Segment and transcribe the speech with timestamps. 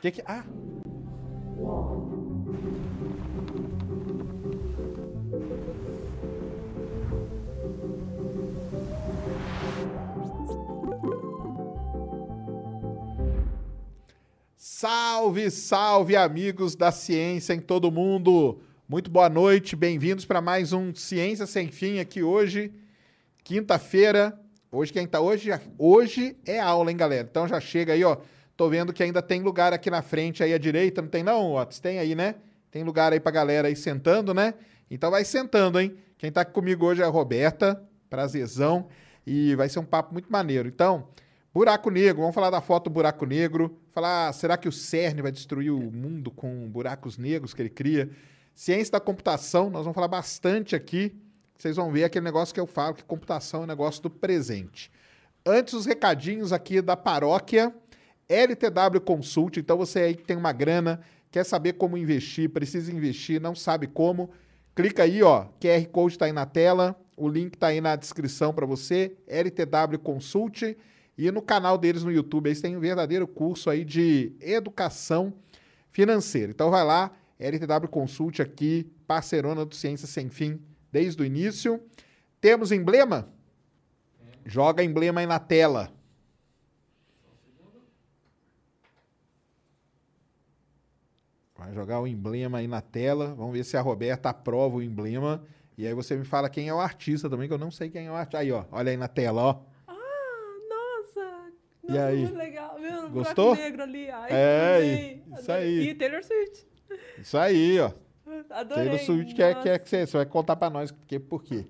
[0.00, 0.22] Que que...
[0.24, 0.44] Ah!
[14.56, 18.60] Salve, salve, amigos da ciência em todo mundo!
[18.88, 22.72] Muito boa noite, bem-vindos para mais um Ciência Sem Fim aqui hoje,
[23.42, 24.38] quinta-feira.
[24.70, 27.26] Hoje quem tá hoje, hoje é aula, hein, galera?
[27.28, 28.16] Então já chega aí, ó.
[28.58, 31.54] Tô vendo que ainda tem lugar aqui na frente aí à direita, não tem não,
[31.54, 31.78] Otis?
[31.78, 32.34] Tem aí, né?
[32.72, 34.52] Tem lugar aí pra galera aí sentando, né?
[34.90, 35.96] Então vai sentando, hein?
[36.18, 38.88] Quem tá comigo hoje é a Roberta, prazerzão,
[39.24, 40.66] e vai ser um papo muito maneiro.
[40.66, 41.06] Então,
[41.54, 43.78] Buraco negro, vamos falar da foto do buraco negro.
[43.90, 48.10] Falar, será que o CERN vai destruir o mundo com buracos negros que ele cria?
[48.54, 51.16] Ciência da computação, nós vamos falar bastante aqui.
[51.56, 54.90] Vocês vão ver aquele negócio que eu falo, que computação é um negócio do presente.
[55.46, 57.72] Antes, os recadinhos aqui da paróquia.
[58.28, 61.00] LTW Consult, então você aí que tem uma grana,
[61.30, 64.30] quer saber como investir, precisa investir, não sabe como,
[64.74, 68.52] clica aí, ó, QR Code está aí na tela, o link está aí na descrição
[68.54, 70.76] para você, LTW Consult.
[71.16, 75.34] E no canal deles no YouTube, eles têm um verdadeiro curso aí de educação
[75.90, 76.52] financeira.
[76.52, 80.60] Então vai lá, LTW Consult aqui, parceirona do Ciência Sem Fim
[80.92, 81.82] desde o início.
[82.40, 83.28] Temos emblema?
[84.46, 85.92] Joga emblema aí na tela.
[91.68, 93.34] Vai jogar o emblema aí na tela.
[93.34, 95.44] Vamos ver se a Roberta aprova o emblema.
[95.76, 98.06] E aí você me fala quem é o artista também, que eu não sei quem
[98.06, 98.38] é o artista.
[98.38, 99.60] Aí, ó, olha aí na tela, ó.
[100.66, 101.52] Nossa,
[101.90, 102.22] E aí?
[102.22, 102.78] muito legal.
[102.80, 103.54] Meu, um Gostou?
[103.54, 104.08] buraco negro ali.
[104.10, 105.78] Ai, É, adorei, isso adorei.
[105.80, 105.88] aí.
[105.90, 106.66] E Taylor Swift.
[107.18, 107.92] Isso aí, ó.
[108.50, 108.84] Adorei.
[108.84, 111.18] Taylor Swift quer, Nossa, quer que você, você vai contar pra nós por quê.
[111.20, 111.66] Por quê.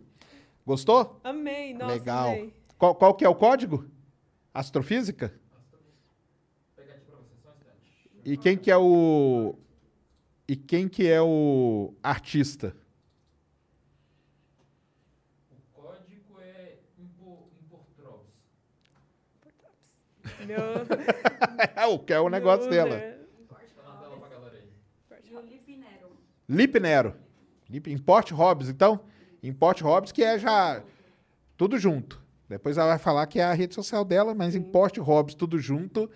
[0.65, 1.21] Gostou?
[1.25, 2.29] Amei, nossa, Legal.
[2.29, 2.55] amei.
[2.79, 3.85] Qual, qual que é o código?
[4.55, 5.33] Astrofísica?
[8.25, 9.55] E quem que é o...
[10.49, 12.75] E quem que é o artista?
[15.51, 18.33] O código é Impo- Importrovs.
[20.47, 20.59] Meu,
[21.77, 22.97] É o que é o negócio meu dela.
[22.97, 23.19] Deus.
[23.77, 24.69] Tá na tela pra galera aí.
[25.29, 26.11] Felipe Nero.
[26.49, 27.15] Lip Nero.
[27.69, 29.01] Lip, Import Hobbs, então.
[29.43, 30.83] Import Hobbs, que é já
[31.57, 32.21] tudo junto.
[32.49, 36.11] Depois ela vai falar que é a rede social dela, mas Import Hobbs, tudo junto.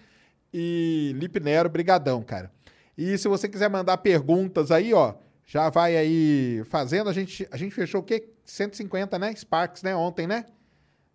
[0.52, 2.50] E Lip Nero, brigadão, cara.
[2.96, 5.14] E se você quiser mandar perguntas aí, ó,
[5.46, 7.08] já vai aí fazendo.
[7.08, 8.28] A gente, a gente fechou o quê?
[8.44, 9.34] 150, né?
[9.34, 9.94] Sparks, né?
[9.94, 10.46] Ontem, né?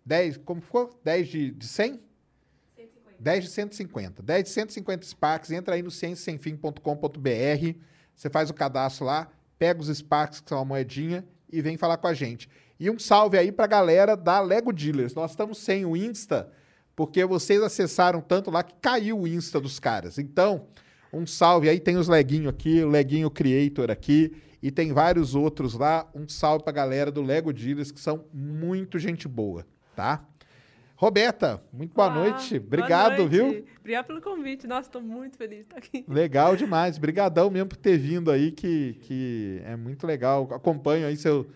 [0.04, 0.98] 10, como ficou?
[1.04, 2.00] 10 de, de 100?
[2.76, 3.16] 150.
[3.18, 4.22] 10 de 150.
[4.22, 6.80] 10 de 150 Sparks, entra aí no cienciasemfim.com.br,
[8.14, 9.28] você faz o cadastro lá,
[9.58, 12.48] pega os Sparks, que são uma moedinha, e vem falar com a gente.
[12.80, 15.14] E um salve aí pra galera da Lego Dealers.
[15.14, 16.50] Nós estamos sem o Insta,
[16.96, 20.18] porque vocês acessaram tanto lá que caiu o Insta dos caras.
[20.18, 20.66] Então,
[21.12, 24.32] um salve aí, tem os Leguinho aqui, o Leguinho Creator aqui,
[24.62, 26.08] e tem vários outros lá.
[26.14, 30.24] Um salve pra galera do Lego Dealers, que são muito gente boa, tá?
[30.96, 32.58] Roberta, muito boa Olá, noite.
[32.58, 33.30] boa Obrigado, noite.
[33.30, 33.64] viu?
[33.78, 34.66] Obrigado pelo convite.
[34.66, 36.04] Nossa, tô muito feliz de estar aqui.
[36.08, 36.98] Legal demais.
[36.98, 40.48] Brigadão mesmo por ter vindo aí, que, que é muito legal.
[40.52, 41.46] Acompanho aí seu,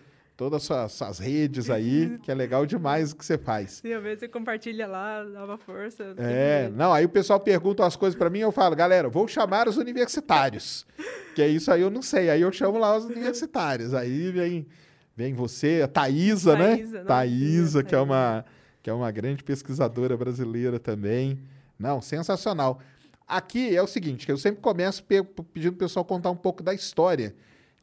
[0.43, 3.81] todas as suas, redes aí, que é legal demais o que você faz.
[3.81, 6.13] Sim, às vezes você compartilha lá, dava força.
[6.17, 9.69] É, não, aí o pessoal pergunta umas coisas pra mim, eu falo, galera, vou chamar
[9.69, 10.85] os universitários.
[11.33, 12.29] Que é isso aí eu não sei.
[12.29, 13.93] Aí eu chamo lá os universitários.
[13.93, 14.67] Aí vem,
[15.15, 16.75] vem você, a Thaísa, né?
[16.75, 18.45] Nossa, Thaísa, sim, que é uma
[18.81, 21.39] que é uma grande pesquisadora brasileira também.
[21.79, 22.81] Não, sensacional.
[23.25, 26.61] Aqui é o seguinte, que eu sempre começo pe- pedindo pro pessoal contar um pouco
[26.61, 27.33] da história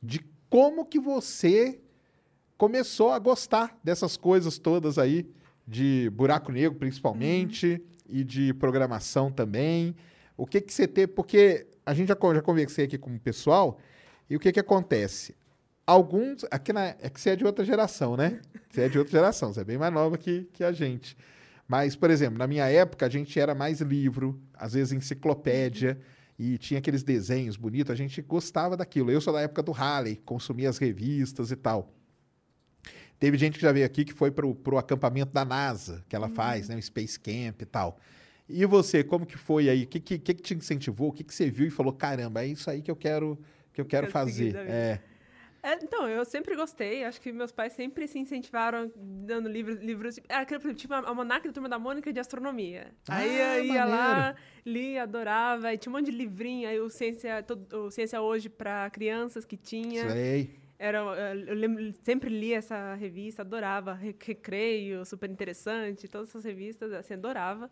[0.02, 1.80] de como que você
[2.60, 5.26] começou a gostar dessas coisas todas aí,
[5.66, 9.96] de buraco negro principalmente, e de programação também.
[10.36, 13.78] O que que você teve, porque a gente já, já conversei aqui com o pessoal,
[14.28, 15.34] e o que que acontece?
[15.86, 18.42] Alguns, aqui na, é que você é de outra geração, né?
[18.70, 21.16] Você é de outra geração, você é bem mais nova que, que a gente.
[21.66, 25.98] Mas, por exemplo, na minha época, a gente era mais livro, às vezes enciclopédia,
[26.38, 29.10] e tinha aqueles desenhos bonitos, a gente gostava daquilo.
[29.10, 31.90] Eu sou da época do Halley, consumia as revistas e tal.
[33.20, 36.28] Teve gente que já veio aqui que foi pro, pro acampamento da NASA, que ela
[36.28, 36.76] faz, né?
[36.76, 38.00] O Space Camp e tal.
[38.48, 39.84] E você, como que foi aí?
[39.84, 41.10] O que, que, que te incentivou?
[41.10, 43.38] O que, que você viu e falou, caramba, é isso aí que eu quero,
[43.72, 44.56] que eu quero seguir fazer.
[44.56, 45.00] É.
[45.62, 47.04] É, então, eu sempre gostei.
[47.04, 49.78] Acho que meus pais sempre se incentivaram dando livros.
[49.78, 52.92] livros era aquele, tipo, a Almanac da Turma da Mônica de Astronomia.
[53.06, 54.38] aí Ah, eu ia lá, maneiro.
[54.64, 55.74] lia, adorava.
[55.74, 56.66] E tinha um monte de livrinho.
[56.66, 60.08] Aí o Ciência, todo- o Ciência Hoje para crianças que tinha.
[60.10, 60.58] Sei.
[60.82, 61.00] Era,
[61.46, 63.92] eu lembro, sempre li essa revista, adorava.
[63.92, 67.70] Re- Recreio, super interessante, todas essas revistas, assim, adorava.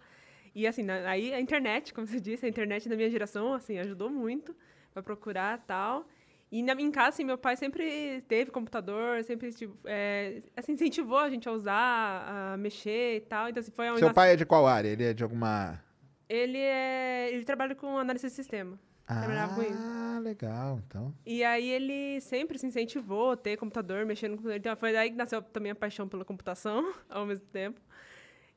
[0.54, 3.78] E assim, na- aí a internet, como você disse, a internet da minha geração, assim,
[3.78, 4.54] ajudou muito
[4.92, 6.06] para procurar tal.
[6.52, 11.16] E na minha casa, assim, meu pai sempre teve computador, sempre, tipo, é, assim, incentivou
[11.18, 13.48] a gente a usar, a mexer e tal.
[13.48, 14.88] Então, assim, foi Seu pai é de qual área?
[14.88, 15.82] Ele é de alguma.
[16.28, 17.30] Ele é...
[17.32, 18.78] Ele trabalha com análise de sistema.
[19.14, 19.82] Trabalhava com isso.
[19.82, 20.80] Ah, legal.
[20.86, 21.14] Então.
[21.24, 24.58] E aí ele sempre se incentivou a ter computador, mexer no computador.
[24.58, 27.80] Então foi daí que nasceu também a paixão pela computação, ao mesmo tempo.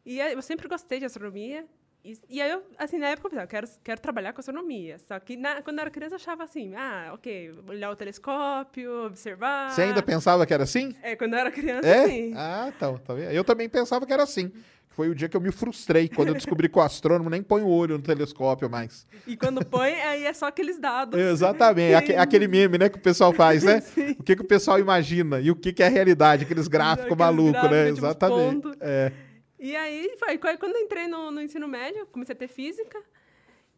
[0.06, 1.66] E eu sempre gostei de astronomia.
[2.04, 4.98] E, e aí eu, assim, na época eu pensava, quero, quero trabalhar com astronomia.
[4.98, 9.06] Só que na- quando eu era criança eu achava assim, ah, ok, olhar o telescópio,
[9.06, 9.70] observar.
[9.70, 10.96] Você ainda pensava que era assim?
[11.04, 12.08] É, quando eu era criança, É?
[12.08, 12.34] sim.
[12.36, 13.30] Ah, então, tá vendo?
[13.32, 14.52] Eu também pensava que era assim.
[14.92, 17.62] Foi o dia que eu me frustrei, quando eu descobri que o astrônomo nem põe
[17.62, 19.08] o olho no telescópio mais.
[19.26, 21.18] E quando põe, aí é só aqueles dados.
[21.20, 23.80] Exatamente, aque- aquele meme, né, que o pessoal faz, né?
[23.80, 24.12] Sim.
[24.20, 27.18] O que, que o pessoal imagina e o que, que é a realidade, aqueles gráficos
[27.18, 27.88] malucos, né?
[27.88, 28.68] Exatamente.
[28.82, 29.12] É.
[29.58, 33.00] E aí, foi quando eu entrei no, no ensino médio, comecei a ter física.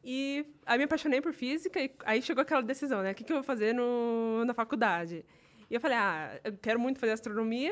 [0.03, 1.79] E aí me apaixonei por física.
[1.79, 3.11] E aí chegou aquela decisão, né?
[3.11, 5.23] O que, que eu vou fazer no, na faculdade?
[5.69, 7.71] E eu falei, ah, eu quero muito fazer astronomia.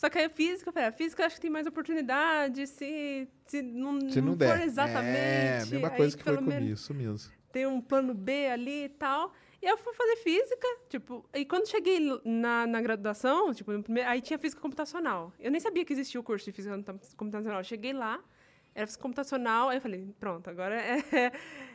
[0.00, 2.66] Só que aí a física, eu falei, a física eu acho que tem mais oportunidade
[2.66, 4.62] se, se não, Se não, for der.
[4.62, 5.18] exatamente.
[5.18, 7.30] É, a mesma aí coisa que foi comigo, isso mesmo.
[7.52, 9.30] tem um plano B ali e tal.
[9.60, 14.22] E eu fui fazer física, tipo, e quando cheguei na, na graduação, tipo, primeiro, aí
[14.22, 15.34] tinha física computacional.
[15.38, 17.60] Eu nem sabia que existia o curso de física computa- computacional.
[17.60, 18.18] Eu cheguei lá,
[18.74, 20.96] era física computacional, aí eu falei, pronto, agora é,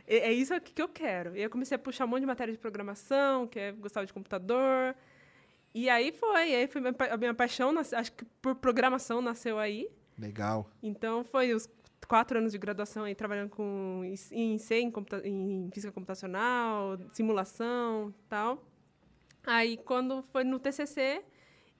[0.08, 1.38] é, é isso aqui que eu quero.
[1.38, 4.12] E eu comecei a puxar um monte de matéria de programação, que é gostava de
[4.12, 4.96] computador.
[5.76, 6.82] E aí foi, aí foi
[7.12, 9.90] a minha paixão, acho que por programação nasceu aí.
[10.18, 10.72] Legal.
[10.82, 11.70] Então, foi os
[12.08, 14.02] quatro anos de graduação aí trabalhando com
[14.32, 14.94] em C, em,
[15.26, 18.64] em física computacional, simulação tal.
[19.46, 21.22] Aí, quando foi no TCC,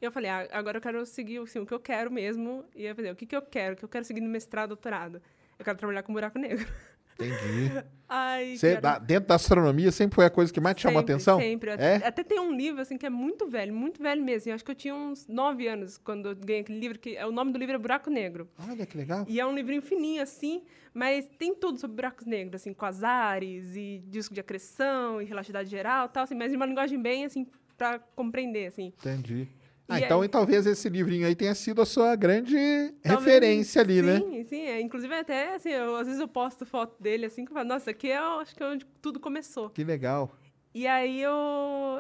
[0.02, 2.66] eu falei, ah, agora eu quero seguir assim, o que eu quero mesmo.
[2.76, 3.76] E eu falei, o que, que eu quero?
[3.76, 5.22] O que eu quero seguir no mestrado, doutorado?
[5.58, 6.68] Eu quero trabalhar com buraco negro.
[7.20, 7.72] Entendi.
[8.08, 11.02] Ai, Você, quero- dentro da astronomia sempre foi a coisa que mais te chamou a
[11.02, 11.40] atenção?
[11.40, 11.72] Sempre.
[11.72, 11.96] É?
[12.06, 14.52] Até tem um livro, assim, que é muito velho, muito velho mesmo.
[14.52, 17.26] Eu acho que eu tinha uns nove anos quando eu ganhei aquele livro, que é,
[17.26, 18.48] o nome do livro é Buraco Negro.
[18.70, 19.26] Olha que legal.
[19.28, 20.62] E é um livrinho fininho, assim,
[20.94, 26.08] mas tem tudo sobre buracos negros, assim, quasares e disco de acreção e relatividade geral
[26.08, 28.94] tal, assim, mas de uma linguagem bem, assim, pra compreender, assim.
[29.00, 29.48] Entendi.
[29.88, 32.56] Ah, E então aí- talvez esse livrinho aí tenha sido a sua grande
[33.04, 34.20] Talvez- referência ali, né?
[34.20, 34.62] Sim, sim.
[34.64, 37.70] É, inclusive, até, assim, eu, às vezes eu posto foto dele, assim, que eu falo,
[37.70, 39.70] nossa, aqui é, acho que é onde tudo começou.
[39.70, 40.32] Que legal.
[40.74, 41.32] E aí eu...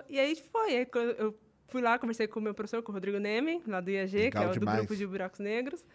[0.10, 0.88] E aí foi, aí
[1.20, 1.38] eu
[1.68, 4.32] fui lá, conversei com o meu professor, com o Rodrigo Neme, lá do IAG, Legal
[4.32, 4.78] que é o do demais.
[4.80, 5.86] grupo de buracos negros.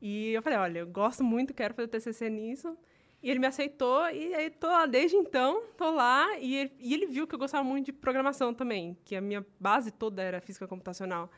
[0.00, 2.76] E eu falei, olha, eu gosto muito, quero fazer TCC nisso.
[3.22, 6.38] E ele me aceitou, e aí tô lá desde então, tô lá.
[6.38, 9.44] E ele, e ele viu que eu gostava muito de programação também, que a minha
[9.58, 11.30] base toda era física computacional.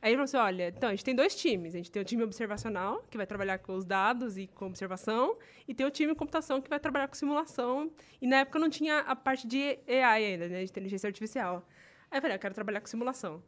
[0.00, 1.74] Aí ele falou assim, olha, então, a gente tem dois times.
[1.74, 5.36] A gente tem o time observacional, que vai trabalhar com os dados e com observação,
[5.66, 7.90] e tem o time computação, que vai trabalhar com simulação.
[8.20, 11.66] E na época não tinha a parte de AI ainda, né, de inteligência artificial.
[12.10, 13.42] Aí eu falei, eu quero trabalhar com simulação.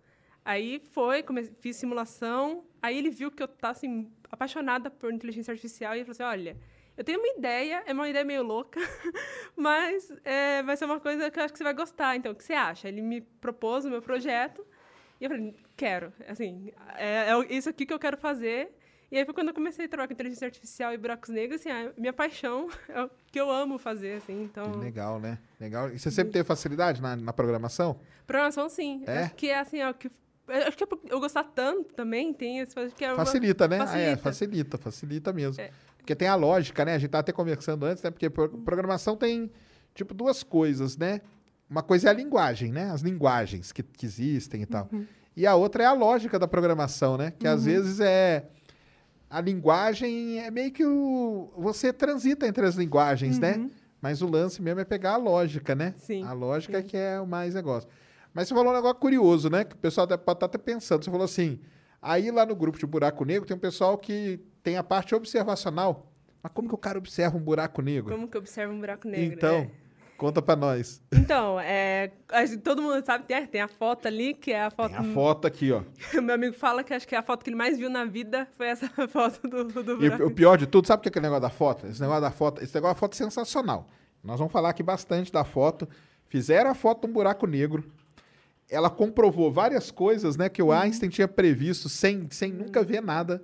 [0.44, 5.50] Aí foi, come- fiz simulação, aí ele viu que eu estava assim, apaixonada por inteligência
[5.52, 6.56] artificial, e ele falou assim, olha,
[6.96, 8.80] eu tenho uma ideia, é uma ideia meio louca,
[9.56, 12.16] mas é, vai ser uma coisa que eu acho que você vai gostar.
[12.16, 12.88] Então, o que você acha?
[12.88, 14.64] Ele me propôs o meu projeto,
[15.20, 16.12] e eu falei, quero.
[16.28, 18.72] Assim, é, é isso aqui que eu quero fazer.
[19.10, 21.70] E aí foi quando eu comecei a trabalhar com inteligência artificial e buracos negros, assim,
[21.70, 24.72] a minha paixão, é o que eu amo fazer, assim, então...
[24.78, 25.38] Legal, né?
[25.60, 25.90] Legal.
[25.90, 28.00] E você sempre teve facilidade na, na programação?
[28.26, 29.04] Programação, sim.
[29.06, 29.24] É?
[29.24, 30.08] Acho que é, assim, é o que...
[30.08, 30.12] eu
[30.66, 32.76] Acho que é eu gostar tanto também, tem esse...
[32.78, 33.78] acho Que é uma- Facilita, né?
[33.78, 34.22] Ah, é, facilita.
[34.22, 35.62] facilita, facilita mesmo.
[35.62, 35.70] É.
[36.04, 36.94] Porque tem a lógica, né?
[36.94, 38.10] A gente tava até conversando antes, né?
[38.10, 39.50] Porque pro- programação tem,
[39.94, 41.22] tipo, duas coisas, né?
[41.68, 42.90] Uma coisa é a linguagem, né?
[42.90, 44.86] As linguagens que, que existem e tal.
[44.92, 45.06] Uhum.
[45.34, 47.32] E a outra é a lógica da programação, né?
[47.38, 48.44] Que às vezes é.
[49.30, 51.50] A linguagem é meio que o.
[51.56, 53.56] Você transita entre as linguagens, né?
[53.56, 53.70] Uhum.
[54.00, 55.94] Mas o lance mesmo é pegar a lógica, né?
[55.96, 56.86] Sim, A lógica sim.
[56.86, 57.88] que é o mais negócio.
[58.34, 59.64] Mas você falou um negócio curioso, né?
[59.64, 61.02] Que o pessoal pode estar até pensando.
[61.02, 61.58] Você falou assim:
[62.02, 66.10] aí lá no grupo de buraco negro tem um pessoal que tem a parte observacional.
[66.42, 68.12] Mas como que o cara observa um buraco negro?
[68.12, 69.70] Como que observa um buraco negro, então, né?
[70.18, 71.00] conta pra nós.
[71.12, 72.10] Então, é,
[72.62, 74.90] todo mundo sabe, tem, tem a foto ali, que é a foto...
[74.90, 75.82] Tem a foto aqui, ó.
[76.20, 78.66] Meu amigo fala que acho que a foto que ele mais viu na vida foi
[78.66, 81.10] essa foto do, do E buraco o- o pior de tudo, sabe o que é
[81.10, 81.86] aquele negócio da foto?
[81.86, 83.86] Esse negócio da foto, esse negócio da foto é sensacional.
[84.22, 85.86] Nós vamos falar aqui bastante da foto.
[86.28, 87.84] Fizeram a foto de um buraco negro.
[88.70, 90.68] Ela comprovou várias coisas, né, que Uhum.
[90.68, 93.42] o Einstein tinha previsto sem, sem nunca ver nada.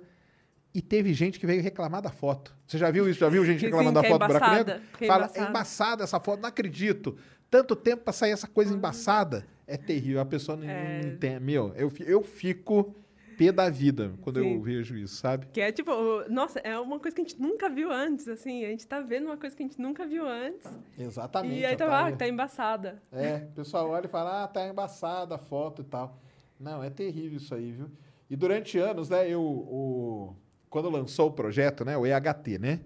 [0.73, 2.55] E teve gente que veio reclamar da foto.
[2.65, 3.19] Você já viu isso?
[3.19, 4.89] Já viu gente reclamando sim, da é foto do buraco embaçada, negro?
[5.01, 5.49] é Fala, é embaçada.
[5.49, 7.17] embaçada essa foto, não acredito.
[7.49, 9.45] Tanto tempo pra sair essa coisa embaçada.
[9.67, 11.01] É terrível, a pessoa não, não É.
[11.01, 11.39] entende.
[11.43, 12.95] Meu, eu, eu fico
[13.37, 14.61] pé da vida quando eu Sim.
[14.61, 15.47] vejo isso, sabe?
[15.51, 15.91] Que é tipo,
[16.29, 18.63] nossa, é uma coisa que a gente nunca viu antes, assim.
[18.63, 20.69] A gente tá vendo uma coisa que a gente nunca viu antes.
[20.97, 21.55] Exatamente.
[21.59, 23.01] e aí tá, tá ah, tá embaçada.
[23.11, 26.17] É, o pessoal olha e fala, ah, tá embaçada a foto e tal.
[26.59, 27.89] Não, é terrível isso aí, viu?
[28.29, 30.35] E durante anos, né, eu, o,
[30.71, 32.79] quando lançou o projeto, né, o EHT, né?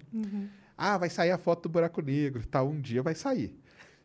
[0.78, 3.58] Ah, vai sair a foto do buraco negro tal, um dia vai sair.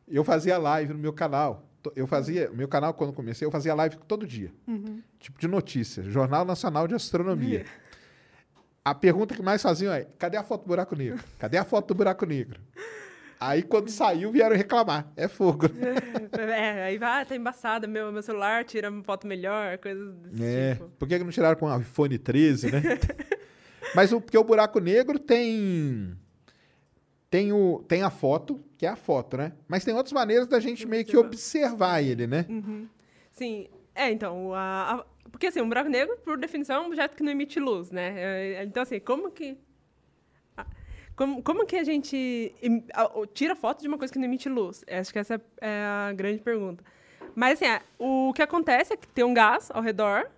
[0.06, 1.66] Eu fazia live no meu canal.
[1.96, 4.52] Eu fazia, meu canal, quando comecei, eu fazia live todo dia.
[5.18, 7.64] Tipo de notícias, Jornal Nacional de Astronomia.
[8.84, 11.18] A pergunta que mais faziam é: cadê a foto do buraco negro?
[11.38, 12.60] Cadê a foto do buraco negro?
[13.38, 15.10] Aí, quando saiu, vieram reclamar.
[15.16, 15.66] É fogo.
[15.72, 15.94] né?
[16.38, 20.44] É, aí vai, ah, tá embaçada, meu, meu celular tira uma foto melhor, coisas desse
[20.44, 20.74] É.
[20.74, 20.88] tipo.
[20.98, 22.82] Por que não tiraram com o iPhone 13, né?
[23.94, 26.16] Mas o, porque o buraco negro tem.
[27.28, 29.52] Tem, o, tem a foto, que é a foto, né?
[29.68, 32.44] Mas tem outras maneiras da gente meio que observar ele, né?
[33.30, 37.16] Sim, é, então, a, a- porque assim, um buraco negro, por definição, é um objeto
[37.16, 38.14] que não emite luz, né?
[38.56, 39.56] É, Então, assim, como que...
[41.14, 42.54] Como, como que a gente
[43.34, 44.82] tira foto de uma coisa que não emite luz?
[44.90, 46.82] Acho que essa é a grande pergunta.
[47.34, 50.30] Mas, assim, é, o que acontece é que tem um gás ao redor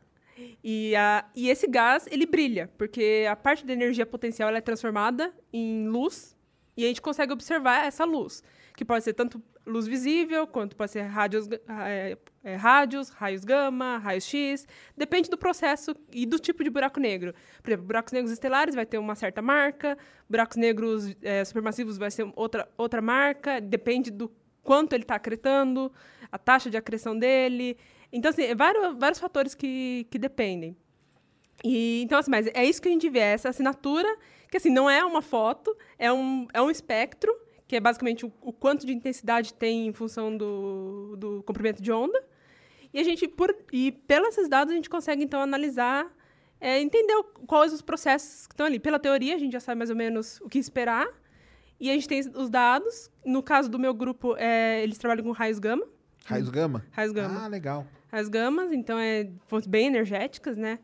[0.62, 4.62] e, a, e esse gás, ele brilha, porque a parte da energia potencial ela é
[4.62, 6.36] transformada em luz
[6.76, 8.42] e a gente consegue observar essa luz,
[8.76, 13.98] que pode ser tanto luz visível, quanto pode ser rádios, é, é, rádios raios gama,
[13.98, 17.32] raios X, depende do processo e do tipo de buraco negro.
[17.62, 19.96] Por exemplo, buracos negros estelares vai ter uma certa marca,
[20.28, 25.92] buracos negros é, supermassivos vai ser outra, outra marca, depende do quanto ele está acretando,
[26.30, 27.76] a taxa de acreção dele.
[28.12, 30.76] Então, assim, é vários, vários fatores que, que dependem.
[31.64, 34.09] E, então, assim, mas é isso que a gente vê, é essa assinatura,
[34.50, 37.33] que assim, não é uma foto, é um, é um espectro,
[37.66, 41.90] que é basicamente o, o quanto de intensidade tem em função do, do comprimento de
[41.90, 42.23] onda.
[42.92, 46.12] E a gente, por, e pelos esses dados, a gente consegue, então, analisar,
[46.61, 48.78] é, entender o- quais os processos que estão ali.
[48.78, 51.09] Pela teoria, a gente já sabe mais ou menos o que esperar.
[51.81, 53.11] E a gente tem os dados.
[53.25, 55.87] No caso do meu grupo, é, eles trabalham com raios gama.
[56.25, 56.85] Raios gama?
[56.93, 57.87] Raios gama Ah, legal.
[58.11, 60.79] as gamas, então é fontes bem energéticas, né?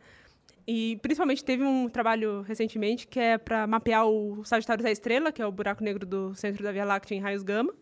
[0.66, 5.40] E principalmente teve um trabalho recentemente que é para mapear o Sagitário da Estrela, que
[5.40, 7.72] é o buraco negro do centro da Via Láctea em raios gama.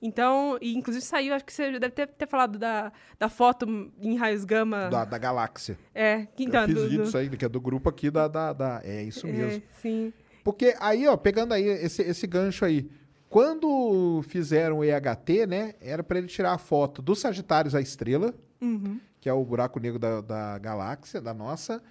[0.00, 3.66] Então, e inclusive saiu, acho que você já deve ter, ter falado da, da foto
[4.00, 4.88] em raios gama.
[4.88, 5.76] Da, da galáxia.
[5.92, 8.28] É, que então, eu fiz do, do- aí, que é do grupo aqui da...
[8.28, 9.60] da, da- É isso mesmo.
[9.60, 10.12] É, sim.
[10.44, 12.88] Porque aí, ó, pegando aí esse, esse gancho aí,
[13.28, 18.34] quando fizeram o EHT, né, era para ele tirar a foto do Sagitários à Estrela,
[18.60, 18.98] Uhum.
[19.20, 21.82] que é o buraco negro da, da galáxia, da nossa,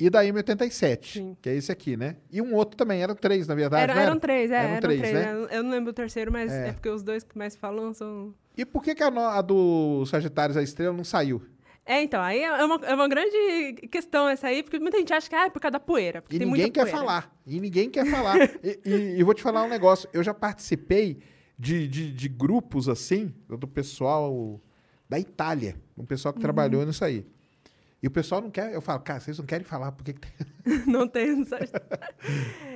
[0.00, 1.36] e da M87, Sim.
[1.42, 2.16] que é esse aqui, né?
[2.30, 5.00] E um outro também, eram três, na verdade, Era- eram três, é, Eram eram três,
[5.00, 5.14] três.
[5.14, 5.32] né?
[5.34, 5.48] né?
[5.50, 6.68] Eu não lembro o terceiro, mas É.
[6.68, 8.32] é, porque os dois que mais falam são.
[8.56, 11.42] E por que, que a, no- a do Sagitários à Estrela não saiu?
[11.88, 15.26] É, então, aí é uma, é uma grande questão essa aí, porque muita gente acha
[15.26, 16.22] que ah, é por causa da poeira.
[16.30, 16.98] E ninguém quer poeira.
[16.98, 17.34] falar.
[17.46, 18.36] E ninguém quer falar.
[18.62, 20.06] e, e- e vou te falar um negócio.
[20.12, 21.18] Eu já participei
[21.58, 24.60] de, de, de grupos assim, do pessoal
[25.08, 25.76] da Itália.
[25.96, 27.24] Um pessoal que trabalhou nisso aí.
[28.02, 28.70] E o pessoal não quer.
[28.74, 30.30] Eu falo, cara, vocês não querem falar por que que tem.
[30.86, 31.34] Não tem.
[31.36, 31.70] não sabe?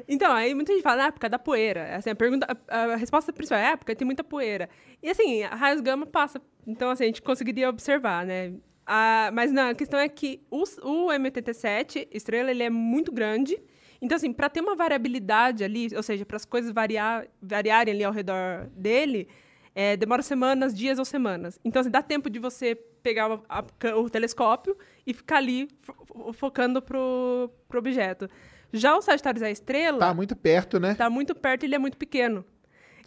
[0.09, 1.97] então, aí muita gente fala, ah, por causa da poeira.
[1.97, 4.71] Assim, a, pergunta, a, a resposta principal é, ah, porque tem muita poeira.
[5.03, 6.41] E assim, a raios gama passa.
[6.67, 8.55] Então, assim, a gente conseguiria observar, né?
[8.87, 13.61] Ah, mas não, a questão é que o, o M87, estrela, ele é muito grande.
[14.01, 18.03] Então, assim, para ter uma variabilidade ali, ou seja, para as coisas variar, variarem ali
[18.05, 19.29] ao redor dele,
[19.75, 21.59] é, demora semanas, dias ou semanas.
[21.65, 23.65] Então, assim, dá tempo de você pegar o, a-
[23.97, 28.29] o telescópio e ficar ali fo- fo- focando pro, pro objeto.
[28.73, 30.95] Já o Sagitário da Estrela Tá muito perto, né?
[30.95, 32.45] tá muito perto e ele é muito pequeno.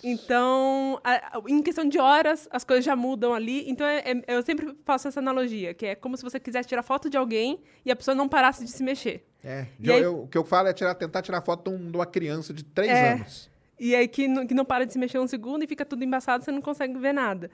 [0.07, 3.67] Então, a- a- em questão de horas, as coisas já mudam ali.
[3.69, 6.83] Então, é- é- eu sempre faço essa analogia, que é como se você quisesse tirar
[6.83, 9.25] foto de alguém e a pessoa não parasse de se mexer.
[9.43, 9.65] É.
[9.83, 11.97] Eu- aí- eu- o que eu falo é tirar, tentar tirar foto de, um- de
[11.97, 13.13] uma criança de três É.
[13.13, 13.49] anos.
[13.79, 16.03] E aí que não, que não para de se mexer um segundo e fica tudo
[16.03, 17.49] embaçado, você não consegue ver nada.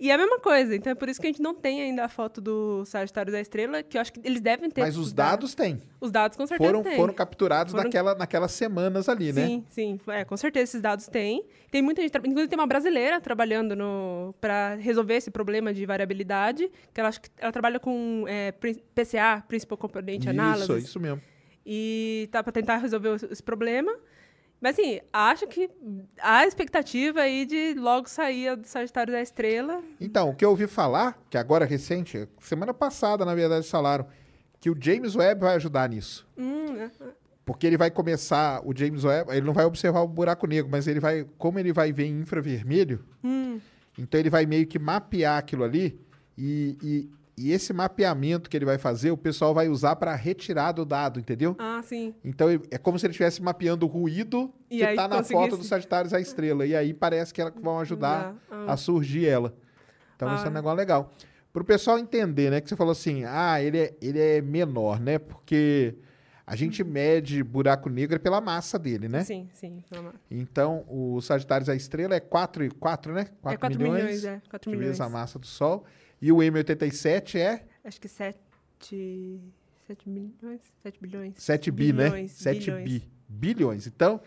[0.00, 2.06] E é a mesma coisa, então é por isso que a gente não tem ainda
[2.06, 4.80] a foto do Sagitário da Estrela, que eu acho que eles devem ter.
[4.80, 5.78] Mas os dados têm.
[6.00, 9.46] Os dados com certeza Foram, foram capturados Foram- naquela, naquelas semanas ali, né?
[9.46, 10.00] Sim, sim.
[10.08, 11.44] É, com certeza esses dados têm.
[11.70, 16.70] Tem muita gente, inclusive tem uma brasileira trabalhando no para resolver esse problema de variabilidade,
[16.94, 18.52] que ela acho que ela trabalha com é,
[18.94, 21.20] PCA, Principal Component Isso, Analysis, isso mesmo.
[21.66, 23.92] e tá para tentar resolver esse problema.
[24.60, 25.70] Mas assim, acho que
[26.20, 29.82] há expectativa aí de logo sair a do Sagitário da Estrela.
[29.98, 34.06] Então, o que eu ouvi falar, que agora é recente, semana passada, na verdade, falaram
[34.60, 36.28] que o James Webb vai ajudar nisso.
[36.36, 36.88] Hum?
[37.44, 40.86] Porque ele vai começar, o James Webb, ele não vai observar o buraco negro, mas
[40.86, 43.58] ele vai, como ele vai ver em infravermelho, Hum,
[43.98, 46.00] então ele vai meio que mapear aquilo ali
[46.38, 47.10] e, e,
[47.42, 51.18] e esse mapeamento que ele vai fazer, o pessoal vai usar para retirar do dado,
[51.18, 51.56] entendeu?
[51.58, 52.14] Ah, sim.
[52.24, 55.56] Então é como se ele estivesse mapeando o ruído E que aí tá na foto
[55.56, 56.66] do Sagitários a estrela.
[56.66, 59.54] E aí parece que elas vão ajudar Ah, a surgir ela.
[60.16, 60.54] Então isso é um Ah.
[60.54, 61.10] negócio legal.
[61.52, 62.60] Pro pessoal entender, né?
[62.60, 65.18] Que você falou assim, ah, ele é, ele é menor, né?
[65.18, 65.96] Porque
[66.46, 69.24] a gente mede buraco negro pela massa dele, né?
[69.24, 69.82] Sim, sim.
[70.30, 73.26] Então, o Sagitários a estrela é 4, 4 né?
[73.40, 74.40] 4, é 4 milhões, é.
[74.50, 74.86] 4 milhões.
[74.88, 75.84] vezes a massa do Sol.
[76.20, 78.38] E o M87 é Acho que 7.
[79.86, 80.60] 7 milhões?
[80.82, 81.34] 7 bilhões.
[81.36, 82.04] 7 bi, né?
[82.10, 82.84] Bilhões, 7 bilhões.
[82.84, 83.08] bi.
[83.28, 83.86] Bilhões.
[83.86, 84.20] Então,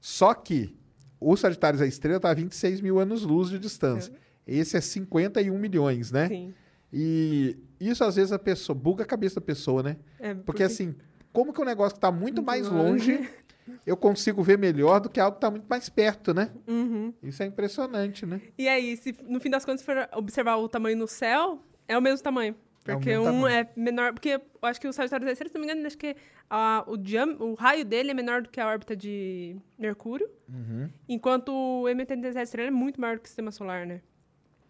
[0.00, 0.76] só que
[1.20, 4.12] o Sagitários a estrela está a 26 mil anos-luz de distância.
[4.46, 6.28] Esse é 51 milhões, né?
[6.28, 6.54] Sim.
[6.92, 9.96] E isso, às vezes, a pessoa buga a cabeça da pessoa, né?
[10.18, 10.94] É, Porque, assim,
[11.32, 13.16] como que um negócio que está muito Muito mais longe.
[13.16, 13.30] longe,
[13.86, 16.50] eu consigo ver melhor do que algo que está muito mais perto, né?
[16.66, 17.12] Uhum.
[17.22, 18.40] Isso é impressionante, né?
[18.58, 22.02] E aí, se no fim das contas for observar o tamanho no céu, é o
[22.02, 22.54] mesmo tamanho.
[22.84, 23.46] É Porque mesmo um tamanho.
[23.56, 24.12] é menor.
[24.12, 26.16] Porque eu acho que o Sagitário Estrela, se não me engano, acho que
[26.50, 30.28] ah, o, diam- o raio dele é menor do que a órbita de Mercúrio.
[30.48, 30.90] Uhum.
[31.08, 34.00] Enquanto o M87 da Estrela é muito maior do que o sistema solar, né?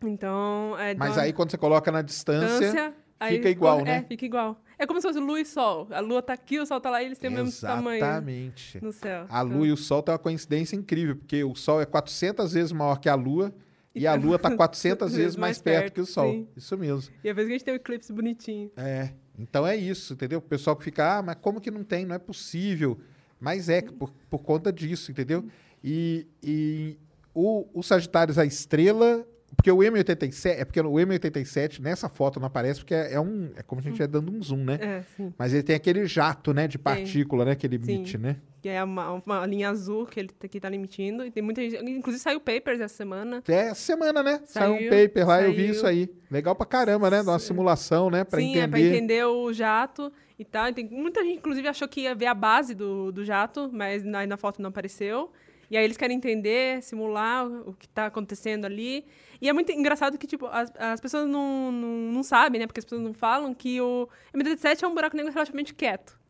[0.05, 0.77] Então.
[0.79, 3.97] É, Mas uma aí, quando você coloca na distância, distância, aí fica igual, corre- né?
[3.99, 4.63] É, fica igual.
[4.79, 5.87] É como se fosse Lua e Sol.
[5.91, 8.83] A Lua tá aqui, o Sol tá lá e eles têm o mesmo tamanho Exatamente.
[8.83, 9.27] no céu.
[9.29, 12.73] A Lua e o Sol tem uma coincidência incrível, porque o Sol é 400 vezes
[12.73, 13.55] maior que a Lua
[13.95, 16.31] e a Lua está 400 vezes mais perto que o Sol.
[16.33, 16.49] sim.
[16.57, 17.13] Isso mesmo.
[17.23, 18.71] E às vezes a gente tem um eclipse bonitinho.
[18.77, 19.11] É.
[19.39, 20.39] Então é isso, entendeu?
[20.41, 22.05] O pessoal que fica, ah, mas como que não tem?
[22.05, 22.99] Não é possível.
[23.41, 25.45] Mas é por, por conta disso, entendeu?
[25.83, 26.99] E, e
[27.35, 29.27] o, o Sagitários, a estrela.
[29.57, 33.51] Porque o M87, é porque o M87 nessa foto não aparece, porque é, é um.
[33.57, 34.79] É como se a gente estivesse dando um zoom, né?
[34.81, 35.33] É, sim.
[35.39, 37.95] Mas ele tem aquele jato, né, de partícula, né, que ele Sim.
[37.95, 38.37] emite, né?
[38.63, 41.25] Que é uma, uma linha azul que ele tá- que tá emitindo.
[41.27, 41.77] E tem muita gente.
[41.85, 43.43] Inclusive saiu papers essa semana.
[43.49, 44.41] É essa semana, né?
[44.47, 46.09] Saiu, um Saiu, paper lá, eu vi isso aí.
[46.31, 47.23] Legal pra caramba, né?
[47.23, 47.49] De uma Sim.
[47.49, 48.23] simulação, né?
[48.25, 48.61] Pra Sim, entender.
[48.65, 50.69] é pra entender o jato e tal.
[50.69, 54.05] E tem, muita gente, inclusive, achou que ia ver a base do, do jato, mas
[54.05, 55.31] na, na foto não apareceu.
[55.73, 59.07] E aí eles querem entender, simular o, que tá acontecendo ali.
[59.41, 62.67] E é muito engraçado que, tipo, as, as pessoas não, não, não sabem, né?
[62.67, 64.07] Porque as pessoas não falam que o
[64.37, 66.21] M17 é um buraco negro relativamente quieto.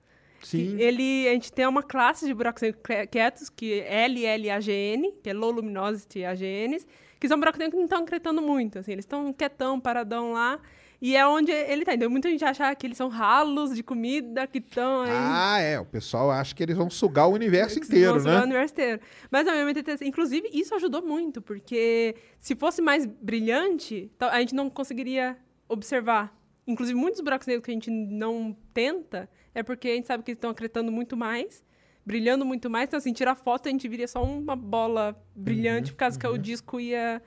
[0.44, 0.76] Sim.
[0.76, 5.10] Que Ele, a gente tem uma classe de buracos negros que- quietos, que é LLAGN,
[5.20, 6.86] que é Low Luminosity AGNs,
[7.18, 10.60] que são buracos negros que não estão acretando muito, assim, eles estão quietão, paradão lá,
[11.02, 11.94] e é onde ele tá.
[11.94, 15.10] Então, muita gente acha que eles são ralos de comida que estão aí...
[15.10, 15.80] Ah, é.
[15.80, 18.40] O pessoal acha que eles vão sugar o universo que inteiro, vão sugar né?
[18.42, 19.00] o universo inteiro.
[19.28, 24.54] Mas ao mesmo tempo, inclusive, isso ajudou muito, porque se fosse mais brilhante, a gente
[24.54, 25.36] não conseguiria
[25.68, 26.32] observar.
[26.68, 30.30] Inclusive, muitos buracos negros que a gente não tenta é porque a gente sabe que
[30.30, 31.64] eles estão acretando muito mais,
[32.06, 32.86] brilhando muito mais.
[32.86, 36.38] Então, assim, tirar foto, a gente viria só uma bola brilhante, por causa que o
[36.38, 37.20] disco ia...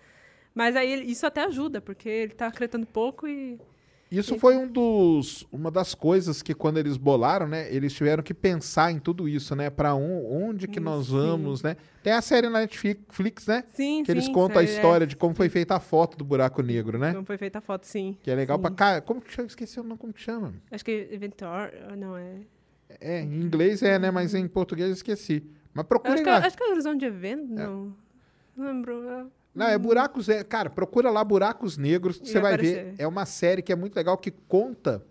[0.56, 3.60] Mas aí isso até ajuda, porque ele está acretando pouco e...
[4.12, 7.74] Isso foi um dos, uma das coisas que quando eles bolaram, né?
[7.74, 9.70] Eles tiveram que pensar em tudo isso, né?
[9.70, 11.12] Pra on- onde que Hum, nós sim.
[11.13, 11.76] vamos, né?
[12.02, 13.65] Tem a série na Netflix, né?
[13.74, 14.70] Sim, Que eles sim, contam a aí, é.
[14.70, 17.13] história de como foi feita a foto do buraco negro, né?
[17.13, 18.15] Como foi feita a foto, sim.
[18.22, 18.62] Que é legal sim.
[18.62, 19.02] pra cá.
[19.02, 19.48] Como que chama?
[19.48, 20.54] Esqueci o nome, como que chama?
[20.72, 21.72] Acho que Inventor...
[21.98, 22.36] Não, é...
[23.02, 24.12] É, em inglês é, né?
[24.12, 25.44] Mas em português eu esqueci.
[25.74, 26.38] Mas Acho procurem que, lá.
[26.38, 27.94] acho que é horizonte de evento, não.
[28.56, 29.30] Não lembro.
[29.56, 30.28] Não, é Buracos.
[30.28, 32.80] É, cara, procura lá Buracos Negros, você vai vai ver.
[32.80, 32.96] aparecer.
[33.02, 35.02] É uma série que é muito legal que conta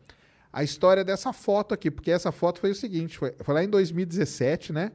[0.53, 3.69] a história dessa foto aqui, porque essa foto foi o seguinte: foi, foi lá em
[3.69, 4.93] 2017, né?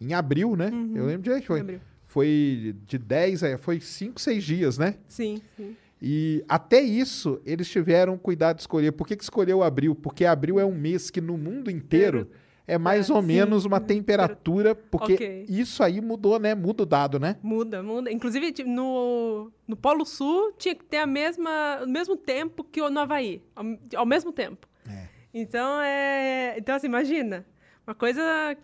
[0.00, 0.70] Em abril, né?
[0.94, 1.60] Eu lembro direito, foi.
[1.60, 1.80] Abril.
[2.06, 3.58] Foi de 10 a.
[3.58, 4.96] Foi 5, 6 dias, né?
[5.08, 5.76] Sim, sim.
[6.00, 8.92] E até isso eles tiveram cuidado de escolher.
[8.92, 9.94] Por que, que escolheu abril?
[9.94, 12.30] Porque abril é um mês que no mundo inteiro
[12.66, 13.26] é mais É, ou sim.
[13.26, 15.46] menos uma temperatura, porque Ok.
[15.48, 16.54] isso aí mudou, né?
[16.54, 17.36] Muda o dado, né?
[17.42, 18.10] Muda, muda.
[18.10, 22.88] Inclusive, no, no Polo Sul tinha que ter a mesma, o mesmo tempo que o
[22.88, 23.42] no Havaí.
[23.54, 23.64] Ao,
[23.96, 24.66] ao mesmo tempo.
[24.88, 25.08] É.
[25.32, 26.54] Então, é...
[26.56, 27.44] Então, assim, imagina.
[27.86, 28.56] Uma coisa...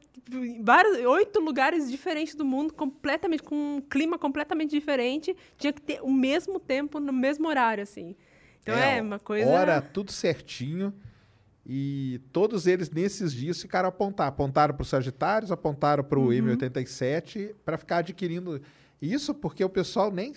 [0.62, 5.36] Vários, oito lugares diferentes do mundo, completamente, com um clima completamente diferente.
[5.58, 8.16] Tinha que ter o mesmo tempo, no mesmo horário, assim.
[8.62, 9.50] Então, é, uma coisa...
[9.50, 10.94] Hora, tudo certinho.
[11.72, 14.26] E todos eles, nesses dias, ficaram a apontar.
[14.26, 16.30] Apontaram para os Sagitários, apontaram para o Uhum.
[16.56, 18.60] M87 para ficar adquirindo.
[19.00, 20.32] Isso porque o pessoal nem,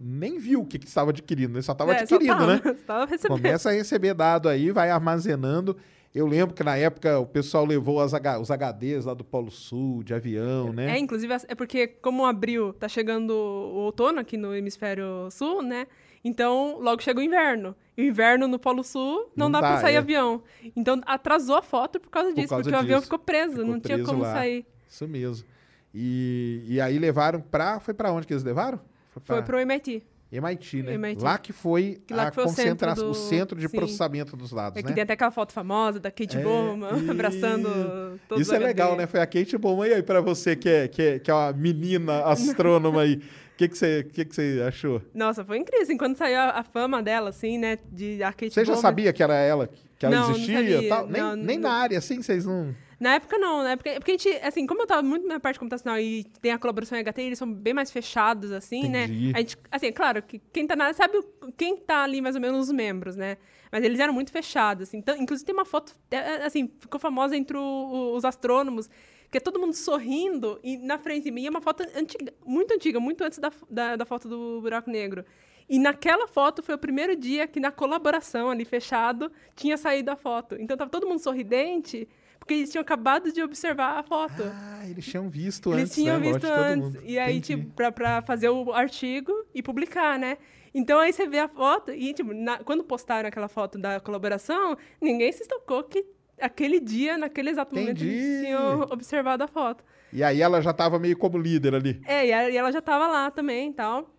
[0.00, 1.62] nem viu o que, que estava adquirindo, né?
[1.62, 2.76] só estava É, só adquirindo, tava- né?
[2.86, 3.36] só recebendo.
[3.38, 5.76] Começa a receber dado aí, vai armazenando.
[6.14, 10.02] Eu lembro que na época o pessoal levou as os HDs lá do Polo Sul,
[10.02, 10.96] de avião, né?
[10.96, 15.86] É, inclusive, é porque como abril tá chegando o outono aqui no hemisfério sul, né?
[16.24, 17.74] Então, logo chega o inverno.
[17.96, 19.98] E o inverno no Polo Sul não, Não dá, dá, pra sair é.
[19.98, 20.42] avião.
[20.76, 23.06] Então, atrasou a foto por causa Por disso, causa porque o avião disso.
[23.06, 24.32] ficou preso, Ficou não tinha preso como lá.
[24.32, 24.66] sair.
[24.88, 25.46] Isso mesmo.
[25.94, 27.80] E, e aí levaram pra.
[27.80, 28.78] Foi pra onde que eles levaram?
[29.24, 30.02] Foi pro MIT.
[30.30, 30.94] MIT, né?
[30.94, 31.22] MIT.
[31.24, 33.66] Lá que foi Que lá a que foi o centro concentração, o do- centro de
[33.66, 33.76] sim.
[33.78, 34.94] processamento dos dados, É que né?
[34.94, 39.06] tem até aquela foto famosa da Kate É, Bowman abraçando todos Isso é legal, né?
[39.06, 39.88] Foi a Kate Bowman.
[39.88, 43.22] E aí, pra você que é, que é, que é uma menina astrônoma aí, o
[43.58, 45.02] que, que, você, que, que você achou?
[45.12, 45.82] Nossa, foi incrível.
[45.82, 47.76] Assim, quando saiu a, a fama dela, assim, né?
[47.92, 48.80] De a Kate Você já Bowman.
[48.82, 49.68] sabia que era ela,
[49.98, 50.78] que ela Não, não existia sabia.
[50.82, 51.06] e tal?
[51.08, 52.74] Nem, Não, nem não- na área, assim, vocês não...
[53.00, 53.62] Na época, não.
[53.62, 56.50] Na época, porque a gente, assim, como eu tava muito na parte computacional e tem
[56.50, 59.26] a colaboração em HT, eles são bem mais fechados, assim, Entendi.
[59.28, 59.32] né?
[59.36, 61.20] A gente, assim, é claro que quem tá na área sabe
[61.56, 63.36] quem tá ali, mais ou menos, os membros, né?
[63.70, 64.98] Mas eles eram muito fechados, assim.
[64.98, 68.88] Então, inclusive, tem uma foto, é, é, assim, ficou famosa entre o- os astrônomos,
[69.30, 72.72] que é todo mundo sorrindo e na frente de mim é uma foto antiga, muito
[72.72, 75.24] antiga, muito antes da, da, da foto do buraco negro.
[75.68, 80.16] E naquela foto foi o primeiro dia que na colaboração ali fechado tinha saído a
[80.16, 80.56] foto.
[80.58, 84.42] Então tava todo mundo sorridente, porque eles tinham acabado de observar a foto.
[84.50, 86.32] Ah, eles tinham visto eles antes, tinham né?
[86.32, 86.94] visto antes.
[87.04, 87.62] E aí, Entendi.
[87.62, 90.38] tipo, pra, pra fazer o artigo e publicar, né?
[90.78, 94.76] Então aí você vê a foto e, tipo, na- quando postaram aquela foto da colaboração,
[95.00, 96.04] ninguém se tocou que
[96.40, 98.08] aquele dia, naquele exato momento, Entendi.
[98.14, 99.84] eles tinham observado a foto.
[100.12, 102.00] E aí ela já tava meio como líder ali.
[102.06, 104.14] É, e ela, já tava lá também e tal.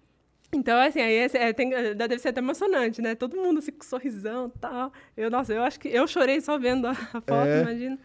[0.51, 3.15] Então, assim, aí é, tem- deve ser até emocionante, né?
[3.15, 4.91] Todo mundo assim com sorrisão e tal.
[5.15, 7.61] Eu, nossa, eu acho que eu chorei só vendo a, a foto, É.
[7.61, 7.97] imagina.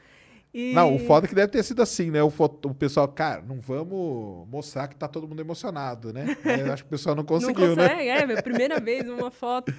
[0.55, 0.73] E...
[0.73, 2.23] Não, o foda é que deve ter sido assim, né?
[2.23, 6.27] O, foto- o pessoal, cara, não vamos mostrar que tá todo mundo emocionado, né?
[6.65, 7.89] Eu acho que o pessoal não conseguiu, não né?
[7.89, 9.75] consegue, é, é a primeira vez uma foto.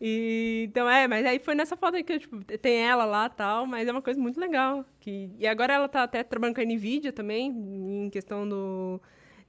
[0.00, 3.26] E, então, é, mas aí foi nessa foto aí que eu, tipo, tem ela lá
[3.26, 4.84] e tal, mas é uma coisa muito legal.
[4.98, 9.00] Que, e agora ela tá até trabalhando com a NVIDIA também, em questão do...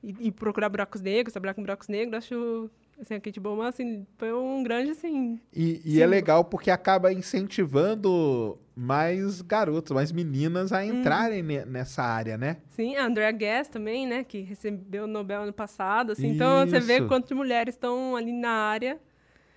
[0.04, 2.70] E, e procurar buracos negros, trabalhar com buracos negros, acho...
[3.00, 5.40] Assim, a Kate Bowman, assim, foi um grande, assim...
[5.56, 10.78] E, e é legal porque acaba incentivando mais garotos, mais meninas Uhum.
[10.78, 12.58] a entrarem ne- nessa área, né?
[12.70, 16.30] Sim, a Andrea Guest também, né, que recebeu o Nobel ano passado, assim.
[16.30, 18.98] Então, você vê quantas mulheres estão ali na área.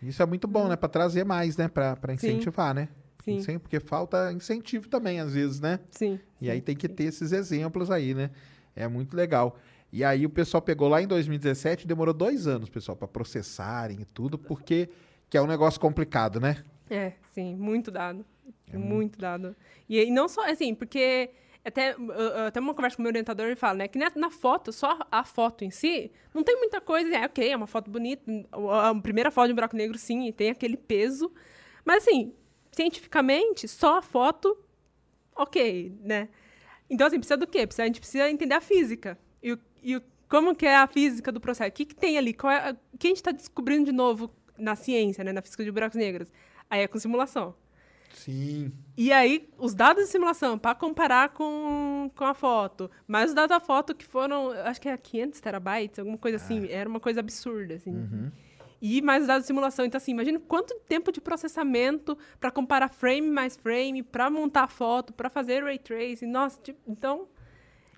[0.02, 0.74] Isso é muito bom, né?
[0.74, 1.68] Pra trazer mais, né?
[1.68, 2.26] Pra, pra Sim.
[2.30, 2.88] incentivar, né?
[3.24, 3.36] Sim.
[3.36, 5.78] Incen- Porque falta incentivo também, às vezes, né?
[5.92, 6.18] Sim.
[6.40, 8.30] E aí tem que ter esses exemplos aí, né?
[8.74, 9.56] É muito legal.
[9.92, 14.04] E aí o pessoal pegou lá em 2017, demorou dois anos, pessoal, pra processarem e
[14.04, 14.88] tudo, porque
[15.30, 16.64] que é um negócio complicado, né?
[16.90, 18.24] É, sim, muito dado.
[18.72, 19.54] É muito dado.
[19.88, 21.30] E, e não só, assim, porque
[21.64, 21.94] até,
[22.46, 24.98] até uma conversa com o meu orientador, ele fala, né, que na, na foto, só
[25.10, 28.94] a foto em si, não tem muita coisa, é ok, é uma foto bonita, a,
[29.00, 31.30] primeira foto de um buraco negro, sim, tem aquele peso,
[31.84, 32.32] mas assim,
[32.72, 34.56] cientificamente, só a foto,
[35.36, 36.28] ok, né?
[36.90, 37.66] Então, assim, precisa do quê?
[37.66, 39.18] Precisa, a gente precisa entender a física.
[39.42, 41.70] E, e como que é a física do processo?
[41.70, 42.34] O que, que tem ali?
[42.34, 45.32] Qual é a- o que a gente está descobrindo de novo na ciência, né?
[45.32, 46.30] Na física de buracos negros?
[46.70, 47.54] Aí é com simulação.
[48.14, 48.72] Sim.
[48.96, 52.90] E aí, os dados de simulação, para comparar com, com a foto.
[53.06, 56.68] Mas os dados da foto que foram, acho que é 500 terabytes, alguma coisa assim.
[56.68, 58.30] Era uma coisa absurda, assim.
[58.80, 59.84] E mais os dados de simulação.
[59.84, 64.68] Então, assim, imagina quanto tempo de processamento para comparar frame mais frame, para montar a
[64.68, 66.26] foto, para fazer ray tracing.
[66.26, 67.28] Nossa, tipo, então...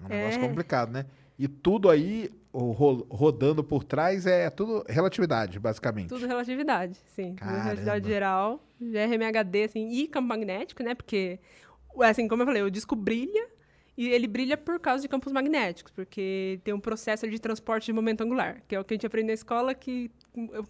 [0.00, 0.46] É um negócio É.
[0.48, 1.06] complicado, né?
[1.38, 6.08] E tudo aí, ro- rodando por trás, é tudo relatividade, basicamente.
[6.08, 7.34] Tudo relatividade, sim.
[7.34, 10.94] Tudo relatividade geral, GRMHD, assim, e campo magnético, né?
[10.94, 11.38] Porque,
[12.00, 13.48] assim, como eu falei, o disco brilha
[13.96, 17.92] e ele brilha por causa de campos magnéticos, porque tem um processo de transporte de
[17.92, 20.10] momento angular, que é o que a gente aprende na escola, que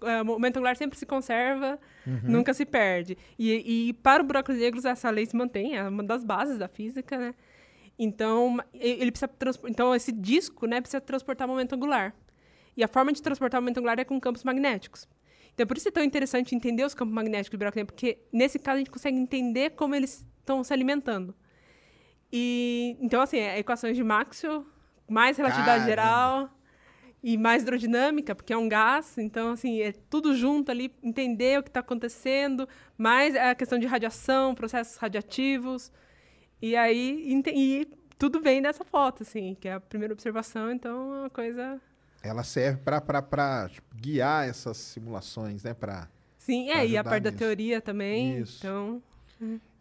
[0.02, 1.78] é, o momento angular sempre se conserva,
[2.22, 3.16] nunca se perde.
[3.38, 6.68] E, e para o buracos negros, essa lei se mantém, é uma das bases da
[6.68, 7.34] física, né?
[7.98, 9.30] Então, ele precisa
[9.66, 12.14] então esse disco, né, precisa transportar momento angular.
[12.76, 15.08] E a forma de transportar momento angular é com campos magnéticos.
[15.54, 18.58] Então, por isso é tão interessante entender os campos magnéticos do buraco negro, porque nesse
[18.58, 21.34] caso a gente consegue entender como eles estão se alimentando.
[22.32, 24.66] E então assim, é equações de Maxwell,
[25.08, 25.88] mais relatividade Caramba.
[25.88, 26.50] geral
[27.22, 31.62] e mais hidrodinâmica, porque é um gás, então assim, é tudo junto ali, entender o
[31.62, 35.92] que está acontecendo, mais a questão de radiação, processos radiativos.
[36.60, 37.86] E aí e
[38.18, 41.80] tudo vem dessa foto, assim, que é a primeira observação, então é uma coisa
[42.24, 45.74] Ela serve pra tipo, guiar essas simulações, né?
[45.74, 46.08] Pra...
[46.38, 47.38] Sim, Pra é, e a parte da nisso.
[47.38, 48.38] teoria também.
[48.38, 48.58] Isso.
[48.58, 49.02] Então,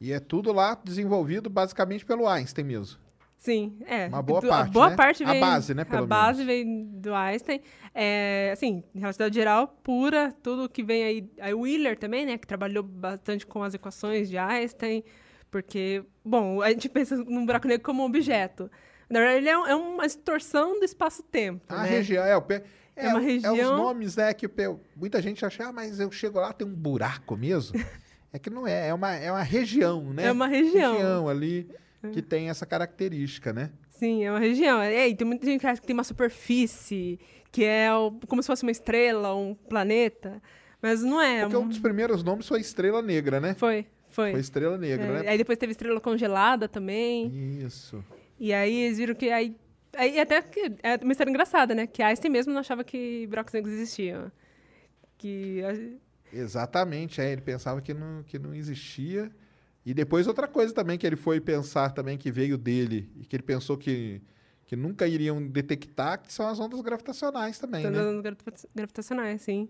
[0.01, 2.99] E é tudo lá desenvolvido basicamente pelo Einstein mesmo.
[3.37, 4.07] sim, é.
[4.07, 4.95] Uma boa Du- parte, A boa né?
[4.95, 5.39] parte A vem.
[5.41, 7.61] base, né, A pelo base vem do Einstein.
[7.95, 11.29] É, assim, relatividade geral pura, tudo que vem aí.
[11.39, 15.03] Aí o Wheeler também, né, que trabalhou bastante com as equações de Einstein,
[15.51, 18.69] porque, bom, a gente pensa num buraco negro como um objeto.
[19.13, 21.61] Na verdade, ele é, um- é uma distorção do espaço-tempo.
[21.69, 21.89] A né?
[21.89, 22.63] região, é, o pe-
[22.95, 24.33] É uma É os região- nomes, né?
[24.33, 27.75] Que pe- muita gente acha, ah, mas eu chego lá, tem um buraco mesmo.
[28.31, 30.25] é que não é, é uma, é uma região, né?
[30.25, 30.93] É uma região.
[30.93, 31.67] região ali
[32.11, 33.71] que tem essa característica, né?
[33.89, 34.79] Sim, é uma região.
[34.81, 37.19] É, e tem muita gente que acha que tem uma superfície,
[37.51, 40.41] que é o- como se fosse uma estrela, um planeta.
[40.81, 41.41] Mas não é.
[41.41, 43.53] Porque um dos primeiros nomes foi Estrela Negra, né?
[43.55, 44.31] Foi, foi.
[44.31, 45.29] Foi Estrela Negra, É, né?
[45.29, 47.27] Aí depois teve estrela congelada também.
[47.65, 48.03] Isso.
[48.43, 49.55] E aí eles viram que aí.
[49.95, 51.87] Aí até que é uma história engraçada, né?
[51.87, 54.29] Que Einstein mesmo não achava que buracos negros existiam.
[55.17, 55.61] Que.
[56.33, 59.31] Exatamente, é, ele pensava que não, que não existia.
[59.85, 63.33] E depois outra coisa também que ele foi pensar também que veio dele e que
[63.33, 64.21] ele pensou que,
[64.65, 68.11] que nunca iriam detectar, que são as ondas gravitacionais também, Todas né?
[68.17, 69.69] as gravita- gravitacionais, sim.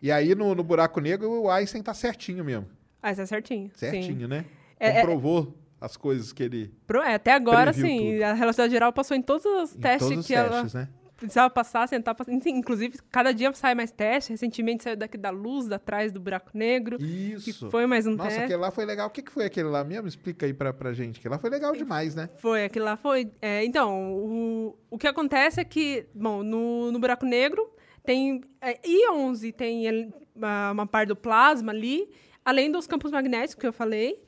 [0.00, 2.66] E aí no, no buraco negro o Einstein tá certinho mesmo.
[3.02, 3.70] Ah, isso é certinho.
[3.74, 3.90] Sim.
[3.90, 4.46] Certinho, né?
[4.80, 6.72] É- é- Comprovou as coisas que ele.
[7.04, 8.12] É, até agora, sim.
[8.12, 8.22] tudo.
[8.24, 10.88] A relatividade geral passou em todos os em testes todos os que testes, ela né?
[11.16, 12.32] precisava passar, sentar, passar.
[12.32, 14.28] Inclusive, cada dia sai mais testes.
[14.28, 16.96] Recentemente saiu daqui da luz, atrás do buraco negro.
[17.02, 17.70] Isso.
[17.70, 18.44] foi mais um Nossa, teste.
[18.44, 19.06] aquele lá foi legal.
[19.08, 20.06] O que, que foi aquele lá mesmo?
[20.08, 21.18] Explica aí pra, pra gente.
[21.18, 22.28] Aquele lá foi legal demais, né?
[22.38, 23.30] Foi, aquilo lá foi.
[23.40, 27.70] é, então, o, o que acontece é que, bom, no, no buraco negro
[28.04, 32.08] tem é, íons e tem ele- uma, uma parte do plasma ali,
[32.44, 34.22] além dos campos magnéticos que eu falei.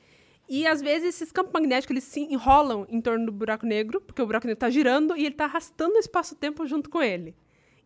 [0.49, 4.21] E às vezes esses campos magnéticos eles se enrolam em torno do buraco negro, porque
[4.21, 7.35] o buraco negro está girando e ele está arrastando o espaço-tempo junto com ele.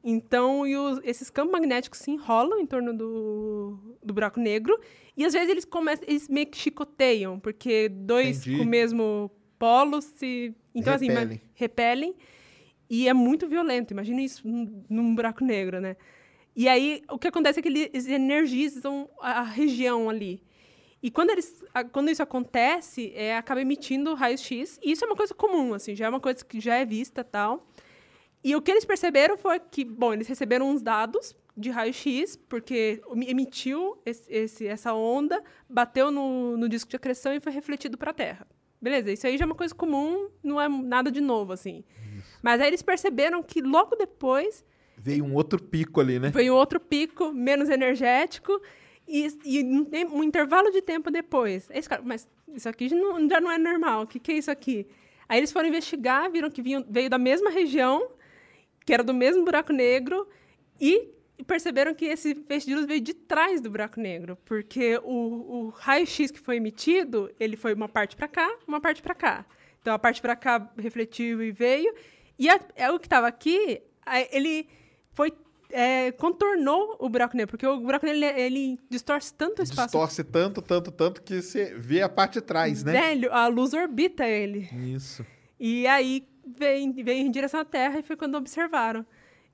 [0.03, 4.77] Então, os- esses campos magnéticos se enrolam em torno do, do buraco negro
[5.15, 8.57] e às vezes eles começam, eles meio que chicoteiam, porque dois Entendi.
[8.57, 11.27] com o mesmo polo se então assim Repelem.
[11.27, 12.15] mas- repelem
[12.89, 13.91] e é muito violento.
[13.91, 15.95] Imagina isso num, num buraco negro, né?
[16.55, 20.41] E aí o que acontece é que eles energizam a região ali.
[21.03, 21.61] E quando, eles,
[21.91, 24.79] quando isso acontece, é, acaba emitindo raios-x.
[24.81, 27.23] E isso é uma coisa comum, assim, já é uma coisa que já é vista
[27.25, 27.67] tal.
[28.41, 33.01] E o que eles perceberam foi que, bom, eles receberam uns dados de raio-x, porque
[33.27, 38.11] emitiu esse, esse- essa onda, bateu no, no disco de acreção e foi refletido para
[38.11, 38.47] a Terra.
[38.81, 41.83] Beleza, isso aí já é uma coisa comum, não é nada de novo, assim.
[42.41, 44.63] Mas aí eles perceberam que logo depois
[44.97, 46.29] Veio um outro pico ali, né?
[46.29, 48.61] Veio outro pico, menos energético,
[49.07, 49.87] e, e um,
[50.17, 51.69] um intervalo de tempo depois.
[51.71, 54.35] Esse cara, mas isso aqui já não, já não é normal, o que, que é
[54.37, 54.87] isso aqui?
[55.27, 58.09] Aí eles foram investigar, viram que vinham- veio da mesma região,
[58.85, 60.27] que era do mesmo buraco negro,
[60.79, 61.09] e
[61.47, 65.11] perceberam que esse feixe de luz veio de trás do buraco negro, porque o,
[65.67, 69.45] o raio-x que foi emitido, ele foi uma parte para cá, uma parte para cá.
[69.81, 71.93] Então a parte para cá refletiu e veio,
[72.37, 74.67] e a- é o que estava aqui, a- ele
[75.11, 75.33] foi
[75.73, 79.87] é, contornou o buraco negro, porque o buraco negro ele, ele distorce tanto o espaço
[79.87, 82.91] Distorce tanto, tanto, tanto que você vê a parte de trás, né?
[82.93, 84.69] velho, a luz orbita ele.
[84.71, 85.25] Isso.
[85.59, 89.05] E aí veio, veio em direção à Terra e foi quando observaram.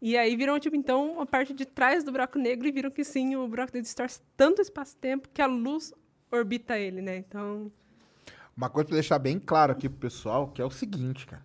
[0.01, 3.03] E aí viram, tipo, então, a parte de trás do buraco negro e viram que
[3.03, 5.93] sim, o buraco negro distorce tanto o espaço-tempo que a luz
[6.31, 7.17] orbita ele, né?
[7.17, 7.71] Então,
[8.55, 11.43] Uma coisa pra deixar bem claro aqui pro pessoal, que é o seguinte, cara.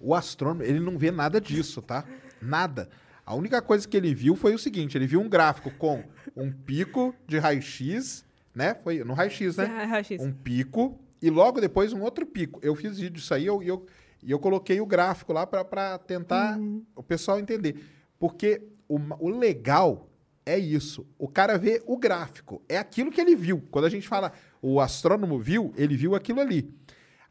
[0.00, 2.04] O astrônomo, ele não vê nada disso, tá?
[2.40, 2.88] Nada.
[3.26, 6.04] A única coisa que ele viu foi o seguinte, ele viu um gráfico com
[6.36, 8.72] um pico de raio-x, né?
[8.84, 9.64] Foi no raio-x, né?
[9.64, 10.22] raio-x.
[10.22, 12.60] Um pico e logo depois um outro pico.
[12.62, 13.84] Eu fiz vídeo disso aí e eu, eu,
[14.24, 16.56] eu coloquei o gráfico lá pra tentar
[16.94, 17.84] o pessoal entender.
[18.16, 20.08] Porque o, o legal
[20.46, 21.04] é isso.
[21.18, 22.62] O cara vê o gráfico.
[22.68, 23.60] É aquilo que ele viu.
[23.72, 26.72] Quando a gente fala o astrônomo viu, ele viu aquilo ali.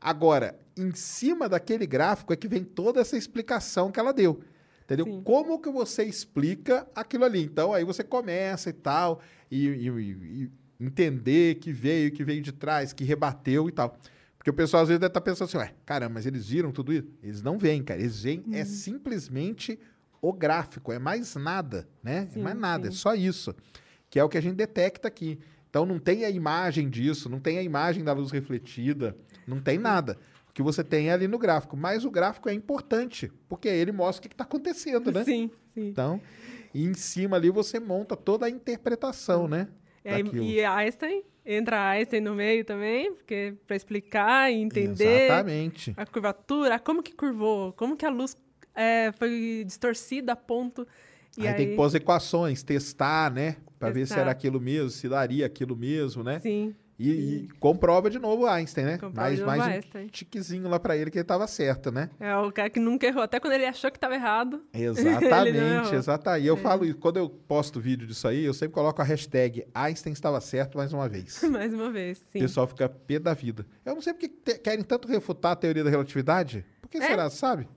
[0.02, 4.42] Agora, em cima daquele gráfico é que vem toda essa explicação que ela deu.
[4.86, 5.06] Entendeu?
[5.06, 5.22] Sim.
[5.24, 7.44] Como que você explica aquilo ali?
[7.44, 9.20] Então, aí você começa e tal,
[9.50, 13.98] e, e- e- entender que veio, que veio de trás, que rebateu e tal.
[14.38, 16.94] Porque o pessoal às vezes deve estar pensando assim, ué, caramba, mas eles viram tudo
[16.94, 17.08] isso?
[17.24, 18.00] Eles não veem, cara.
[18.00, 18.66] Eles veem, é Uhum.
[18.66, 19.80] simplesmente
[20.22, 22.28] o gráfico, é mais nada, né?
[22.30, 22.98] é Sim, mais nada, é sim.
[22.98, 23.56] só isso.
[24.10, 25.40] Que é o que a gente detecta aqui.
[25.70, 29.16] Então não tem a imagem disso, não tem a imagem da luz refletida,
[29.48, 30.18] não tem nada.
[30.56, 31.76] Que você tem é ali no gráfico.
[31.76, 35.26] Mas o gráfico é importante, porque ele mostra o que está acontecendo, né?
[35.26, 35.90] Sim, sim.
[35.90, 36.22] Então,
[36.74, 39.68] e em cima ali você monta toda a interpretação, né?
[40.04, 40.46] E, aí- daquilo.
[40.46, 45.94] e Einstein, entra Einstein no meio também, porque para explicar e entender Exatamente.
[45.98, 48.38] a curvatura, como que curvou, como que a luz
[48.74, 50.88] é, foi distorcida a ponto.
[51.38, 53.58] E aí, tem que pôr as equações, testar, né?
[53.78, 56.40] Para ver se era aquilo mesmo, se daria aquilo mesmo, né?
[56.40, 58.98] Sim, E, e comprova de novo o Einstein, né?
[58.98, 60.08] Comprova mais mais um Einstein.
[60.08, 62.10] tiquezinho lá para ele que ele estava certo, né?
[62.20, 63.22] é o cara que nunca errou.
[63.22, 64.64] Até quando ele achou que estava errado.
[64.74, 66.44] Exatamente, exatamente.
[66.44, 69.66] E eu falo isso, quando eu posto vídeo disso aí, eu sempre coloco a hashtag
[69.74, 71.42] Einstein estava certo mais uma vez.
[71.50, 72.40] Mais uma vez, O sim.
[72.40, 73.66] pessoal fica pé da vida.
[73.86, 74.30] Eu não sei porque
[74.60, 76.66] querem tanto refutar a teoria da relatividade.
[76.82, 77.02] Por que É?
[77.08, 77.68] será, sabe?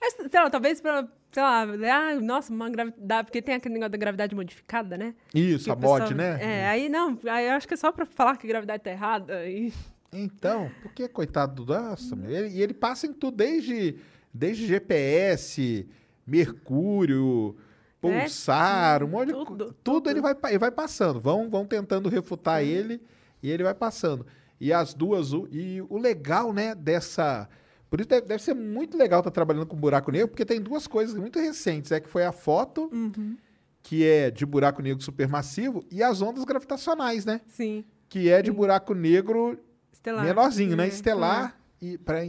[0.00, 3.90] É, sei lá, talvez pra, sei lá, ah, nossa, uma gravidade, porque tem aquele negócio
[3.92, 5.14] da gravidade modificada, né?
[5.34, 6.38] Isso, Que a mod, né?
[6.40, 8.90] É, aí não, aí eu acho que é só pra falar que a gravidade tá
[8.90, 9.46] errada.
[9.48, 9.72] E...
[10.12, 12.30] Então, por que coitado do nossa, meu?
[12.30, 13.96] Ele- E ele passa em tudo, desde,
[14.32, 15.88] desde GPS,
[16.26, 17.56] Mercúrio,
[18.00, 19.76] pulsar, um monte de tudo, co- tudo.
[19.82, 21.20] tudo ele vai, ele vai passando.
[21.20, 23.00] Vão, vão tentando refutar ele
[23.42, 24.26] e ele vai passando.
[24.60, 27.48] E as duas, e o legal, né, dessa.
[27.92, 30.86] Por isso deve, deve ser muito legal estar trabalhando com buraco negro, porque tem duas
[30.86, 31.92] coisas muito recentes.
[31.92, 33.36] É que foi a foto, Uhum.
[33.82, 37.42] que é de buraco negro supermassivo, e as ondas gravitacionais, né?
[37.48, 37.84] Sim.
[38.08, 39.58] Que é de buraco negro
[39.92, 40.24] Estelar.
[40.24, 40.86] menorzinho, né?
[40.86, 41.60] É, Estelar.
[41.82, 42.20] E pra...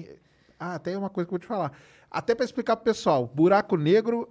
[0.59, 1.71] Ah, tem uma coisa que eu vou te falar.
[2.11, 4.27] Até para explicar pro pessoal, buraco negro,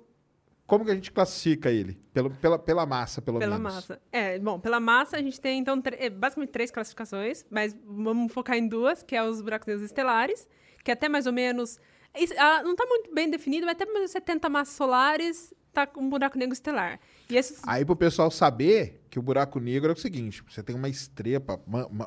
[0.67, 1.99] como que a gente classifica ele?
[2.13, 3.75] Pelo, pela, pela massa, pelo Pela menos.
[3.75, 3.99] massa.
[4.13, 8.59] É, bom, pela massa a gente tem, então, é, basicamente três classificações, mas vamos focar
[8.59, 10.47] em duas, que é os buracos negros estelares,
[10.83, 11.79] que é até mais ou menos...
[12.39, 15.87] ah, não está muito bem definido, mas até mais ou menos 70 massas solares tá
[15.87, 17.01] com um buraco negro estelar.
[17.31, 17.61] E esses...
[17.67, 21.61] Aí pro pessoal saber que o buraco negro é o seguinte, você tem uma estrepa,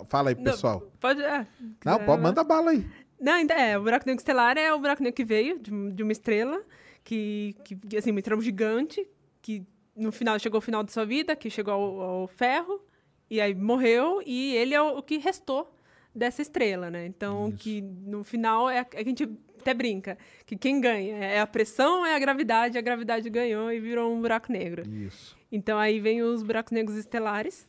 [0.08, 0.92] fala aí pro Não, pessoal.
[1.00, 1.24] Pode...
[1.24, 1.46] ah,
[1.84, 2.86] Não, pode, manda bala aí.
[3.20, 3.78] Não, ainda é.
[3.78, 6.62] O buraco negro estelar é o buraco negro que veio de, de uma estrela,
[7.04, 9.08] que, que, que, assim, uma estrela gigante,
[9.42, 9.64] que
[9.96, 12.82] no final chegou ao final de sua vida, que chegou ao, ao ferro,
[13.30, 15.75] e aí morreu, e ele é o, o que restou
[16.16, 17.06] dessa estrela, né?
[17.06, 17.58] Então, Isso.
[17.58, 21.48] que no final é, é que a gente até brinca, que quem ganha é a
[21.48, 24.88] pressão, é a gravidade, a gravidade ganhou e virou um buraco negro.
[24.88, 25.36] Isso.
[25.52, 27.68] Então aí vem os buracos negros estelares,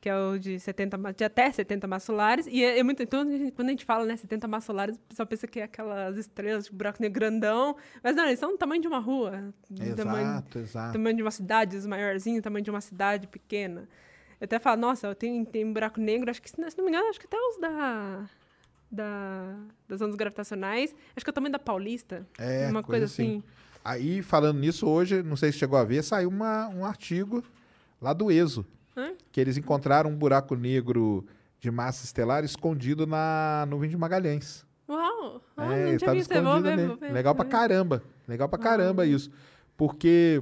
[0.00, 2.46] que é o de 70 ma- de até 70 massas solares.
[2.46, 3.02] E é, é muito.
[3.02, 3.24] Então,
[3.56, 6.66] quando a gente fala, né, 70 massas solares, o pessoal pensa que é aquelas estrelas,
[6.66, 7.74] tipo, buraco negro grandão.
[8.02, 9.52] Mas não, eles são do tamanho de uma rua.
[9.70, 10.92] do Tamanho, Exato, exato.
[10.92, 13.88] tamanho de uma cidade, os maiorzinhos, tamanho de uma cidade pequena.
[14.44, 16.90] Eu até falo, nossa, eu tenho, tem um buraco negro, acho que, se não me
[16.90, 18.24] engano, acho que até os da.
[18.90, 19.56] Da,
[19.88, 20.94] das ondas gravitacionais.
[21.16, 22.24] Acho que é o tamanho da Paulista.
[22.38, 23.42] É, uma coisa coisa, assim.
[23.82, 27.42] Aí, falando nisso, hoje, não sei se chegou a ver, saiu uma, um artigo
[28.00, 28.64] lá do ESO,
[28.96, 29.12] Hã?
[29.32, 31.26] que eles encontraram um buraco negro
[31.58, 34.64] de massa estelar escondido na nuvem de Magalhães.
[34.88, 35.40] Uau!
[35.56, 36.30] Ah, é, não tinha tava visto.
[36.32, 38.02] Eu vou escondido ver, Legal pra caramba.
[38.28, 38.62] Legal pra Ah.
[38.62, 39.30] caramba isso.
[39.76, 40.40] Porque,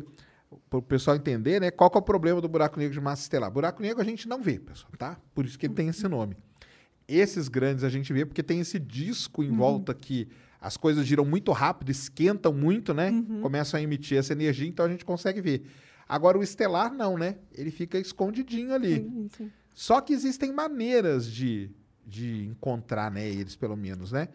[0.69, 3.51] para o pessoal entender, né, qual é o problema do buraco negro de massa estelar?
[3.51, 5.19] Buraco negro a gente não vê, pessoal, tá?
[5.35, 6.37] Por isso que ele tem esse nome.
[7.07, 9.57] Esses grandes a gente vê porque tem esse disco em Uhum.
[9.57, 10.29] volta que
[10.61, 13.11] as coisas giram muito rápido, esquentam muito, né?
[13.11, 13.41] Uhum.
[13.41, 15.65] Começam a emitir essa energia, então a gente consegue ver.
[16.09, 17.37] Agora o estelar não, né?
[17.53, 18.97] Ele fica escondidinho ali.
[18.97, 19.53] Sim, sim.
[19.75, 21.71] Só que existem maneiras de,
[22.07, 24.29] de encontrar né, eles, pelo menos, né?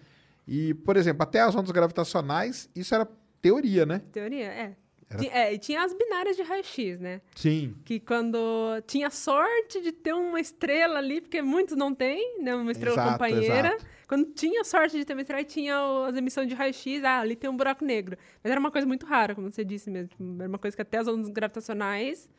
[0.48, 3.08] E, por exemplo, até as ondas gravitacionais, isso era
[3.42, 4.02] teoria, né?
[4.12, 4.76] Teoria, é.
[5.10, 7.22] Era- É, e tinha as binárias de raio-x, né?
[7.36, 7.76] Sim.
[7.86, 8.38] Que quando
[8.86, 12.54] tinha sorte de ter uma estrela ali, porque muitos não têm, né?
[12.56, 13.68] Uma estrela Exato, companheira.
[13.70, 13.86] exato.
[14.08, 17.50] Quando tinha sorte de ter uma estrela, tinha as emissões de raio-x, ah, ali tem
[17.50, 18.18] um buraco negro.
[18.44, 20.10] Mas era uma coisa muito rara, como você disse mesmo.
[20.10, 22.30] Tipo, Era uma coisa que até as ondas gravitacionais.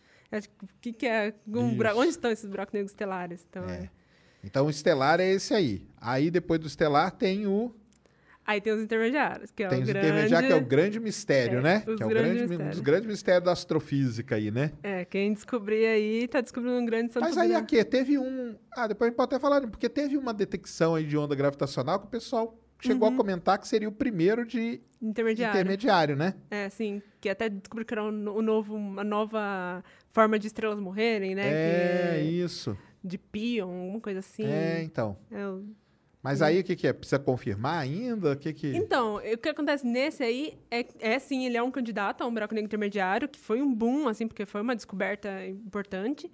[0.42, 1.34] tipo, que, que é?
[1.46, 1.94] um bura-.
[1.94, 3.46] Onde estão esses buracos negros estelares?
[3.48, 3.84] Então, É.
[3.84, 3.90] é.
[4.44, 5.82] Então o estelar é esse aí.
[6.00, 7.74] Aí depois do estelar tem o
[8.48, 10.06] Aí tem os intermediários, que é tem o os grande.
[10.08, 11.84] intermediários, que é o grande mistério, É, né?
[11.86, 14.72] os Que é o grande, um dos grandes mistérios da astrofísica aí, né?
[14.82, 18.56] É, quem descobrir aí tá descobrindo um grande santo Mas aí aqui, teve um.
[18.74, 22.00] Ah, depois a gente pode até falar, porque teve uma detecção aí de onda gravitacional
[22.00, 25.54] que o pessoal chegou a comentar que seria o primeiro de Intermediário.
[25.60, 26.32] intermediário, né?
[26.50, 27.02] É, sim.
[27.20, 31.42] Que até descobriu que era um, um novo, uma nova forma de estrelas morrerem, né?
[31.44, 32.78] É, que isso.
[33.04, 34.46] De pion, alguma coisa assim.
[34.46, 35.18] É, então.
[35.30, 35.64] É o-
[36.28, 36.92] Mas aí o que, que é?
[36.92, 38.32] Precisa confirmar ainda?
[38.32, 38.76] O que que.
[38.76, 42.32] Então, o que acontece nesse aí é, é sim, ele é um candidato a um
[42.32, 46.30] buraco negro intermediário, que foi um boom, assim, porque foi uma descoberta importante.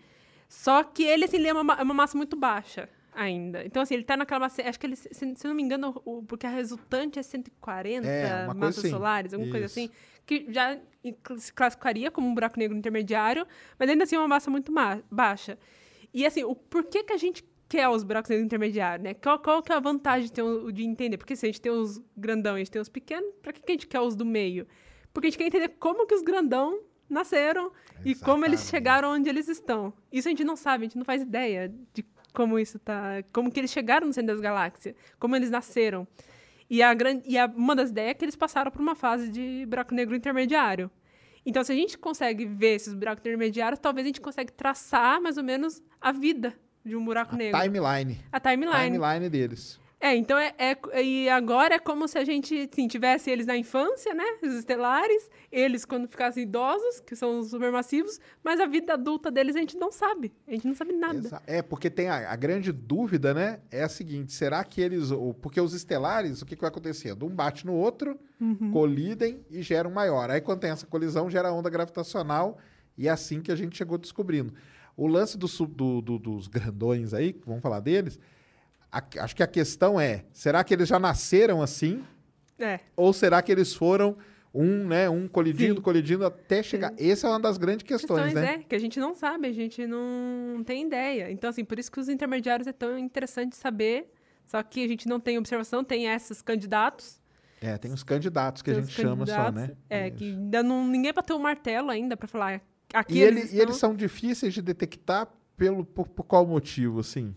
[0.48, 3.64] Só que ele, assim, ele é uma, ma- é uma massa muito baixa ainda.
[3.64, 4.62] Então, assim, ele tá naquela massa.
[4.68, 8.07] Acho que ele, se, se eu não me engano, o, porque a resultante é 140
[8.07, 8.90] É, coisa massas assim.
[8.90, 9.78] solares, alguma coisa Isso.
[9.78, 9.90] assim,
[10.26, 10.76] que já
[11.38, 13.46] se classificaria como um buraco negro intermediário,
[13.78, 15.57] mas ainda assim é uma massa muito ma- baixa.
[16.12, 19.14] E assim, o por que, que a gente quer os buracos intermediários, né?
[19.14, 21.16] Qual, qual que é a vantagem de, ter o- de entender?
[21.18, 23.60] Porque se a gente tem os grandão e a gente tem os pequenos, pra que,
[23.60, 24.66] que a gente quer os do meio?
[25.12, 27.72] Porque a gente quer entender como que os grandão nasceram
[28.04, 28.70] e como eles Exatamente.
[28.70, 29.92] chegaram onde eles estão.
[30.12, 33.50] Isso a gente não sabe, a gente não faz ideia de como isso tá, como
[33.50, 36.06] que eles chegaram no centro das galáxias, como eles nasceram.
[36.70, 39.28] E a grande e a, uma das ideias é que eles passaram por uma fase
[39.28, 40.90] de buraco negro intermediário.
[41.46, 45.37] Então, se a gente consegue ver esses buracos intermediários, talvez a gente consiga traçar mais
[45.37, 47.60] ou menos a vida de um buraco A negro.
[47.60, 48.20] timeline.
[48.30, 48.98] A timeline.
[48.98, 49.82] Timeline deles.
[50.00, 53.56] É, então é, é- E agora é como se a gente assim, tivesse eles na
[53.56, 54.24] infância, né?
[54.42, 59.56] Os estelares, eles quando ficassem idosos, que são os supermassivos, mas a vida adulta deles
[59.56, 60.30] a gente não sabe.
[60.46, 61.16] A gente não sabe nada.
[61.20, 63.60] Exa- É, porque tem a, a grande dúvida, né?
[63.70, 65.08] É a seguinte: será que eles.
[65.40, 67.24] Porque os estelares, o que, que vai acontecendo?
[67.24, 68.72] Um bate no outro, Uhum.
[68.72, 70.28] colidem e geram maior.
[70.30, 72.58] Aí quando tem essa colisão, gera onda gravitacional
[72.98, 74.52] e é assim que a gente chegou descobrindo.
[74.96, 78.18] O lance do do- do- dos grandões aí, vamos falar deles.
[78.92, 82.04] a- acho que a questão é: será que eles já nasceram assim?
[82.58, 82.78] É.
[82.96, 84.16] Ou será que eles foram
[84.54, 85.80] um, né, um colidindo, Sim.
[85.82, 86.94] colidindo até chegar.
[86.96, 88.54] Essa é uma das grandes questões, questões, né?
[88.54, 91.28] é, que a gente não sabe, a gente não tem ideia.
[91.32, 94.12] Então, assim, por isso que os intermediários é tão interessante saber.
[94.46, 97.20] Só que a gente não tem observação, tem esses candidatos.
[97.60, 99.72] É, tem os candidatos que a tem gente os chama só, né?
[99.90, 102.62] É, que ainda não, ninguém bateu o martelo ainda pra falar.
[102.94, 103.62] Aqui E, eles, ele- e estão...
[103.62, 107.34] eles são difíceis de detectar pelo, por, por qual motivo, assim?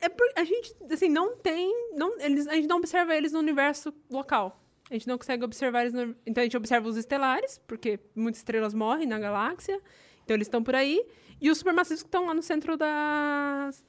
[0.00, 1.72] É por, a gente, assim, não tem.
[1.96, 4.60] Não, eles, a gente não observa eles no universo local.
[4.90, 5.94] A gente não consegue observar eles.
[5.94, 9.80] No, então a gente observa os estelares, porque muitas estrelas morrem na galáxia.
[10.24, 11.04] Então eles estão por aí.
[11.40, 13.82] E os supermassivos que estão lá no centro das,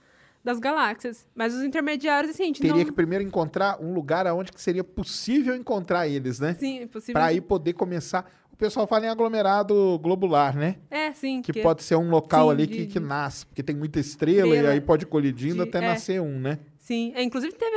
[0.43, 1.27] das galáxias.
[1.35, 2.85] Mas os intermediários, assim, a gente Teria não.
[2.85, 6.53] que primeiro encontrar um lugar onde que seria possível encontrar eles, né?
[6.53, 7.13] Sim, é possível.
[7.13, 8.29] Para aí poder começar.
[8.55, 10.77] O pessoal fala em aglomerado globular, né?
[10.89, 11.41] É, sim.
[11.41, 14.47] Que pode ser um local sim, ali de- que, que nasce, porque tem muita estrela,
[14.47, 15.81] e Estrela, aí pode colidindo de- até é.
[15.81, 16.57] nascer um, né?
[16.77, 17.75] Sim, é, inclusive teve,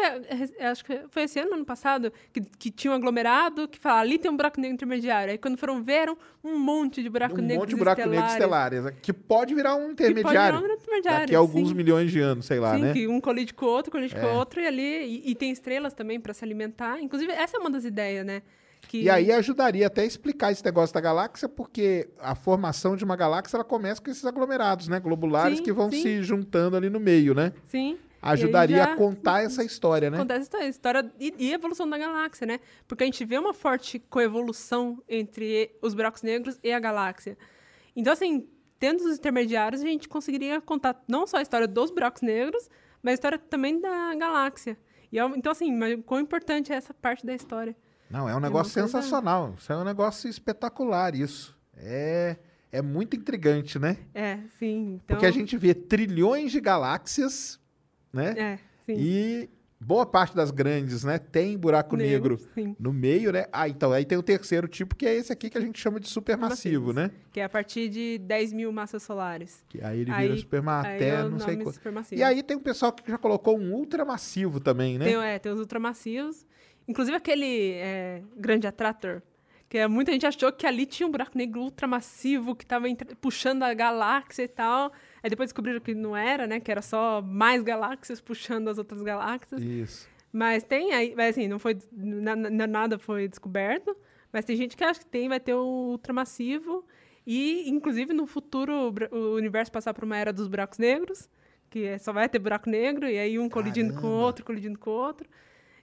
[0.60, 4.00] eh, acho que foi esse ano, ano passado, que, que tinha um aglomerado que fala,
[4.00, 5.32] ali tem um buraco negro intermediário.
[5.32, 6.14] Aí quando foram ver,
[6.44, 8.92] um monte de buraco um negro monte de buraco negro estelares, né?
[9.02, 10.60] que pode virar um Que pode intermediário.
[10.60, 11.74] virar um intermediário, daqui a alguns sim.
[11.74, 12.92] milhões de anos, sei lá, Sim, né?
[12.92, 14.26] que um colide com o outro, colide com É.
[14.32, 15.22] o outro, e ali.
[15.24, 17.00] E, e tem estrelas também para se alimentar.
[17.00, 18.42] Inclusive, essa é uma das ideias, né?
[18.86, 23.04] Que, E aí ajudaria até a explicar esse negócio da galáxia, porque a formação de
[23.04, 24.98] uma galáxia ela começa com esses aglomerados, né?
[24.98, 26.02] Globulares Sim, que vão sim.
[26.02, 27.52] se juntando ali no meio, né?
[27.64, 27.98] Sim.
[28.20, 30.16] Ajudaria já- a contar essa história, né?
[30.16, 32.60] Acontece essa história e, e a evolução da galáxia, né?
[32.86, 37.36] Porque a gente vê uma forte coevolução entre os buracos negros e a galáxia.
[37.94, 38.48] Então, assim,
[38.78, 42.68] tendo os intermediários, a gente conseguiria contar não só a história dos buracos negros,
[43.02, 44.76] mas a história também da galáxia.
[45.12, 47.76] E então, assim, mas quão importante é essa parte da história.
[48.10, 49.54] Não, é um negócio coisa- sensacional.
[49.58, 51.56] Isso é um negócio espetacular, isso.
[51.76, 52.36] É,
[52.72, 53.98] é muito intrigante, né?
[54.14, 54.94] É, sim.
[55.04, 57.60] Então, Porque a gente vê trilhões de galáxias,
[58.12, 58.34] né?
[58.36, 58.94] É, sim.
[58.98, 59.50] E
[59.80, 61.18] boa parte das grandes, né?
[61.18, 62.74] Tem buraco negro, Sim.
[62.80, 63.46] no meio, né?
[63.52, 66.00] Ah, então aí tem o terceiro tipo, que é esse aqui que a gente chama
[66.00, 67.12] de supermassivo, né?
[67.32, 69.62] Que é a partir de 10 mil massas solares.
[69.68, 71.74] Que aí ele Aí- vira superma Aí até é não sei quanto.
[71.74, 72.20] supermassivo.
[72.20, 75.04] E aí tem um pessoal que já colocou um ultramassivo também, né?
[75.04, 76.44] Tem, é, tem os ultramassivos.
[76.88, 79.20] Inclusive aquele é, grande atrator,
[79.68, 82.86] que é, muita gente achou que ali tinha um buraco negro ultramassivo que estava
[83.20, 84.90] puxando a galáxia e tal.
[85.22, 86.58] Aí depois descobriram que não era, né?
[86.58, 89.60] Que era só mais galáxias puxando as outras galáxias.
[89.62, 90.08] Isso.
[90.32, 93.94] Mas tem aí, mas assim, não foi na- na- nada foi descoberto,
[94.32, 96.84] mas tem gente que acha que tem, vai ter o ultramassivo
[97.26, 98.72] e inclusive no futuro
[99.10, 101.28] o universo passar por uma era dos buracos negros,
[101.70, 104.16] que é- só vai ter buraco negro e aí um colidindo com o Caramba.
[104.24, 105.28] outro, colidindo com o outro.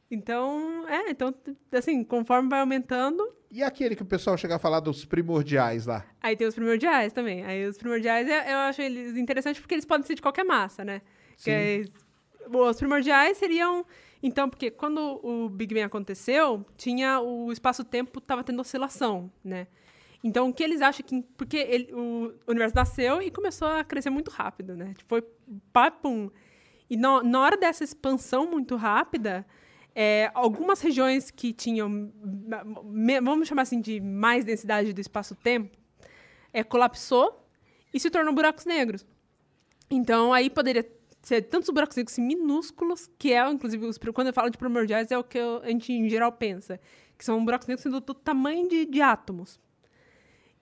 [0.10, 1.34] Então, é, então
[1.72, 6.06] assim, conforme vai aumentando, E aquele que o pessoal chega a falar dos primordiais lá?
[6.22, 7.44] aí tem os primordiais também.
[7.44, 10.84] Aí os primordiais eu, eu acho eles interessantes porque eles podem ser de qualquer massa,
[10.86, 11.02] né?
[11.38, 11.84] Que é-
[12.50, 13.86] os primordiais seriam.
[14.22, 19.68] Então, porque quando o Big Bang aconteceu, tinha o espaço-tempo estava tendo oscilação, né?
[20.24, 21.22] Então, o que eles acham que.
[21.38, 24.94] Porque ele- o universo nasceu e começou a crescer muito rápido, né?
[24.98, 25.24] Tipo, foi
[25.74, 26.30] papum.
[26.90, 29.46] E no- na hora dessa expansão muito rápida,
[29.96, 32.12] é, algumas regiões que tinham,
[33.24, 35.76] vamos chamar assim, de mais densidade do espaço-tempo,
[36.52, 37.48] é, colapsou
[37.94, 39.06] e se tornou buracos negros.
[39.90, 40.86] Então, aí poderia
[41.22, 45.18] ser tantos buracos negros minúsculos, que é, inclusive, os, quando eu falo de primordiais, é
[45.18, 46.80] o que eu- a gente, em geral, pensa.
[47.18, 49.60] Que são buracos negros sendo do tamanho de, de átomos.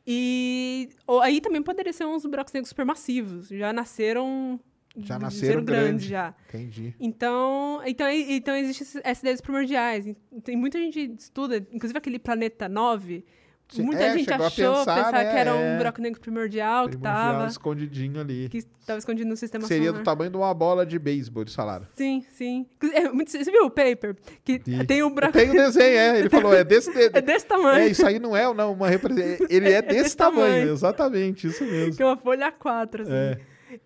[0.06, 3.48] E ou, aí também poderia ser uns buracos negros supermassivos.
[3.48, 4.60] Já nasceram...
[4.96, 6.08] Já nasceram grandes, grande.
[6.08, 6.36] já.
[6.50, 6.96] Entendi.
[7.00, 10.06] Então, então, então existe esse- essa ideia dos primordiais.
[10.44, 13.26] Tem muita gente que estuda, inclusive aquele planeta 9.
[13.70, 15.54] Sim, muita é, gente achou pensar, né, que era é.
[15.54, 18.48] um buraco negro primordial, que Primordial estava escondidinho ali.
[18.50, 20.02] que estava escondido no sistema Seria solar.
[20.02, 21.88] do tamanho de uma bola de beisebol, eles falaram.
[21.94, 22.68] Sim, sim.
[22.94, 24.16] É, você viu o paper?
[24.44, 24.86] Que Vi.
[24.86, 25.34] tem o buraco.
[25.34, 26.20] Tem o desenho, é.
[26.20, 26.92] Ele falou, é desse.
[27.14, 27.80] É desse tamanho.
[27.80, 29.48] É, isso aí não é não, uma representação.
[29.50, 30.74] Ele é desse, desse tamanho, tamanho.
[30.74, 31.96] exatamente, isso mesmo.
[31.96, 33.12] Que é uma folha A4, assim.
[33.12, 33.40] É.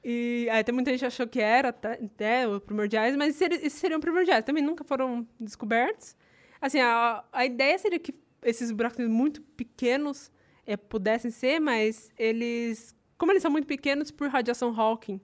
[0.04, 4.44] E tem muita gente achou que era até, até os primordiais, mas esses seriam primordiais.
[4.44, 6.16] Também nunca foram descobertos.
[6.62, 8.14] Assim, a, a ideia seria que
[8.44, 10.32] esses buracos muito pequenos
[10.66, 12.96] eh, pudessem ser, mas eles...
[13.18, 15.20] Como eles são muito pequenos por radiação Hawking,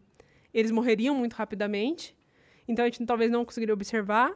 [0.53, 2.18] eles morreriam muito rapidamente.
[2.68, 4.34] Então a gente talvez não conseguiria observar.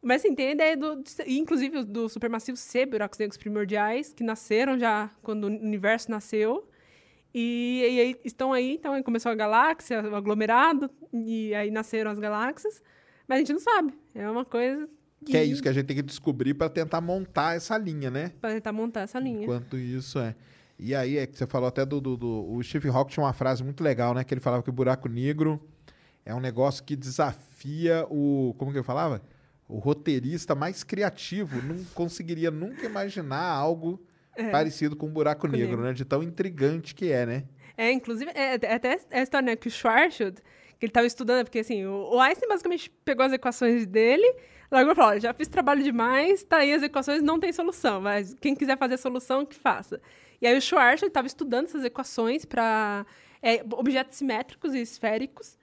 [0.00, 4.78] Mas assim, tem a ideia do, inclusive do supermassivo ser buracos negros primordiais, que nasceram
[4.78, 6.68] já quando o universo nasceu.
[7.40, 12.10] E, e aí estão aí, então aí começou a galáxia, o aglomerado, e aí nasceram
[12.10, 12.82] as galáxias.
[13.28, 13.92] Mas a gente não sabe.
[14.14, 14.88] É uma coisa
[15.24, 18.32] Que é isso que a gente tem que descobrir para tentar montar essa linha, né?
[18.40, 19.42] Para tentar montar essa linha.
[19.42, 20.34] Enquanto isso é.
[20.78, 23.32] E aí é que você falou até do, do, do- O Steve Hawking tinha uma
[23.32, 24.24] frase muito legal, né?
[24.24, 25.60] Que ele falava que o buraco negro
[26.24, 28.54] é um negócio que desafia o.
[28.58, 29.22] Como que ele falava?
[29.70, 34.00] o roteirista mais criativo não conseguiria nunca imaginar algo
[34.50, 35.82] parecido com um buraco negro, negro.
[35.82, 35.92] né?
[35.92, 37.44] De tão intrigante que é, né?
[37.76, 40.40] É, inclusive, é, é até a história né, que o Schwarzschild,
[40.78, 44.34] que ele estava estudando, porque assim, o, o Einstein basicamente pegou as equações dele,
[44.70, 48.00] largou e falou, olha, já fiz trabalho demais, tá aí as equações, não tem solução,
[48.00, 50.00] mas quem quiser fazer a solução, que faça.
[50.40, 53.04] E aí o Schwarzschild estava estudando essas equações para
[53.76, 55.57] objetos simétricos e esféricos,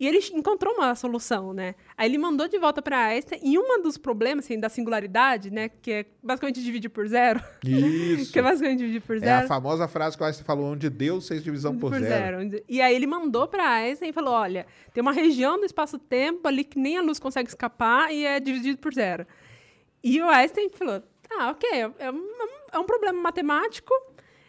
[0.00, 1.74] e ele encontrou uma solução, né?
[1.96, 5.68] Aí ele mandou de volta para Einstein, e um dos problemas, assim, da singularidade, né,
[5.68, 8.32] que é basicamente dividir por zero, Isso.
[8.32, 10.88] que é basicamente dividir por É zero, a famosa frase que o Einstein falou, onde
[10.88, 12.40] Deus fez divisão por, zero.
[12.40, 16.48] onde- E aí ele mandou para Einstein e falou: olha, tem uma região do espaço-tempo
[16.48, 19.26] ali que nem a luz consegue escapar e é dividido por zero.
[20.02, 21.02] E o Einstein falou:
[21.38, 22.26] ah, ok, é é um,
[22.72, 23.92] é um problema matemático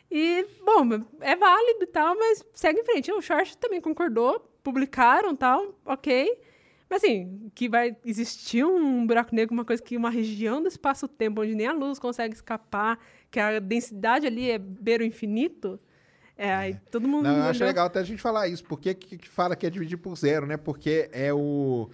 [0.09, 0.87] e, bom,
[1.19, 3.11] é válido e tal, mas segue em frente.
[3.11, 6.37] O Schwarzschild também concordou, publicaram tal, ok.
[6.89, 11.41] Mas assim, que vai existir um buraco negro, uma coisa que uma região do espaço-tempo
[11.41, 12.99] onde nem a luz consegue escapar,
[13.29, 15.79] que a densidade ali é beira o infinito.
[16.37, 17.23] É, aí todo mundo.
[17.23, 18.63] Não, eu acho legal até a gente falar isso.
[18.65, 20.57] Por que, que fala que é dividir por zero, né?
[20.57, 21.89] Porque é o.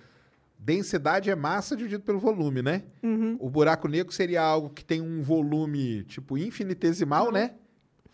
[0.58, 2.82] Densidade é massa dividido pelo volume, né?
[3.04, 3.38] Uhum.
[3.40, 7.52] O buraco negro seria algo que tem um volume, tipo, infinitesimal, né?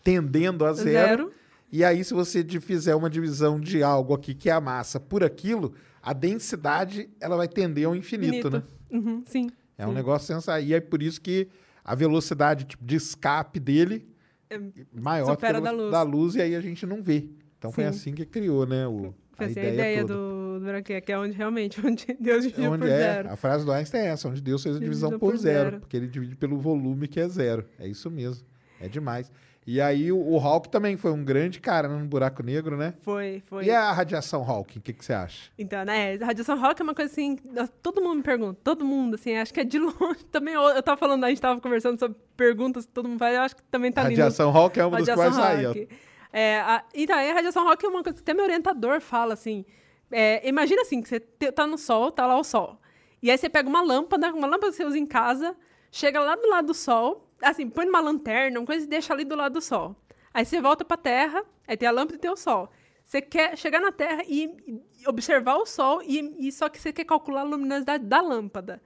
[0.02, 0.92] Tendendo a zero.
[0.92, 1.32] Zero.
[1.74, 5.24] E aí, se você fizer uma divisão de algo aqui que é a massa por
[5.24, 8.62] aquilo, a densidade ela vai tender ao infinito, né?
[8.92, 9.50] Uhum, sim.
[9.76, 9.94] É um sim.
[9.96, 10.62] negócio sensacional.
[10.62, 11.48] E é por isso que
[11.84, 14.06] a velocidade tipo, de escape dele
[14.48, 14.56] é
[14.92, 15.90] maior do que a da luz.
[15.90, 17.28] da luz e aí a gente não vê.
[17.58, 17.90] Então foi Sim.
[17.90, 18.86] assim que criou, né?
[18.86, 20.14] O, Foi a assim, ideia, a ideia toda.
[20.14, 23.30] do, do buraco que é onde realmente, onde Deus É dividiu onde por é, zero.
[23.30, 25.80] a frase do Einstein é essa, onde Deus fez a divisão por, por zero, zero.
[25.80, 27.64] porque ele divide pelo volume que é zero.
[27.80, 28.46] É isso mesmo.
[28.80, 29.28] É demais.
[29.66, 32.92] E aí o, o Hawking também foi um grande cara no buraco negro, né?
[33.00, 33.64] Foi, foi.
[33.64, 35.50] E a radiação Hawking, o que, que você acha?
[35.58, 37.38] Então, né, a radiação rock é uma coisa assim,
[37.82, 40.22] todo mundo me pergunta, todo mundo, assim, acho que é de longe.
[40.30, 43.40] Também, eu, tava falando, a gente tava conversando sobre perguntas que todo mundo faz, eu
[43.42, 44.20] acho que também tá lindo.
[44.20, 45.64] radiação Hawking é uma Radiação sair.
[45.64, 45.68] ó.
[45.68, 45.88] rock.
[46.30, 49.64] É, a, então, a radiação rock é uma coisa que até meu orientador fala, assim,
[50.10, 52.78] é, imagina assim, que você te- tá no sol, tá lá o sol,
[53.22, 55.56] e aí você pega uma lâmpada, uma lâmpada que você usa em casa,
[55.90, 59.24] chega lá do lado do sol, assim, põe numa lanterna, uma coisa e deixa ali
[59.24, 59.96] do lado do sol.
[60.32, 62.70] Aí você volta pra terra, aí tem a lâmpada e tem o sol.
[63.04, 64.50] Você quer chegar na terra e,
[64.98, 68.82] e observar o sol, e, e só que você quer calcular a luminosidade da lâmpada.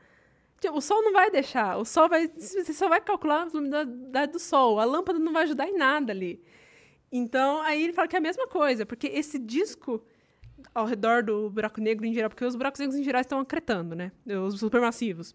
[0.60, 1.78] Tipo, o sol não vai deixar.
[1.78, 2.28] O sol vai.
[2.28, 4.80] Você só vai calcular a luminosidade do sol.
[4.80, 6.42] A lâmpada não vai ajudar em nada ali.
[7.12, 10.02] Então, aí ele fala que é a mesma coisa, porque esse disco
[10.74, 13.94] ao redor do buraco negro em geral, porque os buracos negros em geral estão acretando,
[13.94, 14.12] né?
[14.26, 15.34] Os supermassivos.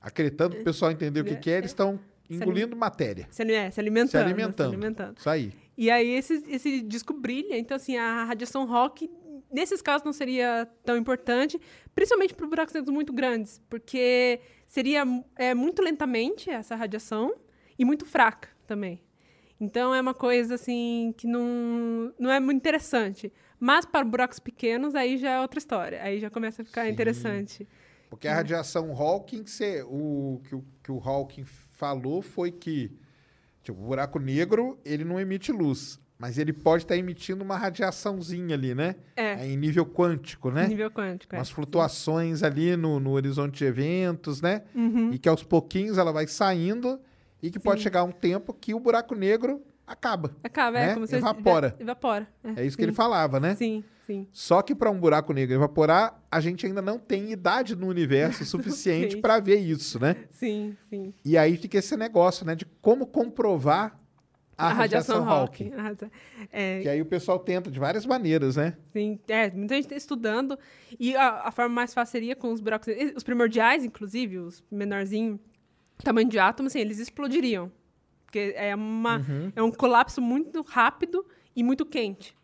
[0.00, 1.98] Acreditando pro pessoal entender o que, que é, eles estão
[2.36, 3.26] engolindo matéria.
[3.30, 4.10] Se, é, se alimentando.
[4.10, 4.70] Se alimentando.
[4.70, 5.18] Se alimentando.
[5.18, 5.52] Isso aí.
[5.76, 9.10] E aí esse, esse disco brilha, então assim, a radiação rock,
[9.50, 11.60] nesses casos não seria tão importante,
[11.94, 15.04] principalmente para buracos negros muito grandes, porque seria
[15.36, 17.34] é, muito lentamente essa radiação
[17.78, 19.02] e muito fraca também.
[19.60, 23.32] Então é uma coisa assim que não, não é muito interessante.
[23.60, 26.02] Mas para buracos pequenos, aí já é outra história.
[26.02, 26.90] Aí já começa a ficar Sim.
[26.90, 27.68] interessante.
[28.10, 29.44] Porque a radiação Hawking,
[29.86, 31.44] o, que, o que o Hawking
[31.82, 32.92] falou foi que
[33.60, 38.54] tipo, o buraco negro ele não emite luz, mas ele pode estar emitindo uma radiaçãozinha
[38.54, 38.94] ali, né?
[39.16, 40.68] É, em nível quântico, né?
[40.68, 41.34] nível quântico.
[41.34, 41.38] é.
[41.38, 44.62] Umas flutuações ali no, no horizonte de eventos, né?
[44.72, 45.12] Uhum.
[45.12, 47.00] E que aos pouquinhos ela vai saindo
[47.42, 47.82] e que pode Sim.
[47.82, 50.30] chegar um tempo que o buraco negro acaba.
[50.44, 50.90] Acaba, né?
[50.92, 51.74] é como se Evapora.
[51.80, 52.28] Evapora.
[52.54, 52.90] É isso que sim.
[52.90, 53.56] ele falava, né?
[53.56, 54.26] Sim, sim.
[54.32, 58.44] Só que para um buraco negro evaporar, a gente ainda não tem idade no universo
[58.46, 60.16] suficiente para ver isso, né?
[60.30, 61.14] Sim, sim.
[61.24, 63.98] E aí fica esse negócio, né, de como comprovar
[64.56, 65.72] a, radiação, Hawking.
[65.72, 66.10] a radia-
[66.52, 68.76] É, Que aí o pessoal tenta de várias maneiras, né?
[68.92, 70.56] sim, é, muita gente está estudando.
[71.00, 72.94] E a, a forma mais fácil seria com os buracos.
[73.16, 75.40] Os primordiais, inclusive, os menorzinhos,
[76.04, 77.72] tamanho de átomo, assim, eles explodiriam.
[78.26, 79.52] Porque é, uma, Uhum.
[79.56, 81.26] é um colapso muito rápido
[81.56, 82.36] e muito quente.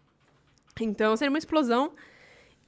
[0.85, 1.93] Então, seria uma explosão.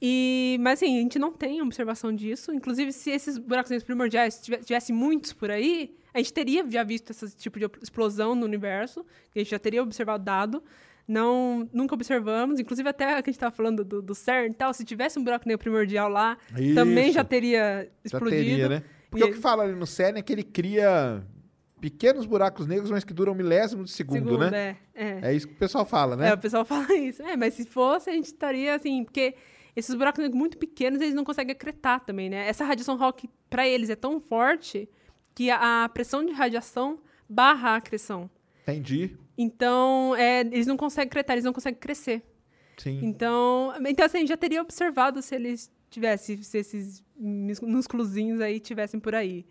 [0.01, 2.51] E, mas assim, a gente não tem observação disso.
[2.53, 6.83] Inclusive, se esses buracos negros primordiais tive- tivesse muitos por aí, a gente teria já
[6.83, 9.05] visto esse tipo de explosão no universo,
[9.35, 10.63] a gente já teria observado dado.
[11.07, 12.59] Não, nunca observamos.
[12.59, 15.23] Inclusive, até que a gente estava falando do, do CERN e tal, se tivesse um
[15.23, 16.37] buraco negro primordial lá,
[16.73, 18.43] também Isso, já teria já explodido.
[18.43, 18.83] teria, né?
[19.09, 21.21] Porque E- o que fala ali no CERN é que ele cria
[21.81, 24.77] pequenos buracos negros, mas que duram milésimo de segundo, Segundo, né?
[24.93, 25.19] é, é.
[25.23, 26.29] É isso que o pessoal fala, né?
[26.29, 27.23] É, o pessoal fala isso.
[27.23, 29.33] É, mas se fosse, a gente estaria assim, porque
[29.75, 32.47] esses buracos negros muito pequenos, eles não conseguem acretar também, né?
[32.47, 34.87] Essa radiação Hawking, para eles, é tão forte
[35.33, 38.29] que a, a pressão de radiação barra a acreção.
[38.61, 39.17] Entendi.
[39.35, 42.21] Então, é, eles não conseguem acretar, eles não conseguem crescer.
[42.77, 42.99] Sim.
[43.03, 48.59] Então, então assim, a gente já teria observado se eles tivessem, se esses minúsculozinhos aí
[48.59, 49.45] tivessem por aí.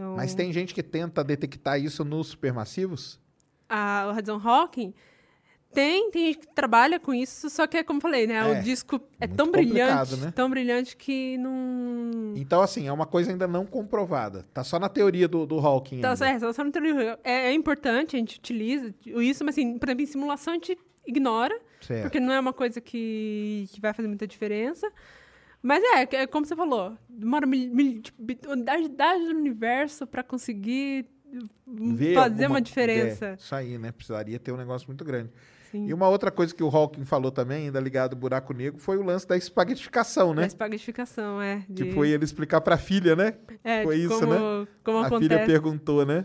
[0.00, 3.20] Então, Mas tem gente que tenta detectar isso nos supermassivos?
[3.68, 4.94] a, o Hudson Hawking
[5.72, 8.34] tem, tem gente que trabalha com isso, só que é como eu falei, né?
[8.34, 10.32] É, o disco é tão brilhante, né?
[10.34, 12.32] tão brilhante que não.
[12.34, 14.44] Então, assim, é uma coisa ainda não comprovada.
[14.52, 16.00] Tá só na teoria do, do Hawking.
[16.00, 16.26] Tá, ainda.
[16.48, 17.20] é, só- no teoria.
[17.22, 20.76] é, é importante, a gente utiliza isso, mas assim, por exemplo, em simulação a gente
[21.06, 22.02] ignora, Certo.
[22.02, 24.90] porque não é uma coisa que, que vai fazer muita diferença.
[25.62, 31.06] Mas é, é como você falou, demora mil, mil, tipo, do universo para conseguir
[31.66, 33.26] Ver fazer alguma- uma diferença.
[33.26, 33.92] É, isso aí, né?
[33.92, 35.30] Precisaria ter um negócio muito grande.
[35.70, 35.86] Sim.
[35.86, 38.96] E uma outra coisa que o Hawking falou também, ainda ligado ao buraco negro, foi
[38.96, 40.40] o lance da espaguetificação, né?
[40.42, 41.64] Da espaguetificação, é.
[41.68, 43.34] de- Que foi ele explicar pra filha, né?
[43.62, 44.66] é, foi isso, como, né?
[44.82, 45.28] Como a acontece.
[45.28, 46.24] filha perguntou, né?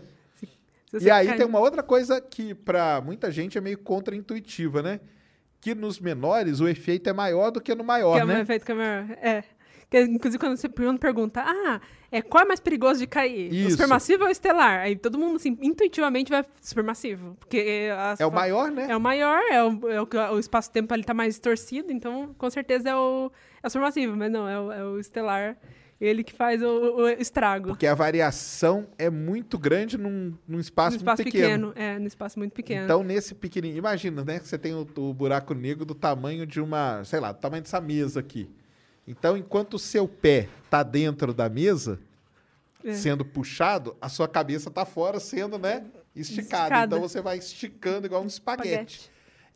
[0.88, 3.78] se E você aí cai- tem uma outra coisa que pra muita gente é meio
[3.78, 4.98] contraintuitiva, né?
[5.66, 8.40] Que nos menores o efeito é maior do que no maior, Que é um né?
[8.40, 9.04] efeito que é maior.
[9.20, 9.42] É.
[9.90, 13.52] Que, inclusive, quando você pergunta, ah, é, qual é mais perigoso de cair?
[13.52, 13.66] Isso.
[13.66, 14.82] O supermassivo ou o estelar?
[14.82, 17.36] Aí todo mundo, assim, intuitivamente vai supermassivo.
[17.40, 18.86] Porque as É o maior, né?
[18.88, 22.48] É o maior, é o, é o, o espaço-tempo ali tá mais distorcido, então com
[22.48, 25.56] certeza é o, é o supermassivo, mas não, é o, é o estelar.
[26.00, 26.66] Ele que faz o,
[26.96, 27.68] o estrago.
[27.68, 31.68] Porque a variação é muito grande num, num espaço, no espaço muito pequeno.
[31.68, 31.86] pequeno.
[31.88, 32.84] É, no espaço muito pequeno.
[32.84, 34.38] Então, nesse pequenininho, imagina, né?
[34.38, 37.62] Que você tem o, o buraco negro do tamanho de uma, sei lá, do tamanho
[37.62, 38.50] dessa mesa aqui.
[39.08, 41.98] Então, enquanto o seu pé tá dentro da mesa,
[42.84, 42.92] É.
[42.92, 45.84] sendo puxado, a sua cabeça tá fora, sendo, né?
[46.14, 46.40] Esticada.
[46.74, 46.96] Esticada.
[46.96, 48.98] Então, você vai esticando igual um espaguete.
[48.98, 49.10] Espaguete.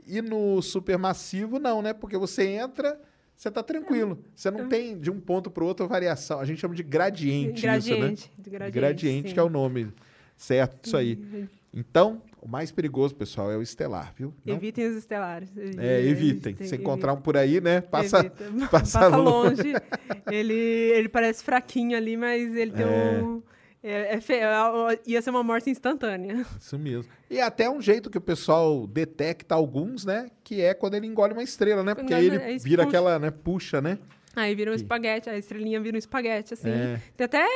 [0.07, 1.93] E no supermassivo, não, né?
[1.93, 2.99] Porque você entra,
[3.41, 4.19] você tá tranquilo.
[4.35, 4.51] Você É.
[4.51, 6.39] não tem de um ponto para outro variação.
[6.41, 7.91] A gente chama de gradiente, gradiente.
[8.25, 8.33] isso, né?
[8.39, 9.35] de Gradiente, gradiente, sim.
[9.35, 9.91] que é o nome
[10.37, 11.15] certo disso aí.
[11.33, 11.49] Uhum.
[11.73, 14.35] Então, o mais perigoso, pessoal, é o estelar, viu?
[14.45, 15.49] Não- Evitem os estelares.
[15.79, 16.57] É, evitem.
[16.61, 17.81] Se encontrar um por aí, né?
[17.81, 18.25] Passa,
[18.71, 19.73] passa Passa longe.
[20.31, 23.23] ele, ele parece fraquinho ali, mas ele tem É.
[23.23, 23.43] um.
[23.83, 24.43] É, é feio.
[24.45, 26.45] É, Ia ser uma morte instantânea.
[26.61, 27.11] Isso mesmo.
[27.31, 30.31] E até um jeito que o pessoal detecta alguns, né?
[30.45, 31.95] Que é quando ele engole uma estrela, né?
[31.95, 33.31] Porque aí ele aí vira aquela, né?
[33.31, 33.99] Puxa, né?
[34.37, 36.71] Aí vira um Que- espaguete, a estrelinha vira um espaguete, assim.
[36.71, 37.01] É.
[37.17, 37.47] Tem até.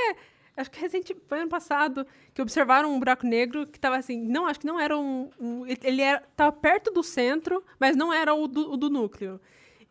[0.57, 4.21] Acho que recente, foi ano passado, que observaram um buraco negro que tava assim.
[4.23, 5.29] Não, acho que não era um.
[5.39, 9.41] um- ele era, tava perto do centro, mas não era o do, o do núcleo.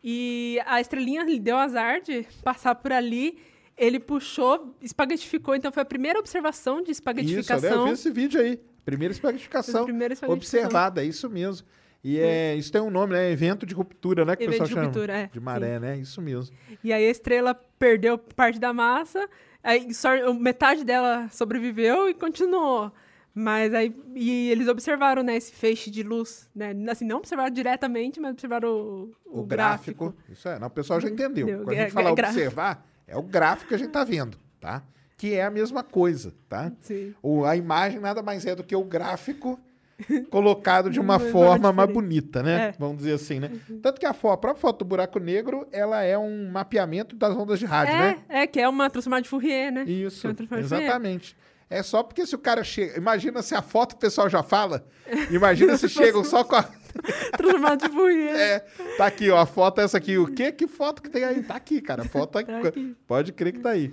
[0.02, 3.38] E a estrelinha lhe deu azar de passar por ali.
[3.76, 5.54] Ele puxou, espaguetificou.
[5.54, 7.14] Então foi a primeira observação de Isso, né?
[7.16, 7.84] Eu espaguetificação.
[7.86, 8.60] vi esse vídeo aí.
[8.84, 10.60] Primeira espaguetificação Primeira espaguetificação.
[10.66, 11.66] observada, é isso mesmo.
[12.02, 13.30] E é, isso tem um nome, né?
[13.30, 14.36] Evento de ruptura, né?
[14.36, 14.86] Que o Evento pessoal de chama.
[14.86, 15.26] ruptura, é.
[15.32, 15.96] De maré, né?
[15.96, 16.54] Isso mesmo.
[16.84, 19.26] E aí a estrela perdeu parte da massa,
[19.62, 22.92] aí só, metade dela sobreviveu e continuou.
[23.34, 26.72] Mas aí e eles observaram, né, esse feixe de luz, né?
[26.90, 30.14] Assim, não observaram diretamente, mas observaram o, O, o gráfico.
[30.28, 30.58] Isso é.
[30.58, 31.46] Não, o pessoal já entendeu.
[31.46, 34.04] Deu, Quando a é- gente é gra- observar, é o gráfico que a gente tá
[34.04, 34.82] vendo, tá?
[35.16, 36.72] Que é a mesma coisa, tá?
[36.80, 37.14] Sim.
[37.22, 39.58] O, a imagem nada mais é do que o gráfico
[40.30, 42.68] colocado de uma forma mais bonita, né?
[42.68, 42.74] É.
[42.78, 43.50] Vamos dizer assim, né?
[43.82, 47.34] Tanto que a, fo- a própria foto do buraco negro, ela é um mapeamento das
[47.36, 48.18] ondas de rádio, né?
[48.28, 49.84] É, é, que é uma transformada de Fourier, né?
[49.84, 51.36] Isso, é exatamente.
[51.70, 52.96] É só porque se o cara chega...
[52.98, 54.86] Imagina se a foto o pessoal já fala.
[55.30, 56.68] Imagina se chegam só com a...
[57.36, 58.34] Transformada de Fourier.
[58.36, 58.58] É,
[58.96, 60.16] tá aqui, ó, a foto é essa aqui.
[60.18, 60.50] O quê?
[60.52, 61.42] Que foto que tem aí?
[61.42, 62.04] Tá aqui, cara.
[62.04, 62.96] Foto tá Tá aqui.
[63.06, 63.92] Pode crer que tá aí.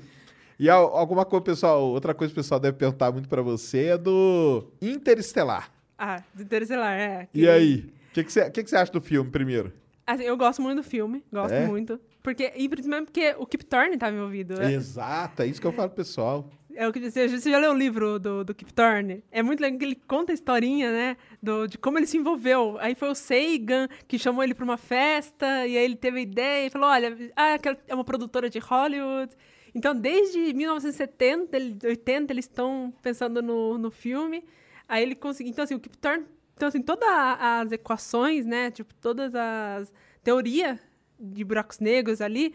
[0.60, 3.86] E al- alguma coisa, pessoal, outra coisa que o pessoal deve perguntar muito pra você
[3.86, 5.72] é do Interestelar.
[5.98, 7.28] Ah, do Interestelar, é.
[7.34, 7.76] E que- aí?
[8.10, 9.72] O que, que, você, que, que você acha do filme, primeiro?
[10.06, 11.66] Assim, eu gosto muito do filme, gosto É?
[11.66, 12.00] muito.
[12.22, 14.62] Porque, e principalmente porque o Kip Thorne estava envolvido.
[14.62, 16.48] É, Exato, é isso que eu falo pro pessoal.
[16.76, 19.24] É o que você, já leu o livro do, do Kip Thorne?
[19.32, 21.18] É muito legal que ele conta a historinha, né?
[21.42, 22.78] Do, de como ele se envolveu.
[22.80, 26.22] Aí foi o Sagan que chamou ele para uma festa, e aí ele teve a
[26.22, 27.58] ideia e falou: olha, ah,
[27.88, 29.36] é uma produtora de Hollywood.
[29.74, 34.44] Então, desde 1970, ele- 80, eles estão pensando no, no filme.
[34.88, 35.52] Aí ele conseguiu.
[35.52, 36.26] Então, assim, o Kip Thorne.
[36.56, 38.70] Então, assim, todas as equações, né?
[38.72, 39.94] Tipo, todas as.
[40.24, 40.80] Teoria
[41.20, 42.54] de buracos negros ali.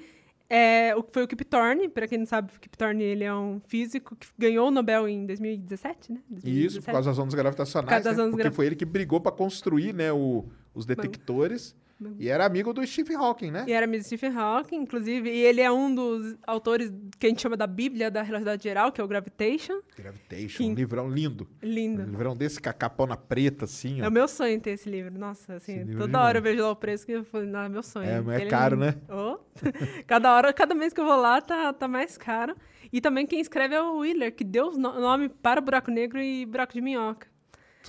[0.48, 3.34] É, o, foi o Kip Thorne, para quem não sabe, o Kip Thorne ele é
[3.34, 6.20] um físico que ganhou o Nobel em 2017, né?
[6.44, 8.22] E isso por causa das ondas gravitacionais, Por das né?
[8.22, 11.74] ondas porque gra- foi ele que brigou pra construir né, o- os detectores.
[12.18, 13.64] E era amigo do Stephen Hawking, né?
[13.66, 17.30] E era amigo de Stephen Hawking, inclusive, e ele é um dos autores que a
[17.30, 19.80] gente chama da Bíblia da Relatividade Geral, que é o Gravitation.
[19.96, 20.72] Gravitation, Sim.
[20.72, 21.48] um livrão lindo.
[21.62, 22.02] Um Lindo.
[22.04, 24.08] livrão desse com a capona preta, assim, É ó.
[24.08, 25.18] o meu sonho ter esse livro.
[25.18, 27.60] Nossa, assim, livro é toda hora eu vejo lá o preço que eu falo, não,
[27.60, 28.08] é meu sonho.
[28.08, 28.94] É, mas é caro, né?
[29.08, 29.38] Oh.
[30.06, 32.54] cada hora, cada mês que eu vou lá, tá, tá mais caro.
[32.92, 36.20] E também quem escreve é o Wheeler, que deu o no- nome para Buraco Negro
[36.20, 37.26] e Buraco de Minhoca.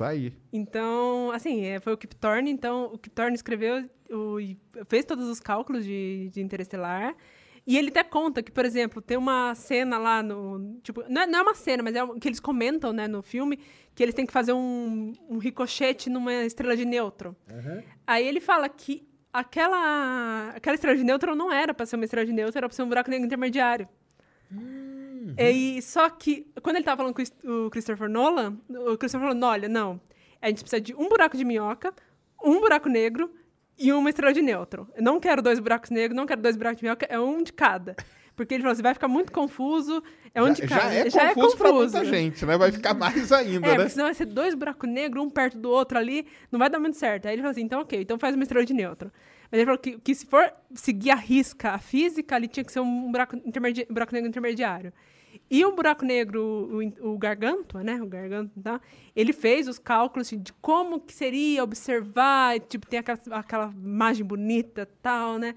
[0.03, 0.33] Aí.
[0.51, 2.51] Então, assim, é, foi o Kip Thorne.
[2.51, 7.15] Então, o Kip Thorne escreveu, o, e fez todos os cálculos de, de Interestelar.
[7.65, 10.79] E ele até conta que, por exemplo, tem uma cena lá no.
[10.81, 13.21] Tipo, não é, não é uma cena, mas é o que eles comentam, né, no
[13.21, 13.59] filme,
[13.93, 17.35] que eles têm que fazer um, um ricochete numa estrela de nêutron.
[18.05, 22.25] Aí ele fala que aquela, aquela estrela de nêutron não era para ser uma estrela
[22.25, 23.89] de nêutron, era para ser um buraco negro intermediário.
[25.37, 29.29] E, só que, quando ele tava falando com o Chris- o Christopher Nolan, o Christopher
[29.29, 29.99] falou, olha, não,
[30.41, 31.93] a gente precisa de um buraco de minhoca,
[32.43, 33.31] um buraco negro
[33.77, 34.87] e uma estrela de nêutron.
[34.95, 37.51] Eu não quero dois buracos negros, não quero dois buracos de minhoca, é um de
[37.53, 37.95] cada.
[38.35, 40.93] Porque ele falou assim, vai ficar muito confuso, é um já, de já cada.
[41.31, 42.55] é confuso pra muita gente, né?
[42.55, 43.75] Vai ficar mais ainda, É, né?
[43.77, 46.79] porque senão vai ser dois buracos negros, um perto do outro ali, não vai dar
[46.79, 47.25] muito certo.
[47.25, 49.09] Aí ele falou assim, então ok, então faz uma estrela de nêutron.
[49.51, 52.71] Mas ele falou que, que se for seguir a risca, a física, ali tinha que
[52.71, 54.93] ser um buraco, intermedi buraco negro intermediário.
[55.49, 56.41] E o buraco negro,
[57.01, 58.01] o, o Gargantua, né?
[58.01, 58.81] O Gargantua, tá?
[59.15, 64.87] ele fez os cálculos de como que seria observar, tipo, tem aquela, aquela imagem bonita
[65.01, 65.55] tal, né?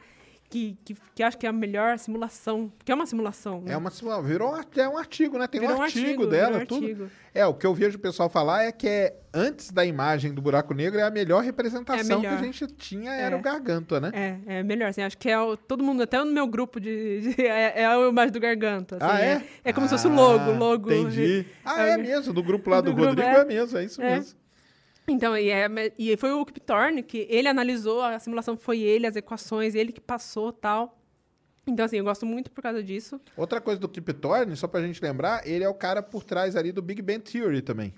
[0.51, 3.73] Que, que, que acho que é a melhor simulação, que é uma simulação, né?
[3.73, 4.25] É uma simulação.
[4.25, 5.47] Virou um, ar- é um artigo, né?
[5.47, 6.85] Tem um um artigo, artigo, dela, um tudo.
[6.87, 7.11] artigo.
[7.33, 10.43] É, o que eu vejo o pessoal falar é que é antes da imagem do
[10.43, 12.37] buraco negro é a melhor representação É melhor.
[12.37, 13.39] que a gente tinha era É.
[13.39, 14.11] o Gargantua, né?
[14.13, 17.21] É, é melhor, assim, acho que é o, todo mundo, até no meu grupo de,
[17.37, 19.45] de- é, é a imagem do Garganta, assim, ah, é?
[19.63, 20.93] é, como se fosse o Ah, logo, o logo.
[20.93, 21.47] Entendi.
[21.65, 23.41] Ah, é, é- mesmo, do grupo lá do, do Rodrigo é.
[23.41, 23.45] é.
[23.45, 24.17] mesmo, é isso É.
[24.17, 24.40] mesmo.
[25.11, 29.07] Então, e, é, e foi o Kip Thorne que ele analisou, a simulação foi ele,
[29.09, 30.97] as equações, ele que passou tal.
[31.67, 33.21] Então, assim, eu gosto muito por causa disso.
[33.37, 36.55] Outra coisa do Kip Thorne, só pra gente lembrar, ele é o cara por trás
[36.55, 37.93] ali do Big Bang Theory também.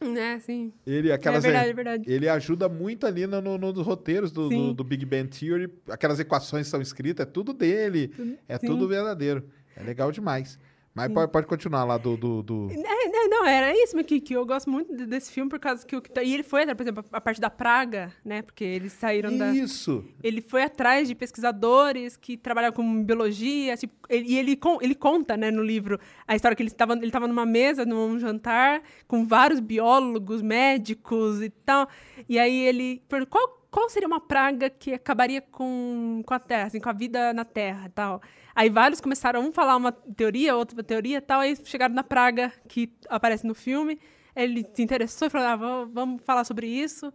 [0.00, 0.72] Né, sim.
[0.86, 2.04] Ele, aquelas, é verdade, é verdade.
[2.12, 5.72] Ele ajuda muito ali no, no- nos roteiros do, do, do Big Bang Theory.
[5.88, 8.12] Aquelas equações são escritas, é tudo dele.
[8.48, 8.66] É Sim.
[8.66, 9.44] tudo verdadeiro.
[9.74, 10.58] É legal demais.
[10.96, 12.16] Mas pode, pode continuar lá do.
[12.16, 15.58] do, do- É, não, era isso que, que eu gosto muito de- desse filme, por
[15.60, 18.40] causa que o E ele foi, por exemplo, a parte da praga, né?
[18.42, 19.52] Porque eles saíram da.
[19.52, 20.02] Isso!
[20.22, 25.36] Ele foi atrás de pesquisadores que trabalham com biologia, tipo, ele- e ele, ele conta,
[25.36, 29.60] né, no livro, a história que ele estava ele numa mesa, num jantar, com vários
[29.60, 31.88] biólogos, médicos e tal,
[32.28, 36.66] e aí ele perguntou qual, qual seria uma praga que acabaria com, com a Terra,
[36.68, 38.22] assim, com a vida na Terra e tal.
[38.56, 42.90] Aí vários começaram, um falar uma teoria, outra teoria tal, aí chegaram na praga que
[43.08, 43.98] aparece no filme,
[44.34, 47.12] ele se interessou e falou, ah, vamos- vamos falar sobre isso.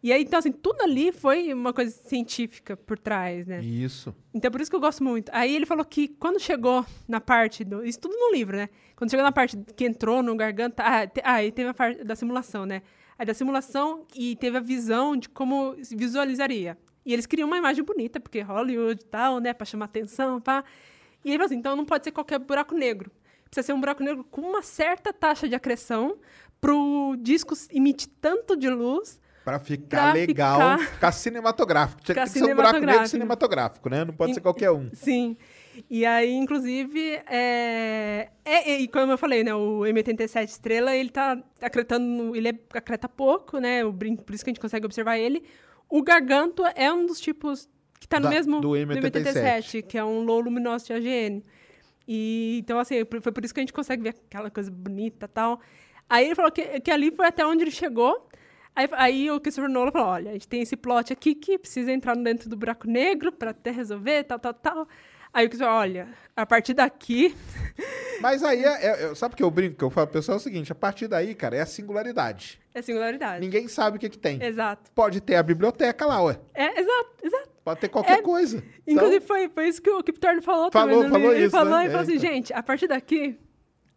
[0.00, 3.60] E aí, então, assim, tudo ali foi uma coisa científica por trás, né?
[3.62, 4.14] Isso.
[4.34, 5.30] Então, por isso que eu gosto muito.
[5.34, 7.82] Aí ele falou que quando chegou na parte do.
[7.84, 8.68] Isso tudo no livro, né?
[8.94, 10.82] Quando chegou na parte que entrou no garganta.
[10.84, 12.82] Ah, te, ah e teve a parte da simulação, né?
[13.18, 16.76] Aí da simulação e teve a visão de como se visualizaria.
[17.06, 19.52] E eles queriam uma imagem bonita, porque Hollywood e tal, né?
[19.52, 20.64] Pra chamar atenção, pá.
[21.24, 23.10] E ele falou assim: então não pode ser qualquer buraco negro.
[23.50, 26.16] Precisa ser um buraco negro com uma certa taxa de acreção
[26.60, 32.00] pro disco emitir tanto de luz Pra ficar Pra legal, ficar- ficar, cinematográfico.
[32.02, 33.90] Tinha Ficar que ser um buraco negro cinematográfico.
[33.90, 34.02] né?
[34.02, 34.88] Não pode ser qualquer um.
[34.94, 35.36] Sim.
[35.90, 38.28] E aí, inclusive, é...
[38.44, 43.08] é- e como eu falei, né, o M87 Estrela, ele tá acretando, ele é, acreta
[43.08, 45.42] pouco, né, o por isso que a gente consegue observar ele.
[45.88, 47.68] O Gargantua é um dos tipos
[48.00, 51.42] que tá no Da- mesmo do M87, que é um low luminosity AGN.
[52.06, 55.28] E, então, assim, foi por isso que a gente consegue ver aquela coisa bonita e
[55.28, 55.60] tal.
[56.08, 58.28] Aí ele falou que, que ali foi até onde ele chegou.
[58.76, 61.92] Aí, aí o Christopher Nolan falou, olha, a gente tem esse plot aqui que precisa
[61.92, 64.88] entrar dentro do buraco negro para até resolver, tal, tal, tal.
[65.34, 67.34] Aí o Christopher, olha, a partir daqui...
[68.20, 69.76] Mas aí, é, é- é- sabe o que eu brinco?
[69.76, 72.60] Que eu falo pro pessoal é o seguinte: a partir daí, cara, é a singularidade.
[72.72, 73.40] É singularidade.
[73.40, 74.40] Ninguém sabe o que, que tem.
[74.42, 74.90] Exato.
[74.94, 76.38] Pode ter a biblioteca lá, ué.
[76.54, 77.50] É, exato, exato.
[77.64, 78.62] Pode ter qualquer É, coisa.
[78.86, 81.10] Inclusive, Então, foi, foi isso que o Kip Thorne falou, Falou, também.
[81.10, 81.36] falou livro.
[81.36, 81.80] Ele isso, falou, né?
[81.84, 82.30] ele falou É, assim, então.
[82.34, 83.38] gente, a partir daqui,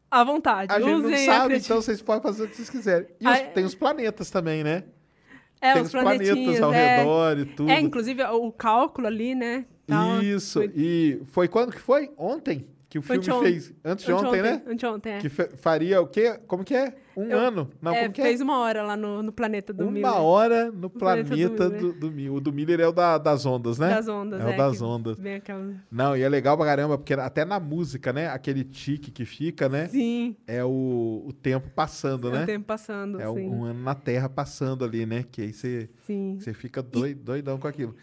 [0.10, 0.74] à vontade.
[0.74, 3.08] a gente não sabe, então vocês podem fazer o que vocês quiserem.
[3.22, 4.84] E os- tem os planetas também, né?
[5.62, 6.98] É, tem os os planetas ao é.
[6.98, 7.70] redor e tudo.
[7.72, 9.66] É, inclusive, o cálculo ali, né?
[9.88, 10.60] Tal, Isso.
[10.60, 12.12] foi- E foi quando que foi?
[12.18, 13.74] Ontem que o Foi filme fez.
[13.84, 14.62] Antes de ontem, né?
[14.66, 15.18] Anteontem, é.
[15.20, 16.40] Que faria o quê?
[16.48, 16.96] Como que é?
[17.18, 17.70] Um Eu- ano?
[17.82, 18.44] Não, É, como que fez é?
[18.44, 20.14] uma hora lá no, no planeta do Uma Miller.
[20.14, 21.82] hora no planeta do planeta Miller.
[21.82, 22.34] do, do Miller.
[22.34, 23.90] O do Miller é o da- das ondas, né?
[23.90, 24.54] Das ondas, É é.
[24.54, 25.18] o das ondas.
[25.20, 28.28] vem aquela- Não, e é legal pra caramba, porque até na música, né?
[28.30, 29.88] Aquele tique que fica, né?
[29.90, 32.44] Sim, É o, o tempo passando, é né?
[32.44, 33.48] o tempo passando, É um, sim.
[33.50, 35.26] um ano na Terra passando ali, né?
[35.30, 37.96] Que aí você fica doi- doidão com aquilo.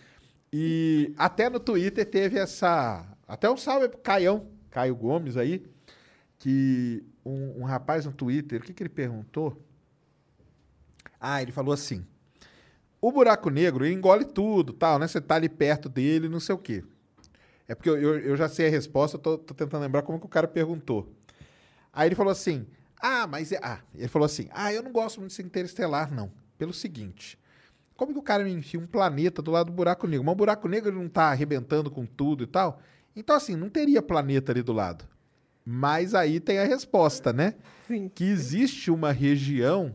[0.56, 3.04] E até no Twitter teve essa.
[3.26, 5.66] Até um salve pro Caião, Caio Gomes aí,
[6.38, 9.60] que um, um rapaz no Twitter, o que, que ele perguntou?
[11.20, 12.06] Ah, ele falou assim:
[13.00, 15.08] o buraco negro engole tudo, tal, né?
[15.08, 16.84] Você tá ali perto dele, não sei o quê.
[17.66, 20.26] É porque eu, eu, eu já sei a resposta, tô, tô tentando lembrar como que
[20.26, 21.12] o cara perguntou.
[21.92, 22.64] Aí ele falou assim:
[23.00, 23.50] Ah, mas.
[23.50, 26.30] é- Ah, ele falou assim: Ah, eu não gosto muito de interestelar, não.
[26.56, 27.36] Pelo seguinte.
[27.96, 30.24] Como que o cara me enfia um planeta do lado do buraco negro?
[30.24, 32.80] Mas o buraco negro não tá arrebentando com tudo e tal.
[33.14, 35.04] Então, assim, não teria planeta ali do lado.
[35.64, 37.54] Mas aí tem a resposta, né?
[37.86, 38.10] Sim.
[38.12, 39.94] Que existe uma região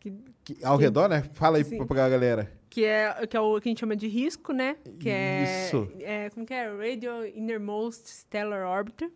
[0.00, 0.12] Que,
[0.44, 1.22] que- ao redor, né?
[1.34, 1.84] Fala aí Sim.
[1.86, 2.52] pra, galera.
[2.68, 4.76] que é, que é o que a gente chama de risco, né?
[4.98, 5.90] Que Isso.
[6.00, 6.30] é, é.
[6.30, 6.66] Como que é?
[6.68, 9.10] Radio Innermost Stellar Orbiter.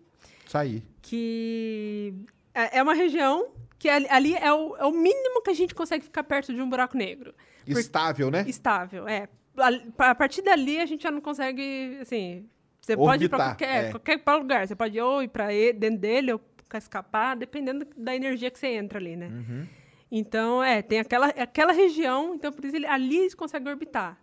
[0.46, 0.82] Isso aí.
[1.02, 2.14] Que
[2.54, 3.48] é é uma região
[3.78, 6.60] que ali, ali é, o, é o mínimo que a gente consegue ficar perto de
[6.62, 7.34] um buraco negro.
[7.66, 8.44] Estável, né?
[8.46, 9.28] Estável, é.
[9.56, 12.48] A, a partir dali a gente já não consegue, assim...
[12.80, 13.90] Você pode ir pra Orbitar, qualquer, é.
[13.90, 14.68] qualquer lugar.
[14.68, 16.40] Você pode ou ir pra ele, dentro dele ou
[16.74, 19.28] escapar, dependendo da energia que você entra ali, né?
[19.28, 19.66] Uhum.
[20.10, 24.18] Então, é, tem aquela, aquela região, então por isso ele, ali eles conseguem orbitar.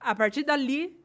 [0.00, 0.98] A partir dali,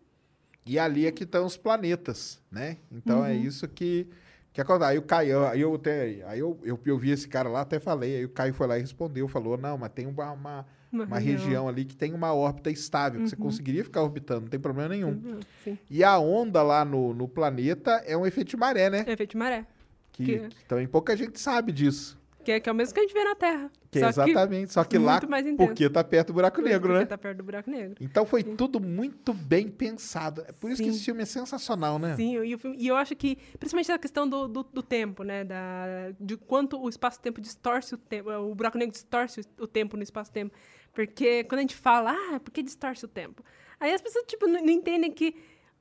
[0.66, 2.78] E ali é que estão os planetas, né?
[2.92, 3.26] Então Uhum.
[3.26, 4.08] é isso que,
[4.52, 4.92] que acontece.
[4.92, 7.80] Aí o Caio, aí eu até, aí eu, eu, eu vi esse cara lá, até
[7.80, 11.06] falei, aí o Caio foi lá e respondeu, falou, não, mas tem uma, uma, uma,
[11.06, 13.26] uma região ali que tem uma órbita estável, Uhum.
[13.26, 15.40] que você conseguiria ficar orbitando, não tem problema nenhum.
[15.64, 19.04] Sim, E a onda lá no, no planeta é um efeito de maré, né?
[19.08, 19.66] é efeito de maré.
[20.12, 22.18] Que, que- que também pouca gente sabe disso.
[22.44, 23.70] Que é, que é o mesmo que a gente vê na Terra.
[23.92, 25.20] Que Só que exatamente, só que lá,
[25.58, 27.06] porque tá perto do buraco negro, porque né?
[27.06, 27.96] tá perto do buraco negro.
[28.00, 30.42] Então foi tudo muito bem pensado.
[30.48, 30.96] É por isso que Sim.
[30.96, 32.16] esse filme é sensacional, né?
[32.16, 35.44] Sim, e, filme- e eu acho que, principalmente a questão do, do, do tempo, né?
[35.44, 40.04] Da, de quanto o espaço-tempo distorce o tempo, o buraco negro distorce o tempo no
[40.04, 40.56] espaço-tempo.
[40.94, 43.44] Porque quando a gente fala, ah, por que distorce o tempo?
[43.80, 45.36] Aí as pessoas, tipo, não, não entendem que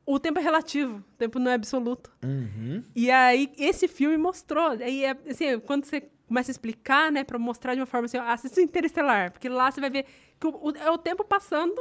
[0.07, 2.11] o tempo é relativo, o tempo não é absoluto.
[2.23, 2.83] Uhum.
[2.95, 4.71] E aí, esse filme mostrou.
[4.71, 8.19] Aí, é, assim, quando você começa a explicar, né, pra mostrar de uma forma assim,
[8.19, 10.05] assista Interestelar, porque lá você vai ver
[10.39, 11.79] que o, o- é o tempo passando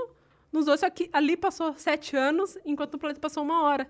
[0.51, 3.89] nos dois, só que ali passou sete anos, enquanto o planeta passou uma hora.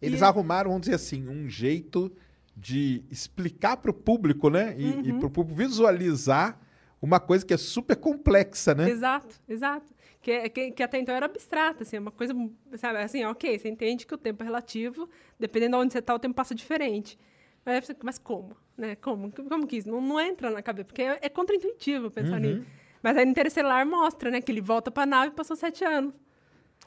[0.00, 2.12] Eles E- arrumaram, vamos dizer assim, um jeito
[2.56, 4.74] de explicar para o público, né?
[4.78, 5.18] E, Uhum.
[5.18, 6.60] para o público visualizar
[7.00, 8.88] uma coisa que é super complexa, né?
[8.88, 9.92] Exato, exato.
[10.22, 12.34] Que, é- que, que até então era abstrata, assim, é uma coisa,
[12.76, 16.14] sabe, assim, ok, você entende que o tempo é relativo, dependendo de onde você está,
[16.14, 17.18] o tempo passa diferente.
[17.64, 18.56] Mas, mas como?
[18.76, 18.96] Né?
[18.96, 19.30] Como?
[19.32, 19.88] Como que isso?
[19.88, 22.40] Não, não entra na cabeça, porque é, é contraintuitivo pensar Uhum.
[22.40, 22.66] nisso.
[23.02, 25.84] Mas aí no Interestelar mostra, né, que ele volta para a nave e passou sete
[25.84, 26.14] anos.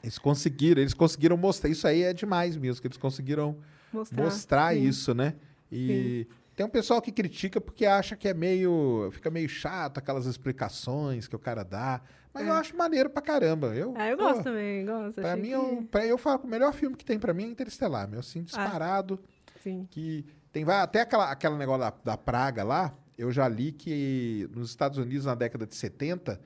[0.02, 1.70] Eles conseguiram, eles conseguiram mostrar.
[1.70, 3.56] Isso aí é demais mesmo, que eles conseguiram
[3.92, 4.82] Mostrar, mostrar sim.
[4.82, 5.34] isso, né?
[5.70, 6.26] E
[6.58, 9.10] tem um pessoal que critica porque acha que é meio.
[9.12, 12.00] fica meio chato aquelas explicações que o cara dá.
[12.34, 13.68] Mas eu acho maneiro pra caramba.
[13.76, 15.20] Eu, Ah, eu pô, gosto também, gosto.
[15.20, 17.44] Pra mim, que- eu, pra, eu falo que o melhor filme que tem pra mim
[17.44, 18.18] é Interestelar, meu.
[18.18, 18.42] Assim, Ah.
[18.42, 19.20] disparado.
[19.62, 19.86] Sim.
[19.88, 24.48] que tem vai- até aquela, aquela negócio da, da praga lá, eu já li que
[24.52, 26.40] nos Estados Unidos, na década de 70,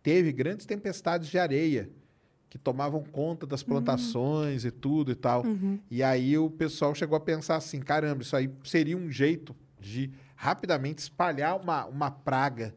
[0.00, 1.90] teve grandes tempestades de areia
[2.56, 5.44] que tomavam conta das plantações e tudo e tal.
[5.44, 5.78] Uhum.
[5.90, 10.10] E aí o pessoal chegou a pensar assim, caramba, isso aí seria um jeito de
[10.34, 12.74] rapidamente espalhar uma, uma praga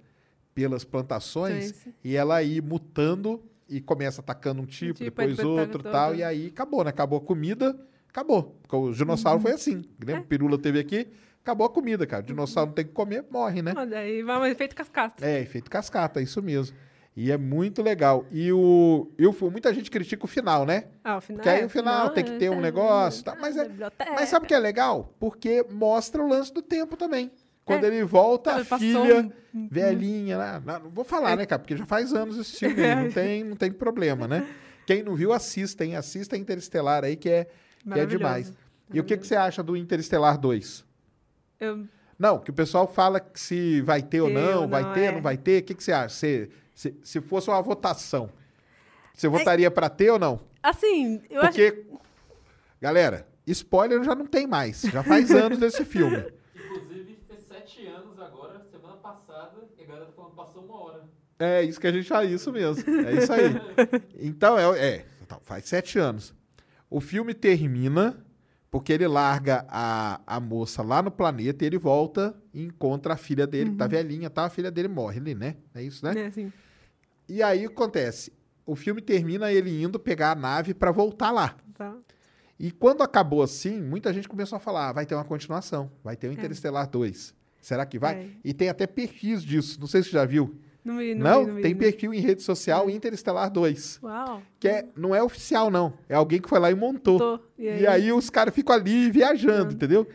[0.53, 1.93] pelas plantações Sim, sim.
[2.03, 6.19] e ela ir mutando e começa atacando um tipo, tipo, depois outro e tal, todo.
[6.19, 6.89] e aí acabou, né?
[6.89, 8.57] Acabou a comida, acabou.
[8.61, 9.43] Porque o dinossauro Uhum.
[9.43, 9.85] foi assim.
[9.99, 10.21] Lembra?
[10.21, 10.25] É.
[10.25, 11.07] Pirula teve aqui,
[11.41, 12.23] acabou a comida, cara.
[12.23, 13.73] O dinossauro não tem que comer, morre, né?
[13.89, 15.25] Daí vai um efeito cascata.
[15.25, 16.75] É, efeito cascata, é isso mesmo.
[17.21, 18.25] E é muito legal.
[18.31, 19.11] E o.
[19.17, 20.85] Eu, muita gente critica o final, né?
[21.03, 21.35] Ah, o final.
[21.39, 23.35] Porque aí é, o final tem que ter um é, negócio, tá?
[23.37, 23.69] Mas é-.
[24.15, 25.13] Mas sabe o que é legal?
[25.19, 27.29] Porque mostra o lance do tempo também.
[27.65, 27.87] Quando É.
[27.87, 30.63] ele volta, Ele a filha um- velhinha, né?
[30.65, 31.35] Não, não vou falar, É.
[31.35, 31.59] né, cara?
[31.59, 34.47] Porque já faz anos esse filme aí, não tem, não tem problema, né?
[34.87, 35.97] Quem não viu, assista, hein?
[35.97, 37.47] Assista Interestelar aí, que é,
[37.83, 38.53] que é demais.
[38.93, 40.85] E o que, que você acha do Interestelar 2?
[41.59, 41.85] Eu,
[42.19, 45.03] Não, que o pessoal fala que se vai ter ou não, ou vai não, ter,
[45.05, 45.11] é.
[45.13, 45.61] não vai ter.
[45.61, 46.13] O que, que você acha?
[46.13, 48.29] Se, se, se fosse uma votação,
[49.13, 50.41] você votaria pra ter ou não?
[50.61, 51.51] assim, eu acho.
[51.51, 51.85] Porque,
[52.81, 54.81] galera, spoiler já não tem mais.
[54.81, 56.25] Já faz anos desse filme.
[56.53, 61.03] Inclusive, fez sete anos agora, semana passada, e a galera tá falando passou uma hora.
[61.39, 62.83] É isso que a gente faz, isso mesmo.
[63.07, 63.49] É isso aí.
[64.19, 65.05] Então, é, é
[65.43, 66.33] faz sete anos.
[66.89, 68.17] O filme termina
[68.71, 73.17] porque ele larga a, a moça lá no planeta e ele volta e encontra a
[73.17, 74.45] filha dele, que tá velhinha, tá?
[74.45, 75.55] A filha dele morre ali, né?
[75.73, 76.13] É isso, né?
[76.13, 76.51] Né, assim,
[77.27, 78.31] E aí acontece,
[78.65, 81.55] o filme termina ele indo pegar a nave pra voltar lá.
[81.75, 81.95] tá.
[82.61, 86.17] E quando acabou assim, muita gente começou a falar, ah, vai ter uma continuação, vai
[86.17, 87.33] ter o Interestelar 2.
[87.61, 88.15] Será que vai?
[88.15, 88.29] É.
[88.43, 90.59] E tem até perfis disso, não sei se você já viu.
[90.83, 93.99] Não vi, não, Não, vi, não vi, tem perfil em rede social Interestelar 2.
[94.03, 94.41] Uau.
[94.59, 95.93] Que é, não é oficial, não.
[96.07, 97.19] É alguém que foi lá e montou.
[97.19, 97.39] Tô.
[97.57, 100.07] E aí, os caras ficam ali viajando, entendeu?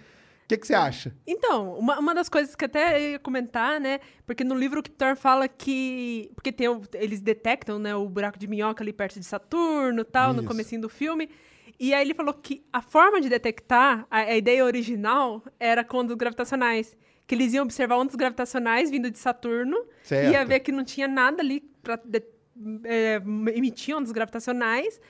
[0.44, 1.14] O que, que você acha?
[1.26, 3.98] Então, uma, uma das coisas que até eu ia comentar, né?
[4.26, 6.30] Porque no livro o Kiptor fala que.
[6.34, 10.32] Porque tem, eles detectam, né, o buraco de minhoca ali perto de Saturno e tal,
[10.32, 10.42] Isso.
[10.42, 11.30] no comecinho do filme.
[11.80, 15.98] E aí ele falou que a forma de detectar, a, a ideia original, era com
[15.98, 16.94] ondas gravitacionais.
[17.26, 19.76] Que eles iam observar ondas gravitacionais vindo de Saturno.
[20.02, 20.32] Certo.
[20.32, 22.00] Ia ver que não tinha nada ali para
[23.54, 25.00] emitir ondas gravitacionais.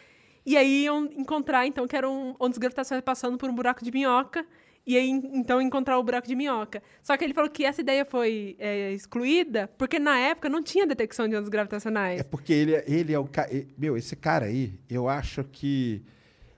[0.47, 4.47] E aí iam encontrar, então, que eram ondas gravitacionais passando por um buraco de minhoca.
[4.87, 6.83] E aí, então, encontrar o buraco de minhoca.
[7.03, 10.87] Só que ele falou que essa ideia foi é, excluída porque, na época, não tinha
[10.87, 12.21] detecção de ondas gravitacionais.
[12.21, 13.49] É porque ele, ele é o cara.
[13.79, 16.03] Meu, esse cara aí, eu acho que.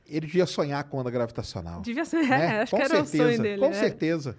[0.08, 1.80] Ele devia sonhar com onda gravitacional.
[1.80, 2.56] Devia ser, né?
[2.56, 3.60] é, acho com que era certeza, o sonho dele.
[3.60, 3.74] Com né?
[3.74, 4.36] certeza.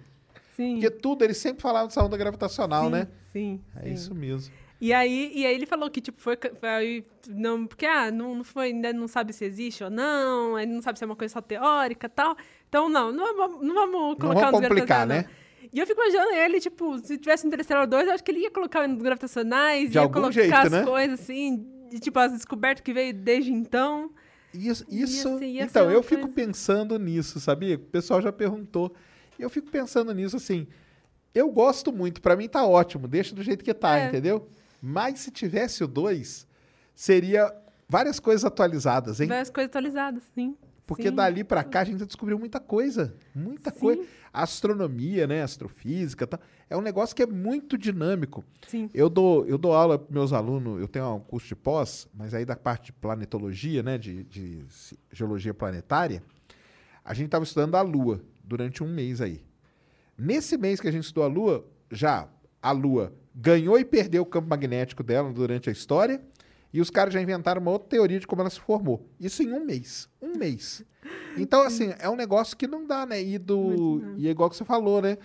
[0.58, 0.72] Sim.
[0.80, 3.08] Porque tudo, ele sempre falava dessa onda gravitacional, sim, né?
[3.32, 3.60] Sim.
[3.76, 3.92] É sim.
[3.92, 4.52] isso mesmo.
[4.80, 6.36] E aí, e aí ele falou que, tipo, foi.
[6.60, 10.74] foi não, porque, ah, não, não foi, ainda não sabe se existe ou não, ainda
[10.74, 12.36] não sabe se é uma coisa só teórica e tal.
[12.68, 15.22] Então, não, não vamos, não vamos colocar vamos ondas complicar, né?
[15.22, 15.68] não.
[15.72, 18.50] E eu fico imaginando ele, tipo, se tivesse Interestelar 2, eu acho que ele ia
[18.50, 20.84] colocar ondas gravitacionais, De ia colocar jeito, as né?
[20.84, 24.10] coisas assim, de, tipo, as descobertas que veio desde então.
[24.54, 27.76] Isso, isso ser- ia ser então, uma eu fico coisa- pensando nisso, sabia?
[27.76, 28.94] O pessoal já perguntou.
[29.38, 30.66] E eu fico pensando nisso assim.
[31.34, 34.08] Eu gosto muito, pra mim tá ótimo, deixa do jeito que tá, É.
[34.08, 34.48] entendeu?
[34.82, 36.46] Mas se tivesse o 2,
[36.94, 37.54] seria
[37.88, 39.28] várias coisas atualizadas, hein?
[39.28, 40.56] Várias coisas atualizadas, sim.
[40.86, 41.14] Porque sim.
[41.14, 43.14] dali pra cá a gente descobriu muita coisa.
[43.34, 43.78] Muita Sim.
[43.78, 44.02] coisa.
[44.32, 45.42] A astronomia, né?
[45.42, 46.26] Astrofísica.
[46.26, 46.40] Tá?
[46.70, 48.42] É um negócio que é muito dinâmico.
[48.66, 48.88] Sim.
[48.94, 52.32] Eu dou, eu dou aula para meus alunos, eu tenho um curso de pós, mas
[52.32, 53.98] aí da parte de planetologia, né?
[53.98, 54.64] De, de
[55.12, 56.22] geologia planetária,
[57.04, 59.44] a gente estava estudando a Lua durante um mês aí.
[60.16, 62.28] Nesse mês que a gente estudou a Lua, já
[62.60, 66.20] a Lua ganhou e perdeu o campo magnético dela durante a história.
[66.72, 69.08] E os caras já inventaram uma outra teoria de como ela se formou.
[69.18, 70.08] Isso em um mês.
[70.20, 70.84] Um mês.
[71.36, 73.22] Então, assim, é um negócio que não dá, né?
[73.22, 75.16] E, do, e é igual que você falou, né?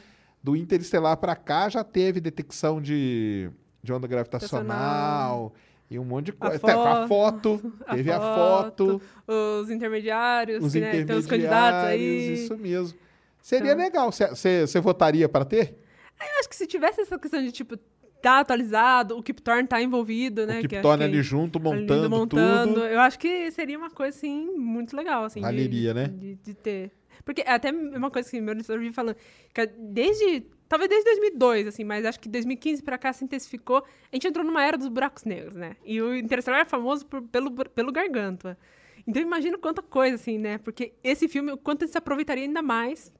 [0.42, 3.50] Do interestelar para cá já teve detecção de,
[3.82, 5.54] de onda gravitacional
[5.90, 6.56] e um monte de coisa.
[6.56, 11.84] Até A foto, a teve a foto, Os intermediários, os que, né, intermediários, os candidatos
[11.90, 12.34] aí.
[12.34, 12.98] isso mesmo.
[13.44, 13.84] Seria Então.
[13.84, 14.12] legal.
[14.12, 15.78] Você votaria para ter?
[16.20, 17.76] Eu acho que se tivesse essa questão de, tipo,
[18.22, 20.62] tá atualizado, o Kip Thorne tá envolvido, né?
[20.62, 22.86] o acho torna que- ali junto, ali montando, montando, tudo.
[22.86, 25.42] Eu acho que seria uma coisa, assim, muito legal, assim.
[25.42, 26.08] de- Valeria, né?
[26.08, 26.92] De, de ter.
[27.26, 29.16] Porque é até uma coisa que meu professor vive falando,
[29.54, 33.78] que desde, talvez desde 2002, assim, mas acho que 2015 pra cá se intensificou.
[34.12, 35.76] A gente entrou numa era dos buracos negros, né?
[35.86, 38.58] E o Interestelar é famoso por- pelo, pelo Gargantua.
[39.06, 40.58] Então imagina quanta coisa, assim, né?
[40.60, 43.12] Porque esse filme, o quanto ele se aproveitaria ainda mais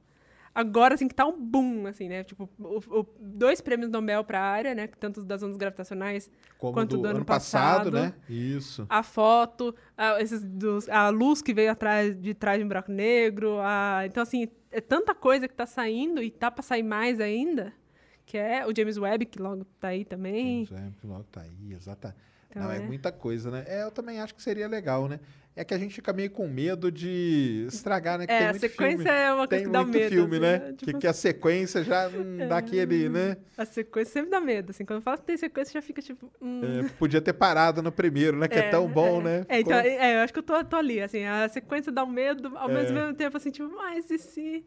[0.54, 2.22] agora, assim, que tá um boom, assim, né?
[2.24, 4.86] Tipo, o- o- dois prêmios Nobel pra área, né?
[4.86, 7.92] Tanto das ondas gravitacionais Como quanto do, do ano ano passado, passado.
[7.92, 8.14] né?
[8.28, 8.86] Isso.
[8.88, 12.92] a foto, a, esses dos- a luz que veio atrás de trás de um buraco
[12.92, 13.58] negro.
[13.60, 17.72] a- então, assim, é tanta coisa que tá saindo e tá pra sair mais ainda,
[18.26, 20.64] que é o James Webb, que logo tá aí também.
[20.64, 22.14] James Webb logo tá aí, exata.
[22.50, 22.76] Então, Não, é.
[22.76, 22.80] é.
[22.80, 23.64] muita coisa, né?
[23.66, 25.18] É, eu também acho que seria legal, né?
[25.56, 28.26] É que a gente fica meio com medo de estragar, né?
[28.26, 29.08] Que É, tem a sequência filme.
[29.10, 30.08] é uma coisa Tem que dá medo.
[30.08, 30.58] filme, assim, né?
[30.58, 30.74] né?
[30.76, 33.36] que, Tipo, que a sequência já hum, dá aquele, né?
[33.56, 34.84] A sequência sempre dá medo, assim.
[34.84, 36.28] Quando fala que tem sequência, já fica tipo...
[36.42, 38.48] hum, É, podia ter parado no primeiro, né?
[38.48, 39.24] Que é, tão bom, é.
[39.24, 39.46] né?
[39.48, 42.10] É, então, é, eu acho que eu tô, tô ali, assim, a sequência dá um
[42.10, 42.74] medo, ao É.
[42.74, 44.64] mesmo tempo, assim, tipo, mas e se...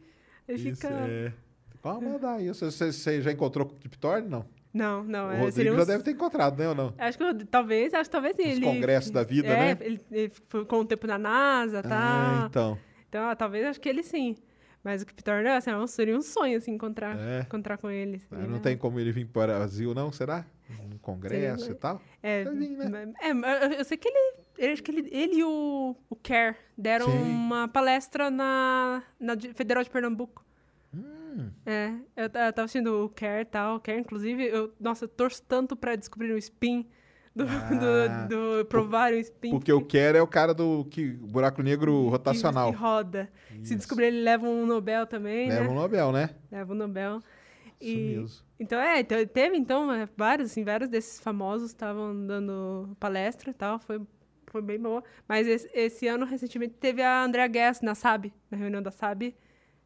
[0.47, 0.87] Isso, fica...
[0.87, 1.33] é.
[1.81, 2.63] Qual mandar isso?
[2.71, 4.29] Você, você já encontrou com o Kip Thorne?
[4.29, 4.45] Não.
[4.73, 6.69] Não, não, o é, Rodrigo seria já uns- deve ter encontrado, né?
[6.69, 6.93] Ou não?
[6.97, 8.61] Acho que eu- talvez, acho que talvez sim, Os ele.
[8.65, 9.77] congressos da vida, é, né?
[9.81, 12.43] Ele, ele ficou um tempo na NASA, tá?
[12.43, 12.77] Ah, então.
[13.09, 14.35] Então, ah, talvez acho que ele sim.
[14.83, 17.41] Mas o Kip Thorne, assim, é seria um sonho, assim, encontrar, É.
[17.41, 18.19] encontrar com ele.
[18.19, 20.11] Seria- Não tem como ele vir para o Brasil, não?
[20.11, 20.45] Será?
[20.93, 22.01] Um congresso Seria- e tal?
[22.21, 23.11] É, vir, né?
[23.21, 26.55] é, eu- eu sei que ele, ele- acho que ele, ele e o, o Kerr
[26.77, 27.17] deram Sim.
[27.21, 30.45] uma palestra na, na de- Federal de Pernambuco.
[31.37, 35.09] Hum, É, eu, eu tava assistindo o Kerr e tal, Kerr, inclusive, eu, nossa, eu
[35.09, 36.87] torço tanto pra descobrir o spin,
[37.35, 39.51] do, Ah, do, do provarem o spin.
[39.51, 42.71] porque o Kerr é o cara do que, buraco negro que- rotacional.
[42.71, 43.29] Que, roda.
[43.51, 43.75] Se Isso.
[43.75, 45.69] descobrir, ele leva um Nobel também, Leva né?
[45.69, 46.31] um Nobel, né?
[46.51, 47.21] Leva um Nobel.
[47.79, 48.47] Isso E- mesmo.
[48.59, 53.53] Então, é, então, teve, então, é, vários, assim, vários desses famosos estavam dando palestra e
[53.53, 54.01] tal, foi,
[54.47, 55.03] foi bem boa.
[55.29, 59.35] Mas esse, esse ano, recentemente, teve a Andrea Guess na SAB, na reunião da SAB.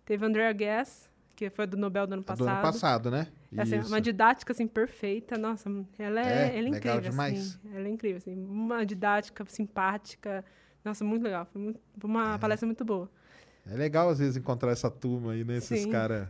[0.06, 1.10] Teve a Andrea Guess,
[1.42, 2.46] que foi do Nobel do ano É passado.
[2.46, 3.28] Do ano passado, né?
[3.58, 5.40] Assim, uma didática, assim, perfeita.
[5.40, 5.68] Nossa,
[5.98, 7.40] ela é, É, ela é legal incrível, demais.
[7.40, 7.76] assim.
[7.76, 8.46] Ela é incrível, assim.
[8.46, 10.46] Uma didática simpática.
[10.86, 11.48] Nossa, muito legal.
[11.52, 13.10] Foi, muito- uma palestra muito boa.
[13.68, 15.58] É legal, às vezes, encontrar essa turma aí, né?
[15.58, 16.28] Esses caras.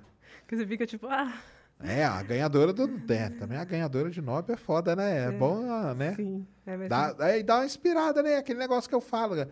[0.48, 1.34] Que você fica, tipo, ah...
[1.84, 2.84] É, a ganhadora do.
[3.12, 5.26] É, também a ganhadora de Nobel é foda, né?
[5.26, 6.14] É, bom, ah, né?
[6.16, 6.46] Sim.
[6.66, 8.38] É, mas Dá, aí dá uma inspirada, né?
[8.38, 9.36] Aquele negócio que eu falo.
[9.36, 9.48] né?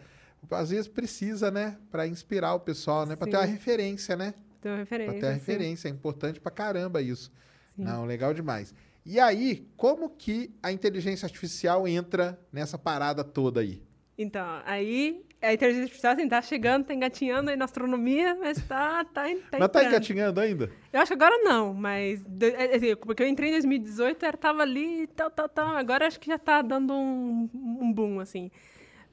[0.52, 1.76] Às vezes precisa, né?
[1.92, 3.16] Pra inspirar o pessoal, né?
[3.16, 4.36] Pra ter uma referência, né?
[4.68, 5.12] Uma referência.
[5.14, 5.40] Pra ter uma assim.
[5.52, 5.88] referência.
[5.88, 7.32] É importante pra caramba isso.
[7.76, 7.84] Sim.
[7.84, 8.74] Não, legal demais.
[9.06, 13.82] E aí, como que a inteligência artificial entra nessa parada toda aí?
[14.18, 19.06] Então, aí a inteligência artificial assim, tá chegando, tá engatinhando aí na astronomia, mas tá,
[19.06, 20.70] tá, tá Mas tá engatinhando ainda?
[20.92, 24.38] Eu acho que agora não, mas de- é, assim, porque eu entrei em 2018, era,
[24.38, 25.78] tava ali, tal, tal, tal.
[25.78, 28.52] Agora acho que já tá dando um, um boom, assim.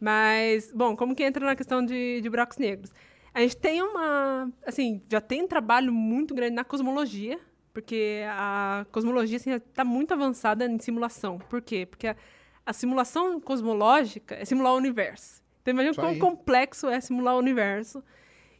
[0.00, 2.92] Mas, bom, como que entra na questão de, de buracos negros?
[3.36, 7.38] A gente tem uma, assim, já tem um trabalho muito grande na cosmologia,
[7.70, 11.36] porque a cosmologia assim, está muito avançada em simulação.
[11.38, 11.84] Por quê?
[11.84, 12.16] Porque a,
[12.64, 15.42] a simulação cosmológica é simular o universo.
[15.60, 16.18] Então imagina Isso quão aí.
[16.18, 18.02] complexo é simular o universo,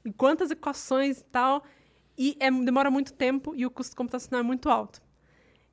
[0.05, 1.65] e quantas equações e tal,
[2.19, 5.01] e é- demora muito tempo e o custo computacional é muito alto.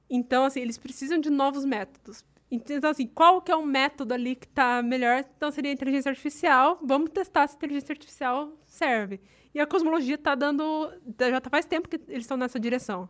[0.09, 2.23] Então, assim, eles precisam de novos métodos.
[2.51, 5.25] Então, assim, qual que é o método ali que está melhor?
[5.35, 6.79] Então, seria a inteligência artificial.
[6.83, 9.19] Vamos testar se a inteligência artificial serve.
[9.55, 10.91] E a cosmologia está dando...
[11.19, 13.09] Já tá faz tempo que eles estão nessa direção.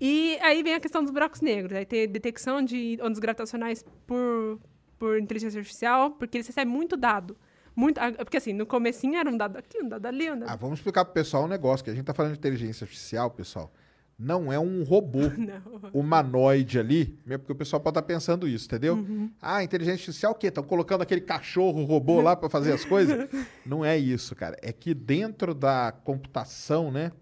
[0.00, 1.76] E aí vem a questão dos buracos negros.
[1.76, 4.60] Aí tem detecção de ondas gravitacionais por,
[4.98, 7.36] por inteligência artificial, porque eles recebem muito dado.
[7.74, 10.50] Muito, porque, assim, no comecinho era um dado aqui, um dado ali, um dado...
[10.50, 13.30] Ah, vamos explicar pro pessoal um negócio, que a gente tá falando de inteligência artificial,
[13.30, 13.72] pessoal.
[14.18, 15.90] Não é um robô Não.
[15.92, 19.06] humanoide ali, mesmo porque o pessoal pode estar pensando isso, entendeu?
[19.40, 20.48] Ah, inteligência artificial o quê?
[20.48, 23.28] Estão colocando aquele cachorro robô lá para fazer as coisas?
[23.64, 24.56] Não é isso, cara.
[24.60, 27.12] É que dentro da computação, né?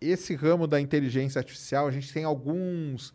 [0.00, 3.14] Esse ramo da inteligência artificial, a gente tem alguns.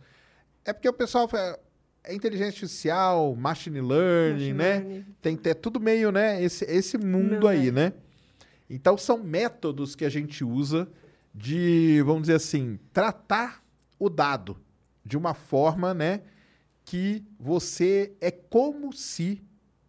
[0.64, 1.60] É porque o pessoal fala,
[2.02, 4.80] é inteligência artificial, machine learning, Machine né?
[4.80, 5.06] learning.
[5.22, 6.42] Tem é tudo meio, né?
[6.42, 7.72] Esse, esse mundo Não aí, é.
[7.72, 7.94] né?
[8.70, 10.88] Então são métodos que a gente usa
[11.36, 13.62] de, vamos dizer assim, tratar
[14.00, 14.58] o dado
[15.04, 16.22] de uma forma, né,
[16.86, 19.44] que você é como se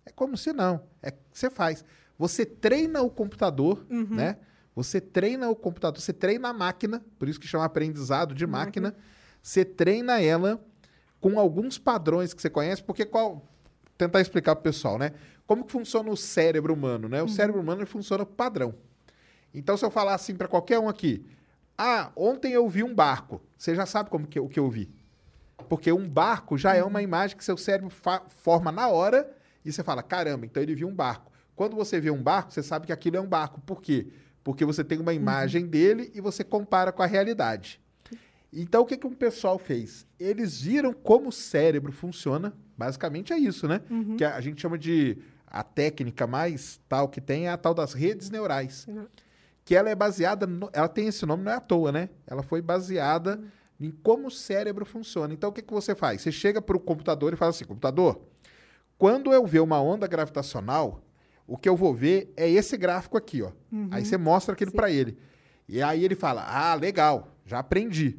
[0.05, 1.85] é como se não, é você faz.
[2.19, 4.07] Você treina o computador, Uhum.
[4.17, 4.39] né?
[4.75, 8.95] Você treina o computador, você treina a máquina, por isso que chama aprendizado de máquina.
[9.43, 10.63] Você treina ela
[11.21, 13.43] com alguns padrões que você conhece, porque qual
[13.99, 15.13] tentar explicar para o pessoal, né?
[15.47, 17.23] Como que funciona o cérebro humano, né?
[17.23, 18.75] O cérebro humano funciona por padrão.
[19.55, 21.25] Então, se eu falar assim para qualquer um aqui,
[21.79, 24.91] ah, ontem eu vi um barco, você já sabe como que, o que eu vi.
[25.69, 27.91] Porque um barco já é uma imagem que seu cérebro
[28.29, 29.31] forma na hora
[29.65, 31.33] e você fala, caramba, então ele viu um barco.
[31.55, 33.61] Quando você vê um barco, você sabe que aquilo é um barco.
[33.63, 34.09] Por quê?
[34.45, 37.81] Porque você tem uma imagem dele e você compara com a realidade.
[38.53, 40.07] Então, o que, que o pessoal fez?
[40.21, 42.55] Eles viram como o cérebro funciona.
[42.77, 43.81] Basicamente é isso, né?
[44.17, 45.19] Que a, a gente chama de...
[45.49, 48.87] A técnica mais tal que tem é a tal das redes neurais.
[49.67, 50.47] Que ela é baseada...
[50.47, 52.09] no- ela tem esse nome, não é à toa, né?
[52.27, 53.39] Ela foi baseada
[53.79, 55.35] em como o cérebro funciona.
[55.35, 56.23] Então, o que, que você faz?
[56.23, 58.19] Você chega para o computador e fala assim, computador,
[58.97, 61.03] quando eu ver uma onda gravitacional,
[61.47, 63.51] o que eu vou ver é esse gráfico aqui, ó.
[63.91, 65.19] Aí você mostra aquilo para ele.
[65.69, 68.19] E aí ele fala: "Ah, legal, já aprendi".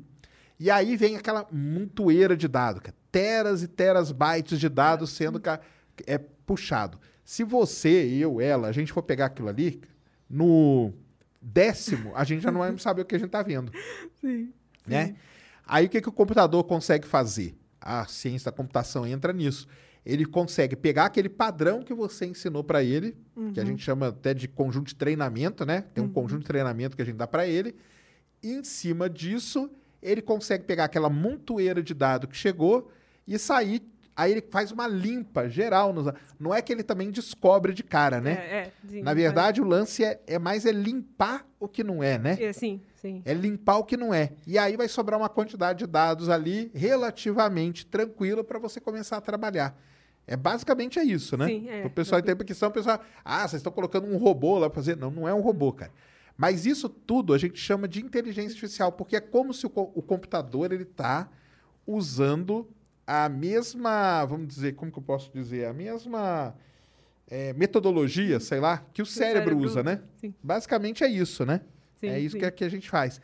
[0.60, 2.96] E aí vem aquela montoeira de dados, cara.
[3.12, 5.42] teras e teras bytes de dados sendo
[6.06, 7.00] é puxado.
[7.24, 7.90] Se você,
[8.20, 9.82] eu, ela, a gente for pegar aquilo ali,
[10.30, 10.94] no
[11.54, 13.72] décimo, a gente já não vai saber o que a gente tá vendo
[14.20, 14.52] Sim.
[14.86, 15.16] né?
[15.66, 17.58] Aí o que, que o computador consegue fazer?
[17.82, 19.68] A ciência da computação entra nisso.
[20.06, 23.18] Ele consegue pegar aquele padrão que você ensinou para ele,
[23.54, 25.84] que a gente chama até de conjunto de treinamento, né?
[25.94, 27.76] Tem um conjunto de treinamento que a gente dá para ele.
[28.42, 29.70] E em cima disso,
[30.02, 32.90] ele consegue pegar aquela montoeira de dado que chegou
[33.28, 33.82] e sair.
[34.18, 35.94] Aí ele faz uma limpa geral.
[35.94, 38.32] nos- Não é que ele também descobre de cara, né?
[38.32, 42.02] É, é, sim, Na verdade, o lance é, é mais é limpar o que não
[42.02, 42.36] é, né?
[42.42, 43.22] É, sim, sim.
[43.24, 44.32] É limpar o que não é.
[44.48, 49.22] E aí vai sobrar uma quantidade de dados ali relativamente tranquila para você começar a
[49.22, 49.80] trabalhar.
[50.26, 51.46] É basicamente é isso, né?
[51.46, 51.86] Sim, é.
[51.86, 54.76] o pessoal entende porque senão o pessoal, ah, vocês estão colocando um robô lá para
[54.76, 54.98] fazer.
[54.98, 55.92] Não, não é um robô, cara.
[56.36, 60.02] Mas isso tudo a gente chama de inteligência artificial, porque é como se o, o
[60.02, 61.30] computador ele está
[61.86, 62.68] usando
[63.08, 66.54] a mesma, vamos dizer, como que eu posso dizer, a mesma
[67.30, 70.02] é, metodologia, sei lá, que o, cérebro, cérebro usa, né?
[70.18, 70.34] sim.
[70.44, 71.62] Basicamente é isso, né?
[71.96, 72.40] Sim, é isso sim.
[72.40, 73.20] que, a- que a gente faz.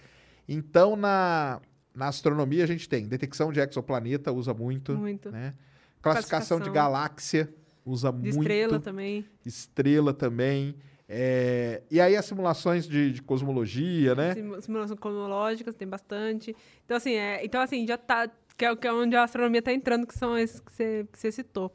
[0.47, 1.61] Então, na,
[1.93, 4.93] na astronomia, a gente tem detecção de exoplaneta, usa muito.
[4.93, 5.29] Muito.
[5.31, 5.53] Né?
[6.01, 6.73] Classificação, de Classificação.
[6.73, 7.53] galáxia,
[7.85, 8.37] usa De muito.
[8.39, 9.25] estrela também.
[9.45, 10.75] Estrela também.
[11.07, 14.33] É, E aí, as simulações de, de cosmologia, né?
[14.33, 16.55] Simu- Simulações cosmológicas, tem bastante.
[16.85, 18.29] Então, assim, é, então, assim já tá.
[18.57, 21.17] Que é, que é onde a astronomia está entrando, que são esses que você, que
[21.19, 21.71] você citou.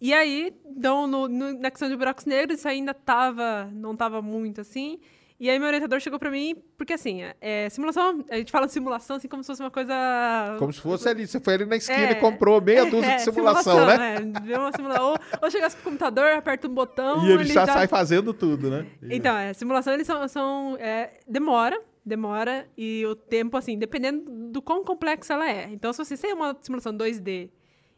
[0.00, 4.20] E aí, então, no, no- na questão de buracos negros, isso ainda tava, não estava
[4.22, 4.98] muito assim.
[5.38, 8.72] E aí, meu orientador chegou para mim, porque assim, é, simulação, a gente fala de
[8.72, 9.92] simulação assim como se fosse uma coisa.
[10.56, 11.26] Como se fosse ali.
[11.26, 14.18] Você foi ali na esquina É, e comprou meia dúzia É, de simulação, né?
[14.48, 15.04] É, uma simulação.
[15.10, 17.26] Ou, ou chegasse pro computador, aperta um botão.
[17.26, 18.86] E ele já sai fazendo tudo, né?
[19.02, 20.28] Então, é, simulação, eles são.
[20.28, 25.68] são é, demora, demora, e o tempo, assim, dependendo do quão complexa ela é.
[25.70, 27.50] Então, se você tem uma simulação 2D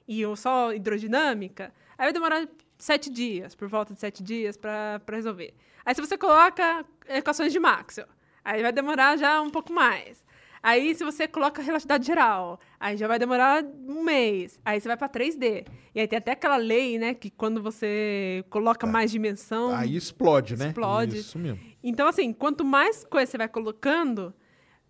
[0.06, 2.48] e só hidrodinâmica, aí vai demorar
[2.78, 5.54] sete dias, por volta de sete dias, para resolver.
[5.84, 8.08] Aí, se você coloca equações de Maxwell,
[8.44, 10.24] aí vai demorar já um pouco mais.
[10.66, 14.58] Aí, se você coloca relatividade geral, aí já vai demorar um mês.
[14.64, 15.66] Aí você vai para 3D.
[15.94, 19.68] E aí tem até aquela lei, né, que quando você coloca mais dimensão.
[19.74, 20.68] Aí explode, né?
[20.68, 21.18] Explode.
[21.18, 21.60] Isso mesmo.
[21.82, 24.32] Então, assim, quanto mais coisa você vai colocando,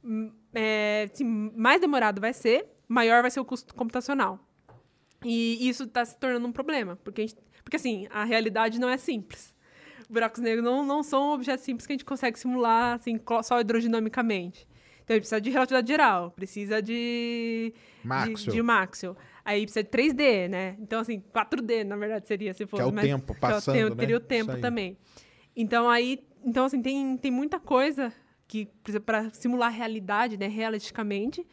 [0.04, 1.24] hum, é, assim,
[1.56, 4.38] mais demorado vai ser, maior vai ser o custo computacional.
[5.24, 8.88] E isso está se tornando um problema, porque, a gente- porque assim, a realidade não
[8.88, 9.52] é simples.
[10.08, 14.68] Buracos negros não, não são objetos simples que a gente consegue simular assim, só hidrodinamicamente.
[15.04, 17.72] Então, ele precisa de relatividade geral, precisa de...
[18.02, 18.36] Maxwell.
[18.36, 19.16] De, de Maxwell.
[19.44, 20.76] Aí precisa de 3D, né?
[20.80, 22.82] Então, assim, 4D, na verdade, seria, se fosse.
[22.82, 23.96] é o mas- tempo que é o passando, né?
[23.96, 24.96] Teria o tempo também.
[25.54, 26.24] Então, aí...
[26.42, 28.12] Então, assim, tem, tem muita coisa
[28.46, 28.68] que
[29.04, 31.46] para simular a realidade, né, realisticamente.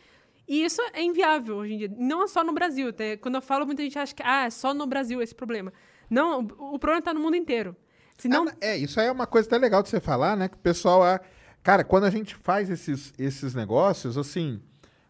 [0.48, 1.92] E isso é inviável hoje em dia.
[1.98, 2.90] Não é só no Brasil.
[2.90, 5.72] Até quando eu falo, muita gente acha que ah, é só no Brasil esse problema.
[6.10, 7.76] Não, o, o problema está no mundo inteiro.
[8.18, 10.50] Se não, Ah, é, isso aí é uma coisa até legal de você falar, né?
[10.50, 11.02] Que o pessoal.
[11.04, 11.22] ah,
[11.64, 14.60] Cara, quando a gente faz esses, esses negócios, assim,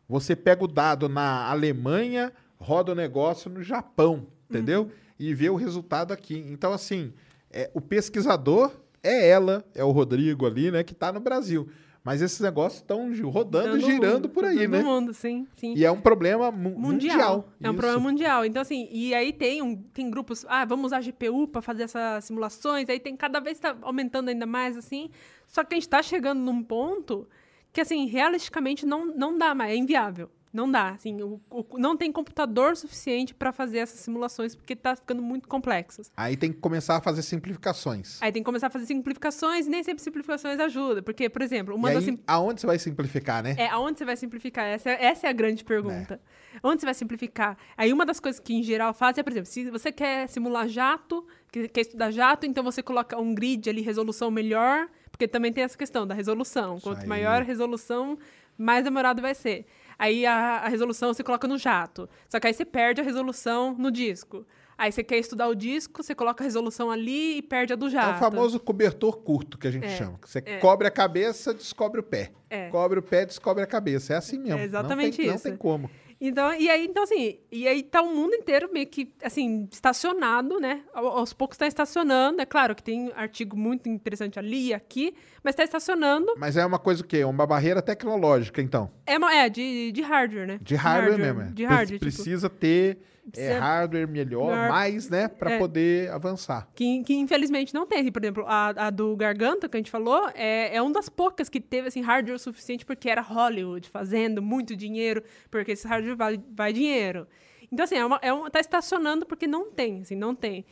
[0.07, 4.84] você pega o dado na Alemanha, roda o negócio no Japão, entendeu?
[4.84, 4.90] Uhum.
[5.18, 6.38] E vê o resultado aqui.
[6.49, 7.14] Então, assim,
[7.49, 8.72] é, o pesquisador
[9.03, 11.69] é ela, é o Rodrigo ali, né, que tá no Brasil.
[12.03, 14.82] Mas esses negócios estão rodando, Dando girando mundo, por aí, dando né?
[14.82, 15.76] mundo, sim, sim.
[15.76, 16.82] E é um problema mu- mundial.
[16.82, 17.49] mundial.
[17.61, 17.78] É um Isso.
[17.80, 18.44] problema mundial.
[18.44, 22.26] Então, assim, e aí tem, um, tem grupos, ah, vamos usar GPU para fazer essas
[22.26, 25.11] simulações, aí tem cada vez está aumentando ainda mais, assim.
[25.52, 27.28] Só que a gente está chegando num ponto
[27.73, 30.32] que, assim, realisticamente não, não dá mais, é inviável.
[30.53, 34.95] Não dá, assim, o, o- não tem computador suficiente para fazer essas simulações, porque está
[34.98, 36.11] ficando muito complexas.
[36.15, 38.22] Aí tem que começar a fazer simplificações.
[38.22, 41.03] Aí tem que começar a fazer simplificações e nem sempre simplificações ajudam.
[41.03, 43.56] Porque, por exemplo, uma e das aí, sim- aonde você vai simplificar, né?
[43.57, 44.65] é, aonde você vai simplificar?
[44.65, 46.19] Essa, é- essa é a grande pergunta.
[46.64, 47.57] Onde você vai simplificar?
[47.78, 50.68] Aí uma das coisas que em geral fazem é, por exemplo, se você quer simular
[50.68, 55.51] jato, que- quer estudar jato, então você coloca um grid ali, resolução melhor, porque também
[55.53, 56.79] tem essa questão da resolução.
[56.79, 58.17] Quanto maior a resolução,
[58.57, 59.65] mais demorado vai ser.
[59.99, 62.09] Aí a, a resolução você coloca no jato.
[62.27, 64.45] Só que aí você perde a resolução no disco.
[64.77, 67.85] Aí você quer estudar o disco, você coloca a resolução ali e perde a do
[67.85, 68.15] É jato.
[68.15, 70.19] o famoso cobertor curto que a gente É, chama.
[70.25, 70.57] Você é.
[70.57, 72.31] cobre a cabeça, descobre o pé.
[72.49, 72.67] É.
[72.69, 74.13] Cobre o pé, descobre a cabeça.
[74.13, 74.57] É assim mesmo.
[74.59, 75.43] É exatamente não tem, Não isso.
[75.43, 75.88] tem como.
[76.23, 80.60] Então, e aí, então, assim, e aí tá o mundo inteiro meio que, assim, estacionado,
[80.60, 80.81] né?
[80.93, 82.39] Ao- Aos poucos tá estacionando.
[82.39, 86.31] É claro que tem artigo muito interessante ali e aqui, mas tá estacionando.
[86.38, 87.23] Mas é uma coisa o quê?
[87.23, 88.91] Uma barreira tecnológica, então.
[89.07, 90.60] É, uma- é de, de hardware, né?
[90.61, 91.41] De hardware, mesmo.
[91.41, 91.45] é.
[91.45, 92.99] De Pre- hardware, tipo, Precisa ter
[93.37, 95.27] é, hardware melhor, mais, né?
[95.27, 95.57] Pra É.
[95.57, 96.67] poder avançar.
[96.75, 98.11] que, que infelizmente não tem.
[98.11, 101.49] Por exemplo, a, a do Garganta, que a gente falou, é, é uma das poucas
[101.49, 106.43] que teve assim, hardware suficiente porque era Hollywood fazendo muito dinheiro, porque esse hardware vai,
[106.51, 107.27] vai dinheiro.
[107.71, 110.65] Então, assim, é uma, é uma, tá estacionando porque não tem, assim, não tem.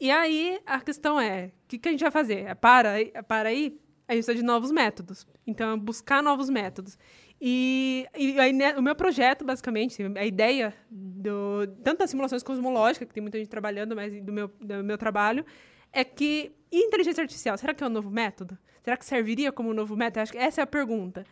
[0.00, 2.44] E aí, a questão é, o que, que a gente vai fazer?
[2.46, 3.78] É para, é para aí?
[4.06, 5.26] A gente precisa de novos métodos.
[5.46, 6.98] Então, é buscar novos métodos.
[7.46, 13.06] E, e aí, né, o meu projeto, basicamente, a ideia do, tanto das simulações cosmológicas,
[13.06, 15.44] que tem muita gente trabalhando, mas do meu, do meu trabalho,
[15.92, 18.56] é que inteligência artificial, será que é um novo método?
[18.82, 20.22] Será que serviria como um novo método?
[20.22, 21.26] Acho que essa é a pergunta.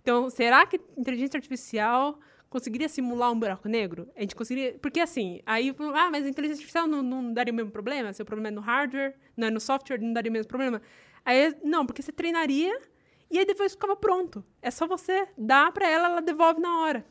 [0.00, 4.08] Então, será que inteligência artificial conseguiria simular um buraco negro?
[4.14, 4.78] A gente conseguiria.
[4.80, 8.12] Porque assim, aí, ah, mas a inteligência artificial não, não daria o mesmo problema?
[8.12, 10.80] Se o problema é no hardware, não é no software, não daria o mesmo problema?
[11.24, 12.80] Aí, não, porque você treinaria
[13.30, 14.44] e aí depois ficava pronto.
[14.62, 17.04] É só você dar para ela, ela devolve na hora.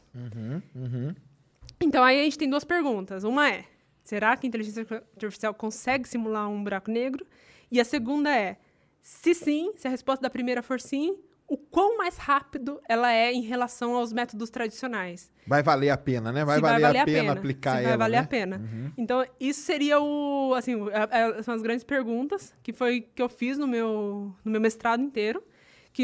[1.79, 3.23] Então aí a gente tem duas perguntas.
[3.23, 3.65] Uma é:
[4.03, 4.85] será que a inteligência
[5.15, 7.25] artificial consegue simular um buraco negro?
[7.71, 8.57] E a segunda é:
[9.01, 11.17] se sim, se a resposta da primeira for sim,
[11.47, 15.31] o quão mais rápido ela é em relação aos métodos tradicionais?
[15.45, 16.43] Vai valer a pena, né?
[16.43, 17.89] Vai, se valer, a pena, aplicar se ela.
[17.89, 18.23] vai valer né?
[18.23, 18.61] a pena.
[18.97, 23.29] Então, isso seria o, assim, a- a- são as grandes perguntas que foi que eu
[23.29, 25.41] fiz no meu, no meu mestrado inteiro.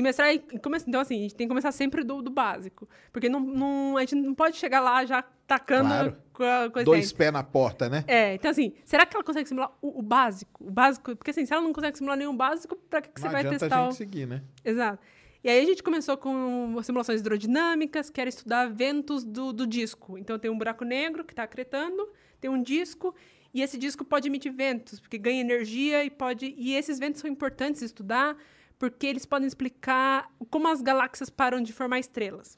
[0.02, 2.88] Que come- então assim, a gente tem que começar sempre do, do básico.
[3.12, 6.18] Porque não, não- a gente não pode chegar lá já tacando Claro.
[6.34, 8.04] com a coisa Dois pés na porta, né?
[8.08, 10.64] é, então assim, será que ela consegue simular o, o básico?
[10.64, 13.30] O básico, porque assim, se ela não consegue simular nenhum básico, pra que, que você
[13.30, 13.96] vai testar a gente o...
[13.96, 14.42] seguir, né?
[14.64, 15.00] Exato.
[15.44, 20.18] E aí a gente começou com simulações hidrodinâmicas, que era estudar ventos do, do disco.
[20.18, 22.08] Então tem um buraco negro que está acretando,
[22.40, 23.14] tem um disco,
[23.54, 26.56] e esse disco pode emitir ventos, porque ganha energia e pode.
[26.58, 28.38] E esses ventos são importantes estudar,
[28.84, 32.58] porque eles podem explicar como as galáxias param de formar estrelas.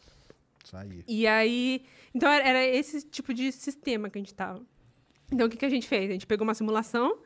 [0.64, 1.04] Isso aí.
[1.08, 1.86] E aí.
[2.16, 4.60] Então era, esse tipo de sistema que a gente estava.
[5.32, 6.10] Então o que, que a gente fez?
[6.10, 7.20] A gente pegou uma simulação,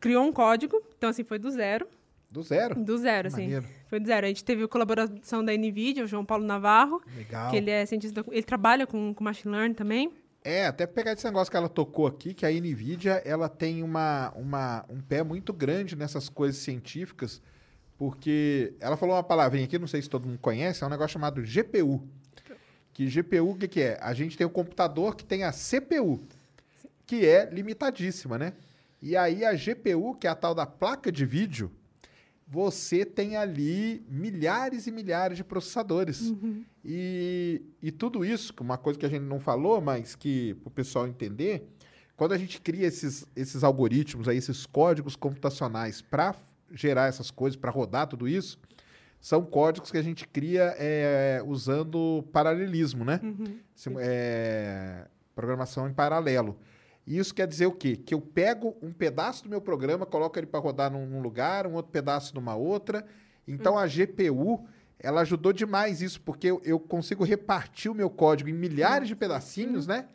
[0.00, 1.86] criou um código, então assim, foi do zero.
[2.28, 2.74] Do zero.
[2.74, 3.42] Do zero, assim.
[3.42, 3.66] Maneiro.
[3.86, 4.26] Foi do zero.
[4.26, 7.48] A gente teve a colaboração da NVIDIA, o João Paulo Navarro, Legal.
[7.48, 8.24] que ele é cientista.
[8.28, 10.12] Ele trabalha com, com machine learning também.
[10.42, 14.32] É, até pegar esse negócio que ela tocou aqui, que a NVIDIA, ela tem uma,
[14.34, 17.40] uma, um pé muito grande nessas coisas científicas,
[17.98, 21.14] porque ela falou uma palavrinha aqui, não sei se todo mundo conhece, é um negócio
[21.14, 22.00] chamado GPU.
[22.94, 23.98] Que GPU, o que, que é?
[24.00, 26.20] A gente tem o computador que tem a CPU,
[27.04, 28.52] que é limitadíssima, né?
[29.02, 31.70] E aí a GPU, que é a tal da placa de vídeo,
[32.46, 36.32] você tem ali milhares e milhares de processadores.
[36.84, 40.68] E, e tudo isso, que uma coisa que a gente não falou, mas que para
[40.68, 41.68] o pessoal entender,
[42.16, 46.34] quando a gente cria esses, esses algoritmos, aí, esses códigos computacionais para
[46.72, 48.58] gerar essas coisas, para rodar tudo isso,
[49.20, 53.20] são códigos que a gente cria é, usando paralelismo, né?
[53.74, 56.58] Sim, é, programação em paralelo.
[57.06, 57.96] E isso quer dizer o quê?
[57.96, 61.66] Que eu pego um pedaço do meu programa, coloco ele para rodar num, num lugar,
[61.66, 63.04] um outro pedaço numa outra.
[63.46, 64.66] Então a GPU,
[65.00, 69.16] ela ajudou demais isso, porque eu, eu consigo repartir o meu código em milhares de
[69.16, 70.06] pedacinhos, né?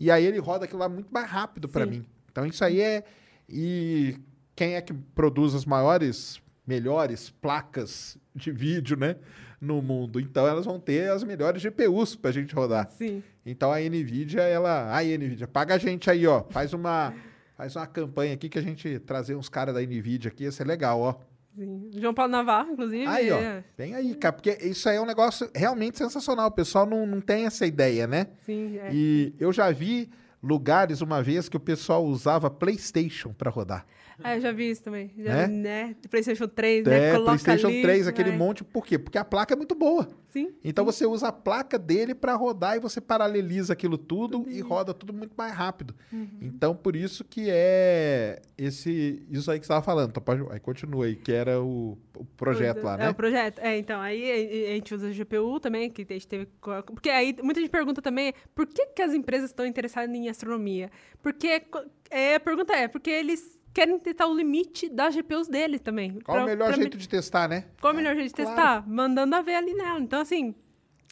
[0.00, 2.06] E aí ele roda aquilo lá muito mais rápido para mim.
[2.32, 3.04] Então isso aí é.
[3.48, 4.16] E
[4.58, 9.14] quem é que produz as maiores, melhores placas de vídeo, né?
[9.60, 10.18] No mundo.
[10.18, 12.90] Então elas vão ter as melhores GPUs pra gente rodar.
[12.90, 13.22] Sim.
[13.46, 14.92] Então a Nvidia, ela.
[14.92, 16.42] Aí, Nvidia, paga a gente aí, ó.
[16.50, 17.14] Faz uma,
[17.56, 20.66] faz uma campanha aqui que a gente trazer uns caras da Nvidia aqui, ia ser
[20.66, 21.14] legal, ó.
[21.56, 21.90] Sim.
[21.94, 23.06] João Paulo Navarro, inclusive.
[23.06, 23.38] Aí, ó.
[23.38, 23.62] é.
[23.76, 26.48] Vem aí, cara, porque isso aí é um negócio realmente sensacional.
[26.48, 28.26] O pessoal não, não tem essa ideia, né?
[28.44, 28.90] Sim, é.
[28.92, 30.10] E eu já vi
[30.42, 33.86] lugares uma vez que o pessoal usava PlayStation para rodar.
[34.22, 35.10] É, eu já vi isso também.
[35.16, 35.46] Já, Né?
[35.46, 35.96] né?
[36.10, 36.96] PlayStation 3, né?
[37.08, 38.38] É, Coloca PlayStation ali, 3, aquele vai.
[38.38, 38.64] monte.
[38.64, 38.98] Por quê?
[38.98, 40.08] Porque a placa é muito boa.
[40.28, 40.52] Sim.
[40.62, 44.92] Então você usa a placa dele para rodar e você paraleliza aquilo tudo e roda
[44.92, 45.94] tudo muito mais rápido.
[46.12, 46.28] Uhum.
[46.42, 50.10] Então por isso que é esse isso aí que você estava falando.
[50.10, 53.10] Então, pode- aí continua aí, que era o, o projeto lá, É, né?
[53.10, 53.58] o projeto.
[53.60, 54.30] É, então, aí
[54.68, 56.46] a- a gente usa GPU também, que a gente teve.
[56.86, 60.90] Porque aí muita gente pergunta também por que, que as empresas estão interessadas em astronomia?
[61.22, 65.80] Porque co- é, a pergunta é, porque eles querem testar o limite das GPUs deles
[65.80, 66.18] também.
[66.20, 67.64] Qual Pra- o melhor pra me- jeito de testar, né?
[67.80, 68.50] Qual o melhor jeito de claro.
[68.56, 68.88] testar?
[68.88, 70.00] Mandando a ver ali nela.
[70.00, 70.54] Então, assim.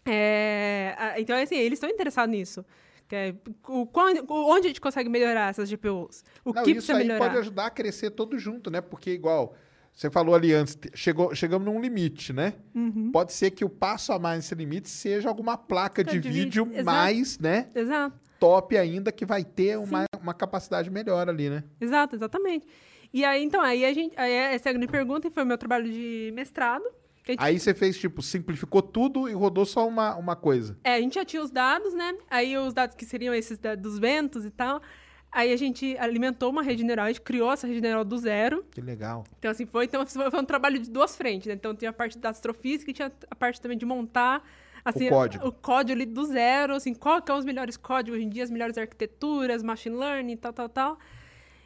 [0.04, 2.64] é, Então, assim, eles estão interessados nisso.
[3.08, 3.34] Que é,
[3.68, 3.88] o,
[4.50, 6.24] onde a gente consegue melhorar essas GPUs?
[6.44, 7.24] O Não, que isso precisa aí melhorar?
[7.26, 8.80] pode ajudar a crescer todo junto, né?
[8.80, 9.54] Porque igual
[9.92, 12.54] você falou ali antes, te- chegou, chegamos num limite, né?
[12.74, 13.10] Uhum.
[13.12, 16.64] Pode ser que o passo a mais nesse limite seja alguma placa de, De vídeo
[16.66, 17.68] vídeo, mais, né?
[17.74, 18.16] Exato.
[18.38, 21.64] Top ainda que vai ter uma, uma capacidade melhor ali, né?
[21.80, 22.66] Exato, exatamente.
[23.12, 24.18] E aí, então, aí a gente.
[24.18, 26.84] Aí essa é a grande pergunta, e foi o meu trabalho de mestrado.
[27.26, 30.76] gente, Aí você fez, tipo, simplificou tudo e rodou só uma, uma coisa.
[30.84, 32.14] é, a gente já tinha os dados, né?
[32.30, 34.82] Aí os dados que seriam esses da- dos ventos e tal.
[35.32, 38.64] Aí a gente alimentou uma rede neural, a gente criou essa rede neural do zero.
[38.70, 39.24] Que legal.
[39.38, 41.54] Então, assim, foi, então, foi um trabalho de duas frentes, né?
[41.54, 44.42] Então, tinha a parte da astrofísica e tinha a parte também de montar
[44.88, 45.48] assim, O código.
[45.48, 48.44] o código ali do zero, assim, qual que são os melhores códigos hoje em dia,
[48.44, 50.98] as melhores arquiteturas, machine learning, tal, tal, tal.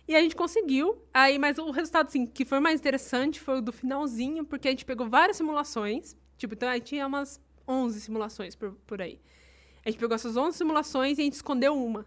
[0.09, 0.99] E a gente conseguiu.
[1.15, 4.71] Aí, mas o resultado, assim, que foi mais interessante foi o do finalzinho, porque a
[4.73, 6.17] gente pegou várias simulações.
[6.37, 9.21] Tipo, então aí tinha umas 11 simulações por, por aí.
[9.85, 12.05] A gente pegou essas 11 simulações e a gente escondeu uma.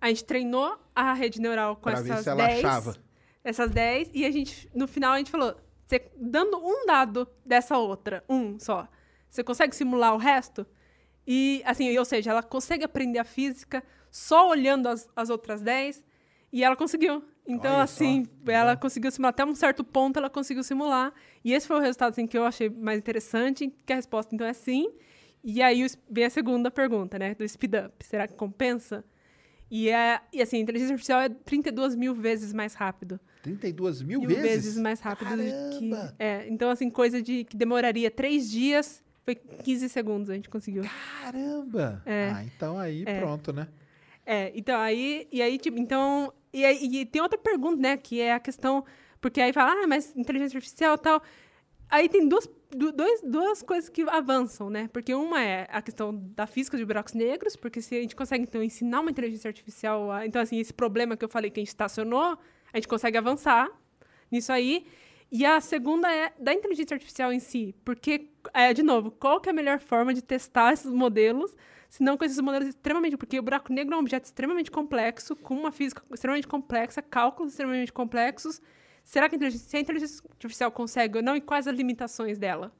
[0.00, 2.96] A gente treinou a rede neural com Pra ver essas se ela 10 achava.
[3.44, 5.54] essas 10, e a gente, no final, a gente falou,
[6.16, 8.88] dando um dado dessa outra, um só,
[9.30, 10.66] você consegue simular o resto?
[11.26, 16.04] E, assim, ou seja, ela consegue aprender a física só olhando as, as outras 10,
[16.52, 17.22] e ela conseguiu.
[17.46, 18.80] Então, Olha assim, só, ela legal.
[18.82, 21.12] conseguiu simular, até um certo ponto ela conseguiu simular,
[21.44, 24.46] e esse foi o resultado, assim, que eu achei mais interessante, que a resposta, então,
[24.46, 24.90] é sim.
[25.42, 29.04] E aí vem a segunda pergunta, né, do speed up, será que compensa?
[29.70, 33.20] E, é, e assim, a inteligência artificial é 32 mil vezes mais rápido.
[33.42, 34.42] 32 mil, Mil vezes?
[34.42, 35.36] vezes mais rápido do
[35.78, 35.90] que.
[35.90, 36.14] Caramba!
[36.18, 40.82] É, então, assim, coisa de que demoraria três dias, foi 15 segundos a gente conseguiu.
[41.22, 42.02] Caramba!
[42.04, 42.30] É.
[42.34, 43.20] Ah, então aí É.
[43.20, 43.68] pronto, né?
[44.26, 48.20] É, então aí, e aí, tipo, então, e, aí- e tem outra pergunta, né, que
[48.20, 48.84] é a questão,
[49.20, 51.22] porque aí fala, ah, mas inteligência artificial e tal,
[51.88, 56.14] aí tem duas, du- dois, duas coisas que avançam, né, porque uma é a questão
[56.36, 60.10] da física de buracos negros, porque se a gente consegue, então, ensinar uma inteligência artificial,
[60.12, 62.38] a, então, assim, esse problema que eu falei que a gente estacionou,
[62.72, 63.68] a gente consegue avançar
[64.30, 64.86] nisso aí,
[65.30, 69.48] e a segunda é da inteligência artificial em si, porque, é, de novo, qual que
[69.48, 71.56] é a melhor forma de testar esses modelos,
[71.88, 73.16] se não com esses modelos extremamente...
[73.16, 77.52] Porque o buraco negro é um objeto extremamente complexo, com uma física extremamente complexa, cálculos
[77.52, 78.60] extremamente complexos.
[79.04, 82.38] Será que a inteligência, se a inteligência artificial consegue ou não, e quais as limitações
[82.38, 82.72] dela?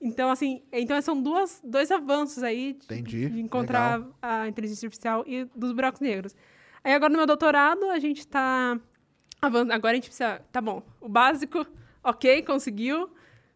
[0.00, 5.24] Então, assim, então são duas, dois avanços aí de, Entendi, de encontrar a inteligência artificial
[5.26, 6.34] e dos buracos negros.
[6.82, 8.80] Aí agora no meu doutorado a gente está.
[9.42, 10.40] Agora a gente precisa.
[10.50, 10.82] Tá bom.
[11.00, 11.66] O básico,
[12.02, 13.10] ok, conseguiu.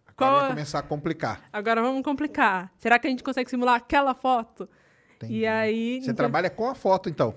[0.07, 1.43] Agora Qual vai é- começar a complicar.
[1.53, 2.71] Agora vamos complicar.
[2.77, 4.69] Será que a gente consegue simular aquela foto?
[5.17, 5.39] Entendi.
[5.41, 5.97] E aí.
[6.01, 7.35] Você então- trabalha com a foto, então.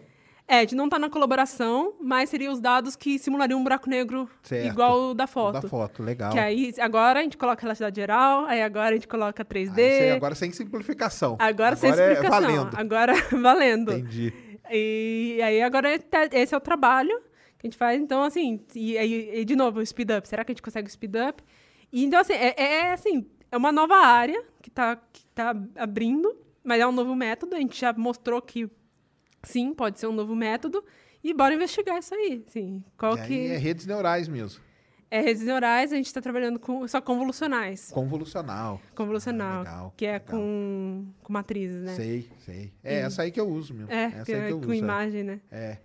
[0.49, 3.89] É, a gente não tá na colaboração, mas seriam os dados que simulariam um buraco
[3.89, 4.65] negro Certo.
[4.65, 5.59] igual o da foto.
[5.61, 6.31] Da foto, legal.
[6.31, 9.81] Que aí, agora a gente coloca relatividade geral, aí agora a gente coloca 3D.
[9.81, 11.35] Aí você- agora sem simplificação.
[11.37, 12.29] Agora, sem é explicação.
[12.41, 12.69] valendo.
[12.77, 13.91] Agora valendo.
[13.91, 14.33] Entendi.
[14.71, 15.99] E aí agora é-
[16.31, 17.19] esse é o trabalho
[17.57, 17.99] que a gente faz.
[18.01, 20.27] Então, assim, e, e de novo, o speed up.
[20.27, 21.43] Será que a gente consegue o speed up?
[21.91, 26.35] E, então, assim, é, é, assim, é uma nova área que está que tá abrindo,
[26.63, 27.55] mas é um novo método.
[27.55, 28.69] A gente já mostrou que
[29.43, 30.83] sim, pode ser um novo método.
[31.23, 32.43] E bora investigar isso aí.
[32.47, 34.61] Assim, qual E aí que é redes neurais mesmo.
[35.09, 37.89] é redes neurais, a gente está trabalhando com só convolucionais.
[37.91, 38.79] Convolucional.
[38.95, 40.27] Convolucional, Ah, legal, que é legal.
[40.27, 41.95] com, com matrizes, né?
[41.95, 42.71] Sei, sei.
[42.83, 43.91] É essa aí que eu uso mesmo.
[43.91, 44.73] É, essa que aí que é eu com uso.
[44.73, 44.77] é.
[44.77, 45.41] imagem, né?
[45.51, 45.77] É.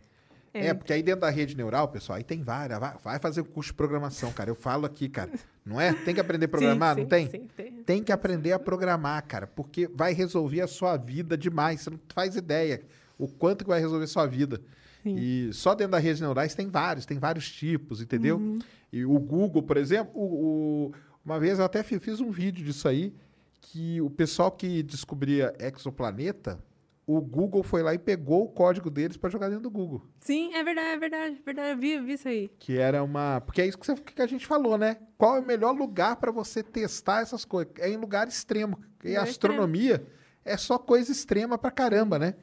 [0.55, 0.67] É.
[0.69, 0.75] É.
[0.75, 2.79] porque aí dentro da rede neural, pessoal, aí tem várias.
[3.03, 4.51] Vai, fazer o curso de programação, cara.
[4.51, 5.31] Eu falo aqui, cara.
[5.65, 5.93] Não é?
[5.93, 7.31] Tem que aprender a programar, Sim, não sim, tem?
[7.31, 7.73] sim, tem.
[7.85, 11.81] Tem que aprender a programar, cara, porque vai resolver a sua vida demais.
[11.81, 12.83] Você não faz ideia
[13.19, 14.61] o quanto que vai resolver a sua vida.
[15.03, 15.17] Sim.
[15.17, 18.37] E só dentro da rede neurais tem vários, tem vários tipos, entendeu?
[18.37, 18.59] Uhum.
[18.93, 20.93] E o Google, por exemplo, o- o-
[21.25, 23.13] uma vez eu até fi- fiz um vídeo disso aí,
[23.61, 26.59] que o pessoal que descobria exoplaneta,
[27.07, 30.07] o Google foi lá e pegou o código deles para jogar dentro do Google.
[30.21, 31.71] Sim, é verdade, é verdade, é verdade.
[31.71, 32.49] Eu vi, vi isso aí.
[32.59, 33.41] Que era uma.
[33.41, 34.99] Porque é isso que, você- que a gente falou, né?
[35.19, 37.73] Qual é o melhor lugar para você testar essas coisas?
[37.79, 38.79] É em lugar extremo.
[39.05, 40.07] E a astronomia
[40.45, 42.35] é só coisa extrema pra caramba, né?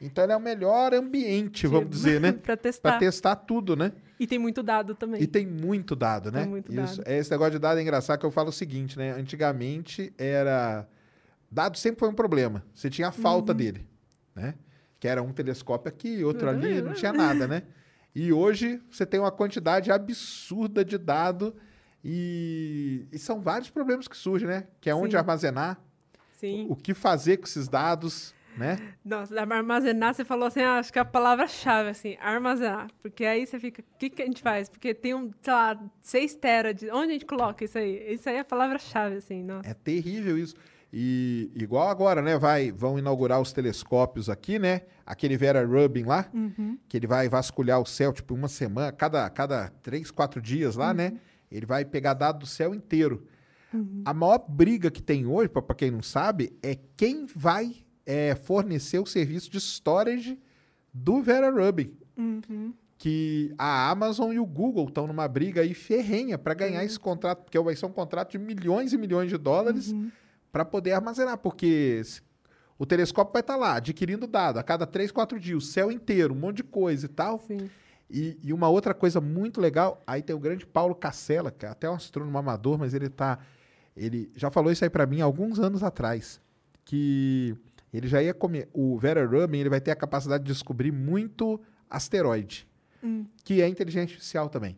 [0.00, 2.30] Então ele é o melhor ambiente, vamos dizer, né?
[2.42, 2.98] Pra testar.
[3.00, 3.92] testar tudo, né?
[4.20, 5.20] E tem muito dado também.
[5.20, 6.40] E tem muito dado, né?
[6.42, 6.98] Tem muito Isso.
[6.98, 7.08] dado.
[7.10, 9.10] Esse negócio de dado é engraçado que eu falo o seguinte, né?
[9.12, 10.88] Antigamente era.
[11.50, 12.64] Dado sempre foi um problema.
[12.74, 13.56] Você tinha a falta Uhum.
[13.58, 13.87] dele,
[14.38, 14.54] né?
[14.98, 16.94] Que era um telescópio aqui, outro Tudo ali, não né?
[16.94, 17.62] tinha nada, né?
[18.14, 21.54] E hoje você tem uma quantidade absurda de dado
[22.04, 24.66] e, e são vários problemas que surgem, né?
[24.80, 25.16] Que é onde Sim.
[25.18, 25.80] armazenar,
[26.32, 26.66] Sim.
[26.68, 28.76] o que fazer com esses dados, né?
[29.04, 32.88] Nossa, armazenar, você falou assim, ah, acho que é a palavra-chave, assim, armazenar.
[33.00, 34.68] Porque aí você fica, o que, que a gente faz?
[34.68, 36.90] Porque tem um, sei lá, 6 tera de.
[36.90, 38.12] Onde a gente coloca isso aí?
[38.12, 39.68] Isso aí é a palavra-chave, assim, nossa.
[39.68, 40.56] É terrível isso.
[40.92, 42.38] E igual agora, né?
[42.38, 44.82] Vai, vão inaugurar os telescópios aqui, né?
[45.04, 46.78] Aquele Vera Rubin lá, Uhum.
[46.88, 50.94] que ele vai vasculhar o céu, tipo, uma semana, cada, cada três, quatro dias lá,
[50.94, 51.14] né?
[51.50, 53.26] Ele vai pegar dado do céu inteiro.
[54.04, 58.98] A maior briga que tem hoje, para quem não sabe, é quem vai é, fornecer
[58.98, 60.38] o serviço de storage
[60.92, 61.92] do Vera Rubin.
[62.16, 62.72] Uhum.
[62.96, 67.42] Que a Amazon e o Google estão numa briga aí ferrenha para ganhar esse contrato,
[67.44, 70.10] porque vai ser um contrato de milhões e milhões de dólares Uhum.
[70.58, 72.02] Para poder armazenar, porque
[72.76, 76.34] o telescópio vai estar lá adquirindo dado a cada três, quatro dias, o céu inteiro,
[76.34, 77.38] um monte de coisa e tal.
[77.38, 77.70] Sim.
[78.10, 81.68] E, e uma outra coisa muito legal, aí tem o grande Paulo Cacela, que é
[81.68, 83.38] até um astrônomo amador, mas ele tá.
[83.96, 86.40] Ele já falou isso aí para mim há alguns anos atrás.
[86.84, 87.54] Que
[87.92, 88.68] ele já ia comer.
[88.72, 92.66] O Vera Rubin ele vai ter a capacidade de descobrir muito asteroide,
[93.00, 93.26] Hum.
[93.44, 94.76] que é inteligência artificial também.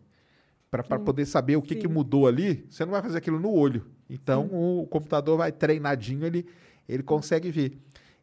[0.70, 1.05] Para Sim.
[1.05, 1.92] poder saber o que, que Sim.
[1.92, 3.86] mudou ali, você não vai fazer aquilo no olho.
[4.09, 6.47] Então o computador vai treinadinho, ele,
[6.88, 7.76] ele consegue ver.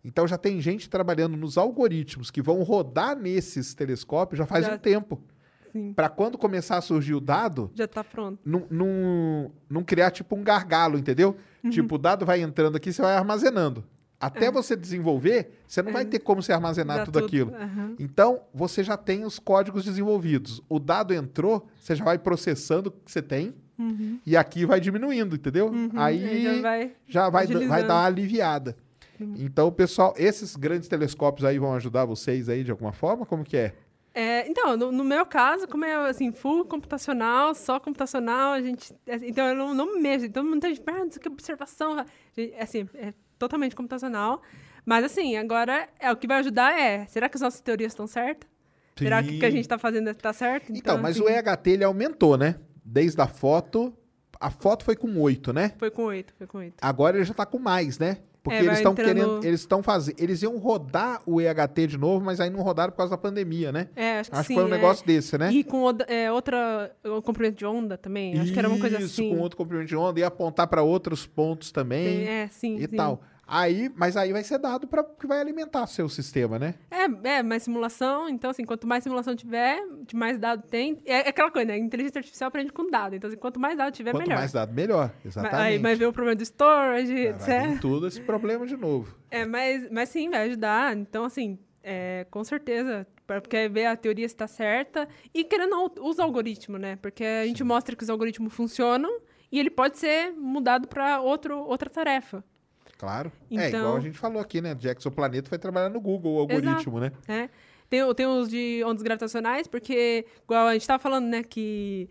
[0.04, 4.76] Então já tem gente trabalhando nos algoritmos que vão rodar nesses telescópios já faz Já-
[4.76, 5.22] um tempo.
[5.74, 5.92] Sim.
[5.94, 8.40] Para quando começar a surgir o dado, Já tá pronto.
[8.46, 11.36] não criar tipo um gargalo, entendeu?
[11.62, 11.70] Uhum.
[11.70, 13.84] Tipo, o dado vai entrando aqui, você vai armazenando.
[14.20, 17.00] Até você desenvolver, você não vai ter como você armazenar É.
[17.00, 17.54] Já tudo aquilo.
[17.56, 17.96] Aham.
[18.00, 20.62] Então, você já tem os códigos desenvolvidos.
[20.68, 24.20] O dado entrou, você já vai processando o que você tem Uhum.
[24.26, 25.68] e aqui vai diminuindo, entendeu?
[25.68, 25.92] Uhum.
[25.94, 26.92] Aí já vai.
[27.08, 28.76] já vai, vai dar uma aliviada.
[29.20, 33.26] Então, pessoal, esses grandes telescópios aí vão ajudar vocês aí de alguma forma?
[33.26, 33.74] Como que é?
[34.14, 38.92] É, então, no, no meu caso, como é assim, full computacional, só computacional, a gente.
[39.08, 40.26] assim, então eu não, não me mexo.
[40.26, 42.04] Então muita gente pergunta, isso aqui é observação.
[42.60, 44.42] Assim, é totalmente computacional.
[44.86, 48.08] Mas assim, agora é, o que vai ajudar é, será que as nossas teorias estão
[48.08, 48.50] certas?
[48.98, 50.72] Será que o que a gente está fazendo está certo?
[50.76, 52.56] Então, mas assim, o EHT ele aumentou, né?
[52.84, 53.94] Desde a foto.
[54.40, 55.74] A foto foi com 8, né?
[55.78, 56.76] Foi com oito, foi com oito.
[56.82, 58.20] Agora ele já tá com mais, né?
[58.48, 59.46] Porque É, eles estão entrando- querendo.
[59.46, 60.16] Eles estão fazendo.
[60.20, 63.72] Eles iam rodar o EHT de novo, mas aí não rodaram por causa da pandemia,
[63.72, 63.88] né?
[63.96, 64.54] É, acho que Acho sim.
[64.54, 64.78] que foi um é.
[64.78, 65.52] negócio desse, né?
[65.52, 68.40] E com é, outra um comprimento de onda também.
[68.40, 69.30] Acho que era uma coisa Isso, assim.
[69.36, 72.76] com outro comprimento de onda, ia apontar para outros pontos também é, sim.
[72.78, 72.96] e sim.
[72.96, 73.22] tal.
[73.48, 76.76] Aí, mas aí vai ser dado para que vai alimentar seu sistema, né?
[76.92, 78.28] É, é, mais simulação.
[78.28, 79.82] Então, assim, quanto mais simulação tiver,
[80.14, 81.00] mais dado tem.
[81.06, 81.78] É, é aquela coisa, né?
[81.78, 83.16] Inteligência artificial aprende com dado.
[83.16, 84.38] Então, assim, quanto mais dado tiver, Quanto melhor.
[84.38, 85.12] mais dado, melhor.
[85.24, 85.56] Exatamente.
[85.56, 87.70] Aí vai ver o problema do storage, Vai etc.
[87.70, 89.16] vir tudo esse problema de novo.
[89.32, 90.98] É, mas, mas sim, vai ajudar.
[90.98, 93.08] Então, assim, é, com certeza.
[93.26, 95.08] Porque ver a teoria se está certa.
[95.34, 96.98] E querendo ou não, usa algoritmo, né?
[96.98, 99.20] Porque a gente mostra que os algoritmos funcionam
[99.52, 102.44] e ele pode ser mudado para outra tarefa.
[102.98, 103.32] Claro.
[103.52, 104.74] É Então- igual a gente falou aqui, né?
[104.74, 107.12] De exoplaneta foi trabalhar no Google, o algoritmo, né?
[107.28, 107.50] né?
[107.90, 112.10] Tem, tem os de ondas gravitacionais, porque, igual a gente tava falando, né, que.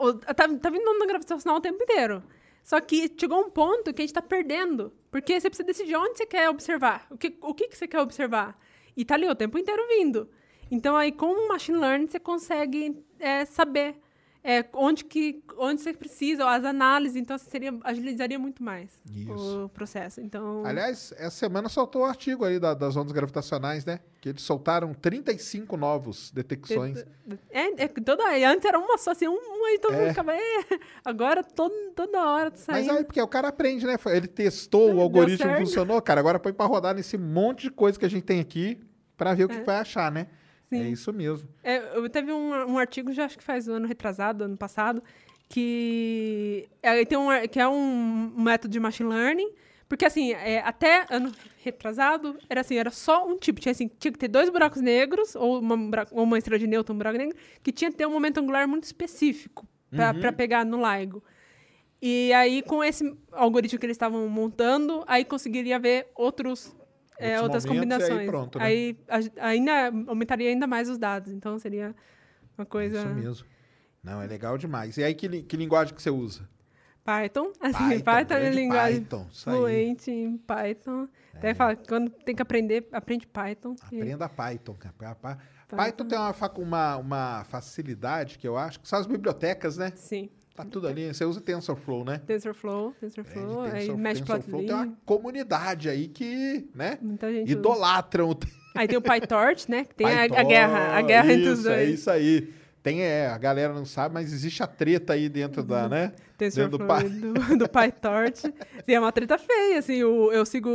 [0.00, 2.22] o- Tá, tá vindo onda gravitacional o tempo inteiro.
[2.64, 4.92] Só que chegou um ponto que a gente tá perdendo.
[5.10, 7.06] Porque você precisa decidir onde você quer observar.
[7.10, 8.58] O que, o que, que você quer observar.
[8.96, 10.28] E tá ali o tempo inteiro vindo.
[10.70, 13.96] Então, aí, com o machine learning, você consegue é, saber
[14.44, 17.16] é, onde, que, onde você precisa, as análises.
[17.16, 19.64] Então, seria, agilizaria muito mais Isso.
[19.64, 20.20] o processo.
[20.20, 24.00] Então, Aliás, essa semana soltou o artigo aí da- das ondas gravitacionais, né?
[24.20, 27.04] Que eles soltaram 35 novos detecções.
[27.50, 29.98] é, é, toda, antes era uma só, assim, um, um aí todo É.
[30.00, 30.34] mundo ficava...
[30.34, 30.40] "É".
[31.04, 32.92] Agora, todo, toda hora tá Mas saindo.
[32.98, 33.96] aí, porque o cara aprende, né?
[34.06, 36.20] Ele testou, o algoritmo funcionou, cara.
[36.20, 38.80] Agora põe pra rodar nesse monte de coisa que a gente tem aqui
[39.16, 40.26] pra ver o que vai achar, né?
[40.72, 40.82] Sim.
[40.82, 41.48] É isso mesmo.
[41.62, 45.02] É, eu teve um, um artigo, já acho que faz um ano retrasado, ano passado,
[45.48, 49.52] que é, tem um, que é um método de machine learning,
[49.88, 51.30] porque assim, é, até ano
[51.62, 55.34] retrasado, era assim, era só um tipo, tinha, assim, tinha que ter dois buracos negros,
[55.36, 55.76] ou uma,
[56.10, 58.66] ou uma estrela de nêutron, um buraco negro, que tinha que ter um momento angular
[58.66, 61.22] muito específico para pegar no LIGO.
[62.00, 66.74] E aí, com esse algoritmo que eles estavam montando, aí conseguiria ver outros,
[67.18, 68.26] é, outras momentos e aí combinações.
[68.30, 68.64] pronto, né?
[68.64, 69.72] Aí a- ainda
[70.08, 71.32] aumentaria ainda mais os dados.
[71.32, 71.94] Então seria
[72.56, 72.98] uma coisa.
[72.98, 73.46] Isso mesmo.
[74.02, 74.96] Não, é legal demais.
[74.96, 76.48] E aí, que, que linguagem que você usa?
[77.04, 79.26] Python, assim, Python, é grande linguagem Python.
[79.30, 79.34] É.
[79.42, 81.08] fluente em Python.
[81.34, 83.74] Até fala que quando tem que aprender, aprende Python.
[83.74, 85.76] que- Aprenda Python, Python.
[85.76, 89.92] Python tem uma, uma, uma facilidade que eu acho, que são as bibliotecas, né?
[89.96, 90.28] Sim.
[90.54, 91.12] Tá tudo ali.
[91.12, 92.20] Você usa TensorFlow, né?
[92.26, 93.96] TensorFlow, É, TensorFlow, aí Tensor-.
[94.02, 96.98] TensorFlow tem uma comunidade aí que, né?
[97.00, 97.50] Muita gente.
[97.50, 98.38] Idolatram o
[98.74, 99.84] Aí tem o PyTorch, né?
[99.84, 101.90] Que tem a, a guerra, a guerra entre os Isso, É dois.
[102.00, 102.52] isso aí.
[102.82, 106.12] Tem, é, a galera não sabe, mas existe a treta aí dentro da, né?
[106.38, 108.40] Dentro do TensorFlow e do, do PyTorch.
[108.84, 110.02] Sim, é uma treta feia, assim.
[110.02, 110.68] O, eu sigo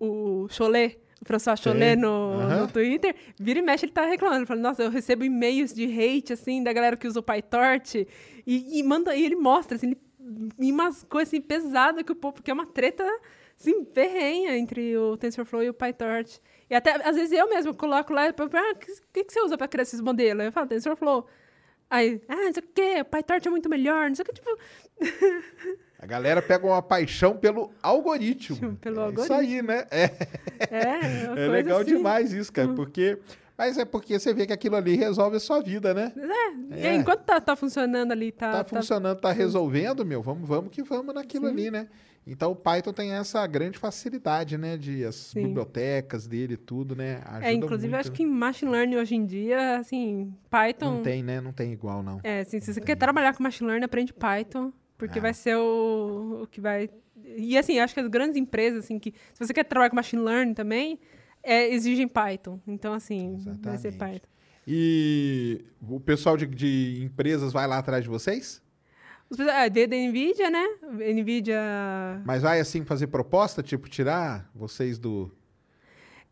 [0.00, 2.02] o, o Cholet, François Cholet Sim.
[2.02, 2.60] no, Aham.
[2.62, 3.14] no Twitter.
[3.38, 4.40] Vira e mexe, ele tá reclamando.
[4.40, 8.06] Ele fala, nossa, eu recebo e-mails de hate, assim, da galera que usa o PyTorch.
[8.46, 9.88] E, e manda, e ele mostra, assim,
[10.58, 12.34] ele, umas coisas, assim, pesadas que o povo...
[12.34, 13.04] Porque é uma treta,
[13.58, 16.40] assim, ferrenha entre o TensorFlow e o PyTorch.
[16.70, 18.78] E até, às vezes, eu mesmo coloco lá, e falo, ah, o
[19.12, 20.44] que, que, você usa pra criar esses modelos?
[20.44, 21.26] Eu falo, TensorFlow.
[21.90, 24.32] Aí, ah, não sei o quê, o PyTorch é muito melhor, não sei o que,
[24.32, 24.58] tipo...
[26.02, 28.74] A galera pega uma paixão pelo algoritmo.
[28.76, 29.24] Pelo é algoritmo.
[29.24, 29.86] Isso aí, né?
[29.90, 30.04] É,
[30.70, 31.94] É, é coisa legal assim.
[31.96, 33.18] demais isso, cara, porque...
[33.58, 36.10] Mas é porque você vê que aquilo ali resolve a sua vida, né?
[36.70, 36.94] É, É.
[36.94, 38.50] enquanto tá, tá funcionando ali, tá...
[38.50, 41.86] Tá, tá- funcionando, tá resolvendo, meu, vamos, vamos que vamos naquilo ali, né?
[42.26, 44.78] Então o Python tem essa grande facilidade, né?
[44.78, 45.42] De as Sim.
[45.42, 47.20] bibliotecas dele e tudo, né?
[47.22, 48.16] É, Ajuda inclusive, muito, acho né?
[48.16, 50.94] que em machine learning hoje em dia, assim, Python...
[50.94, 51.40] Não tem, né?
[51.42, 52.20] Não tem igual, não.
[52.24, 55.22] É, assim, se você quer trabalhar com machine learning, aprende Python, porque Ah.
[55.22, 56.88] vai ser o, o que vai...
[57.24, 59.12] E, assim, acho que as grandes empresas, assim, que...
[59.34, 60.98] Se você quer trabalhar com machine learning também,
[61.42, 62.60] é, exigem Python.
[62.66, 63.98] Então, assim, vai ser Exatamente.
[63.98, 64.28] Python.
[64.66, 68.62] E o pessoal de, de empresas vai lá atrás de vocês?
[69.28, 70.64] Os pessoal- veio da NVIDIA, né?
[71.14, 71.60] NVIDIA...
[72.24, 75.30] Mas vai assim fazer proposta, tipo, tirar vocês do.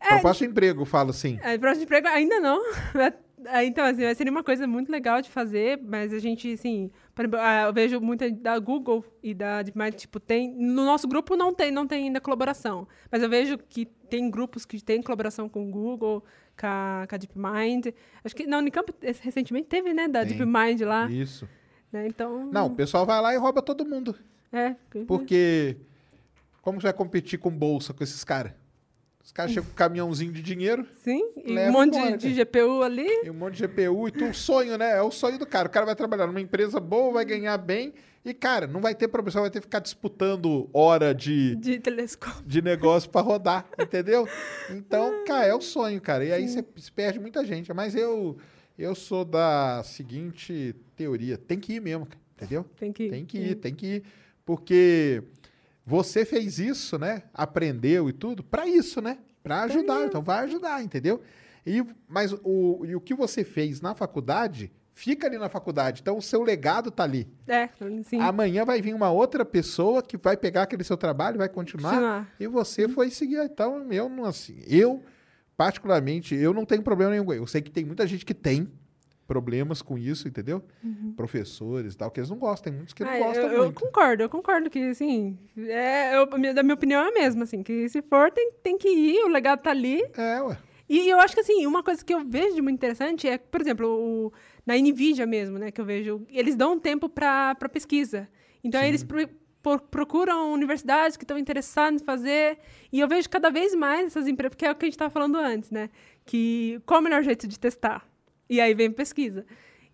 [0.01, 1.39] É, Proposta de emprego, falo assim.
[1.43, 2.61] É, próximo de emprego ainda não.
[3.47, 6.91] É, Então, assim, vai ser uma coisa muito legal de fazer, mas a gente, assim,
[7.19, 11.37] exemplo, ah, eu vejo muita da Google e da DeepMind, tipo, tem, no nosso grupo
[11.37, 15.49] não tem, não tem ainda colaboração, mas eu vejo que tem grupos que têm colaboração
[15.49, 16.25] com o Google,
[16.59, 17.95] com a, com a DeepMind,
[18.25, 20.37] acho que na Unicamp recentemente teve, né, da Tem.
[20.37, 21.49] DeepMind lá, Isso.
[21.93, 22.47] né, então...
[22.53, 24.15] Não, o pessoal vai lá e rouba todo mundo.
[24.53, 24.75] É,
[25.07, 25.77] Porque
[26.63, 28.53] como você vai competir com bolsa com esses caras?
[29.29, 32.45] Os caras chegam com um caminhãozinho de dinheiro sim, e um monte embora, de, de
[32.45, 34.97] GPU ali, e um monte de GPU e tu, o sonho, né?
[34.97, 35.69] É o sonho do cara.
[35.69, 37.93] O cara vai trabalhar numa empresa boa, vai ganhar bem
[38.25, 39.43] e, cara, não vai ter problema.
[39.43, 42.43] Vai ter que ficar disputando hora de, de telescópio.
[42.47, 44.27] de negócio pra rodar, entendeu?
[44.71, 46.25] Então, cara, é o sonho, cara.
[46.25, 47.71] E aí você se perde muita gente.
[47.75, 48.39] Mas eu,
[48.79, 52.65] eu sou da seguinte teoria: tem que ir mesmo, entendeu?
[52.79, 54.03] Tem que, Tem que ir, tem que ir.
[54.43, 55.23] Porque
[55.89, 57.23] você fez isso, né?
[57.33, 59.17] Aprendeu e tudo, pra isso, né?
[59.43, 60.05] Pra ajudar.
[60.05, 61.23] Então vai ajudar, entendeu?
[61.67, 66.03] E, mas o, e o que você fez na faculdade, fica ali na faculdade.
[66.03, 67.27] Então o seu legado tá ali.
[67.47, 67.71] É,
[68.05, 68.21] sim.
[68.21, 71.93] Amanhã vai vir uma outra pessoa que vai pegar aquele seu trabalho, vai continuar.
[71.93, 72.35] Continuar.
[72.39, 73.43] E você foi seguir.
[73.43, 74.61] Então, eu não assim.
[74.67, 75.03] Eu,
[75.57, 77.33] particularmente, eu não tenho problema nenhum.
[77.33, 78.71] Eu sei que tem muita gente que tem
[79.29, 80.61] problemas com isso, entendeu?
[81.15, 82.73] Professores e tal, que eles não gostam.
[82.73, 83.81] Tem muitos que não Ah, gostam eu, eu muito.
[83.81, 87.89] concordo, eu concordo que, assim, é, eu, da minha opinião é a mesma, assim, que
[87.89, 90.03] se for, tem, tem que ir, o legado tá ali.
[90.17, 90.59] É, ué.
[90.89, 93.61] E eu acho que, assim, uma coisa que eu vejo de muito interessante é, por
[93.61, 94.33] exemplo, o,
[94.67, 98.27] na NVIDIA mesmo, né, que eu vejo, eles dão tempo para pesquisa.
[98.65, 99.29] Então, eles pro-
[99.63, 102.59] por- procuram universidades que estão interessadas em fazer.
[102.91, 105.11] E eu vejo cada vez mais essas empresas, porque é o que a gente estava
[105.11, 105.91] falando antes, né?
[106.25, 108.08] Que qual é o melhor jeito de testar?
[108.49, 109.45] E aí vem pesquisa.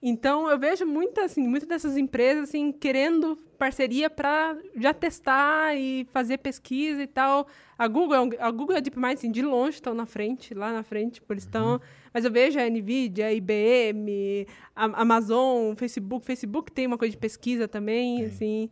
[0.07, 6.07] Então, eu vejo muita, assim, muitas dessas empresas assim, querendo parceria para já testar e
[6.13, 7.47] fazer pesquisa e tal.
[7.79, 10.75] A Google, é a Google e a DeepMind, assim, de longe estão na frente, lá
[10.75, 11.81] na frente, por eles estão.
[12.13, 16.27] Mas eu vejo a NVIDIA, a IBM, a Amazon, Facebook.
[16.27, 18.69] Facebook tem uma coisa de pesquisa também, assim.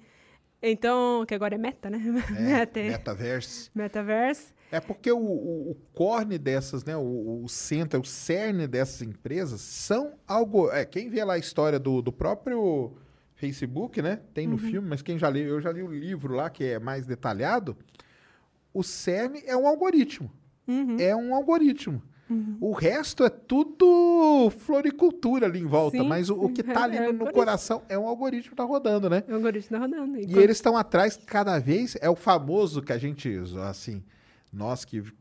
[0.63, 1.99] Então, que agora é Meta, né?
[2.39, 3.71] Meta, é- Metaverse.
[3.75, 4.53] Metaverse.
[4.73, 6.97] É porque o, o, o corne dessas, né?
[6.97, 10.71] O, o centro, o cerne dessas empresas são algo.
[10.73, 12.93] É, quem vê lá a história do, do próprio
[13.35, 14.21] Facebook, né?
[14.33, 14.53] Tem Uhum.
[14.55, 17.07] no filme, mas quem já leu, eu já li o livro lá que é mais
[17.07, 17.77] detalhado.
[18.73, 20.31] O cerne é um algoritmo.
[20.67, 20.97] Uhum.
[20.99, 22.03] É um algoritmo.
[22.63, 26.85] O resto é tudo floricultura ali em volta, Sim, mas o, o que sim, tá
[26.85, 29.23] ali é no, no coração é um algoritmo que tá rodando, né?
[29.29, 30.19] O algoritmo tá rodando.
[30.19, 33.39] E quando- eles estão atrás cada vez, é o famoso que a gente,
[33.69, 34.03] assim,
[34.53, 35.15] nós que vi-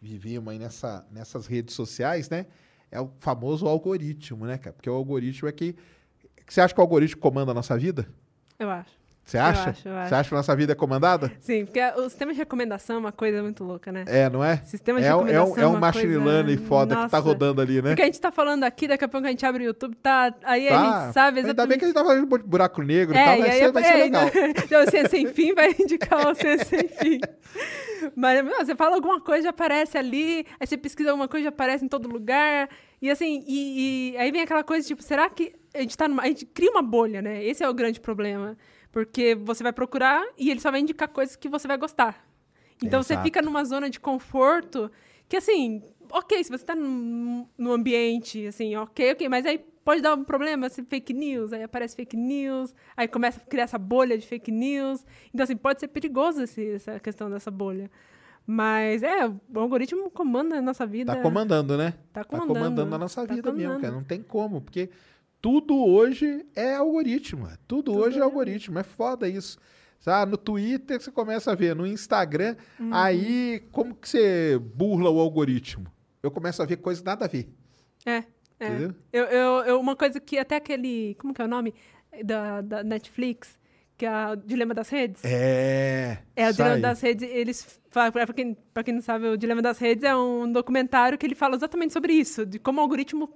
[0.00, 2.46] vivíamos aí nessa, nessas redes sociais, né?
[2.90, 4.72] É o famoso algoritmo, né, cara?
[4.74, 5.76] Porque o algoritmo é que.
[6.46, 8.08] Você acha que o algoritmo comanda a nossa vida?
[8.58, 8.97] Eu acho.
[9.28, 9.70] Você acha?
[9.70, 10.14] acho, eu Você acho.
[10.14, 11.30] acha que a nossa vida é comandada?
[11.38, 14.04] Sim, porque o sistema de recomendação é uma coisa muito louca, né?
[14.06, 14.56] É, não é?
[14.64, 17.18] Sistema de É, um- é, recomendação um, é um machine coisa- learning foda que tá
[17.18, 17.18] Nossa.
[17.18, 17.90] rodando ali, né?
[17.90, 20.34] Porque a gente tá falando aqui, daqui a pouco a gente abre o YouTube, tá.
[20.44, 21.04] Aí a Tá.
[21.04, 21.68] gente sabe Ainda exatamente.
[21.68, 23.58] bem que a gente tá falando de buraco negro e É, tal, e vai, aí
[23.58, 24.24] ser, é- vai ser é, legal.
[24.64, 27.20] Então, o Ciência Sem Fim vai indicar o Ciência Sem Fim.
[28.16, 31.48] Mas meu, você fala alguma coisa, já aparece ali, aí você pesquisa alguma coisa, já
[31.50, 32.68] aparece em todo lugar.
[33.02, 36.22] E assim, e, e aí vem aquela coisa, tipo, será que a gente tá numa.
[36.22, 37.44] A gente cria uma bolha, né?
[37.44, 38.56] Esse é o grande problema.
[39.04, 42.26] Porque você vai procurar e ele só vai indicar coisas que você vai gostar.
[42.82, 43.24] Então você Exato.
[43.24, 44.90] fica numa zona de conforto
[45.28, 45.80] que, assim,
[46.10, 50.24] ok, se você tá num, num ambiente, assim, ok, ok, mas aí pode dar um
[50.24, 54.26] problema, se fake news, aí aparece fake news, aí começa a criar essa bolha de
[54.26, 55.06] fake news.
[55.32, 57.88] Então, assim, pode ser perigoso esse, essa questão dessa bolha.
[58.44, 61.14] Mas, é, o algoritmo comanda a nossa vida.
[61.14, 61.92] Tá comandando, né?
[62.12, 62.54] Tá Tá comandando.
[62.54, 63.80] comandando a nossa Tá vida mesmo, comandando.
[63.80, 63.94] cara.
[63.94, 64.90] Não tem como, porque
[65.40, 67.46] tudo hoje é algoritmo.
[67.46, 67.56] é.
[67.66, 68.24] Tudo, Tudo hoje é é.
[68.24, 68.78] algoritmo.
[68.78, 69.58] É foda isso.
[70.06, 72.94] Ah, no Twitter você começa a ver, no Instagram, Uhum.
[72.94, 75.86] aí como que você burla o algoritmo?
[76.22, 77.48] Eu começo a ver coisas nada a ver.
[78.06, 78.24] É,
[78.60, 78.66] é.
[78.68, 78.94] Entendeu?
[79.12, 81.14] Eu, eu, eu- uma coisa que até aquele.
[81.16, 81.74] Como que é o nome?
[82.24, 83.58] Da, da Netflix,
[83.98, 85.22] que é o Dilema das Redes.
[85.24, 86.18] É.
[86.34, 86.80] É, o Dilema aí.
[86.80, 90.16] das Redes, eles falam, pra quem, pra quem não sabe, o Dilema das Redes é
[90.16, 93.28] um documentário que ele fala exatamente sobre isso, de como o algoritmo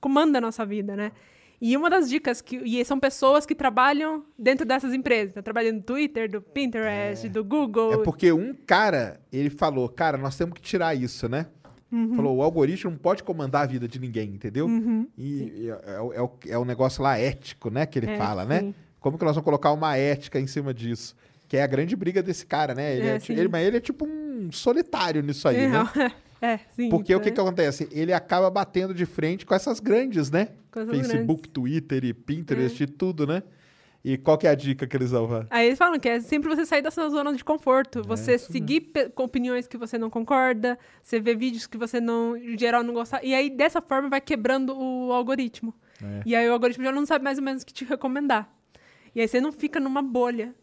[0.00, 1.12] comanda a nossa vida, né?
[1.60, 5.76] E uma das dicas, que, e são pessoas que trabalham dentro dessas empresas, tá trabalhando
[5.78, 7.92] no Twitter, do Pinterest, do Google.
[7.94, 11.46] É porque um cara, ele falou, cara, nós temos que tirar isso, né?
[11.90, 12.14] Uhum.
[12.14, 14.68] Falou, o algoritmo não pode comandar a vida de ninguém, entendeu?
[15.16, 17.86] E, e é, o- é o, é o negócio lá ético, né?
[17.86, 18.60] Que ele É, fala, né?
[18.60, 18.74] sim.
[19.00, 21.16] Como que nós vamos colocar uma ética em cima disso?
[21.48, 22.94] Que é a grande briga desse cara, né?
[22.96, 26.12] Ele É, é, ele, mas ele é tipo um solitário nisso aí, é, né?
[26.42, 26.88] é, sim.
[26.88, 27.34] Porque o que, né?
[27.34, 27.88] que acontece?
[27.90, 30.48] Ele acaba batendo de frente com essas grandes, né?
[30.70, 31.52] Coisas Facebook, grandes.
[31.52, 32.14] Twitter e É.
[32.14, 33.42] Pinterest e tudo, né?
[34.04, 35.28] E qual que é a dica que eles dão?
[35.50, 38.92] Aí eles falam que é sempre você sair dessa zona de É, conforto, você seguir
[39.14, 42.94] com opiniões que você não concorda, você ver vídeos que você não, em geral, não
[42.94, 43.20] gosta.
[43.24, 45.74] E aí, dessa forma, vai quebrando o algoritmo.
[46.02, 46.22] É.
[46.24, 48.48] E aí o algoritmo já não sabe mais ou menos o que te recomendar.
[49.14, 50.54] E aí você não fica numa bolha.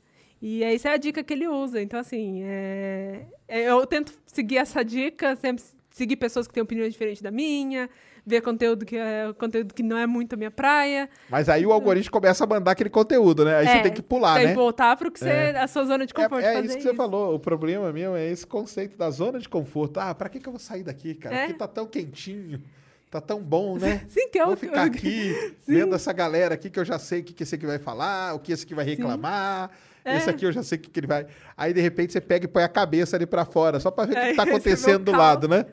[0.42, 1.82] E essa é a dica que ele usa.
[1.82, 6.92] Então, assim, é- é- eu tento seguir essa dica, sempre seguir pessoas que têm opiniões
[6.92, 7.90] diferentes da minha,
[8.26, 11.08] ver conteúdo que, é, conteúdo que não é muito a minha praia.
[11.30, 13.56] Mas aí o algoritmo começa a mandar aquele conteúdo, né?
[13.58, 14.52] Aí você É, tem que pular, tem né?
[14.52, 15.58] que voltar para você, É.
[15.58, 16.44] a sua zona de conforto.
[16.44, 17.36] É, é isso que você falou.
[17.36, 20.00] O problema mesmo é esse conceito da zona de conforto.
[20.00, 21.36] Ah, pra que, que eu vou sair daqui, cara?
[21.36, 21.44] É.
[21.46, 22.62] Aqui tá tão quentinho,
[23.10, 24.04] tá tão bom, né?
[24.10, 25.34] Sim, que é Vou ficar aqui
[25.66, 28.34] vendo essa galera aqui que eu já sei o que, que esse aqui vai falar,
[28.34, 29.70] o que esse aqui vai reclamar.
[30.06, 30.18] É.
[30.18, 31.26] Esse aqui eu já sei o que, que ele vai.
[31.58, 34.12] Aí, de repente, você pega e põe a cabeça ali pra fora, só pra ver
[34.14, 35.66] o que, É, tá esse é acontecendo do lado, né?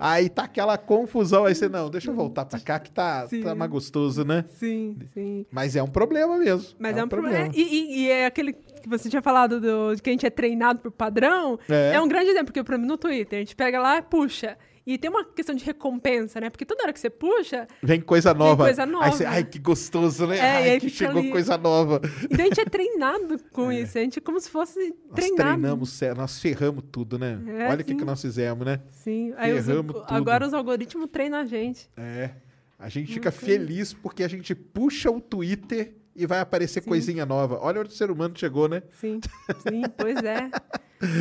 [0.00, 3.42] Aí tá aquela confusão, aí você, não, deixa eu voltar pra cá que tá, Sim.
[3.42, 4.44] tá mais gostoso, né?
[4.48, 5.46] Sim, sim.
[5.50, 6.76] Mas é um problema mesmo.
[6.78, 7.50] Mas é, um problema.
[7.54, 10.30] E, e- e é aquele que você tinha falado do, de que a gente é
[10.30, 11.58] treinado por padrão.
[11.68, 11.94] É.
[11.94, 14.56] É, um grande exemplo, porque, por exemplo, no Twitter, a gente pega lá e puxa.
[14.90, 16.48] E tem uma questão de recompensa, né?
[16.48, 18.64] Porque toda hora que você puxa, Vem coisa nova.
[18.64, 19.10] coisa Aí nova.
[19.12, 20.38] você, ai, que gostoso, né?
[20.38, 21.30] É, ai, aí que chegou ali.
[21.30, 22.00] coisa nova.
[22.24, 23.98] então a gente é treinado com isso.
[23.98, 25.36] A gente é como se fosse Nós treinado.
[25.60, 27.38] treinamos, nós ferramos tudo, né?
[27.48, 28.80] É, Olha o que, que nós fizemos, né?
[28.90, 29.34] Sim.
[29.36, 30.06] Aí os- Ferramos tudo.
[30.08, 31.90] agora os algoritmos treinam a gente.
[31.94, 32.30] É.
[32.78, 36.88] A gente fica feliz porque a gente puxa o Twitter e vai aparecer Sim.
[36.88, 37.58] coisinha nova.
[37.60, 38.82] Olha onde o ser humano chegou, né?
[38.92, 39.20] Sim,
[39.68, 40.48] sim, pois é.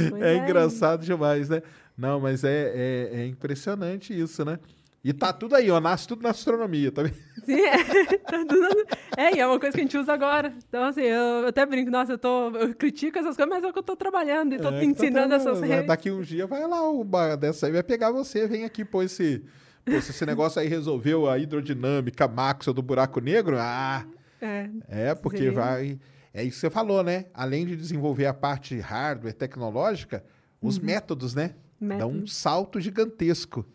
[0.09, 1.61] Pois é, engraçado demais, né?
[1.97, 4.59] Não, mas é, é, é impressionante isso, né?
[5.03, 5.79] E tá tudo aí, ó.
[5.79, 7.15] Nasce tudo na astronomia, tá vendo?
[7.45, 10.53] Sim, é, tá tudo- é, e é uma coisa que a gente usa agora.
[10.67, 13.67] Então, assim, eu, eu até brinco, nossa, eu, tô, eu critico essas coisas, mas é
[13.67, 15.87] o que eu tô trabalhando e tô É, que ensinando tá- essas redes.
[15.87, 17.03] Daqui um dia vai lá, o
[17.39, 19.43] dessa aí vai pegar você, vem aqui, pô, esse.
[19.85, 24.05] Pô, se esse negócio aí resolveu a hidrodinâmica máxima do buraco negro, ah,
[24.41, 25.51] É, é porque Sim.
[25.51, 25.97] vai.
[26.33, 27.25] É isso que você falou, né?
[27.33, 30.23] Além de desenvolver a parte hardware, tecnológica,
[30.61, 31.55] os métodos, né?
[31.79, 32.27] Dão um método.
[32.27, 33.65] salto gigantesco.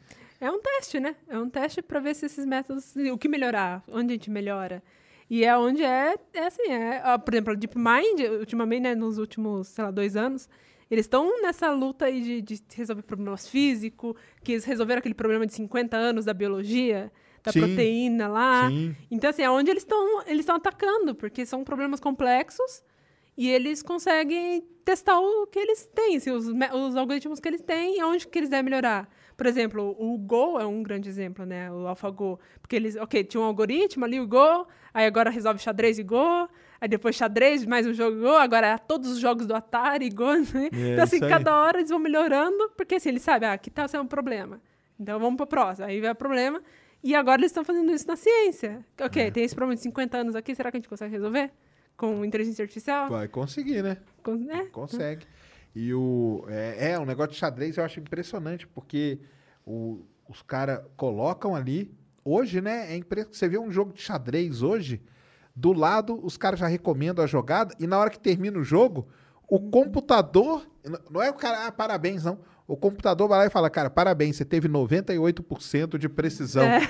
[0.40, 1.14] É um teste, né?
[1.28, 4.82] É um teste para ver se esses métodos, o que melhorar, onde a gente melhora.
[5.30, 9.18] E é onde é, é assim, é, ó, por exemplo, a DeepMind, ultimamente, né, nos
[9.18, 10.48] últimos, sei lá, dois anos,
[10.90, 15.46] eles estão nessa luta aí de, de resolver problemas físicos, que eles resolveram aquele problema
[15.46, 17.10] de 50 anos da biologia,
[17.42, 17.60] da Sim.
[17.60, 18.68] proteína lá.
[18.68, 18.94] Sim.
[19.10, 22.82] Então, assim, é onde eles estão eles estão atacando, porque são problemas complexos
[23.36, 27.98] e eles conseguem testar o que eles têm, assim, os, os algoritmos que eles têm
[27.98, 29.08] e onde que eles devem melhorar.
[29.36, 31.70] Por exemplo, o Go é um grande exemplo, né?
[31.72, 32.38] O AlphaGo.
[32.60, 36.48] Porque eles, ok, tinha um algoritmo ali, o Go, aí agora resolve xadrez e Go,
[36.80, 40.10] aí depois xadrez, mais um jogo Go, agora é todos os jogos do Atari e
[40.10, 40.32] Go.
[40.34, 40.68] Né?
[40.72, 43.88] É, então, assim, cada hora eles vão melhorando, porque assim, eles sabem, ah, aqui tá
[43.88, 44.60] sendo um problema.
[45.00, 45.86] Então vamos pro próximo.
[45.86, 46.62] Aí vem o problema.
[47.02, 48.84] E agora eles estão fazendo isso na ciência.
[49.00, 49.30] Ok, É.
[49.30, 51.50] tem esse problema de 50 anos aqui, será que a gente consegue resolver?
[52.02, 53.08] Com inteligência artificial?
[53.08, 53.96] Vai conseguir, né?
[54.24, 54.64] Com- é.
[54.66, 55.24] Consegue.
[55.72, 56.44] E o.
[56.48, 59.20] É, é, o negócio de xadrez eu acho impressionante, porque
[59.64, 61.94] o- os caras colocam ali.
[62.24, 62.92] Hoje, né?
[62.92, 63.36] É impressionante.
[63.36, 65.00] Você vê um jogo de xadrez hoje,
[65.54, 69.06] do lado, os caras já recomendam a jogada, e na hora que termina o jogo,
[69.48, 70.66] o computador.
[70.84, 72.40] n- Não é o cara, ah, parabéns, não.
[72.66, 76.64] O computador vai lá e fala, cara, parabéns, você teve 98% de precisão.
[76.64, 76.80] É.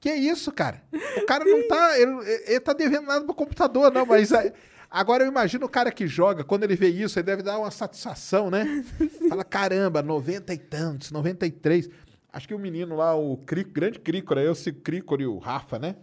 [0.00, 0.82] Que isso, cara?
[1.16, 1.98] O cara não tá.
[1.98, 2.12] Ele,
[2.46, 4.32] ele tá devendo nada pro computador, não, mas.
[4.32, 4.52] é-
[4.88, 7.70] Agora eu imagino o cara que joga, quando ele vê isso, ele deve dar uma
[7.72, 8.84] satisfação, né?
[9.28, 11.90] Fala, caramba, 90 e tantos, 93.
[12.32, 14.48] Acho que o menino lá, o Crico, grande Crico, né?
[14.50, 15.96] Esse Crico e o Rafa, né?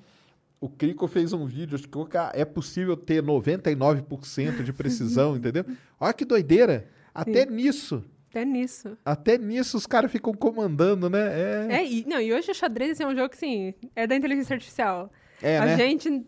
[0.60, 1.98] O Crico fez um vídeo, acho que
[2.34, 5.66] é possível ter 99% de precisão, entendeu?
[6.00, 6.88] Olha que doideira.
[7.14, 8.04] Até nisso,
[8.34, 8.98] Até nisso.
[9.06, 11.68] até nisso os caras ficam comandando, né?
[11.70, 14.16] É, É, e, não, e hoje o xadrez é um jogo que, assim, é da
[14.16, 15.12] inteligência artificial.
[15.40, 15.78] é, a né?
[15.78, 16.26] gente,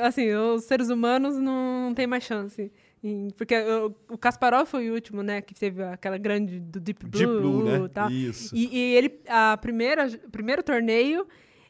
[0.00, 2.70] assim, os seres humanos não, tem mais chance.
[3.36, 3.56] Porque
[4.08, 7.64] o, Kasparov foi o último, né, que teve aquela grande do Deep Blue, Deep Blue,
[7.64, 7.84] né?
[7.86, 8.10] e tal.
[8.10, 8.54] Isso.
[8.54, 11.26] E, e ele, a primeira, primeiro torneio,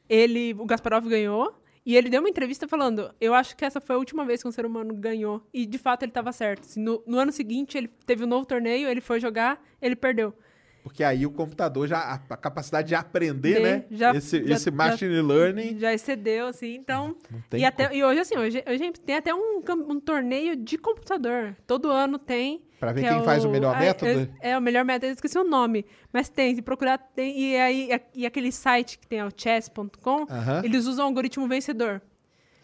[0.06, 1.54] ele, o Gasparov ganhou.
[1.88, 4.46] E ele deu uma entrevista falando: Eu acho que essa foi a última vez que
[4.46, 5.42] um ser humano ganhou.
[5.54, 6.68] E de fato ele estava certo.
[6.78, 10.34] No, no ano seguinte, ele teve um novo torneio, ele foi jogar, ele perdeu.
[10.82, 11.98] Porque aí o computador já.
[11.98, 13.84] A, a capacidade de aprender, De- né?
[13.90, 15.78] já- esse, já- esse já- machine learning.
[15.78, 16.74] Já excedeu, assim.
[16.74, 17.16] Então.
[17.52, 21.56] E, até, e hoje, assim, hoje, hoje tem até um, um torneio de computador.
[21.66, 22.62] Todo ano tem.
[22.80, 24.30] Pra ver que quem é faz o melhor ah, método?
[24.40, 25.84] É, é o melhor método, eu esqueci o nome.
[26.12, 27.36] Mas tem, se procurar, tem.
[27.38, 30.62] E, aí, e aquele site que tem, é o chess.com, Aham.
[30.64, 32.00] eles usam o algoritmo vencedor.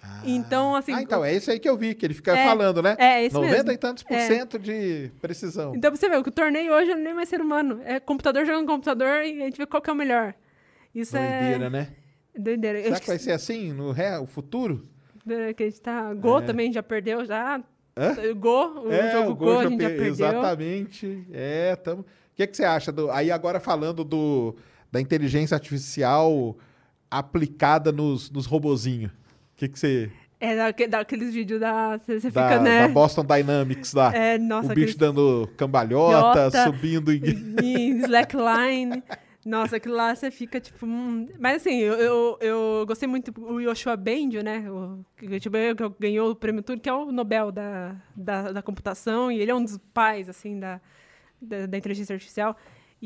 [0.07, 0.21] Ah.
[0.25, 0.93] Então, assim.
[0.93, 2.95] Ah, então, é esse aí que eu vi, que ele fica É, falando, né?
[2.99, 3.73] é, esse 90 mesmo.
[3.73, 4.27] e tantos por É.
[4.27, 5.75] cento de precisão.
[5.75, 7.81] Então, pra você ver, o torneio hoje é nem mais ser humano.
[7.85, 10.35] É computador jogando computador e a gente vê qual que é o melhor.
[10.95, 11.71] Isso Doideira, é.
[11.71, 11.89] né?
[12.37, 12.83] Doideira.
[12.83, 14.83] Será que vai ser assim no ré, o futuro?
[15.27, 16.13] que, que a gente tá.
[16.15, 16.43] Go É.
[16.43, 17.63] também já perdeu, já.
[17.97, 18.15] Hã?
[18.37, 20.13] Go, o é, jogo o Go, a já gente já per- perdeu.
[20.13, 21.27] Exatamente.
[21.33, 22.03] É, tamo...
[22.03, 22.07] O
[22.37, 22.91] que, que você acha?
[22.91, 23.11] Do...
[23.11, 24.57] Aí agora falando do...
[24.91, 26.57] da inteligência artificial
[27.11, 29.13] aplicada nos, nos robozinhos.
[29.55, 30.11] O que, que você...
[30.41, 31.97] É daque- daqueles vídeos da.
[31.97, 32.83] Você você Da, fica, né?
[32.87, 34.15] da Boston Dynamics lá.
[34.15, 36.65] É, nossa, o bicho aqueles- dando cambalhota, Idiota.
[36.65, 37.23] subindo em...
[37.63, 39.03] em slackline.
[39.47, 40.85] Nossa, aquilo lá você fica tipo.
[40.85, 41.29] hum.
[41.39, 44.71] Mas assim, eu, eu, eu gostei muito do Yoshua Bendio, né?
[44.71, 48.63] O, que, tipo, que ganhou o prêmio tudo, que é o Nobel da, da, da
[48.63, 50.81] computação, e ele é um dos pais, assim, da,
[51.41, 52.57] da, da inteligência artificial.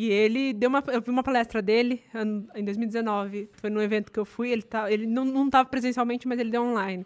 [0.00, 0.80] E ele deu uma.
[0.86, 2.04] Eu vi uma palestra dele
[2.54, 3.50] em 2019.
[3.54, 4.48] Foi num evento que eu fui.
[4.50, 7.04] Ele, tá, ele não, não tava presencialmente, mas ele deu online.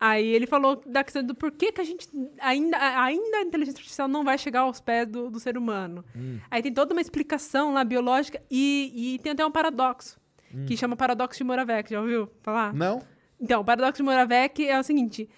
[0.00, 2.08] Aí ele falou da questão do porquê que a gente
[2.40, 6.04] ainda, ainda a inteligência artificial não vai chegar aos pés do, do ser humano.
[6.50, 10.18] Aí tem toda uma explicação lá biológica e, e tem até um paradoxo,
[10.66, 11.88] que chama paradoxo de Moravec.
[11.90, 12.74] Já ouviu falar?
[12.74, 13.02] Não?
[13.40, 15.28] Então, o paradoxo de Moravec é o seguinte: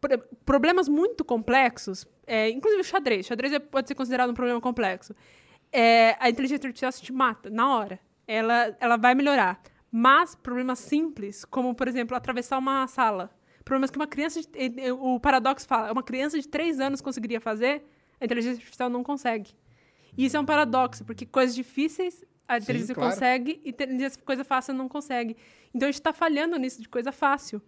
[0.00, 4.60] pro- problemas muito complexos, é, inclusive o xadrez, xadrez é- pode ser considerado um problema
[4.60, 5.14] complexo.
[5.72, 8.00] É, a inteligência artificial te mata na hora.
[8.26, 9.60] Ela, ela vai melhorar.
[9.90, 13.30] Mas problemas simples, como, por exemplo, atravessar uma sala,
[13.64, 14.40] problemas que uma criança.
[14.40, 17.84] de- o paradoxo fala, uma criança de três anos conseguiria fazer,
[18.20, 19.54] a inteligência artificial não consegue.
[20.16, 23.10] E isso é um paradoxo, porque coisas difíceis a inteligência claro.
[23.10, 23.74] consegue e
[24.24, 25.36] coisa fácil não consegue.
[25.74, 27.60] Então a gente está falhando nisso de coisa fácil.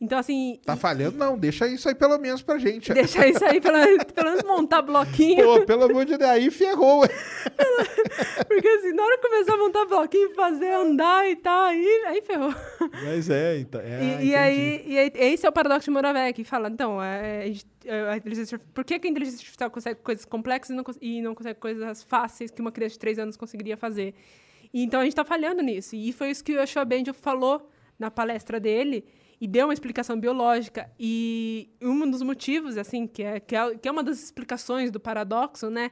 [0.00, 0.60] Então, assim.
[0.64, 1.18] Tá falhando?
[1.18, 2.92] Não, deixa isso aí pelo menos pra gente.
[2.94, 3.76] Deixa isso aí, pelo,
[4.14, 5.44] pelo menos montar bloquinho.
[5.44, 7.02] Pô, pelo amor de Deus, aí ferrou.
[8.46, 12.22] Porque assim, na hora que começar a montar bloquinho, fazer, andar e tal, aí, aí
[12.22, 12.54] ferrou.
[13.04, 13.80] Mas é, então.
[13.80, 17.02] É, E, e aí, e aí, esse é o paradoxo de Moravec, que fala, então,
[17.02, 20.70] é, a gente- é, a inteligência, por que, que a inteligência artificial consegue coisas complexas
[20.70, 24.14] e não, e não consegue coisas fáceis que uma criança de três anos conseguiria fazer?
[24.72, 25.96] E, então, a gente está falhando nisso.
[25.96, 27.68] E foi isso que o Yoshua Benjo falou
[27.98, 29.04] na palestra dele,
[29.40, 30.90] e deu uma explicação biológica.
[30.98, 34.98] E um dos motivos, assim, que é, que é, que é uma das explicações do
[35.00, 35.90] paradoxo, né,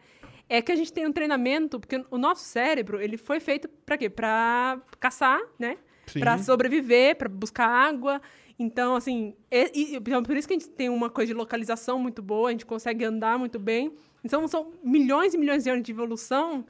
[0.49, 3.97] é que a gente tem um treinamento, porque o nosso cérebro, ele foi feito para
[3.99, 4.09] quê?
[4.09, 5.77] Para caçar, né?
[6.21, 8.21] Para sobreviver, para buscar água.
[8.59, 11.99] Então, assim, e- e- então, por isso que a gente tem uma coisa de localização
[11.99, 13.93] muito boa, a gente consegue andar muito bem.
[14.25, 16.65] Então, são milhões e milhões de anos de evolução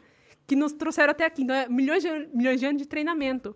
[0.47, 1.43] que nos trouxeram até aqui.
[1.43, 3.55] Então, é milhões de, milhões de anos de treinamento.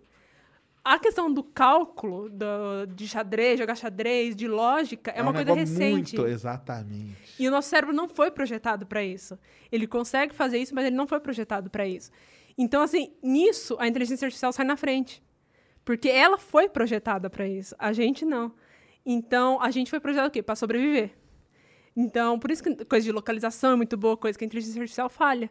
[0.83, 5.53] A questão do cálculo, do- de xadrez, jogar xadrez, de lógica, é, uma um coisa
[5.53, 6.15] recente.
[6.17, 7.35] Muito, exatamente.
[7.39, 9.37] E o nosso cérebro não foi projetado para isso.
[9.71, 12.09] Ele consegue fazer isso, mas ele não foi projetado para isso.
[12.57, 15.21] Então, assim, nisso, a inteligência artificial sai na frente.
[15.85, 17.75] Porque ela foi projetada para isso.
[17.77, 18.51] A gente não.
[19.05, 20.41] Então, a gente foi projetado o quê?
[20.43, 21.11] Para sobreviver.
[21.95, 25.09] Então, por isso que coisa de localização é muito boa, coisa que a inteligência artificial
[25.09, 25.49] falha.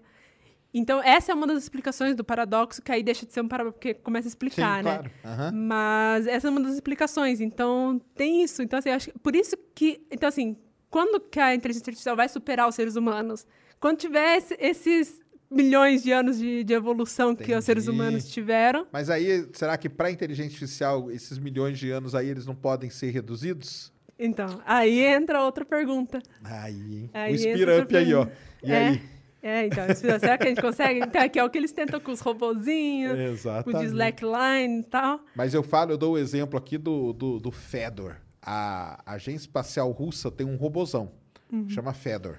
[0.73, 3.75] Então, essa é uma das explicações do paradoxo, que aí deixa de ser um paradoxo,
[3.79, 4.95] porque começa a explicar, Sim, né?
[4.99, 5.11] claro.
[5.25, 5.53] Aham.
[5.53, 7.41] Mas essa é uma das explicações.
[7.41, 8.63] Então, tem isso.
[8.63, 10.01] Então, assim, acho que por isso que.
[10.11, 10.57] Então, assim,
[10.89, 13.47] quando que a inteligência artificial vai superar os seres humanos?
[13.81, 15.21] Quando tiver esse- esses
[15.51, 17.99] milhões de anos de, de evolução que os seres Entendi.
[18.01, 18.87] humanos tiveram.
[18.93, 22.89] Mas aí, será que para inteligência artificial, esses milhões de anos aí, eles não podem
[22.91, 23.93] ser reduzidos?
[24.17, 26.23] Então, aí entra outra pergunta.
[26.45, 27.11] Aí, hein?
[27.13, 27.35] Aí
[27.65, 28.27] o Up aí, ó.
[28.63, 29.03] E é, aí?
[29.43, 31.01] É, então, será que a gente consegue?
[31.01, 33.85] Então, que é o que eles tentam com os robozinhos, com o Exatamente.
[33.87, 35.21] slackline e tal.
[35.35, 38.17] Mas eu falo, eu dou o exemplo aqui do, do, do Fedor.
[38.43, 41.13] A agência espacial russa tem um robozão,
[41.53, 41.69] Uhum.
[41.69, 42.37] chama Fedor.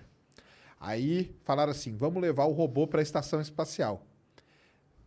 [0.80, 4.06] Aí falaram assim: vamos levar o robô para a estação espacial.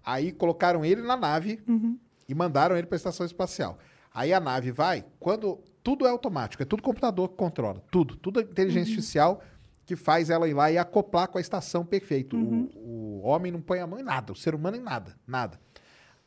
[0.05, 1.99] Aí colocaram ele na nave Uhum.
[2.29, 3.79] e mandaram ele para a estação espacial.
[4.13, 8.41] Aí a nave vai, quando tudo é automático, é tudo computador que controla, tudo, tudo
[8.41, 8.95] é inteligência Uhum.
[8.95, 9.43] artificial
[9.85, 12.37] que faz ela ir lá e acoplar com a estação perfeito.
[12.37, 12.71] Uhum.
[12.75, 15.61] O, o homem não põe a mão em nada, o ser humano em nada, nada.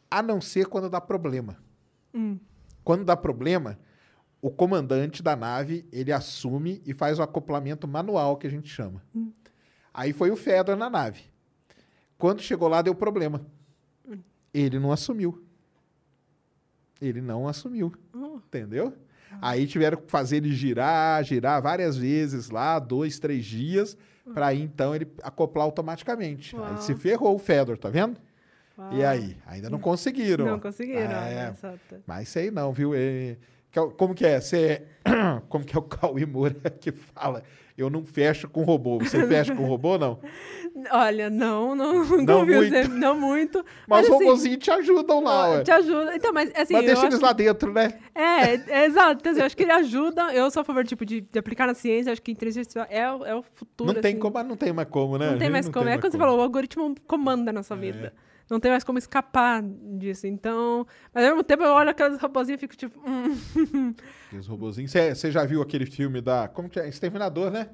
[0.10, 1.58] A não ser quando dá problema.
[2.14, 2.40] Hum.
[2.84, 3.78] Quando dá problema,
[4.42, 9.04] o comandante da nave, ele assume e faz o acoplamento manual que a gente chama.
[9.94, 11.24] Aí foi o Fedor na nave.
[12.18, 13.46] Quando chegou lá, deu problema.
[14.54, 15.44] Ele não assumiu.
[17.02, 17.94] Ele não assumiu.
[18.14, 18.38] Oh.
[18.38, 18.94] Entendeu?
[19.42, 23.98] Aí tiveram que fazer ele girar, girar várias vezes lá, dois, três dias,
[24.34, 26.56] para aí então ele acoplar automaticamente.
[26.56, 26.82] Aí Uau.
[26.82, 28.20] se ferrou o Fedor, tá vendo?
[28.92, 29.08] E Uau.
[29.08, 29.38] aí?
[29.46, 30.46] Ainda não conseguiram.
[30.46, 31.12] Não conseguiram.
[31.12, 31.52] Ah, é.
[31.52, 31.74] tá.
[32.06, 32.94] Mas sei não, viu?
[32.94, 33.38] É, é
[33.98, 34.40] como que é?
[34.40, 34.84] Você,
[35.50, 37.44] como que é o Cauê Moura que fala?
[37.78, 38.98] Eu não fecho com robô.
[38.98, 40.20] Você fecha com robô, não?
[40.92, 42.70] Olha, não, não, Não não, muito.
[42.72, 43.64] sempre, não muito.
[43.88, 45.64] Mas, os assim, robôzinhos te ajudam lá, ué.
[45.64, 46.16] Te ajuda.
[46.16, 47.94] Então, mas assim, Mas deixa acho eles lá dentro, né?
[48.16, 49.20] É, é exato.
[49.22, 50.34] Então, assim, eu acho que ele ajuda.
[50.34, 52.12] Eu sou a favor tipo, de, de aplicar na ciência.
[52.12, 53.94] Acho que inteligência artificial é, o- é o futuro.
[53.94, 54.20] não tem assim.
[54.22, 55.32] como, mas não tem mais como, né?
[55.32, 55.88] Não tem mais como.
[55.90, 57.78] É quando você falou, o algoritmo comanda a nossa É.
[58.50, 60.26] Não tem mais como escapar disso.
[60.28, 60.86] Então.
[61.14, 63.00] Mas ao mesmo tempo eu olho aqueles robozinhos e fico tipo.
[63.08, 63.94] Hum.
[64.38, 64.92] Os robozinhos.
[64.92, 66.48] Você já viu aquele filme da.
[66.48, 66.88] Como que é?
[66.88, 67.70] Exterminador, né?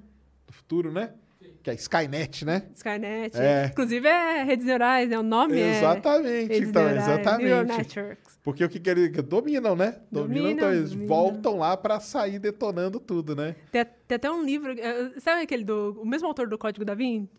[0.47, 1.13] Do futuro, né?
[1.61, 2.67] Que é Skynet, né?
[2.73, 3.37] Skynet.
[3.37, 3.67] É.
[3.67, 5.17] Inclusive é redes neurais, né?
[5.17, 5.77] O nome é.
[5.77, 8.17] exatamente, redes então, neurais, Neural exatamente.
[8.43, 9.97] Porque o que, que eles dominam, né?
[10.11, 11.07] Dominam, então Dominam, eles dominam.
[11.07, 13.55] voltam lá pra sair detonando tudo, né?
[13.71, 14.73] Tem, tem até um livro.
[14.77, 16.01] eh, Sabe aquele do.
[16.01, 17.29] O mesmo autor do Código da Vinci?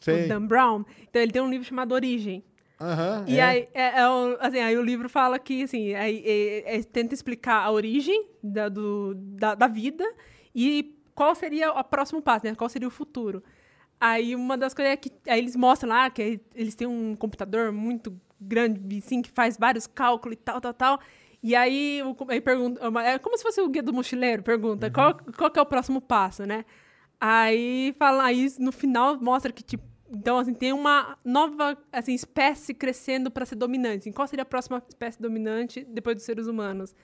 [0.00, 0.24] Sei.
[0.26, 0.84] O Dan Brown.
[1.08, 2.44] Então ele tem um livro chamado Origem.
[2.80, 3.42] Aham, E é.
[3.42, 7.14] aí, é, é o- assim, aí o livro fala que, assim, aí, é- é- tenta
[7.14, 10.04] explicar a origem da, do- da, da vida
[10.54, 12.54] e qual seria o próximo passo, né?
[12.54, 13.42] Qual seria o futuro.
[14.00, 17.70] Aí uma das coisas é que aí eles mostram lá que eles têm um computador
[17.70, 21.00] muito grande, assim, que faz vários cálculos e tal, tal, tal.
[21.42, 25.50] E aí, aí pergunta, é como se fosse o guia do mochileiro, pergunta, qual, qual
[25.50, 26.64] que é o próximo passo, né?
[27.20, 32.74] Aí fala, aí no final mostra que, tipo, então, assim, tem uma nova assim, espécie
[32.74, 34.00] crescendo para ser dominante.
[34.00, 36.94] Assim, qual seria a próxima espécie dominante depois dos seres humanos?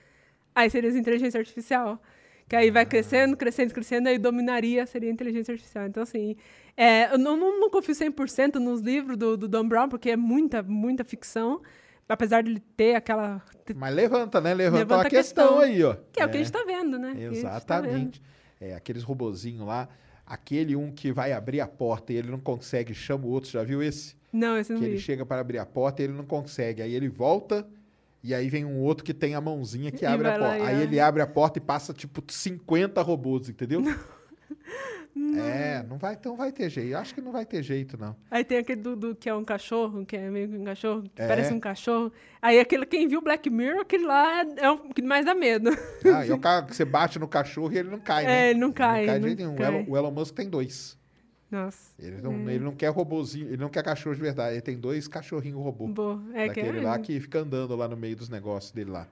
[0.53, 2.03] Aí seria a inteligência artificial.
[2.49, 5.87] Que aí vai crescendo, crescendo, crescendo, aí dominaria, seria a inteligência artificial.
[5.87, 6.37] Então, assim,
[6.77, 10.17] é, eu não, não, não confio 100% nos livros do, do Dan Brown, porque é
[10.17, 11.63] muita, muita ficção.
[12.09, 13.43] Apesar de ele ter aquela...
[13.75, 14.55] Mas levanta, né?
[14.55, 15.61] Levanta, Levanta a questão, questão.
[15.61, 15.97] aí, ó.
[16.13, 17.15] Que é, o que a gente está vendo, né?
[17.17, 17.37] Gente tá vendo.
[17.37, 18.23] Exatamente.
[18.61, 19.89] É, aqueles robozinhos lá.
[20.27, 23.51] Aquele um que vai abrir a porta e ele não consegue, chama o outro.
[23.51, 24.15] Já viu esse?
[24.33, 25.01] Não, esse não que ele vi.
[25.01, 26.83] chega para abrir a porta e ele não consegue.
[26.83, 27.67] Aí ele volta
[28.25, 30.59] E aí vem um outro que tem a mãozinha que E abre a lá porta.
[30.59, 30.83] e Aí abre.
[30.85, 33.83] ele abre a porta e passa, tipo, 50 robôs, entendeu?
[35.39, 36.91] É, não vai, então vai ter jeito.
[36.91, 38.15] Eu acho que não vai ter jeito, não.
[38.31, 41.03] Aí tem aquele do, do que é um cachorro, que é meio que um cachorro,
[41.15, 41.27] que É.
[41.27, 42.13] parece um cachorro.
[42.41, 45.71] Aí aquele, quem viu Black Mirror, aquele lá é, é o que mais dá medo.
[46.05, 48.47] Ah, e o cara que você bate no cachorro e ele não cai, né?
[48.47, 49.55] É, ele não cai, Não cai de não jeito nenhum.
[49.55, 49.67] O cai.
[49.67, 50.99] Elon, o Elon Musk tem dois.
[51.51, 51.91] Nossa.
[51.99, 54.55] Ele não, ele não quer robôzinho, ele não quer cachorro de verdade.
[54.55, 55.87] Ele tem dois cachorrinhos robô.
[55.87, 56.21] Boa.
[56.35, 56.83] É que daquele é...
[56.83, 59.07] lá que fica andando lá no meio dos negócios dele lá.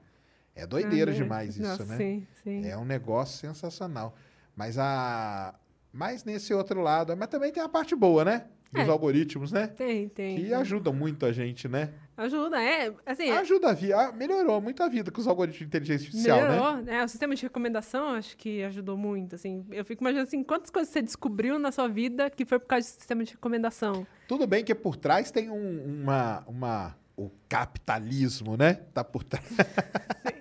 [0.55, 1.17] É doideira Ah, é.
[1.17, 1.97] demais isso, Nossa, né?
[1.97, 2.67] Sim, sim.
[2.67, 4.15] É um negócio sensacional.
[4.57, 5.55] Mas a.
[5.95, 7.17] Mas nesse outro lado.
[7.17, 8.47] Mas também tem a parte boa, né?
[8.73, 8.91] Dos É.
[8.91, 9.69] algoritmos, né?
[9.69, 10.37] Tem, tem.
[10.37, 11.91] Que ajudam muito a gente, né?
[12.17, 12.93] Ajuda, é.
[13.07, 14.11] Assim, Ajuda a vida.
[14.13, 16.49] Melhorou muito a vida com os algoritmos de inteligência artificial, né?
[16.51, 17.05] melhorou, né?
[17.05, 19.65] O sistema de recomendação acho que ajudou muito, assim.
[19.71, 22.89] Eu fico imaginando, assim, quantas coisas você descobriu na sua vida que foi por causa
[22.89, 24.05] do sistema de recomendação.
[24.27, 26.97] Tudo bem que por trás tem um- uma, uma.
[27.17, 28.75] O capitalismo, né?
[28.93, 29.45] Tá por trás.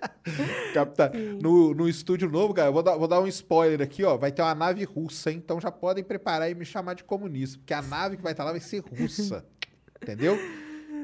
[0.73, 4.17] Capita- No, no estúdio novo, cara, eu vou dar, vou dar um spoiler aqui, ó.
[4.17, 5.41] Vai ter uma nave russa, hein?
[5.43, 7.57] então já podem preparar e me chamar de comunista.
[7.59, 9.45] Porque a nave que vai estar lá vai ser russa.
[10.01, 10.37] entendeu?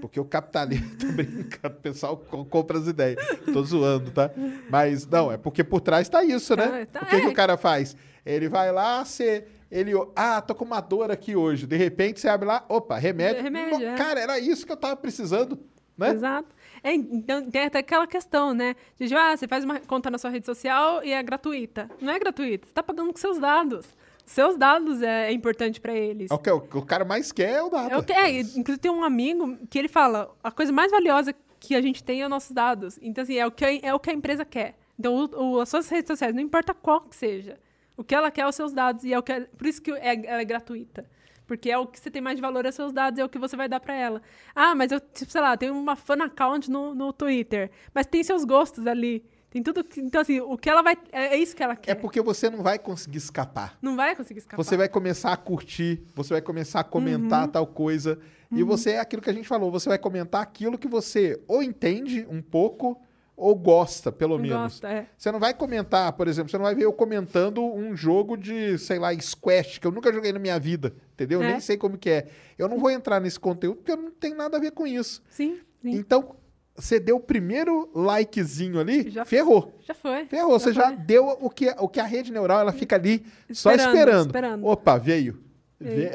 [0.02, 0.90] Porque o capitalismo.
[0.98, 3.20] Tô brincando, o pessoal co- compra as ideias.
[3.52, 4.32] Tô zoando, tá?
[4.70, 6.86] Mas não, é porque por trás tá isso, né?
[6.86, 7.30] Tá, tá, o que, que é.
[7.30, 7.96] o cara faz?
[8.26, 9.46] Ele vai lá, você.
[9.70, 11.68] Ele, ah, tô com uma dor aqui hoje.
[11.68, 13.44] De repente você abre lá, opa, remédio.
[13.44, 13.96] Remédio, No- é.
[13.98, 15.60] Cara, era isso que eu tava precisando,
[15.98, 16.12] né?
[16.12, 16.48] Exato.
[16.84, 18.76] É, então, tem até aquela questão, né?
[19.00, 21.90] De, ah, você faz uma conta na sua rede social e é gratuita.
[22.02, 23.86] Não é gratuita, você tá pagando com seus dados.
[24.26, 26.30] Seus dados é, é importante para eles.
[26.30, 27.92] É o que o, o cara mais quer é o dado.
[27.92, 31.34] É o que, é, inclusive tem um amigo que ele fala, a coisa mais valiosa
[31.60, 33.00] que a gente tem é os nossos dados.
[33.02, 34.76] Então, assim, é o que a, é o que a empresa quer.
[35.00, 37.58] Então, o, o- as suas redes sociais, não importa qual que seja,
[37.98, 39.04] o que ela quer é os seus dados.
[39.04, 41.06] E é o que é- por isso que é, ela é gratuita.
[41.50, 43.40] Porque é o que você tem mais de valor, é seus dados, é o que
[43.40, 44.22] você vai dar para ela.
[44.54, 48.24] Ah, mas eu, tipo, sei lá, tenho uma fan account no, no Twitter, mas tem
[48.24, 49.26] seus gostos ali.
[49.50, 50.96] Tem tudo que, Então, assim, o que ela vai.
[51.12, 51.90] É, é isso que ela quer.
[51.90, 53.80] É porque você não vai conseguir escapar.
[53.82, 54.64] Não vai conseguir escapar.
[54.64, 57.52] Você vai começar a curtir, você vai começar a comentar Uhum.
[57.52, 58.20] tal coisa.
[58.52, 61.64] E você é aquilo que a gente falou, você vai comentar aquilo que você ou
[61.64, 63.02] entende um pouco
[63.40, 64.58] ou gosta, pelo Não menos.
[64.74, 65.08] gosta, é.
[65.18, 68.78] Você não vai comentar, por exemplo, você não vai ver eu comentando um jogo de,
[68.78, 71.42] sei lá, Squash, que eu nunca joguei na minha vida, entendeu?
[71.42, 71.52] É.
[71.52, 72.28] Nem sei como que é.
[72.58, 75.24] Eu não vou entrar nesse conteúdo porque eu não tenho nada a ver com isso.
[75.30, 75.92] Sim, sim.
[75.92, 76.36] Então,
[76.76, 79.74] você deu o primeiro likezinho ali, Já- ferrou.
[79.82, 80.26] Já foi.
[80.26, 80.96] Ferrou, você já foi.
[80.98, 84.26] deu o que, o que a rede neural, ela fica ali só Esperando, esperando.
[84.28, 84.66] esperando.
[84.68, 85.44] Opa, veio.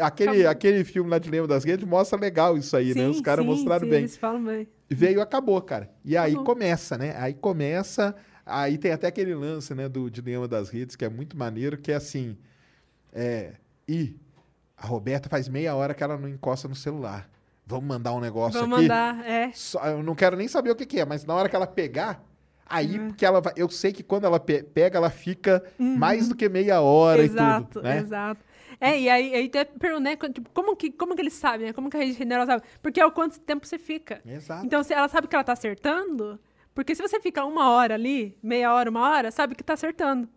[0.01, 0.49] Aquele, Acabou.
[0.51, 3.09] aquele filme lá de Lembra das Redes mostra legal isso aí, né?
[3.09, 3.99] Os Sim, caras sim, mostraram sim, bem.
[4.01, 4.69] Eles falam bem.
[4.95, 5.91] Veio, acabou, cara.
[6.05, 6.55] E aí Acabou.
[6.55, 7.15] começa, né?
[7.19, 8.15] Aí começa.
[8.47, 11.91] Aí tem até aquele lance, né, do Dilema das Redes, que é muito maneiro, que
[11.93, 12.37] é assim.
[13.13, 13.53] É.
[13.89, 14.17] E
[14.77, 17.29] a Roberta faz meia hora que ela não encosta no celular.
[17.67, 18.83] Vamos mandar um negócio Vamos aqui.
[18.89, 19.51] mandar, é.
[19.55, 21.67] Só- eu não quero nem saber o que, que é, mas na hora que ela
[21.67, 22.23] pegar,
[22.67, 23.09] aí Uhum.
[23.09, 26.47] porque ela vai, eu sei que quando ela pe- pega, ela fica mais do que
[26.49, 27.25] meia hora Uhum.
[27.25, 27.99] exato, e tudo, né?
[27.99, 28.41] exato.
[28.85, 31.73] É, e aí, aí até pergunto, né, tipo, como que, como que eles sabem, né?
[31.73, 32.63] Como que a rede neural sabe?
[32.83, 34.21] Porque é o quanto tempo você fica.
[34.27, 34.67] Exato.
[34.67, 36.39] Então, se ela sabe que ela tá acertando,
[36.75, 40.29] porque se você fica uma hora ali, meia hora, uma hora, sabe que tá acertando.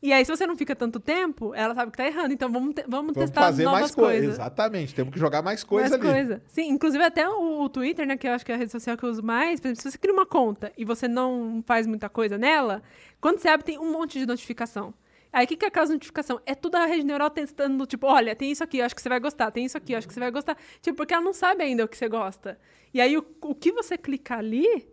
[0.00, 2.32] E aí, se você não fica tanto tempo, ela sabe que tá errando.
[2.32, 4.10] Então, vamos, te- vamos, Vamos testar fazer novas mais coisa.
[4.12, 4.34] coisas.
[4.36, 6.12] Exatamente, temos que jogar mais coisa mais ali.
[6.26, 6.42] coisa.
[6.46, 8.96] Sim, inclusive até o, o Twitter, né, que eu acho que é a rede social
[8.96, 11.84] que eu uso mais, por exemplo, se você cria uma conta e você não faz
[11.84, 12.80] muita coisa nela,
[13.20, 14.94] quando você abre tem um monte de notificação.
[15.32, 16.40] Aí o que, que é aquelas notificação?
[16.46, 19.08] É tudo a rede neural testando, tipo, olha, tem isso aqui, eu acho que você
[19.08, 20.56] vai gostar, tem isso aqui, acho que você vai gostar.
[20.80, 22.58] Tipo, porque ela não sabe ainda o que você gosta.
[22.92, 24.88] E aí o, o que você clicar ali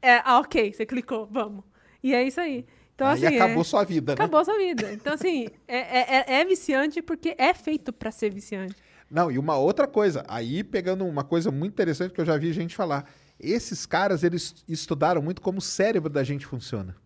[0.00, 1.64] é, ah, ok, você clicou, vamos.
[2.02, 2.64] E é isso aí.
[2.94, 4.14] Então, aí assim, acabou é, sua vida, né?
[4.14, 4.92] acabou a sua vida.
[4.92, 8.74] Então, assim, é, é, é- é viciante porque é feito pra ser viciante.
[9.10, 12.52] Não, e uma outra coisa, aí pegando uma coisa muito interessante que eu já vi
[12.52, 13.08] gente falar.
[13.38, 16.96] Esses caras, eles estudaram muito como o cérebro da gente funciona.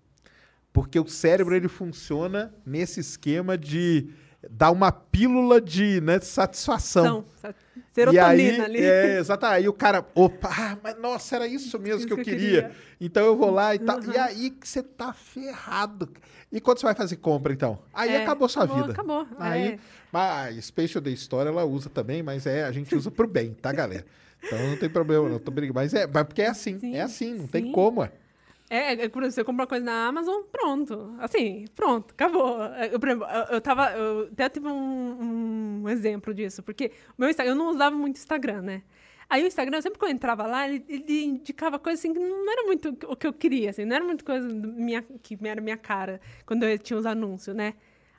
[0.73, 4.09] Porque o cérebro, ele funciona nesse esquema de
[4.49, 7.25] dar uma pílula de né, satisfação.
[7.41, 7.55] São,
[7.93, 8.79] serotonina e aí, ali.
[8.83, 9.47] É, exato.
[9.47, 12.25] Aí o cara, opa, ah, mas nossa, era isso mesmo Isso que eu que eu
[12.25, 12.63] queria.
[12.63, 12.77] queria.
[13.01, 13.99] Então eu vou lá e tal.
[13.99, 14.13] Uhum.
[14.13, 16.09] E aí que você tá ferrado.
[16.53, 17.79] E quando você vai fazer compra, então?
[17.93, 18.93] Aí É, acabou sua acabou, vida.
[18.93, 19.79] acabou, Aí, é.
[20.13, 23.53] mas a Spatial The Story ela usa também, mas é, a gente usa pro bem,
[23.55, 24.05] tá, galera?
[24.43, 25.75] Então não tem problema, não tô brincando.
[25.75, 27.73] Mas é, mas porque é assim, Sim, é assim, não tem sim.
[27.73, 28.03] como.
[28.03, 28.11] É.
[28.73, 31.17] É, é, por exemplo, você compra coisa na Amazon, pronto.
[31.19, 32.63] Assim, pronto, acabou.
[32.93, 33.91] Eu, por exemplo, eu, eu tava.
[33.93, 38.63] Eu até tive um, um exemplo disso, porque meu Instagram, eu não usava muito Instagram,
[38.63, 38.83] né?
[39.29, 42.51] Aí o Instagram, sempre que eu entrava lá, ele, ele indicava coisas assim que não
[42.51, 45.77] era muito o que eu queria, assim, não era muito coisa minha, que era minha
[45.77, 47.75] cara quando eu tinha os anúncios, né?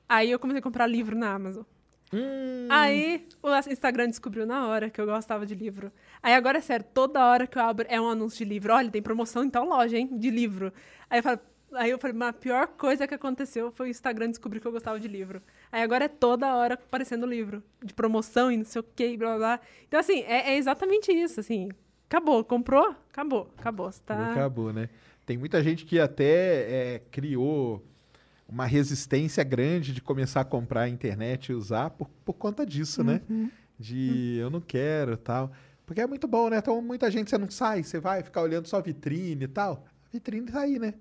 [0.08, 1.64] Aí eu comecei a comprar livro na Amazon.
[2.14, 5.92] Hum, Aí o Instagram descobriu na hora que eu gostava de livro.
[6.22, 8.74] Aí agora é sério, toda hora que eu abro é um anúncio de livro.
[8.74, 10.10] Olha, tem promoção em tal loja, hein?
[10.12, 10.74] De livro.
[11.10, 11.40] Aí eu falo,
[11.74, 14.72] aí eu falei, mas a pior coisa que aconteceu foi o Instagram descobrir que eu
[14.72, 15.42] gostava de livro.
[15.72, 17.64] Aí agora é toda hora aparecendo livro.
[17.84, 19.60] De promoção e não sei o que, blá blá blá.
[19.88, 21.70] Então, assim, é, é exatamente isso, assim.
[22.08, 23.90] Acabou, comprou, acabou, acabou.
[24.06, 24.32] Tá...
[24.32, 24.90] Acabou, né?
[25.26, 27.82] Tem muita gente que até é, criou
[28.52, 33.04] uma resistência grande de começar a comprar a internet e usar por, por conta disso,
[33.04, 33.22] né?
[33.30, 33.50] Uhum.
[33.80, 35.52] De eu não quero tal.
[35.86, 36.58] Porque é muito bom, né?
[36.58, 39.86] Então muita gente você não sai, você vai ficar olhando só vitrine e tal.
[40.08, 40.94] A vitrine tá aí, né?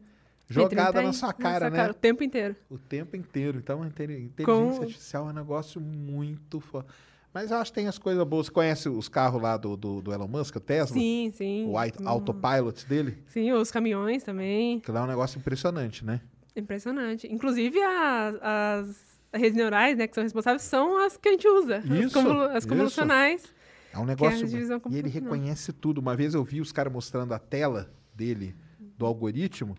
[0.49, 1.89] Jogada tá na sua cara, né?
[1.91, 2.57] o tempo inteiro.
[2.69, 3.59] O tempo inteiro.
[3.59, 4.45] Então, a inte- inteligência
[4.79, 6.87] Com- artificial é um negócio muito foda.
[7.33, 8.47] Mas eu acho que tem as coisas boas.
[8.47, 10.97] Você conhece os carros lá do, do, do Elon Musk, o Tesla?
[10.97, 11.67] Sim, sim.
[11.67, 12.09] O Hum.
[12.09, 13.23] autopilot dele?
[13.29, 14.81] Sim, os caminhões também.
[14.81, 16.21] Que lá é um negócio impressionante, né?
[16.57, 17.27] Impressionante.
[17.33, 21.79] Inclusive, a- as, redes neurais, né, que são responsáveis, são as que a gente usa.
[21.79, 22.69] Isso, as, convolu- as isso.
[22.69, 23.55] convolucionais.
[23.93, 24.47] É um negócio.
[24.47, 25.99] divisão e ele reconhece tudo.
[25.99, 28.55] Uma vez eu vi os caras mostrando a tela dele,
[28.97, 29.77] do algoritmo.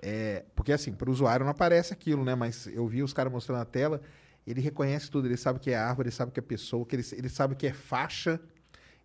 [0.00, 2.34] é, porque assim, para o usuário não aparece aquilo, né?
[2.34, 4.00] Mas eu vi os caras mostrando a tela.
[4.46, 5.26] Ele reconhece tudo.
[5.26, 7.28] Ele sabe o que é árvore, ele sabe o que é pessoa, que ele, ele
[7.30, 8.38] sabe o que é faixa.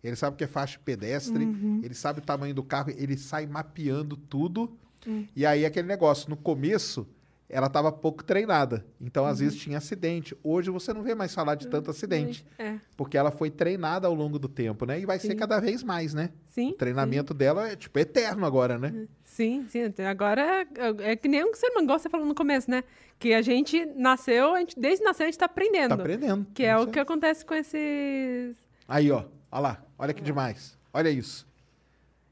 [0.02, 1.44] Ele sabe o que é faixa pedestre.
[1.44, 1.80] Uhum.
[1.82, 2.90] Ele sabe o tamanho do carro.
[2.90, 4.74] Ele sai mapeando tudo.
[5.06, 5.26] Hum.
[5.34, 6.28] E aí aquele negócio.
[6.30, 7.06] No começo,
[7.48, 8.84] ela estava pouco treinada.
[9.00, 9.30] Então, Uhum.
[9.30, 10.36] às vezes, tinha acidente.
[10.42, 12.44] Hoje você não vê mais falar de tanto acidente.
[12.58, 12.76] É.
[12.96, 15.00] Porque ela foi treinada ao longo do tempo, né?
[15.00, 15.36] E vai ser Sim.
[15.36, 16.30] cada vez mais, né?
[16.46, 16.70] Sim.
[16.70, 19.06] O treinamento dela é, tipo, eterno agora, né?
[19.24, 19.82] Sim, sim.
[19.84, 20.40] até Agora
[20.76, 22.84] é, é que nem um ser humano, igual você falou no começo, né?
[23.18, 25.88] Que a gente nasceu, a gente, desde nascer a gente tá aprendendo.
[25.90, 26.46] Tá aprendendo.
[26.54, 28.56] Que é o que acontece com esses.
[28.86, 29.24] Aí, ó.
[29.52, 29.82] Olha lá.
[29.98, 30.78] Olha que demais.
[30.92, 31.46] Olha isso.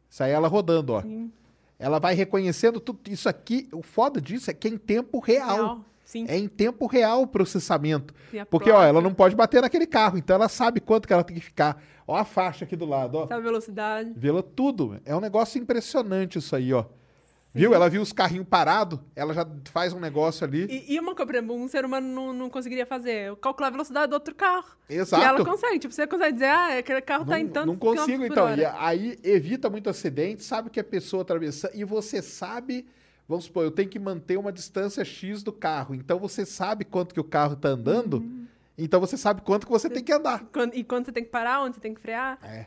[0.08, 1.02] Isso aí ela rodando, ó.
[1.02, 1.30] Sim.
[1.78, 3.00] Ela vai reconhecendo tudo.
[3.08, 5.56] Isso aqui, o foda disso é que é em tempo real.
[5.56, 5.84] Real.
[6.04, 6.24] Sim.
[6.26, 8.14] É em tempo real o processamento.
[8.50, 10.16] Porque, ó, ela não pode bater naquele carro.
[10.16, 11.82] Então ela sabe quanto que ela tem que ficar.
[12.06, 13.26] Ó a faixa aqui do lado, ó.
[13.26, 14.12] Sabe a velocidade.
[14.16, 14.98] Vê-la tudo.
[15.04, 16.86] É um negócio impressionante isso aí, ó.
[17.54, 17.74] Viu?
[17.74, 20.66] Ela viu os carrinhos parados, ela já faz um negócio ali.
[20.68, 23.70] E, e uma coisa, por exemplo, um ser humano não, não conseguiria fazer, calcular a
[23.70, 24.68] velocidade do outro carro.
[24.88, 25.22] Exato.
[25.22, 27.76] E ela consegue, tipo, você consegue dizer, ah, aquele carro tá não, em tanto não
[27.76, 28.54] consigo, então.
[28.54, 31.70] E aí evita muito acidente, sabe que a pessoa atravessa.
[31.74, 32.86] E você sabe,
[33.26, 35.94] vamos supor, eu tenho que manter uma distância X do carro.
[35.94, 38.18] Então você sabe quanto que o carro tá andando.
[38.18, 38.46] Uhum.
[38.76, 40.46] Então você sabe quanto que você tem que andar.
[40.72, 42.38] E quando você tem que parar, onde você tem que frear.
[42.42, 42.66] É.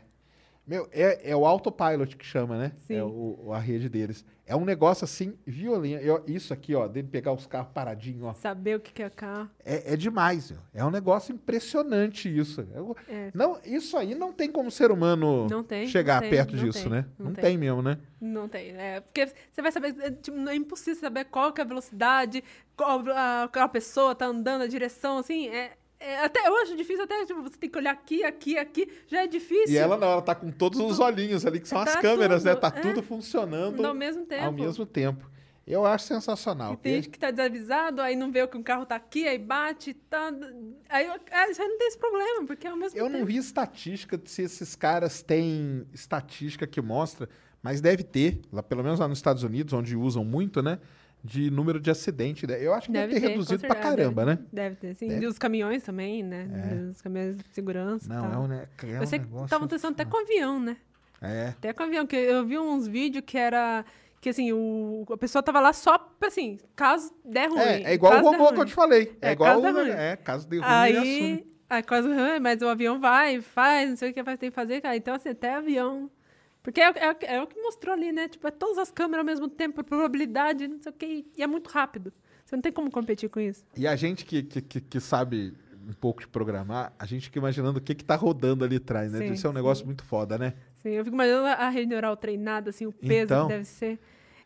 [0.66, 2.72] Meu, é, é o autopilot que chama, né?
[2.78, 2.94] Sim.
[2.94, 4.24] É o, a rede deles.
[4.46, 6.04] É um negócio assim, violento.
[6.04, 8.32] Eu- isso aqui, ó, dele pegar os carros paradinhos, ó.
[8.34, 9.50] Saber o que que é carro.
[9.64, 10.60] É, é demais, meu.
[10.72, 12.66] É um negócio impressionante isso.
[12.74, 13.30] Eu- É.
[13.34, 16.82] Não, isso aí não tem como ser humano Não tem, chegar tem, perto não disso,
[16.82, 17.06] tem, né?
[17.18, 17.58] não Não, tem.
[17.58, 17.98] mesmo, né?
[18.20, 19.00] Não tem, é.
[19.00, 22.42] Porque você vai saber, é, tipo, é impossível saber qual que é a velocidade,
[22.76, 25.72] qual a, qual a pessoa tá andando, a direção, assim, é...
[26.02, 29.22] é- até eu acho difícil, até tipo, você tem que olhar aqui, aqui, aqui, já
[29.22, 29.74] é difícil.
[29.74, 32.44] E ela não, ela tá com todos os olhinhos ali, que são as Tá câmeras,
[32.44, 32.52] né?
[32.54, 32.80] tudo, Tá é.
[32.80, 34.44] tudo funcionando ao mesmo tempo.
[34.44, 35.30] ao mesmo tempo.
[35.64, 36.72] Eu acho sensacional.
[36.74, 39.38] E tem gente que tá desavisado, aí não vê que um carro tá aqui, aí
[39.38, 40.32] bate, tá...
[40.88, 43.18] Aí, aí você não tem esse problema, porque é ao mesmo Eu tempo.
[43.18, 47.28] não vi estatística de se esses caras têm estatística que mostra,
[47.62, 50.80] mas deve ter, lá, pelo menos lá nos Estados Unidos, onde usam muito, né?
[51.24, 52.44] De número de acidente.
[52.50, 54.46] Eu acho que deve, ter, com reduzido pra caramba, deve, né?
[54.52, 55.06] Deve ter, sim.
[55.08, 55.24] Deve.
[55.24, 56.48] E os caminhões também, né?
[56.90, 59.44] Os caminhões de segurança Não, é um, ne- é um Eu sei que negócio.
[59.44, 60.76] estavam testando até com avião, né?
[61.20, 61.48] É.
[61.50, 63.84] Até com avião, que eu vi uns vídeos que era...
[64.20, 67.60] Que, assim, o, a pessoa tava lá só pra, assim, caso der ruim.
[67.60, 69.16] É, é igual o der robô que eu te falei.
[69.20, 69.50] É, É, igual.
[69.50, 69.90] caso der ruim.
[69.90, 71.32] É, caso de ruim, ele assume.
[71.32, 74.50] Aí, aí quase ruim, mas o avião vai, faz, não sei o que vai ter
[74.50, 74.96] que fazer, cara.
[74.96, 76.10] Então, assim, até avião...
[76.62, 78.28] Porque é, é- é o que mostrou ali, né?
[78.28, 81.46] Tipo, é todas as câmeras ao mesmo tempo, probabilidade, não sei o que, e é
[81.46, 82.12] muito rápido.
[82.44, 83.64] Você não tem como competir com isso.
[83.76, 85.54] E a gente que, que, que, sabe
[85.88, 89.10] um pouco de programar, a gente fica imaginando o que que tá rodando ali atrás,
[89.10, 89.18] né?
[89.18, 90.54] Sim, Deve ser um negócio muito foda, né?
[90.74, 93.46] Sim, eu fico imaginando a rede neural treinada, assim, o peso Então.
[93.48, 93.98] que deve ser.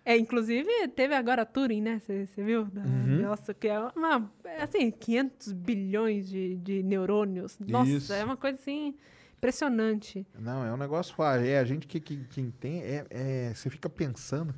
[0.05, 1.99] É, inclusive, teve agora a Turing, né?
[1.99, 2.61] Você viu?
[2.63, 3.23] Uhum.
[3.23, 4.31] Nossa, que é uma...
[4.45, 7.59] é, Assim, 500 bilhões de, de neurônios.
[7.59, 8.13] Nossa, Isso.
[8.13, 8.95] é uma coisa, assim,
[9.47, 10.27] impressionante.
[10.39, 11.47] Não, é um negócio foda.
[11.47, 14.55] É a gente que, que, que entende, é, é, você fica pensando.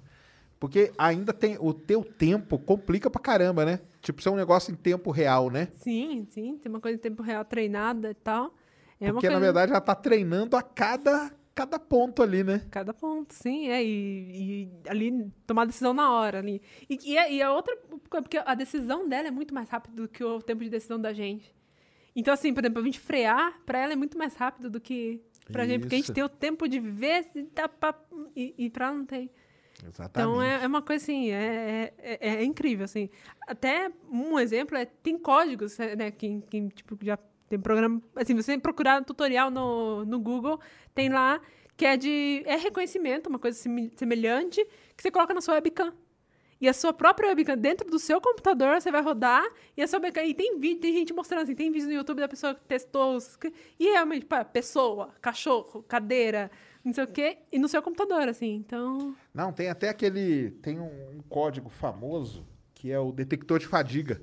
[0.59, 1.57] Porque ainda tem.
[1.61, 3.81] O teu tempo complica pra caramba, né?
[4.01, 5.69] Tipo, isso é um negócio em tempo real, né?
[5.75, 6.59] Sim, sim.
[6.59, 8.55] Tem uma coisa em tempo real treinada e tal.
[9.01, 9.35] É uma Porque, coisa...
[9.35, 12.67] na verdade, ela tá treinando a cada, cada ponto ali, né?
[12.71, 13.85] Cada ponto, sim, é.
[13.85, 16.61] E, e ali tomar decisão na hora ali.
[16.91, 17.77] E, e, é, e a outra
[18.11, 21.01] coisa, porque a decisão dela é muito mais rápida do que o tempo de decisão
[21.01, 21.55] da gente.
[22.19, 25.23] Então, assim, por exemplo, a gente frear, pra ela é muito mais rápido do que
[25.53, 26.13] pra gente, porque a gente Isso.
[26.15, 27.95] tem o tempo de ver se dá pra.
[28.35, 29.31] E, e pra ela não tem.
[29.87, 30.11] Exatamente.
[30.11, 33.09] Então é, é uma coisa assim, é, é, é- é incrível, assim.
[33.47, 37.17] Até um exemplo é tem códigos, é, né, que, que tipo, já
[37.49, 38.03] Tem programa.
[38.17, 40.61] Assim, você procurar tutorial no, no Google,
[40.95, 41.41] tem lá
[41.77, 42.43] que é de.
[42.47, 43.57] É reconhecimento, uma coisa
[43.97, 44.63] semelhante,
[44.97, 45.93] que você coloca na sua webcam.
[46.61, 49.45] E a sua própria webcam dentro do seu computador, você vai rodar,
[49.77, 50.25] e a sua webcam.
[50.25, 53.15] E tem vídeo, tem gente mostrando assim, tem vídeo no YouTube da pessoa que testou
[53.17, 53.39] os.
[53.79, 56.51] E realmente, pá, pessoa, cachorro, cadeira,
[56.85, 58.55] não sei o quê, e no seu computador, assim.
[58.57, 59.15] Então.
[59.33, 60.51] Não, tem até aquele.
[60.63, 60.85] Tem um,
[61.19, 62.45] um código famoso
[62.75, 64.21] que é o detector de fadiga.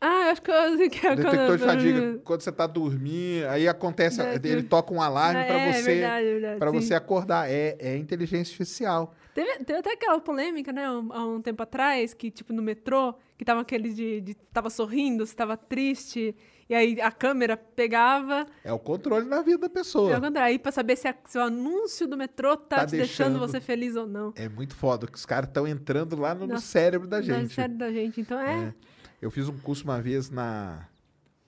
[0.00, 0.54] Ah, eu acho que eu
[0.90, 2.20] que é detector quando- de fadiga.
[2.24, 4.20] Quando você tá dormindo, aí acontece.
[4.22, 5.82] É, ele toca um alarme Ah, pra é, você.
[5.82, 7.50] verdade, verdade, Pra você acordar.
[7.50, 9.12] É, é inteligência artificial.
[9.38, 13.14] Teve, teve até aquela polêmica, né, um- há um tempo atrás, que, tipo, no metrô,
[13.36, 16.34] que tava aquele de, de tava sorrindo, se tava triste,
[16.68, 20.08] e aí a câmera pegava, É o controle na vida da pessoa.
[20.10, 22.96] pelo contrário, aí pra saber se, a- se o anúncio do metrô tá, Tá te
[22.96, 23.38] deixando deixando.
[23.38, 24.32] você feliz ou não.
[24.34, 27.54] É muito foda, que os caras estão entrando lá no, no Nossa, cérebro da gente.
[27.54, 28.64] série da gente, então é...
[28.70, 28.74] É.
[29.22, 30.88] Eu fiz um curso uma vez na,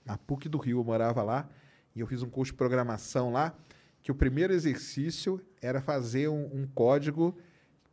[0.06, 1.48] na PUC do Rio, eu morava lá,
[1.94, 3.52] e eu fiz um curso de programação lá,
[4.00, 7.36] que o primeiro exercício era fazer um, um código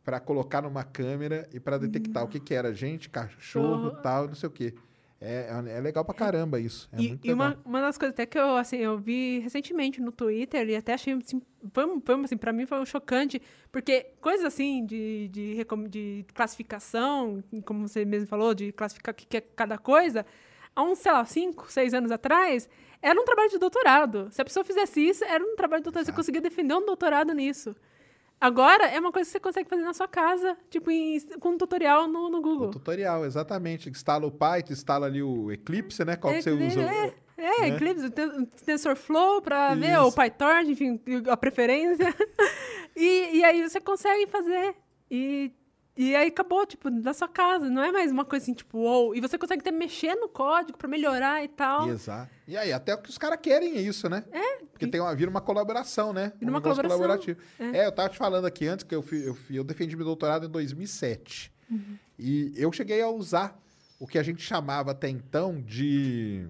[0.08, 4.02] para colocar numa câmera e para detectar o que, que era gente, cachorro, Cachorro.
[4.02, 4.72] tal, não sei o quê.
[5.20, 6.88] É, é legal pra caramba isso.
[6.94, 10.00] É e muito e uma, uma das coisas até que eu, assim, eu vi recentemente
[10.00, 11.42] no Twitter e até achei, assim,
[11.74, 16.24] foi, foi, um, assim, pra mim foi um chocante, porque coisas assim de, de, de
[16.32, 20.24] classificação, como você mesmo falou, de classificar o que é cada coisa,
[20.74, 22.66] há uns, sei lá, cinco, seis anos atrás,
[23.02, 24.28] era um trabalho de doutorado.
[24.30, 26.16] Se a pessoa fizesse isso, era um trabalho de doutorado, você Exato.
[26.16, 27.76] conseguia defender um doutorado nisso.
[28.40, 31.58] Agora é uma coisa que você consegue fazer na sua casa, tipo, em- com um
[31.58, 32.70] tutorial no, no Google.
[32.70, 33.90] tutorial, exatamente.
[33.90, 36.16] Instala o Python, instala ali o Eclipse, né?
[36.16, 36.80] Qual que você É, usa?
[36.82, 37.68] É, é né?
[37.76, 38.10] Eclipse,
[38.64, 42.14] TensorFlow para ver, ou PyTorch, enfim, a preferência.
[42.96, 44.74] e, e aí você consegue fazer.
[45.10, 45.50] E,
[45.98, 47.68] e aí acabou, tipo, da sua casa.
[47.68, 49.16] Não é mais uma coisa assim, tipo, uou.
[49.16, 51.88] E você consegue até mexer no código para melhorar e tal.
[51.90, 52.30] Exato.
[52.46, 54.24] E aí, até o que os caras querem é isso, né?
[54.30, 54.58] É.
[54.58, 56.32] Porque tem uma, vira uma colaboração, né?
[56.38, 57.40] Vira um uma negócio colaboração, colaborativo.
[57.58, 57.84] É.
[57.84, 61.52] eu tava te falando aqui antes que eu, eu, eu defendi meu doutorado em 2007.
[61.68, 61.98] Uhum.
[62.16, 63.60] E eu cheguei a usar
[63.98, 66.46] o que a gente chamava até então de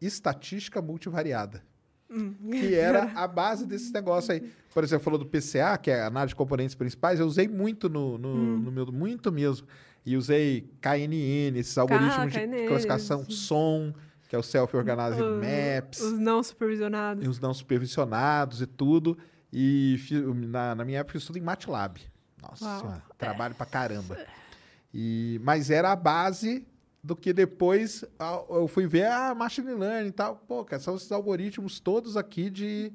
[0.00, 1.62] estatística multivariada.
[2.10, 2.34] Hum.
[2.50, 4.52] Que era a base desse negócio aí.
[4.74, 7.88] Por exemplo, falou do PCA, que é a análise de componentes principais, eu usei muito
[7.88, 8.58] no, no, Hum.
[8.58, 9.66] no meu, muito mesmo.
[10.04, 13.24] E usei KNN, esses algoritmos de KNN, classificação.
[13.28, 13.92] SOM,
[14.28, 17.24] que é o Self-Organized Maps, Os não supervisionados.
[17.24, 19.18] e os não supervisionados e tudo.
[19.52, 19.98] E
[20.48, 21.98] na, na minha época eu fiz tudo em MATLAb.
[22.40, 24.16] Nossa trabalho pra caramba.
[24.94, 26.66] E, mas era a base
[27.02, 30.36] do que depois ah, eu fui ver a machine learning e tal.
[30.36, 32.92] Pô, cara, são esses algoritmos todos aqui de.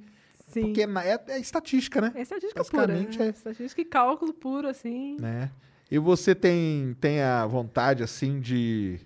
[0.48, 0.62] Sim.
[0.66, 2.12] Porque é, é estatística, né?
[2.16, 2.88] É estatística pura.
[2.88, 3.08] Né?
[3.20, 3.30] é.
[3.30, 5.18] Estatística e cálculo puro, assim.
[5.20, 5.52] né?
[5.90, 9.00] E você tem, tem a vontade, assim, de.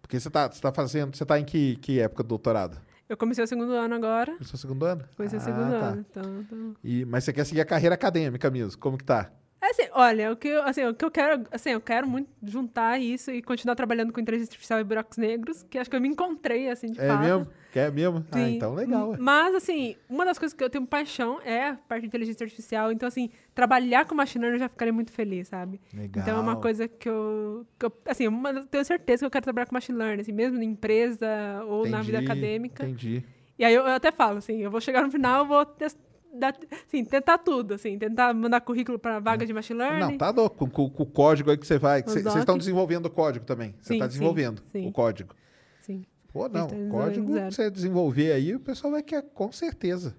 [0.00, 1.16] Porque você tá, você tá fazendo.
[1.16, 2.80] Você tá em que, que época do doutorado?
[3.08, 4.34] Eu comecei o segundo ano agora.
[4.38, 5.04] No seu segundo ano?
[5.16, 5.86] Comecei o Ah, segundo tá.
[5.88, 6.06] ano.
[6.08, 6.76] Então, então...
[6.82, 8.80] E, mas você quer seguir a carreira acadêmica mesmo?
[8.80, 9.30] Como que tá?
[9.62, 12.28] É assim, olha, o que, eu, assim, o que eu quero, assim, eu quero muito
[12.42, 16.00] juntar isso e continuar trabalhando com inteligência artificial e buracos negros, que acho que eu
[16.00, 17.20] me encontrei, assim, de É fato.
[17.20, 17.46] mesmo?
[17.72, 18.26] Quer mesmo?
[18.32, 18.56] Ah, Sim.
[18.56, 19.14] então legal.
[19.20, 22.90] Mas, assim, uma das coisas que eu tenho paixão é a parte de inteligência artificial.
[22.90, 25.80] Então, assim, trabalhar com machine learning eu já ficaria muito feliz, sabe?
[25.94, 26.22] Legal.
[26.24, 29.44] Então, é uma coisa que eu, que eu assim, uma, tenho certeza que eu quero
[29.44, 31.28] trabalhar com machine learning, assim, mesmo na empresa
[31.68, 32.84] ou na vida Entendi, acadêmica.
[32.84, 33.22] Entendi.
[33.56, 35.64] E aí eu, eu até falo, assim, eu vou chegar no final, eu vou
[36.38, 36.56] dar-
[36.86, 40.00] assim, tentar tudo, assim, tentar mandar currículo para vaga de machine learning.
[40.12, 40.56] Não, tá louco.
[40.56, 42.02] Com, com- com o código aí que você vai.
[42.02, 43.74] Vocês estão desenvolvendo o código também.
[43.80, 44.86] Você Sim, está sim, desenvolvendo sim.
[44.88, 45.34] o código.
[45.80, 46.66] Sim, Pô, não.
[46.66, 47.48] tá O código zero.
[47.48, 50.16] que você desenvolver aí, o pessoal vai querer, com certeza.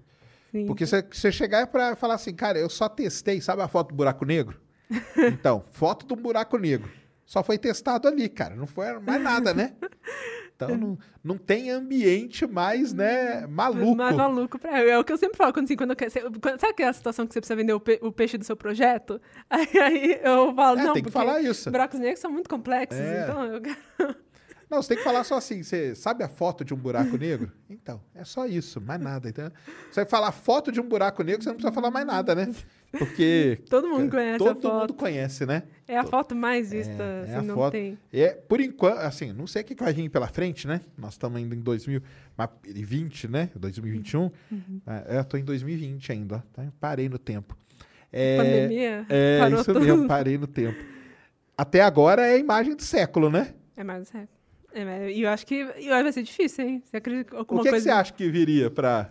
[0.52, 0.66] sim.
[0.66, 3.94] Porque você, você chegar para falar assim, cara, eu só testei, sabe a foto do
[3.96, 4.60] buraco negro?
[5.16, 6.90] então, foto do buraco negro.
[7.26, 8.54] Só foi testado ali, cara.
[8.54, 9.74] Não foi mais nada, né?
[10.56, 13.96] Então não, não tem ambiente mais, né, maluco.
[13.96, 16.12] Mais maluco pra É o que eu sempre falo, quando, assim, quando eu quero.
[16.40, 19.20] quando- sabe aquela situação que você precisa vender o, pe- o peixe do seu projeto?
[19.50, 21.70] Aí, aí eu falo, É, não, tem que falar isso.
[21.70, 23.22] buracos negros são muito complexos, É.
[23.24, 23.76] então eu quero.
[24.70, 27.52] Não, você tem que falar só assim, você sabe a foto de um buraco negro?
[27.68, 29.28] Então, é só isso, mais nada.
[29.28, 29.52] Então,
[29.90, 32.48] você vai falar foto de um buraco negro, você não precisa falar mais nada, né?
[32.98, 34.80] Porque Todo mundo conhece todo a foto.
[34.80, 35.62] mundo conhece, né?
[35.86, 37.72] É a foto mais vista, É, é assim, a não foto.
[37.72, 37.98] tem.
[38.12, 40.80] É, por enquanto, assim, não sei o que que vai vir pela frente, né?
[40.96, 43.50] Nós estamos ainda em 2020, né?
[43.56, 44.22] 2021.
[44.50, 44.80] Uhum.
[44.86, 46.64] É, eu tô em 2020 ainda, tá?
[46.80, 47.56] Parei no tempo.
[48.12, 49.84] É, Pandemia, é parou isso tudo.
[49.84, 50.78] mesmo, parei no tempo.
[51.56, 53.54] Até agora é a imagem do século, né?
[53.76, 54.28] É mais sério.
[54.72, 56.82] É, mas- e eu acho que e vai ser difícil, hein?
[56.84, 57.84] Você acredita que O alguma que, que coisa...
[57.84, 59.10] você acha que viria para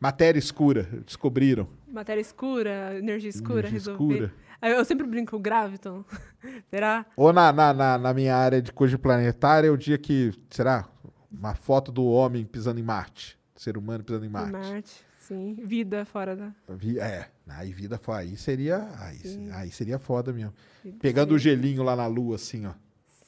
[0.00, 0.84] matéria escura?
[1.04, 1.68] Descobriram.
[1.92, 4.14] Matéria escura, energia escura, Energia resolver.
[4.14, 4.32] escura.
[4.62, 6.04] Eu sempre brinco com o Graviton.
[6.70, 7.06] Será?
[7.16, 10.88] Ou na, na, na, na minha área de coisa planetária, é o dia que, será?
[11.30, 13.38] uma foto do homem pisando em Marte.
[13.54, 14.52] Ser humano pisando em Marte.
[14.52, 15.08] Marte.
[15.18, 15.56] Sim.
[15.62, 16.52] Vida fora da.
[16.98, 18.14] É, aí vida foi.
[18.16, 18.88] Aí seria.
[18.98, 19.50] Aí, Sim.
[19.52, 20.54] aí seria foda mesmo.
[20.82, 21.44] vida, Pegando o sim.
[21.44, 22.72] gelinho lá na lua, assim, ó.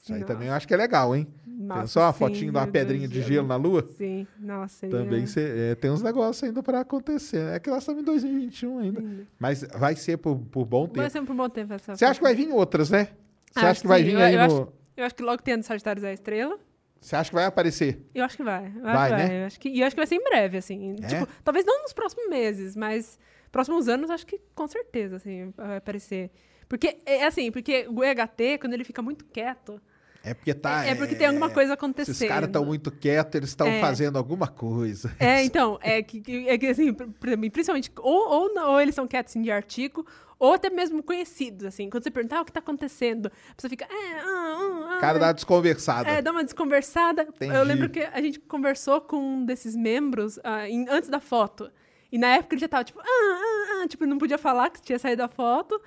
[0.02, 1.26] Isso aí Nossa, também eu acho que é legal, hein?
[1.46, 3.82] nossa, Pensou uma sim, fotinho de uma pedrinha de gelo na lua?
[3.98, 4.88] Sim, nossa.
[4.88, 7.54] Também cê- é, tem uns negócios ainda pra acontecer.
[7.54, 9.00] É que nós estamos em 2021 ainda.
[9.00, 9.26] lindo.
[9.38, 11.10] Mas vai ser por, por bom Vai tempo.
[11.10, 13.08] ser por bom tempo essa Você acha que vai vir outras, né?
[13.52, 14.44] Você acha que vai sim, vir eu- aí eu no.
[14.46, 16.58] acho- Eu acho que logo tem a do Sagitários a Estrela.
[17.00, 18.06] Você acha que vai aparecer?
[18.14, 18.66] Eu acho que vai.
[18.76, 19.42] Eu Vai, que né?
[19.42, 20.96] Eu acho que, e eu acho que vai ser em breve, assim.
[21.02, 21.06] É?
[21.06, 23.18] Tipo, talvez não nos próximos meses, mas
[23.52, 26.30] próximos anos, acho que com certeza, assim, vai aparecer.
[26.68, 29.80] Porque, é assim, porque o EHT, quando ele fica muito quieto,
[30.22, 30.84] É porque tá.
[30.84, 32.14] é, é porque tem alguma coisa acontecendo.
[32.14, 33.80] Esses caras estão muito quietos, eles estão É.
[33.80, 35.14] fazendo alguma coisa.
[35.18, 38.94] É, então, é que, é que assim, pr- pr- principalmente, ou, ou, não- ou eles
[38.94, 40.06] são quietos assim, de artigo,
[40.38, 41.88] ou até mesmo conhecidos, assim.
[41.88, 44.96] Quando você perguntar ah, o que tá acontecendo, a pessoa fica, é, ah, ah, ah,
[44.96, 46.08] O cara dá uma desconversada.
[46.10, 47.22] É, dá uma desconversada.
[47.22, 47.54] Entendi.
[47.54, 51.70] Eu lembro que a gente conversou com um desses membros ah, em- antes da foto.
[52.12, 54.82] E na época ele já tava, tipo, ah, ah, ah, tipo, não podia falar que
[54.82, 55.80] tinha saído a foto.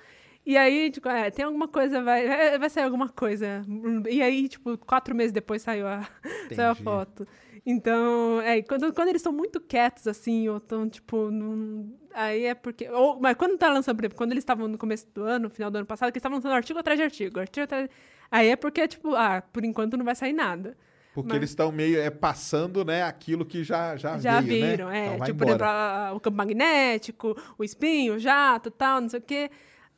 [0.46, 3.62] E aí, tipo, é, tem alguma coisa, vai, vai- vai sair alguma coisa.
[4.10, 6.06] E aí, tipo, quatro meses depois saiu a,
[6.54, 7.26] saiu a foto.
[7.66, 12.54] Então, é, quando, quando eles estão muito quietos, assim, ou estão, tipo, num- aí é
[12.54, 12.86] porque...
[12.90, 15.70] Ou, mas quando tá lançando, por exemplo, quando eles estavam no começo do ano, final
[15.70, 17.88] do ano passado, que eles estavam lançando artigo atrás de artigo, artigo atrás...
[18.30, 20.76] Aí é porque, tipo, ah, por enquanto não vai sair nada.
[21.14, 24.88] Porque Mas- eles estão meio é, passando, né, aquilo que já, já, Já veio, viram,
[24.88, 24.98] né?
[24.98, 25.14] é.
[25.14, 26.08] Então tipo, por exemplo, embora.
[26.08, 29.50] a- o campo magnético, o espinho, o jato, tal, não sei o quê.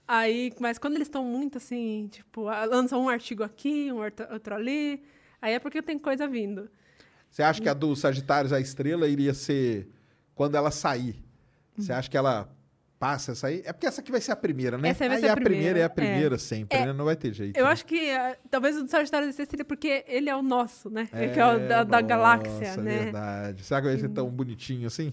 [0.08, 3.98] Aí, mas quando eles estão muito assim, tipo, lançam um artigo aqui, um
[4.32, 5.02] outro ali,
[5.42, 6.70] aí é porque tem coisa vindo.
[7.30, 9.88] Você acha que a do Sagitários, a estrela, iria ser
[10.34, 11.22] quando ela sair?
[11.76, 12.48] Você acha que ela
[12.98, 13.62] passa essa aí?
[13.64, 14.88] É porque essa aqui vai ser a primeira, né?
[14.90, 16.86] Essa vai ser a a primeira é a primeira, primeira sempre, É.
[16.86, 16.92] né?
[16.92, 17.56] Não vai ter jeito.
[17.56, 17.70] Eu né?
[17.70, 21.08] acho que ah, talvez o do Sagitário desse seria porque ele é o nosso, né?
[21.12, 22.98] É, é o da, da nossa, galáxia, né?
[23.04, 23.64] verdade.
[23.64, 25.12] Será que vai ser tão bonitinho assim?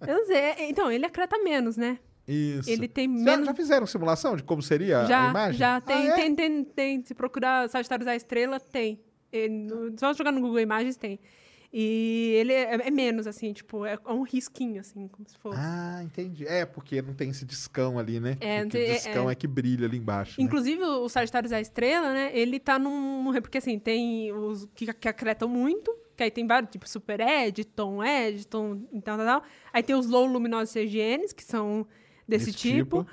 [0.00, 0.36] Eu não sei.
[0.36, 1.98] é, Então, ele acreta menos, né?
[2.32, 2.70] Isso.
[2.70, 3.46] Ele tem Já, menos.
[3.46, 5.58] já fizeram simulação de como seria a Já, imagem?
[5.58, 5.80] já.
[5.80, 6.14] Tem, Ah, é?
[6.14, 7.04] tem, tem, tem.
[7.04, 9.00] Se procurar Sagitários à Estrela, tem.
[9.32, 11.18] Ele só jogar no Google Imagens, tem.
[11.72, 15.56] E ele é, é menos, assim, tipo, é um risquinho, assim, como se fosse.
[15.56, 16.44] Ah, entendi.
[16.44, 18.36] É, porque não tem esse discão ali, né?
[18.40, 20.40] É, o tem- é- discão é, que brilha ali embaixo.
[20.40, 20.44] né?
[20.44, 22.30] Inclusive, o Sagitários à Estrela, né?
[22.34, 23.32] Ele tá num.
[23.40, 28.02] Porque assim, tem os que, que acretam muito, que aí tem vários, tipo Super Editon,
[28.02, 29.42] Editon, então tal, tal.
[29.72, 31.86] Aí tem os low luminosos CGNs, que são
[32.30, 33.04] desse Desse tipo.
[33.04, 33.10] tipo.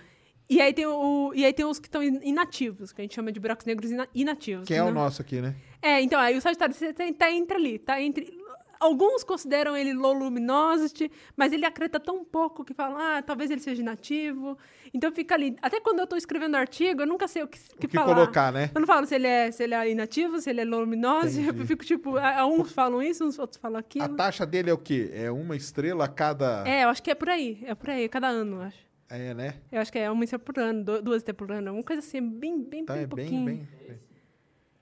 [0.50, 3.34] E aí, tem o, e aí tem os que estão inativos, que a gente chama
[3.34, 4.66] de buracos negros ina- inativos.
[4.66, 4.92] Que é o né?
[4.94, 5.56] nosso aqui, né?
[5.82, 8.38] É, então, aí o Sagitário tem- tá entre ali, tá entre...
[8.80, 13.60] Alguns consideram ele low luminosity, mas ele acreta tão pouco que falam, ah, talvez ele
[13.60, 14.56] seja inativo.
[14.94, 15.58] Então fica ali.
[15.64, 18.14] Até quando eu tô escrevendo artigo, eu nunca sei o que, O que falar.
[18.14, 18.70] colocar, né?
[18.76, 21.48] Eu não falo se ele é, se ele é inativo, se ele é low luminosity.
[21.48, 24.16] Eu fico tipo, a- a uns falam isso, uns outros falam A aquilo.
[24.16, 25.10] taxa dele é o quê?
[25.12, 26.64] É uma estrela a cada.
[26.68, 27.58] É, eu acho que é por aí.
[27.66, 28.87] É por aí, cada ano, eu acho.
[29.10, 29.56] É, né?
[29.72, 31.74] Eu acho que é uma estrela por ano, du- duas estrelas por ano.
[31.74, 33.46] Uma coisa assim, bem, bem, Então bem é pouquinho.
[33.46, 33.68] bem.
[33.88, 34.00] bem-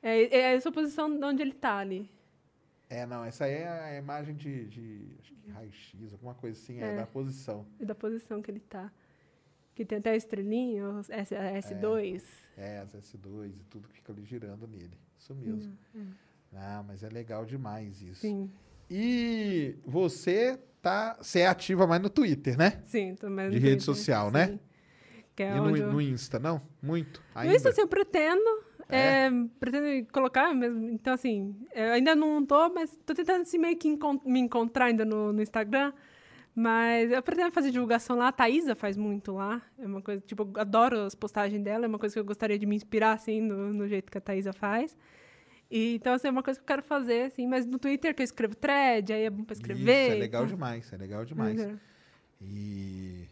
[0.02, 2.10] É, é posição de onde ele tá ali.
[2.90, 6.80] É, não, essa aí é a imagem de, de acho que raio-x, alguma coisa assim,
[6.80, 6.96] é, É.
[6.96, 7.66] da posição.
[7.80, 8.92] e da posição que ele tá.
[9.74, 12.24] Que tem até a estrelinha, os S, a S2.
[12.58, 14.98] É, as S2 e tudo fica ali girando nele.
[15.20, 15.76] Isso mesmo.
[16.54, 18.22] Ah, mas é legal demais isso.
[18.22, 18.50] Sim,
[18.90, 21.18] E você tá.
[21.20, 22.80] Você é ativa mais no Twitter, né?
[22.84, 23.16] sim.
[23.16, 24.48] Tô mais De no rede Twitter, social, né?
[24.50, 24.60] sim.
[25.36, 25.92] Que é e no, eu...
[25.92, 26.62] no Insta, não?
[26.82, 27.22] Muito?
[27.34, 27.56] No Ainda?
[27.56, 28.64] Insta, assim, eu pretendo.
[28.88, 29.26] É?
[29.26, 30.90] é, pretendo colocar mesmo.
[30.92, 34.86] Então, assim, eu ainda não tô, mas tô tentando assim, meio que encon- me encontrar
[34.86, 35.92] ainda no, no Instagram.
[36.54, 38.30] Mas eu pretendo fazer divulgação lá.
[38.30, 39.62] A Thaisa faz muito lá.
[39.78, 41.86] É uma coisa, tipo, eu adoro as postagens dela.
[41.86, 44.22] É uma coisa que eu gostaria de me inspirar, assim, no, no jeito que a
[44.22, 44.96] Thaisa faz.
[45.70, 47.48] E, então, assim, é uma coisa que eu quero fazer, assim.
[47.48, 50.06] Mas no Twitter que eu escrevo thread, aí é bom pra escrever.
[50.08, 51.60] Isso, é legal então- demais, é legal demais.
[51.60, 51.74] É,
[52.42, 53.28] E.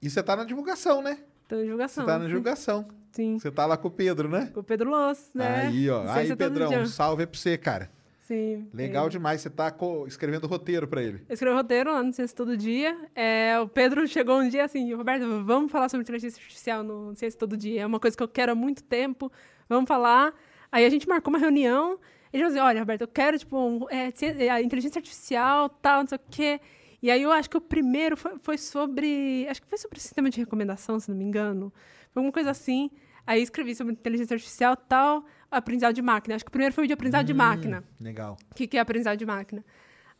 [0.00, 1.18] E você tá na divulgação, né?
[1.48, 2.04] Tô em divulgação.
[2.04, 2.86] Você tá na divulgação.
[3.10, 3.38] Sim.
[3.38, 4.50] Você tá lá com o Pedro, né?
[4.54, 5.66] Com o Pedro Loss, né?
[5.66, 6.08] Aí, ó.
[6.08, 7.90] Aí, Pedrão, um salve pra você, cara.
[8.22, 8.68] Sim.
[8.74, 9.08] Legal é.
[9.08, 9.40] demais.
[9.40, 9.74] Você tá
[10.06, 11.22] escrevendo roteiro pra ele.
[11.28, 12.96] Eu escrevo roteiro lá no Ciência Todo Dia.
[13.14, 17.38] É, o Pedro chegou um dia assim, Roberto, vamos falar sobre inteligência artificial no Ciência
[17.38, 17.80] Todo Dia.
[17.82, 19.32] É uma coisa que eu quero há muito tempo.
[19.66, 20.34] Vamos falar.
[20.70, 21.98] Aí a gente marcou uma reunião.
[22.32, 24.12] Ele falou assim, olha, Roberto, eu quero, tipo, um, é,
[24.44, 26.60] é, a inteligência artificial, tal, não sei o quê.
[27.02, 29.46] E aí eu acho que o primeiro foi, foi sobre...
[29.48, 31.72] Acho que foi sobre sistema de recomendação, se não me engano.
[32.12, 32.90] Foi alguma coisa assim.
[33.26, 36.34] Aí escrevi sobre inteligência artificial, tal, aprendizado de máquina.
[36.34, 37.84] Acho que o primeiro foi o de aprendizado de máquina.
[38.00, 38.36] Legal.
[38.50, 39.64] O que, que é aprendizado de máquina?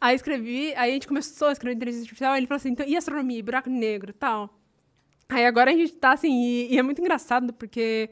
[0.01, 2.87] Aí escrevi, aí a gente começou a escrever inteligência artificial, aí ele falou assim, então,
[2.87, 4.49] e astronomia, e buraco negro tal?
[5.29, 8.09] Aí agora a gente tá assim, e, e é muito engraçado, porque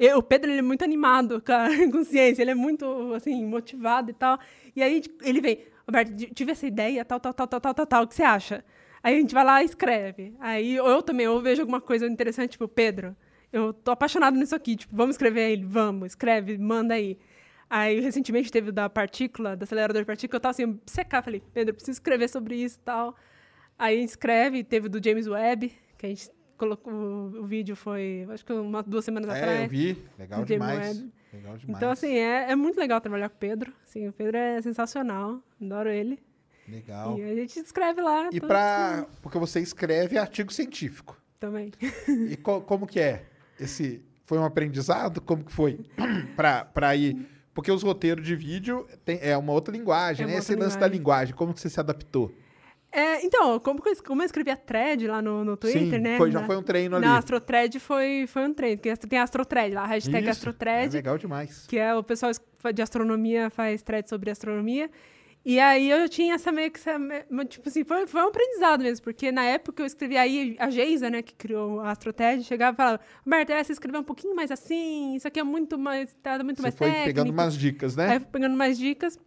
[0.00, 1.68] eu- o Pedro, ele é muito animado com, a,
[2.38, 4.38] ele é muito, assim, motivado e tal.
[4.74, 8.04] E aí ele vem, Roberto, tive essa ideia, tal, tal, tal, tal, tal, tal, tal,
[8.04, 8.64] o que você acha?
[9.02, 10.34] Aí a gente vai lá e escreve.
[10.40, 13.16] Aí eu, também, eu vejo alguma coisa interessante, tipo, Pedro,
[13.52, 17.18] eu tô apaixonado nisso aqui, tipo, vamos escrever aí, vamos, escreve, manda aí.
[17.68, 21.74] Aí, recentemente, teve da partícula, da acelerador de partícula, eu tava assim, secar, falei, Pedro,
[21.74, 23.14] preciso escrever sobre isso e tal.
[23.78, 26.30] Aí escreve, teve do James Webb, que a gente
[26.60, 29.62] colocou, o, vídeo foi, acho que umas duas semanas É, atrás.
[29.62, 29.98] eu vi.
[30.18, 31.00] Legal demais.
[31.32, 31.76] Legal demais.
[31.76, 33.72] Então, assim, é, é muito legal trabalhar com o Pedro.
[33.84, 36.18] Assim, o Pedro é sensacional, adoro ele.
[36.68, 37.18] Legal.
[37.18, 38.26] E a gente escreve lá.
[38.30, 39.06] E todos pra.
[39.22, 41.16] Porque você escreve artigo científico.
[41.40, 41.72] Também.
[42.28, 43.24] E co- como que é?
[43.58, 45.20] Esse foi um aprendizado?
[45.20, 45.80] Como que foi
[46.74, 47.26] pra ir?
[47.52, 50.34] Porque os roteiros de vídeo tem, é uma outra linguagem, É né?
[50.34, 50.98] uma Esse outra lance da linguagem.
[50.98, 52.32] linguagem, como que você se adaptou?
[52.92, 56.16] É, então, como, como eu escrevi a thread lá no, no Twitter, Sim, né?
[56.16, 57.06] foi- já na- foi um treino ali.
[57.06, 58.80] Na Astrotred foi, foi um treino.
[58.80, 60.92] Tem, tem a Astrotred lá, a hashtag Isso, É Astrotred.
[60.96, 61.66] legal demais.
[61.68, 62.32] que é o pessoal
[62.74, 64.90] de astronomia faz thread sobre astronomia.
[65.42, 66.98] E aí eu tinha essa meio que essa,
[67.48, 70.68] tipo assim, foi, foi um aprendizado mesmo, porque na época que eu escrevi aí, a
[70.68, 74.36] Geisa, né, que criou a AstroTed, chegava e falava, Roberto, é, você escreveu um pouquinho
[74.36, 77.06] mais assim, isso aqui é muito mais, tá muito Você mais foi técnico.
[77.08, 78.16] pegando umas dicas, Aí né?
[78.16, 79.18] eu fui pegando mais dicas.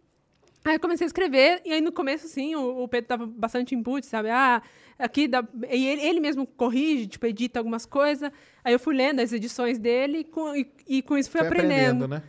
[0.64, 3.74] Aí eu comecei a escrever, e aí no começo, sim, o, o Pedro dava bastante
[3.74, 4.30] input, sabe?
[4.30, 4.62] Ah,
[4.98, 5.46] aqui dá.
[5.70, 8.30] E ele, ele mesmo corrige, tipo, edita algumas coisas.
[8.64, 11.48] Aí eu fui lendo as edições dele e com, e, e com isso fui Foi
[11.48, 12.08] aprendendo.
[12.08, 12.22] né?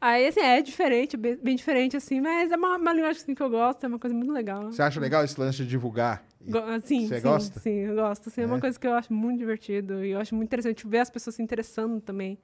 [0.00, 3.42] Aí, assim, é diferente, bem, bem diferente, assim, mas é uma, uma linguagem assim, que
[3.42, 4.70] eu gosto, é uma coisa muito legal.
[4.70, 6.22] Você acha legal esse lance de divulgar?
[6.46, 7.60] Go- Sim, Você sim, gosta?
[7.60, 8.28] sim, eu gosto.
[8.28, 8.44] Assim, é.
[8.44, 8.46] É?
[8.46, 11.36] uma coisa que eu acho muito divertido e eu acho muito interessante ver as pessoas
[11.36, 12.38] se interessando também.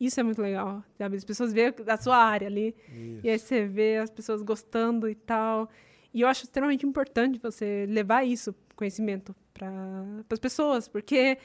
[0.00, 1.16] Isso é muito legal, sabe?
[1.16, 2.74] As pessoas veem a sua área ali
[3.24, 5.68] e aí você vê as pessoas gostando e tal.
[6.12, 9.70] E eu acho extremamente importante você levar isso, conhecimento, para
[10.30, 11.38] as pessoas, porque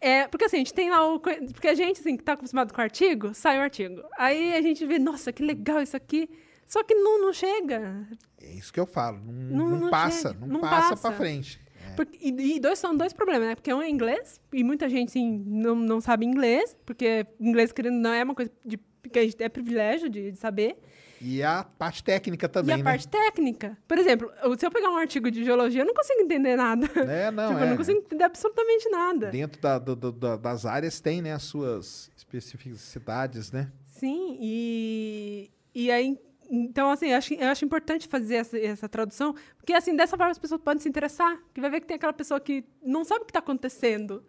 [0.00, 1.18] é, porque assim, a gente tem lá o.
[1.20, 4.00] Porque a gente, assim, que tá acostumado com o artigo, sai o artigo.
[4.16, 6.30] Aí a gente vê, nossa, que legal isso aqui.
[6.64, 8.06] Só que não, não chega.
[8.40, 9.18] É isso que eu falo.
[9.24, 11.08] Não, Não- não não passa, não, não passa, passa.
[11.08, 11.60] pra frente.
[11.90, 11.94] É.
[11.94, 13.54] Porque- e, e dois são dois problemas, né?
[13.54, 17.96] Porque um é inglês, e muita gente, assim, não, não sabe inglês, porque inglês, querendo
[17.96, 18.78] não, é uma coisa de,
[19.10, 20.76] que a gente é privilégio de, de saber.
[21.20, 22.84] E a parte técnica também, e a né?
[22.84, 23.76] parte técnica.
[23.88, 26.86] Por exemplo, se eu pegar um artigo de geologia, eu não consigo entender nada.
[27.10, 27.64] É, não, tipo, é.
[27.64, 29.26] eu não consigo entender absolutamente nada.
[29.28, 33.70] Dentro da- do- do- da- das áreas tem, né, as suas especificidades, né?
[33.86, 36.16] Sim, e, e aí.
[36.50, 40.30] Então, assim, eu acho, eu acho importante fazer essa, essa tradução, porque, assim, dessa forma
[40.30, 43.22] as pessoas podem se interessar, que vai ver que tem aquela pessoa que não sabe
[43.22, 44.22] o que está acontecendo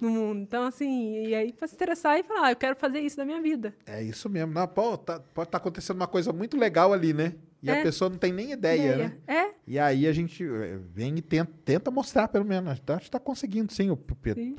[0.00, 0.40] no mundo.
[0.42, 3.24] Então, assim, e aí vai se interessar e falar, ah, eu quero fazer isso da
[3.24, 3.74] minha vida.
[3.86, 4.52] É isso mesmo.
[4.52, 7.34] Não, pô, tá- pode estar acontecendo uma coisa muito legal ali, né?
[7.62, 7.82] E a É.
[7.82, 9.16] pessoa não tem nem ideia, né?
[9.26, 12.70] É, E aí a gente eh, vem e tenta, tenta mostrar, pelo menos.
[12.70, 13.88] A gente está conseguindo, sim.
[13.90, 14.54] O Pedro, Sim.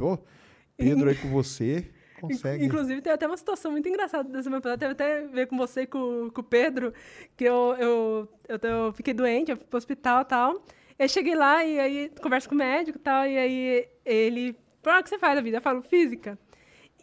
[0.76, 1.88] Pedro aí com você
[2.27, 2.65] consegue.
[2.65, 4.77] Inclusive, tem até uma situação muito engraçada dessa passada.
[4.77, 6.93] Teve até a ver com você e com, com o Pedro,
[7.35, 10.64] que eu, eu, eu, eu fiquei doente, eu fui pro hospital e tal.
[10.97, 14.56] Eu cheguei lá e aí converso com o médico e tal, e aí ele...
[14.85, 15.57] "Ah, O que você faz da vida?
[15.57, 16.38] Eu falo, física.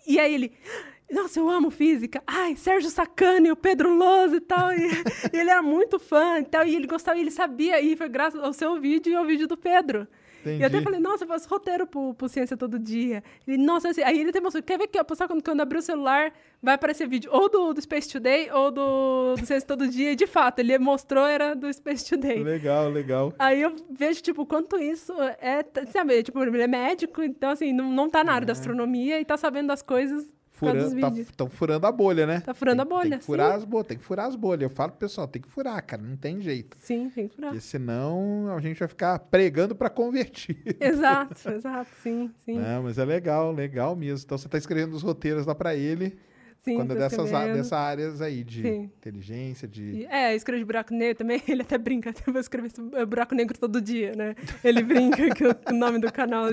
[0.06, 0.52] E aí ele...
[1.10, 2.22] Nossa, eu amo física.
[2.26, 4.72] Ai, Sérgio Sacani, o Pedro Lousa e tal.
[4.72, 4.88] E,
[5.30, 6.64] e ele era muito fã e tal.
[6.64, 7.78] E ele gostava, e ele sabia.
[7.82, 10.08] E foi graças ao seu vídeo e ao vídeo do Pedro.
[10.44, 10.84] E eu até Entendi.
[10.84, 13.22] falei, nossa, eu faço roteiro pro, pro Ciência todo dia.
[13.46, 15.78] Ele, nossa, assim, aí ele até mostrou, quer ver que eu postar quando, quando abrir
[15.78, 16.32] o celular,
[16.62, 20.12] vai aparecer vídeo ou do, do Space Today ou do, do Ciência todo dia.
[20.12, 22.42] E de fato, ele mostrou, era do Space Today.
[22.42, 23.32] Legal, legal.
[23.38, 27.90] Aí eu vejo, tipo, quanto isso é, sabe, tipo, ele é médico, então, assim, não,
[27.92, 30.32] não tá na área da astronomia e tá sabendo das coisas
[30.70, 32.40] Furando, tá, tão furando a bolha, né?
[32.40, 33.56] Tá furando Tem- a bolha, Tem que furar sim.
[33.58, 34.62] as bolhas, tem que furar as bolhas.
[34.62, 36.76] Eu falo pro pessoal, tem que furar, cara, não tem jeito.
[36.80, 37.50] Sim, tem que furar.
[37.50, 40.56] Porque senão a gente vai ficar pregando para convertir.
[40.80, 42.58] Exato, exato, sim, sim.
[42.58, 44.24] Não, mas é legal, legal mesmo.
[44.24, 46.16] Então você tá escrevendo os roteiros lá para ele,
[46.62, 48.90] sim quando é dessas, dessas áreas aí de Sim.
[48.96, 50.06] inteligência, de...
[50.06, 53.58] É, escreve de buraco negro também, ele até brinca, eu vou escrever é, buraco negro
[53.58, 54.34] todo dia, né?
[54.62, 56.46] Ele brinca que o, nome do canal.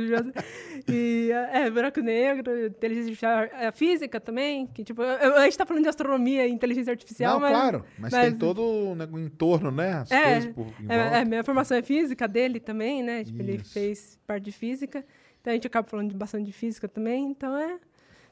[0.88, 5.84] E, é, buraco negro, inteligência artificial, a física também, que tipo, a gente tá falando
[5.84, 7.52] de astronomia e inteligência artificial, Não, mas...
[7.52, 9.94] claro, mas, mas- tem todo o entorno, né?
[9.94, 13.24] As É, coisas por É, é, minha formação é física dele também, né?
[13.24, 15.06] Tipo, ele fez parte de física,
[15.42, 17.80] então a gente acaba falando bastante de física também, então é...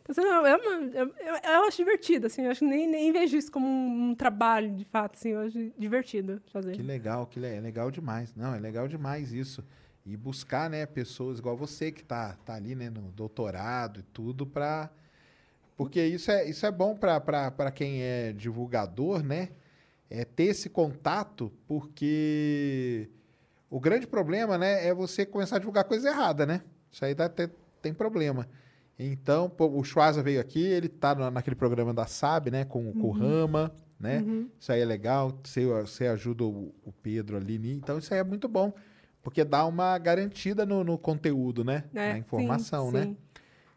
[0.10, 3.36] Então, assim, é uma, eu, eu- eu acho divertido, assim, eu acho nem, nem vejo
[3.38, 6.72] isso como um, um trabalho, de fato, assim, eu acho divertido fazer.
[6.74, 8.34] Que legal, que le- é legal demais.
[8.36, 9.64] Não, é legal demais isso.
[10.06, 14.46] E buscar, né, pessoas igual você que tá, tá ali, né, no doutorado e tudo
[14.46, 14.90] para
[15.76, 19.50] porque isso é, isso é bom para quem é divulgador, né?
[20.10, 23.08] É ter esse contato, porque
[23.70, 26.62] o grande problema, né, é você começar a divulgar coisa errada, né?
[26.92, 28.48] Isso aí dá, tem, tem problema.
[29.00, 32.66] Então, pô, o Schwarza veio aqui, ele tá na- naquele programa da SAB, né?
[32.66, 34.20] Com, com o Rama, né?
[34.22, 34.50] Uhum.
[34.60, 35.40] Isso aí é legal.
[35.44, 37.56] Você, você ajuda o, o Pedro ali.
[37.74, 38.74] Então, isso aí é muito bom.
[39.22, 41.84] Porque dá uma garantida no, no conteúdo, né?
[41.94, 43.04] É, Na informação, sim, né?
[43.04, 43.18] sim.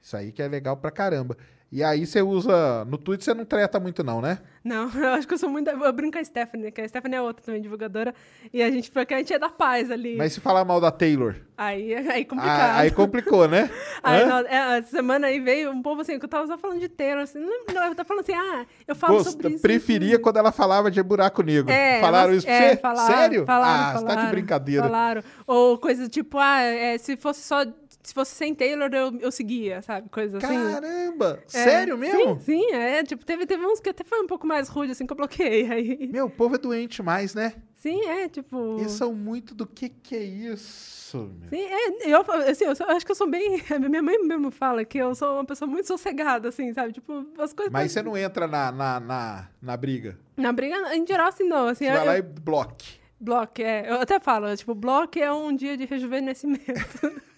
[0.00, 1.36] Isso aí que é legal pra caramba.
[1.72, 2.84] E aí você usa.
[2.86, 4.38] No Twitter você não treta muito, não, né?
[4.64, 5.70] Não, eu acho que eu sou muito.
[5.70, 8.14] Eu brinco com a Stephanie, que a Stephanie é outra também divulgadora.
[8.52, 10.16] E a gente, porque a gente é da paz ali.
[10.16, 12.70] Mas se falar mal da Taylor, Aí, aí complicado.
[12.70, 13.68] ah, aí complicou, né?
[14.02, 16.80] Aí, não, é, essa semana aí veio um povo assim, que eu tava só falando
[16.80, 19.60] de Taylor, assim, não, não, eu tava falando assim, ah, eu falo Gosto- sobre isso.
[19.60, 20.20] preferia isso.
[20.20, 21.70] quando ela falava de buraco negro.
[21.70, 22.76] É, falaram isso pra é, você?
[22.78, 23.44] falaram, Sério?
[23.44, 24.82] Falaram, ah, você tá de falaram, brincadeira.
[24.84, 25.22] Falaram.
[25.46, 27.62] Ou coisa tipo, ah, é, se fosse só.
[28.02, 30.08] Se fosse sem Taylor, eu, eu seguia, sabe?
[30.08, 30.46] Coisa assim.
[30.46, 31.42] Caramba!
[31.44, 32.40] É, Sério mesmo?
[32.40, 33.02] Sim, sim, é.
[33.04, 35.70] Tipo, teve, teve uns que até foi um pouco mais rude, assim, que eu bloqueei.
[35.70, 37.54] Aí, Meu, o povo é doente mais, né?
[37.74, 38.76] sim, é, tipo.
[38.78, 41.48] Eles são muito do que que é isso, meu?
[41.48, 43.62] Sim, é, eu, assim, eu, sou- eu acho que eu sou bem.
[43.88, 46.92] Minha mãe mesmo fala que eu sou uma pessoa muito sossegada, assim, sabe?
[46.92, 47.72] Tipo, as coisas.
[47.72, 50.18] Mas você não entra na, na, na, na briga.
[50.36, 51.66] Na briga, em geral, assim, não.
[51.68, 52.98] Assim, Você eu, vai lá e bloque.
[53.18, 53.90] Bloco, é.
[53.90, 56.64] Eu até falo, tipo, bloco é um dia de rejuvenescimento.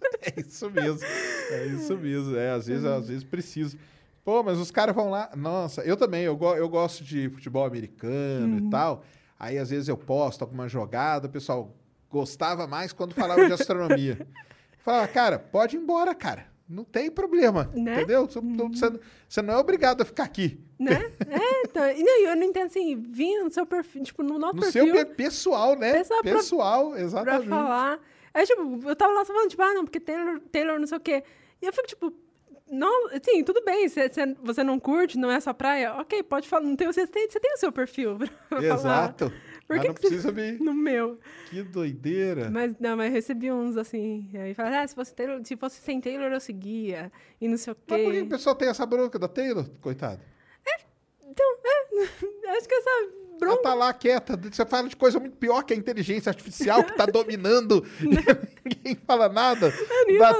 [0.22, 1.00] É isso mesmo.
[1.50, 2.36] É isso mesmo.
[2.36, 3.78] É, às vezes, às vezes preciso.
[4.24, 5.30] Pô, mas os caras vão lá.
[5.36, 8.66] Nossa, eu também, eu, go- eu gosto de futebol americano Uhum.
[8.66, 9.04] e tal.
[9.38, 11.72] Aí, às vezes, eu posto alguma jogada, o pessoal
[12.10, 14.26] gostava mais quando falava de astronomia.
[14.78, 16.46] Falava, cara, pode ir embora, cara.
[16.68, 17.70] Não tem problema.
[17.74, 17.94] Né?
[17.96, 18.26] Entendeu?
[18.26, 20.58] Você, não- você não- você não é obrigado a ficar aqui.
[20.78, 21.12] né?
[21.28, 21.82] É, então.
[21.84, 24.92] Não, eu não entendo assim, vir no seu perfil, tipo, no nosso No perfil seu
[24.94, 25.92] pe- pessoal, né?
[25.92, 27.48] Pessoal pra- pessoal, pra exatamente.
[27.48, 28.00] falar.
[28.36, 30.98] Aí, tipo, eu tava lá só falando, tipo, ah, não, porque Taylor, Taylor não sei
[30.98, 31.24] o quê.
[31.62, 32.12] E eu fico, tipo,
[32.70, 36.46] não, assim, tudo bem, se, se você não curte, não é sua praia, ok, pode
[36.48, 38.28] falar, não tem, você, tem, você tem o seu perfil pra
[38.60, 38.74] falar.
[38.74, 39.32] Exato.
[39.66, 40.58] Por que não que você- precisa vir.
[40.60, 41.18] No meu.
[41.48, 42.50] Que doideira.
[42.50, 46.00] Mas, não, mas recebi uns, assim, aí falaram, ah, se fosse, Taylor, se fosse sem
[46.00, 47.10] Taylor, eu seguia,
[47.40, 48.22] e não sei o Mas por que quê.
[48.22, 50.20] o pessoal tem essa bronca da Taylor, coitado?
[52.56, 52.90] Acho que essa
[53.40, 54.36] Ela tá lá quieta.
[54.50, 57.84] Você fala de coisa muito pior que a inteligência artificial que tá dominando.
[58.64, 59.72] Ninguém fala nada.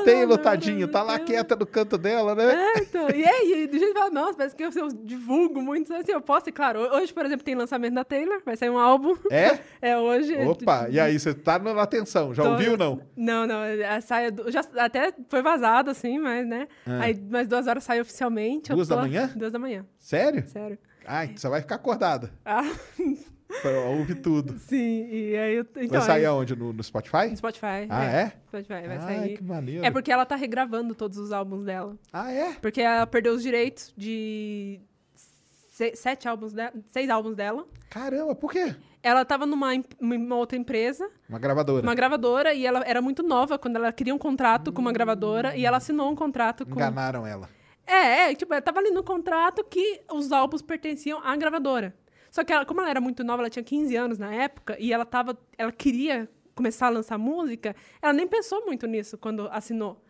[0.05, 0.89] Taylor, nada, tadinho.
[0.89, 2.73] Tá lá quieta no canto dela, né?
[2.77, 5.93] É, então, e aí, do jeito que fala, nossa, parece que eu, eu divulgo muito,
[5.95, 8.79] assim, eu posso, e claro, hoje, por exemplo, tem lançamento da Taylor, vai sair um
[8.79, 9.59] álbum, É?
[9.81, 10.35] é hoje.
[10.39, 12.35] Opa, e aí, você tá na atenção.
[12.35, 13.01] Já Tô- ouviu ou não?
[13.17, 17.01] Não, não, a saia, do- já, até foi vazado, assim, mas, né, Ah.
[17.05, 18.73] aí, mais duas horas sai oficialmente.
[18.73, 19.31] Duas da manhã?
[19.37, 20.45] Duas da manhã, Sério?
[20.49, 20.79] sério.
[21.07, 22.31] Ai, você vai ficar acordada.
[23.65, 24.59] Ah, ouvir tudo.
[24.59, 26.57] sim, e aí, eu, então, vai sair aí, aonde?
[26.57, 27.29] No, no Spotify?
[27.31, 27.87] no Spotify.
[27.89, 28.33] Ah, é?
[28.49, 29.37] Spotify, vai Ai, sair.
[29.39, 29.85] que maneiro.
[29.87, 31.97] É porque ela tá regravando todos os álbuns dela.
[32.13, 32.55] Ah, é?
[32.55, 34.81] Porque ela perdeu os direitos de
[35.15, 37.65] se- sete álbuns dela, seis álbuns dela.
[37.89, 38.75] Caramba, por quê?
[39.01, 39.69] Ela tava numa,
[40.01, 41.83] uma outra empresa, Uma gravadora.
[41.85, 45.57] uma gravadora, e ela era muito nova quando ela queria um contrato com uma gravadora,
[45.57, 46.73] e ela assinou um contrato com.
[46.73, 47.49] Enganaram ela.
[47.87, 51.95] É, é, tipo, tava ali no contrato que os álbuns pertenciam à gravadora.
[52.31, 54.93] Só que ela, como ela era muito nova, ela tinha 15 anos na época, e
[54.93, 55.39] ela tava.
[55.57, 60.03] Ela queria começar a lançar música, ela nem pensou muito nisso quando assinou,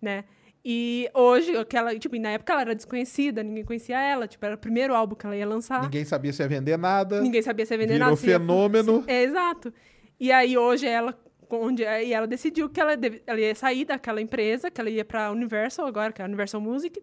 [0.00, 0.24] né?
[0.64, 4.58] E hoje, aquela, tipo, na época ela era desconhecida, ninguém conhecia ela, tipo, era o
[4.58, 5.82] primeiro álbum que ela ia lançar.
[5.82, 7.20] Ninguém sabia se ia vender nada.
[7.20, 8.20] Ninguém sabia se ia vender Virou nada.
[8.20, 9.02] ia- fenômeno.
[9.02, 9.72] se- É, exato.
[10.18, 11.18] E aí hoje ela
[11.50, 15.04] onde e ela decidiu que ela, deve- ela ia sair daquela empresa, que ela ia
[15.04, 17.00] para Universal agora, que é a Universal Music.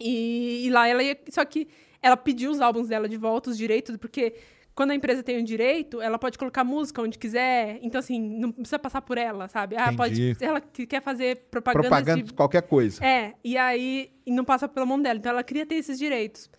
[0.00, 1.68] E, e lá ela ia, só que
[2.02, 4.34] ela pediu os álbuns dela de volta, os direitos, porque
[4.74, 7.78] quando a empresa tem o direito, ela pode colocar música onde quiser.
[7.80, 9.76] Então, assim, não precisa passar por ela, sabe?
[9.76, 10.36] Ah, pode.
[10.40, 11.88] Ela que- quer fazer propaganda.
[11.88, 13.04] Propaganda de- qualquer coisa.
[13.04, 15.16] é, e aí e não passa pela mão dela.
[15.18, 16.50] Então ela queria ter esses direitos.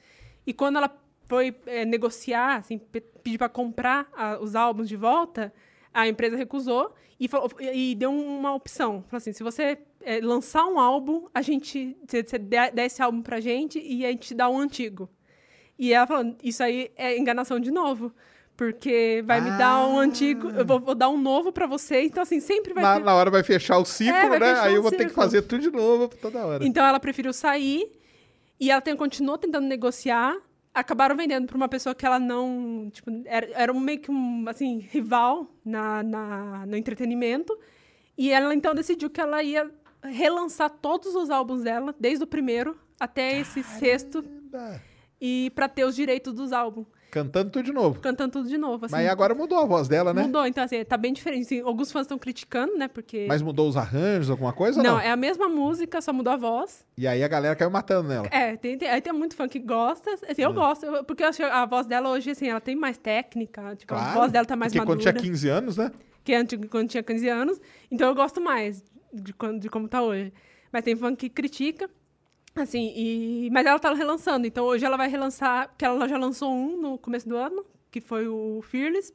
[0.47, 0.89] E quando ela
[1.27, 5.51] foi é, negociar, assim, pe- pedir para comprar ah, os álbuns de volta,
[5.95, 9.03] a empresa recusou e, falou- e deu uma opção.
[9.07, 11.95] Falou assim: se você é, lançar um álbum, a gente.
[12.07, 15.09] Você, dá esse álbum pra gente e a gente dá um antigo.
[15.79, 18.11] E ela falou: isso aí é enganação de novo.
[18.57, 20.03] Porque vai me dar um Ah.
[20.03, 22.03] antigo, eu vou, vou dar um novo pra você.
[22.03, 23.03] Então, assim, sempre vai Na, ter.
[23.03, 24.53] na hora vai fechar o ciclo, É, né?
[24.61, 25.15] Aí eu vou ter que ciclo.
[25.23, 26.65] fazer tudo de novo toda hora.
[26.65, 27.91] Então ela preferiu sair
[28.57, 30.37] e ela tem- continuou tentando negociar.
[30.75, 32.89] Acabaram vendendo para uma pessoa que ela não.
[32.91, 37.57] Tipo, era, era um meio que um assim, rival na, na- no entretenimento.
[38.17, 39.71] E ela então decidiu que ela ia
[40.03, 44.21] relançar todos os álbuns dela, desde o primeiro até esse sexto,
[44.51, 44.81] Caramba.
[45.19, 46.85] e para ter os direitos dos álbuns.
[47.15, 48.01] Cantando tudo de novo.
[48.01, 48.85] Cantando tudo de novo.
[48.85, 50.23] Assim, Mas agora mudou a voz dela, né?
[50.23, 51.45] Mudou, então assim, tá bem diferente.
[51.45, 52.89] Assim, alguns fãs estão criticando, né?
[52.89, 53.25] Porque.
[53.25, 54.99] Mas mudou os arranjos, alguma coisa não, não?
[54.99, 56.85] é a mesma música, só mudou a voz.
[56.97, 58.27] E aí a galera caiu matando nela.
[58.29, 60.11] É, tem, tem, aí tem muito fã que gosta.
[60.29, 62.97] Assim, eu gosto, eu- porque eu acho a voz dela hoje, assim, ela tem mais
[62.97, 63.73] técnica.
[63.77, 64.97] Tipo, a Claro, voz dela tá mais Porque madura.
[64.97, 65.91] quando tinha 15 anos, né?
[66.21, 67.61] Que antes, quando tinha 15 anos.
[67.89, 68.83] Então eu gosto mais
[69.13, 70.33] de, quando, de como tá hoje.
[70.69, 71.89] Mas tem fã que critica.
[72.55, 73.49] Assim, e...
[73.51, 74.47] mas ela tá relançando.
[74.47, 77.99] Então hoje ela vai relançar, porque ela já lançou um no começo do ano, que
[77.99, 79.13] foi o Fearless,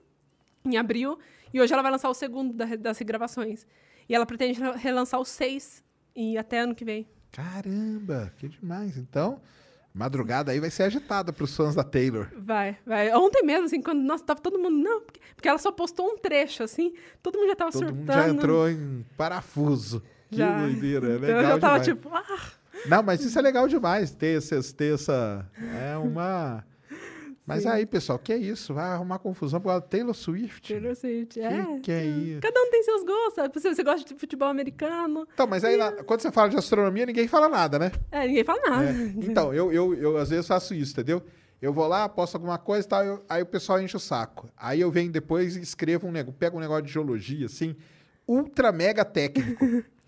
[0.65, 1.19] em abril.
[1.53, 3.67] E hoje ela vai lançar o segundo da- das regravações.
[4.09, 5.83] E ela pretende re- relançar os seis
[6.15, 7.09] e até ano que vem.
[7.33, 8.97] Caramba, que demais.
[8.99, 9.41] Então,
[9.95, 12.29] madrugada aí vai ser agitada pros fãs da Taylor.
[12.37, 13.13] Vai, vai.
[13.15, 14.77] Ontem mesmo, assim, quando nossa, tava todo mundo.
[14.77, 16.93] Não, porque, porque ela só postou um trecho, assim,
[17.23, 17.99] todo mundo já tava Todo surtando.
[18.01, 20.03] mundo já entrou em parafuso.
[20.29, 20.61] Que Já.
[20.61, 21.87] doideira, é Então legal eu já tava demais.
[21.87, 22.53] tipo, ah,
[22.87, 25.47] Não, mas isso é legal demais, ter, esses, ter essa...
[25.93, 26.65] É uma...
[27.47, 27.69] Mas Sim.
[27.71, 28.73] aí, pessoal, que é isso?
[28.75, 30.73] Vai arrumar confusão por causa da Taylor Swift?
[30.73, 31.35] Taylor Swift.
[31.35, 31.81] Que É.
[31.83, 32.41] que é isso?
[32.43, 33.63] Cada um tem seus gostos.
[33.63, 37.27] você gosta de futebol americano, Então, mas aí, lá, quando você fala de astronomia, ninguém
[37.27, 37.91] fala nada, né?
[38.13, 38.85] é, ninguém fala nada.
[38.91, 38.95] É.
[39.17, 41.23] Então, eu, eu, eu às vezes faço isso, entendeu?
[41.61, 44.49] Eu vou lá, posto alguma coisa e tal, eu- aí o pessoal enche o saco.
[44.57, 47.75] Aí eu venho depois e escrevo um negócio, pego um negócio de geologia, assim,
[48.29, 49.65] ultra mega técnico.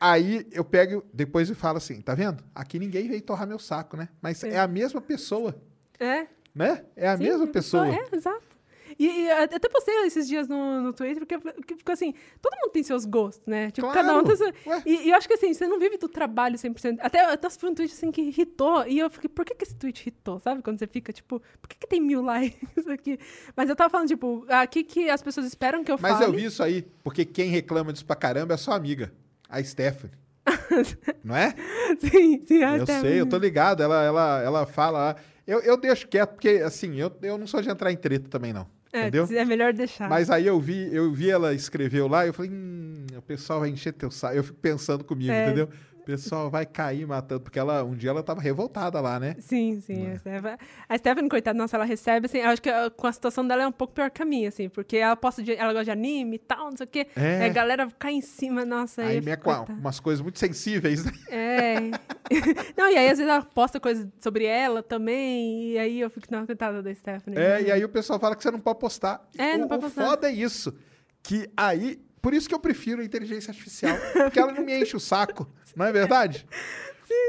[0.00, 2.42] aí eu pego depois e falo assim, tá vendo?
[2.54, 4.08] Aqui ninguém veio torrar meu saco, né?
[4.20, 4.58] Mas é, É.
[4.58, 5.54] a mesma pessoa,
[5.98, 6.26] É.
[6.54, 6.84] né?
[6.96, 7.88] É a sim, mesma pessoa.
[7.88, 8.54] É, exato.
[8.96, 12.70] E, e até postei esses dias no, no Twitter, porque, porque ficou assim, todo mundo
[12.70, 13.68] tem seus gostos, né?
[13.72, 14.52] Tipo, Claro, cada um tem seu...
[14.86, 16.98] E, e eu acho que assim, você não vive do trabalho 100%.
[17.00, 19.64] Até eu até fui um tweet assim que irritou, e eu fiquei, por que, que
[19.64, 20.38] esse tweet irritou?
[20.38, 20.62] Sabe?
[20.62, 23.18] Quando você fica, tipo, por que, que tem mil likes aqui?
[23.56, 26.26] Mas eu tava falando, tipo, aqui que as pessoas esperam que eu Mas fale.
[26.26, 29.12] eu vi isso aí, porque quem reclama disso pra caramba é sua amiga,
[29.58, 30.14] a Stephanie.
[31.24, 31.54] Não é?
[31.98, 33.82] sim, sim, Eu até- sei, eu tô ligado.
[33.82, 35.16] Ela, ela, ela fala.
[35.46, 38.52] Eu, eu deixo quieto, porque assim, eu, eu não sou de entrar em treta também,
[38.52, 38.66] não.
[38.92, 39.26] É, entendeu?
[39.30, 40.08] é melhor deixar.
[40.08, 43.68] Mas aí eu vi, eu vi ela escreveu lá, eu falei, hum, o pessoal vai
[43.68, 44.34] encher teu saco.
[44.36, 45.46] Eu fico pensando comigo, É.
[45.46, 45.68] entendeu?
[46.04, 49.36] O pessoal vai cair matando, porque ela, um dia ela tava revoltada lá, né?
[49.38, 50.12] Sim, sim.
[50.12, 53.46] A Stephanie, a Stephanie, coitada, nossa, ela recebe, assim, acho que ah, com a situação
[53.48, 55.86] dela é um pouco pior que a minha, assim, porque ela posta de, ela gosta
[55.86, 57.06] de anime e tal, não sei o quê.
[57.16, 57.40] É.
[57.40, 59.00] Aí a galera cai em cima, nossa.
[59.00, 59.80] Aí eu minha, fico, com coitada.
[59.80, 61.12] umas coisas muito sensíveis, né?
[61.30, 61.80] É.
[62.76, 66.26] não, e aí às vezes ela posta coisas sobre ela também, e aí eu fico,
[66.30, 67.38] não, coitada da Stephanie.
[67.38, 69.26] É, e aí o pessoal fala que você não pode postar.
[69.38, 70.04] É, o, não pode o postar.
[70.04, 70.76] foda é isso.
[71.22, 72.03] Que aí.
[72.24, 73.94] Por isso que eu prefiro a inteligência artificial.
[74.24, 75.46] Porque ela não me enche o saco.
[75.76, 76.46] Não é verdade?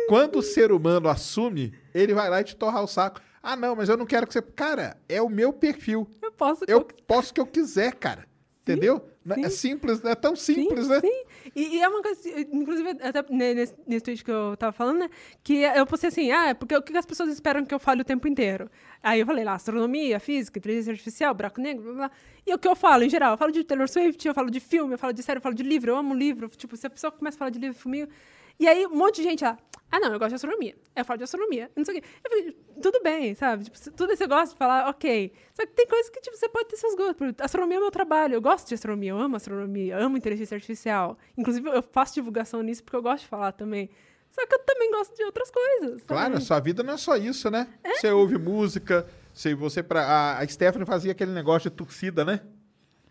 [0.08, 3.20] Quando o ser humano assume, ele vai lá e te torrar o saco.
[3.44, 4.42] Ah, não, mas eu não quero que você.
[4.42, 6.08] Cara, é o meu perfil.
[6.24, 6.64] Eu posso.
[6.66, 8.26] Eu posso o que eu quiser, cara.
[8.62, 9.06] Entendeu?
[9.24, 9.70] Não- É sim.
[9.70, 11.02] simples, é tão Sim, simples, né?
[11.02, 11.24] Sim,
[11.56, 14.72] e, e é uma coisa, assim, inclusive, até ne- nesse, nesse tweet que eu tava
[14.72, 15.10] falando, né?
[15.44, 18.02] Que eu postei assim, ah, é porque o que as pessoas esperam que eu fale
[18.02, 18.70] o tempo inteiro?
[19.02, 22.12] Aí eu falei lá, astronomia, física, inteligência artificial, buraco negro, blá, blá.
[22.46, 23.32] E o que eu falo, em geral?
[23.34, 25.56] Eu falo de Taylor Swift, eu falo de filme, eu falo de série, eu falo
[25.56, 26.50] de livro, eu amo livro.
[26.50, 28.12] Tipo, se a pessoa começa a falar de livro comigo...
[28.58, 29.58] E aí, um monte de gente lá,
[29.96, 30.76] ah, não, eu gosto de astronomia.
[30.94, 32.08] Eu falo de astronomia, não sei o quê.
[32.24, 33.64] Eu falei, tudo bem, sabe?
[33.64, 35.32] Tipo, tudo isso você gosta de falar, ok.
[35.54, 37.34] Só que tem coisas que, tipo, você pode ter seus gostos.
[37.40, 41.18] Astronomia é meu trabalho, eu gosto de astronomia, eu amo astronomia, eu amo inteligência artificial.
[41.38, 43.90] Inclusive, eu faço divulgação nisso porque eu gosto de falar também.
[44.30, 46.02] Só que eu também gosto de outras coisas.
[46.02, 46.08] sabe?
[46.08, 47.70] Claro, a sua vida não é só isso, né?
[47.82, 47.94] É.
[47.94, 50.02] Você ouve música, se você pra.
[50.02, 52.42] A, a Stephanie fazia aquele negócio de torcida, né?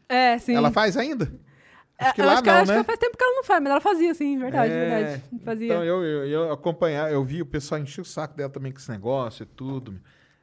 [0.07, 0.55] É, sim.
[0.55, 1.33] Ela faz ainda?
[1.99, 2.79] É, Acho que eu lá acho que, não, acho né?
[2.81, 5.25] que faz tempo que ela não faz, mas ela fazia, sim, verdade, É, verdade.
[5.45, 5.67] Fazia.
[5.67, 8.79] Então eu, eu, eu acompanhar, eu vi o pessoal encher o saco dela também com
[8.79, 10.01] esse negócio e tudo.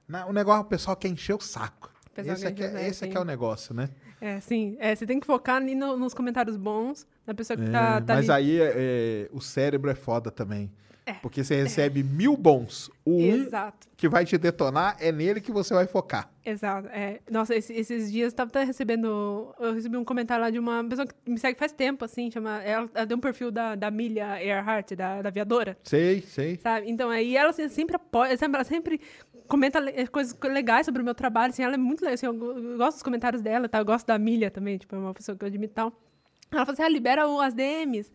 [0.08, 1.92] Na- o negócio, o pessoal quer encher o saco.
[2.18, 3.90] O Esse, quer é, que é- esse é é o negócio, né?
[4.20, 4.78] É, sim.
[4.80, 8.16] É, você tem que focar no- nos comentários bons, na pessoa que É, tá, tá
[8.16, 8.62] mas ali.
[8.62, 10.72] aí é, o cérebro é foda também.
[11.12, 11.14] É.
[11.22, 12.90] Porque você recebe mil bons.
[13.06, 13.88] O um Exato.
[13.98, 16.30] que vai te detonar é nele que você vai focar.
[16.46, 16.88] Exato.
[16.90, 17.20] É.
[17.30, 19.54] Nossa, esse- esses dias eu tava até recebendo.
[19.60, 22.62] Eu recebi um comentário lá de uma pessoa que me segue faz tempo, assim, chama.
[22.64, 25.78] Ela, ela deu um perfil da, da Milha Earhart, da, da aviadora.
[25.84, 26.58] Sei, sei.
[26.58, 26.90] Sabe?
[26.90, 29.02] Então, aí ela assim, sempre apoia, sempre, ela sempre
[29.48, 32.34] comenta le- coisas legais sobre o meu trabalho, assim, ela é muito legal, assim, eu,
[32.34, 33.80] go- eu gosto dos comentários dela, tá?
[33.80, 35.88] Eu gosto da Milha também, tipo, é uma pessoa que eu admito e tal.
[36.52, 38.12] Ela falou assim, ah, libera as DMs.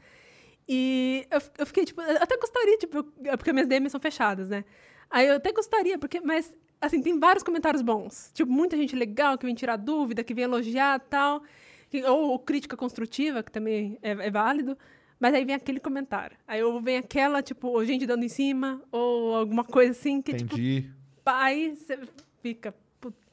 [0.68, 4.48] E eu, eu fiquei, tipo, eu até gostaria, tipo, é porque minhas DMs são fechadas,
[4.48, 4.64] né?
[5.08, 8.30] Aí eu até gostaria, porque, mas, assim, tem vários comentários bons.
[8.34, 11.42] Tipo, muita gente legal que vem tirar dúvida, que vem elogiar e tal.
[11.88, 14.76] que- ou, ou crítica construtiva, que também é, é válido.
[15.20, 16.36] Mas aí vem aquele comentário.
[16.46, 20.34] Aí ou vem aquela, tipo, ou gente dando em cima, ou alguma coisa assim, que,
[20.34, 20.90] tipo, Entendi.
[21.24, 21.96] pá, aí você
[22.42, 22.74] fica.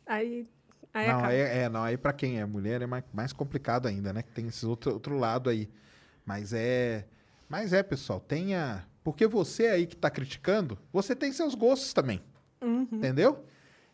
[0.06, 0.46] Aí.
[0.94, 4.14] Aí não, aí, é, não, aí pra quem é mulher é mais, mais complicado ainda,
[4.14, 4.22] né?
[4.22, 5.68] Que tem esse outro, outro lado aí.
[6.24, 7.06] Mas é.
[7.50, 8.86] Mas é, pessoal, tenha.
[9.04, 12.22] Porque você aí que tá criticando, você tem seus gostos também.
[12.62, 12.88] Uhum.
[12.92, 13.44] Entendeu?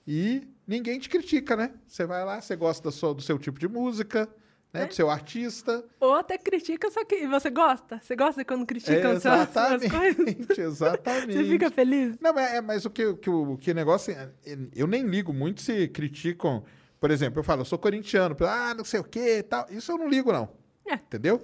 [0.07, 1.71] E ninguém te critica, né?
[1.87, 4.29] Você vai lá, você gosta da sua- do seu tipo de música,
[4.71, 4.83] né?
[4.83, 4.85] É.
[4.85, 5.83] Do seu artista.
[5.99, 7.99] Ou até critica, só que você gosta.
[8.01, 10.15] Você gosta quando criticam as suas, suas exatamente.
[10.45, 10.57] coisas?
[10.59, 11.33] exatamente.
[11.33, 12.15] Você fica feliz?
[12.21, 14.13] Não, é, é, mas o que, o que, o que negócio.
[14.13, 14.29] é-
[14.75, 16.63] Eu nem ligo muito se criticam.
[16.99, 19.65] Por exemplo, eu falo, eu sou corintiano, ah, não sei o que tal.
[19.71, 20.49] Isso eu não ligo, não.
[20.85, 20.95] É.
[20.95, 21.41] Entendeu?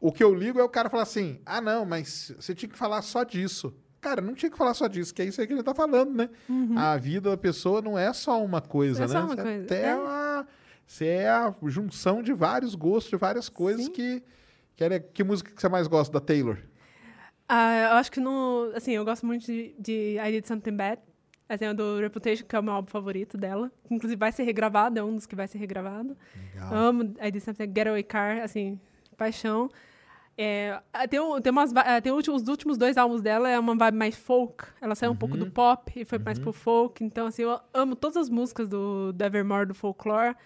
[0.00, 2.78] O que eu ligo é o cara falar assim: ah, não, mas você tinha que
[2.78, 3.74] falar só disso.
[4.00, 6.14] Cara, não tinha que falar só disso, que é isso aí que ele tá falando,
[6.14, 6.30] né?
[6.76, 9.12] A vida da pessoa não é só uma coisa, Não é né?
[9.20, 9.94] só uma Você coisa, Até é.
[9.96, 10.46] uma-
[10.86, 13.92] você é a junção de vários gostos, de várias coisas Sim.
[13.92, 14.22] que.
[14.76, 16.56] Que, era- que música que você mais gosta da Taylor?
[17.48, 18.70] Ah, eu acho que no.
[18.76, 21.00] Assim, eu gosto muito de, de I Did Something Bad.
[21.48, 23.72] Assim, é do Reputation, que é o meu álbum favorito dela.
[23.90, 26.16] Inclusive vai ser regravado, é um dos que vai ser regravado.
[26.54, 26.74] Legal.
[26.74, 28.78] Amo I Did Something Getaway Car, assim,
[29.16, 29.68] paixão.
[30.40, 33.58] É, ah, tem, um- tem, umas, ah, tem últimos- os últimos dois álbuns dela, é
[33.58, 34.66] uma vibe mais folk.
[34.80, 35.40] Ela saiu um pouco Uhum.
[35.44, 37.02] do pop e foi mais pro folk.
[37.02, 40.36] Então, assim, eu amo todas as músicas do, do Evermore, do Folklore.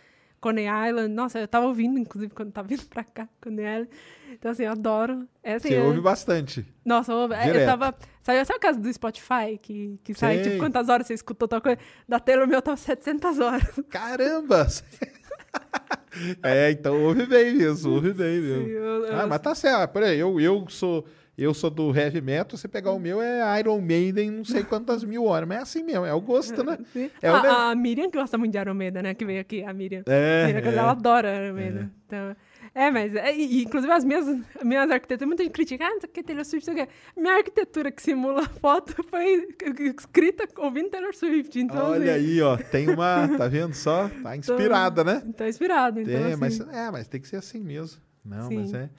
[0.41, 1.15] Coney Island.
[1.15, 3.91] Nossa, eu tava ouvindo, inclusive, quando tava vindo pra cá, Coney Island.
[4.33, 5.29] Então, assim, eu adoro.
[5.43, 6.67] É, assim, Você é- ouve bastante.
[6.85, 7.95] nossa, eu, é, eu tava.
[8.23, 10.45] Sabe, sabe a casa do Spotify que, que sai, Sei.
[10.45, 11.79] tipo, quantas horas você escutou tal coisa?
[12.09, 13.69] Da Taylor meu tava 700 horas.
[13.91, 14.67] Caramba!
[16.43, 19.07] é, então ouve bem mesmo, ouve bem mesmo.
[19.11, 19.91] Ah, mas tá certo.
[19.93, 21.05] Peraí, eu, eu sou.
[21.37, 25.03] Eu sou do heavy metal, você pegar o meu é Iron Maiden, não sei quantas
[25.03, 26.77] mil horas, mas é assim mesmo, é o gosto, né?
[27.23, 29.15] É o ne- a, a Miriam que gosta muito de Iron Maiden, né?
[29.15, 30.03] Que veio aqui, a Miriam.
[30.07, 30.77] É, Miriam, é.
[30.77, 31.91] Ela adora Iron Maiden.
[32.07, 32.37] Então,
[32.75, 33.15] é, mas...
[33.15, 35.27] é, e, inclusive, as minhas, as minhas arquiteturas...
[35.29, 35.85] Muita gente critica.
[35.85, 37.21] Ah, não sei o que, Taylor Swift, não sei o que.
[37.21, 39.49] Minha arquitetura que simula foto foi
[39.97, 41.59] escrita ouvindo Taylor Swift.
[41.59, 44.09] Então, Olha assim, aí, ó, tem uma, tá vendo só?
[44.23, 45.23] Tá inspirada, né?
[45.37, 46.01] Tá inspirado.
[46.01, 48.01] Então, É, assim, mas, é, mas tem que ser assim mesmo.
[48.25, 48.59] Não, Sim.
[48.59, 48.91] mas é.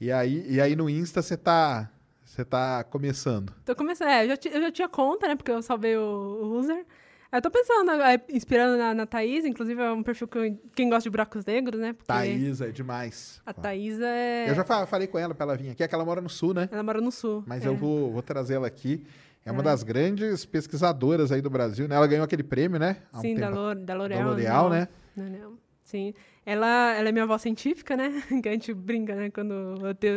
[0.00, 1.90] E aí, e aí no Insta você tá,
[2.24, 3.52] você tá começando.
[3.64, 4.08] Tô começando.
[4.08, 5.34] É, eu já, eu já tinha conta, né?
[5.34, 6.86] Porque eu salvei o, o user.
[7.30, 10.58] Aí eu tô pensando, é, inspirando na, na Thaís, inclusive é um perfil que eu,
[10.74, 11.92] quem gosta de buracos negros, né?
[11.92, 13.42] Porque Thaísa é demais.
[13.44, 14.48] a Thaísa é.
[14.50, 16.28] Eu já fa- falei com ela pra ela vir aqui, é que ela mora no
[16.30, 16.68] sul, né?
[16.72, 17.44] Ela mora no sul.
[17.46, 17.68] Mas é.
[17.68, 19.04] eu vou, vou trazer ela aqui.
[19.44, 19.64] É uma É.
[19.64, 21.96] das grandes pesquisadoras aí do Brasil, né?
[21.96, 22.96] Ela ganhou aquele prêmio, né?
[23.12, 24.24] Há um Sim, Lo- da L'Oréal.
[24.24, 24.88] da L'Oréal, né?
[25.16, 25.52] L'Oréal.
[25.84, 26.14] Sim.
[26.46, 28.22] Ela, ela é minha avó científica, né?
[28.42, 29.30] Que a gente brinca, né?
[29.30, 29.52] Quando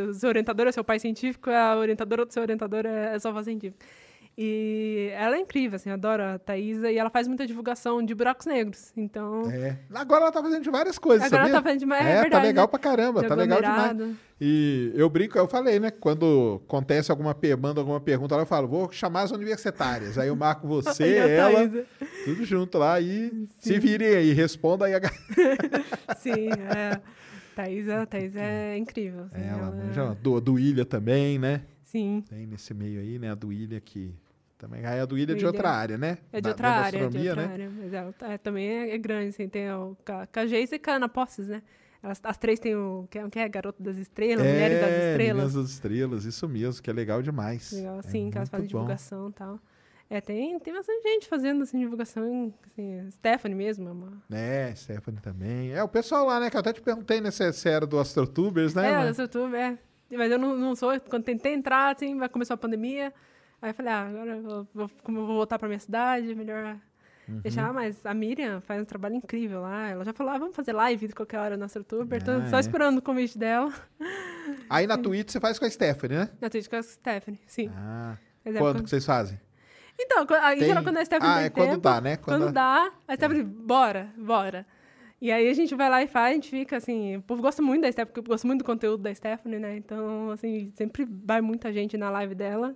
[0.09, 3.31] o seu orientador é seu pai científico, a orientadora do seu orientador é, é sua
[3.31, 3.85] avó científica.
[4.37, 6.89] E ela é incrível, assim, adoro a Thaísa.
[6.91, 8.91] E ela faz muita divulgação de buracos negros.
[8.95, 9.77] Então, É.
[9.93, 11.53] Agora ela tá fazendo de várias coisas, agora sabia?
[11.53, 12.05] ela tá fazendo demais.
[12.05, 12.69] É, É, tá verdade, legal né?
[12.69, 14.15] pra caramba, De tá legal demais.
[14.39, 15.91] E eu brinco, eu falei, né?
[15.91, 20.17] Quando acontece alguma pergunta, alguma pergunta, eu falo, vou chamar as universitárias.
[20.17, 21.85] Aí eu marco você, E ela, Thaísa.
[22.25, 25.01] tudo junto lá e se virem aí, responda aí a.
[26.17, 26.99] Sim, é.
[27.55, 29.25] Thaísa, Thaísa é incrível.
[29.31, 31.61] assim, Ela, ela- manja, do, do Ilha também, né?
[31.91, 33.31] Sim, Tem nesse meio aí, né?
[33.31, 34.15] A do Ilha que
[34.57, 34.85] também.
[34.85, 36.19] Aí a do Ilha é de outra área, né?
[36.31, 37.51] é de Da- outra da área, é de outra né?
[37.53, 38.13] área.
[38.17, 39.97] Tá- é, também é, é grande, assim, tem o,
[40.47, 41.61] Geisa e com a Ana Posses, né?
[42.01, 45.11] As, as três tem o que é, que é Garoto das Estrelas, Mulheres das É,
[45.11, 45.35] Estrelas.
[45.35, 47.71] Meninas das Estrelas, isso mesmo, que é legal demais.
[47.73, 48.69] Legal, É assim, que elas fazem bom.
[48.69, 49.59] divulgação e tal.
[50.09, 54.23] É, tem, tem bastante gente fazendo, assim, divulgação, assim, Stephanie mesmo, é uma...
[54.31, 55.71] É, Stephanie também.
[55.71, 56.49] É, o pessoal lá, né?
[56.49, 57.31] Que eu até te perguntei, né?
[57.31, 58.91] Se se era do Astrotubers, né?
[58.91, 59.77] é, do YouTube, é.
[60.11, 63.13] Mas eu não, não sou, quando tentei entrar, assim, vai começar a pandemia,
[63.61, 66.77] aí eu falei, ah, agora eu vou, como eu vou voltar pra minha cidade, melhor
[67.29, 67.39] Uhum.
[67.39, 70.73] deixar, mas a Miriam faz um trabalho incrível lá, ela já falou, ah, vamos fazer
[70.73, 72.59] live de qualquer hora no Astrotuber, tô Ah, só é.
[72.59, 73.71] esperando o convite dela,
[74.69, 76.29] Aí na Twitch você faz com a Stephanie, né?
[76.41, 77.71] na Twitch com a Stephanie, sim.
[77.75, 79.39] Ah, Mas é quando quando- que vocês fazem?
[79.99, 82.17] Então, quando, aí, Tem- geral, quando a Stephanie Ah, tem é quando tempo, dá, né?
[82.17, 84.65] Quando, Quando- dá, a Stephanie, bora, bora.
[85.21, 87.61] E aí a gente vai lá e faz, a gente fica assim, o povo gosta
[87.61, 89.77] muito da Stephanie, porque eu gosto muito do conteúdo da Stephanie, né?
[89.77, 92.75] Então, assim, sempre vai muita gente na live dela.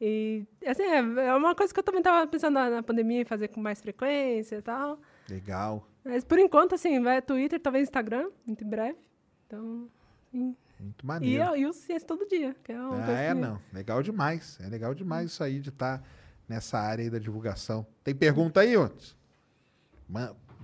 [0.00, 3.24] E, assim, é, é uma coisa que eu também tava pensando na, na pandemia, em
[3.26, 4.98] fazer com mais frequência e tal.
[5.28, 5.86] Legal.
[6.02, 8.98] Mas, por enquanto, assim, vai Twitter, talvez Instagram, muito em breve.
[9.46, 9.88] Então,
[10.32, 11.56] Muito e maneiro.
[11.56, 13.60] e o Ciência todo dia, que é uma Ah, coisa é, que- não.
[13.72, 14.58] Legal demais.
[14.62, 16.02] É legal demais isso aí de estar
[16.48, 17.86] nessa área aí da divulgação.
[18.02, 19.14] Tem pergunta aí, Otis?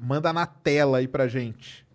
[0.02, 1.86] Ma- Manda na tela aí pra gente.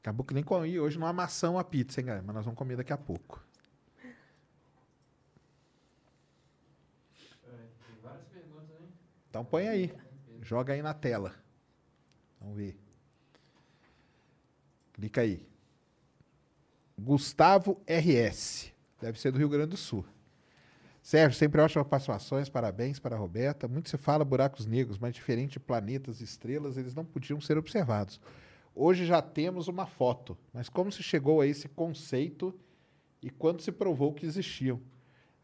[0.00, 0.78] Acabou que nem comi.
[0.78, 2.24] Hoje não amassamos a pizza, hein, galera?
[2.26, 3.42] Mas nós vamos comer daqui a pouco.
[7.44, 8.88] Tem várias perguntas, hein?
[9.28, 9.92] Então põe aí.
[10.42, 11.34] Joga aí na tela.
[12.40, 12.78] Vamos ver.
[14.94, 15.46] Clica aí.
[16.98, 18.72] Gustavo RS.
[19.00, 20.04] Deve ser do Rio Grande do Sul.
[21.08, 22.50] Sérgio, sempre ótimas participações.
[22.50, 23.66] Parabéns para a Roberta.
[23.66, 27.56] Muito se fala buracos negros, mas diferente de planetas e estrelas, eles não podiam ser
[27.56, 28.20] observados.
[28.74, 32.54] Hoje já temos uma foto, mas como se chegou a esse conceito
[33.22, 34.82] e quando se provou que existiam?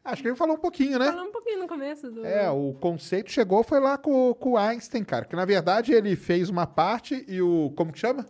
[0.05, 1.07] Acho que ele falou um pouquinho, né?
[1.07, 2.27] Falando um pouquinho no começo do...
[2.27, 5.25] É, o conceito chegou, foi lá com, com o Einstein, cara.
[5.25, 7.73] Que na verdade ele fez uma parte e o.
[7.75, 8.27] Como que chama?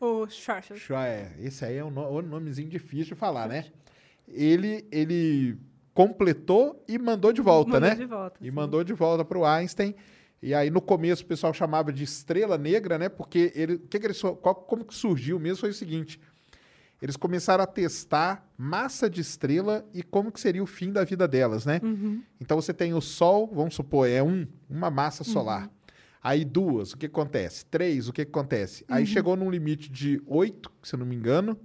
[0.00, 0.80] O Schwarzschild.
[0.80, 3.66] Schwa- é, Esse aí é um, um nomezinho difícil de falar, né?
[4.26, 5.58] Ele, ele
[6.08, 7.94] completou e mandou de volta, Mandou né?
[7.94, 8.36] de volta.
[8.40, 8.54] E sim.
[8.54, 9.94] mandou de volta para o Einstein.
[10.42, 13.08] E aí no começo o pessoal chamava de estrela negra, né?
[13.10, 16.18] Porque ele, o que que eles, qual- como que surgiu mesmo foi o seguinte:
[17.02, 21.28] eles começaram a testar massa de estrela e como que seria o fim da vida
[21.28, 21.80] delas, né?
[22.40, 25.70] Então você tem o Sol, vamos supor, é um, uma massa solar.
[26.22, 27.64] Aí duas, o que acontece?
[27.66, 28.84] Três, o que acontece?
[28.88, 31.58] Aí chegou num limite de oito, se eu não me engano,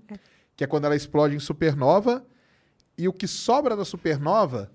[0.55, 2.25] que é quando ela explode em supernova,
[2.97, 4.71] e o que sobra da supernova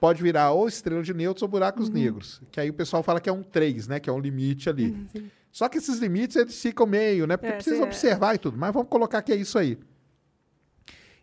[0.00, 2.42] pode virar ou estrela de nêutrons ou buracos negros.
[2.50, 4.00] Que aí o pessoal fala que é um 3, né?
[4.00, 5.06] Que é um limite ali.
[5.52, 7.36] Só que esses limites, eles ficam meio, né?
[7.36, 7.82] Porque É, precisa é.
[7.84, 8.58] observar e tudo.
[8.58, 9.78] Mas vamos colocar que é isso aí.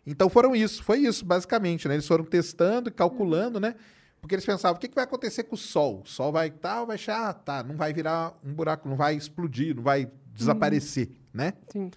[0.06, 1.94] Então foram isso, foi isso, basicamente, né?
[1.94, 3.74] Eles foram testando e calculando, né?
[4.20, 6.02] Porque eles pensavam, o que, que vai acontecer com o Sol?
[6.04, 9.14] O Sol vai tal, vai achar, ah, tá, não vai virar um buraco, não vai
[9.14, 11.52] explodir, não vai desaparecer, né?
[11.68, 11.90] Sim.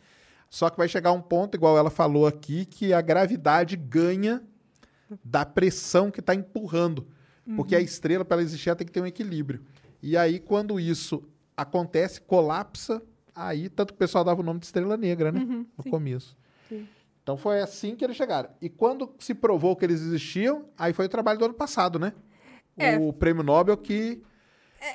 [0.54, 4.40] Só que vai chegar um ponto, igual ela falou aqui, que a gravidade ganha
[5.26, 7.08] da pressão que está empurrando.
[7.56, 9.66] Porque a estrela, para ela existir, ela tem que ter um equilíbrio.
[10.00, 11.24] E aí, quando isso
[11.58, 13.02] acontece, colapsa,
[13.34, 15.40] aí tanto que o pessoal dava o nome de estrela negra, né?
[15.40, 15.90] Uhum, no sim.
[15.90, 16.38] começo.
[16.70, 16.88] Sim.
[17.24, 18.52] Então foi assim que eles chegaram.
[18.62, 22.14] E quando se provou que eles existiam, aí foi o trabalho do ano passado, né?
[22.78, 22.96] É.
[22.96, 24.22] O prêmio Nobel que,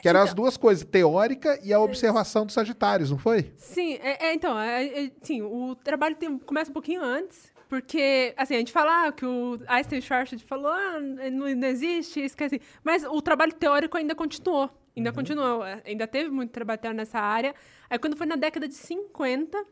[0.01, 3.53] que eram as duas coisas, teórica e a observação dos Sagitários, não foi?
[3.57, 8.33] Sim, é, é, então, é, é, sim, o trabalho tem- começa um pouquinho antes, porque,
[8.37, 12.61] assim, a gente fala ah, que o Einstein Schwarzschild falou, ah, não, não existe, esquece.
[12.83, 17.19] Mas o trabalho teórico ainda continuou, ainda continuou, é, ainda teve muito trabalho teórico nessa
[17.19, 17.55] área.
[17.91, 19.63] Aí, quando foi na década de 50,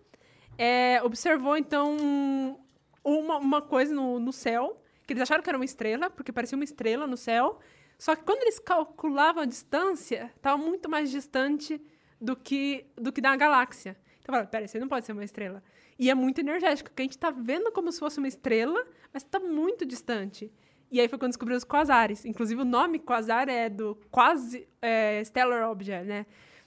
[0.59, 2.59] é, observou, então,
[3.03, 6.57] uma, uma coisa no, no céu, que eles acharam que era uma estrela, porque parecia
[6.57, 7.59] uma estrela no céu,
[7.99, 11.81] só que quando eles calculavam a distância, estava muito mais distante
[12.21, 13.97] do que, do que da galáxia.
[14.21, 15.63] Então, falaram, peraí, isso aí não pode ser uma estrela.
[15.99, 19.23] E é muito energético, porque a gente está vendo como se fosse uma estrela, mas
[19.23, 20.53] está muito distante.
[20.91, 22.25] E aí foi quando descobriu os quasares.
[22.25, 26.27] Inclusive, o nome quasar é do quase é, stellar object, né?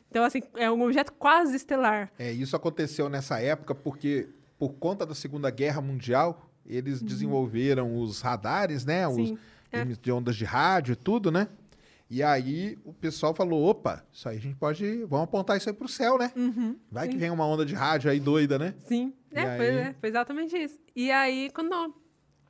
[0.10, 2.12] Então, assim, é um objeto quase estelar.
[2.18, 8.22] É, isso aconteceu nessa época porque, por conta da Segunda Guerra Mundial, eles desenvolveram os
[8.22, 9.08] radares, né?
[9.08, 9.26] Os Uhum.
[9.26, 9.38] Sim,
[9.72, 9.84] é.
[9.86, 11.48] de ondas de rádio e tudo, né?
[12.10, 15.04] E aí o pessoal falou: opa, isso aí a gente pode.
[15.06, 16.32] Vamos apontar isso aí pro céu, né?
[16.92, 17.20] Vai que Uhum, sim.
[17.20, 18.74] vem uma onda de rádio aí doida, né?
[18.80, 19.78] Sim, é, foi, aí?
[19.78, 20.80] é, foi exatamente isso.
[20.96, 21.94] E aí, quando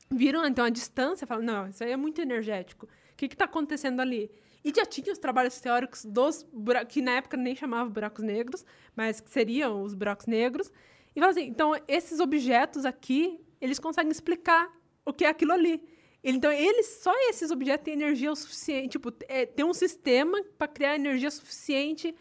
[0.10, 2.86] viram, então, a distância, falaram, não, isso aí é muito energético.
[2.86, 4.32] O que está acontecendo ali?
[4.64, 8.66] E já tinha os trabalhos teóricos dos buracos, que na época nem chamava buracos negros,
[8.96, 10.72] mas que seriam os buracos negros.
[11.16, 14.70] E falaram assim, então, esses objetos aqui, eles conseguem explicar
[15.06, 15.82] o que é aquilo ali.
[16.24, 20.42] Ele- Então, eles, só esses objetos têm energia o suficiente, tipo, é, tem um sistema
[20.58, 22.14] para criar energia suficiente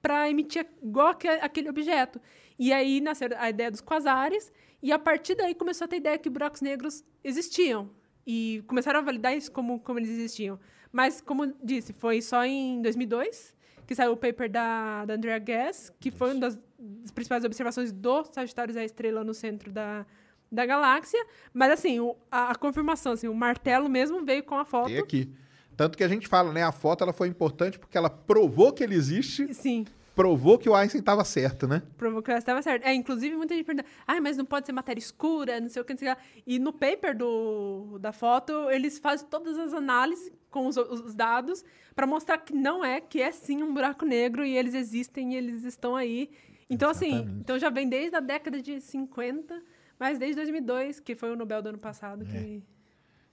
[0.00, 2.20] para emitir igual aque- aquele objeto.
[2.58, 6.18] E aí nasceu a ideia dos quasares, e a partir daí começou a ter ideia
[6.18, 7.90] que buracos negros existiam.
[8.26, 10.58] E começaram a validar isso como, como eles existiam.
[10.90, 13.54] Mas, como disse, foi só em 2002
[13.86, 17.90] que saiu o paper da, da Andrea Guess, que foi uma das, das principais observações
[17.92, 20.06] do Sagitários a estrela no centro da,
[20.52, 21.18] da galáxia.
[21.52, 24.88] Mas, assim, o- a, a confirmação, assim, o martelo mesmo veio com a foto.
[24.88, 25.32] Tem aqui.
[25.76, 26.62] Tanto que a gente fala, né?
[26.62, 30.74] A foto ela foi importante porque ela provou que ele existe, Sim, provou que o
[30.74, 31.82] Einstein estava certo, né?
[31.96, 32.86] provou que ela estava certa.
[32.86, 35.84] É, inclusive, muita gente pergunta, ah, mas não pode ser matéria escura, não sei o
[35.84, 36.20] que, não sei o que.
[36.22, 41.14] lá." E no paper do, da foto, eles fazem todas as análises com os, os
[41.14, 41.64] dados
[41.96, 45.36] para mostrar que não é, que é sim um buraco negro e eles existem e
[45.36, 46.30] eles estão aí.
[46.68, 47.40] Então, assim, Exatamente.
[47.40, 49.62] então já vem desde a década de 50,
[50.02, 52.60] mas desde 2002, que foi o Nobel do ano passado, que...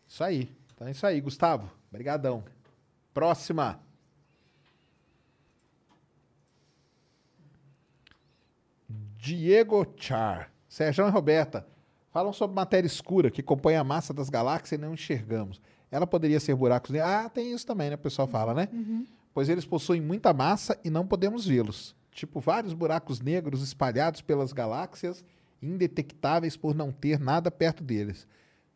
[0.08, 0.48] Isso aí.
[0.76, 1.68] Então é isso aí, Gustavo.
[1.90, 2.44] Obrigadão.
[3.12, 3.80] Próxima.
[9.18, 10.52] Diego Char.
[10.68, 11.66] Sérgio e Roberta.
[12.12, 15.60] Falam sobre matéria escura que compõe a massa das galáxias e não enxergamos.
[15.90, 17.10] Ela poderia ser buracos negros.
[17.12, 17.96] Ah, tem isso também, né?
[17.96, 18.70] O pessoal fala, né?
[19.34, 21.96] Pois eles possuem muita massa e não podemos vê-los.
[22.12, 25.26] Tipo, vários buracos negros espalhados pelas galáxias,
[25.62, 28.28] indetectáveis por não ter nada perto deles.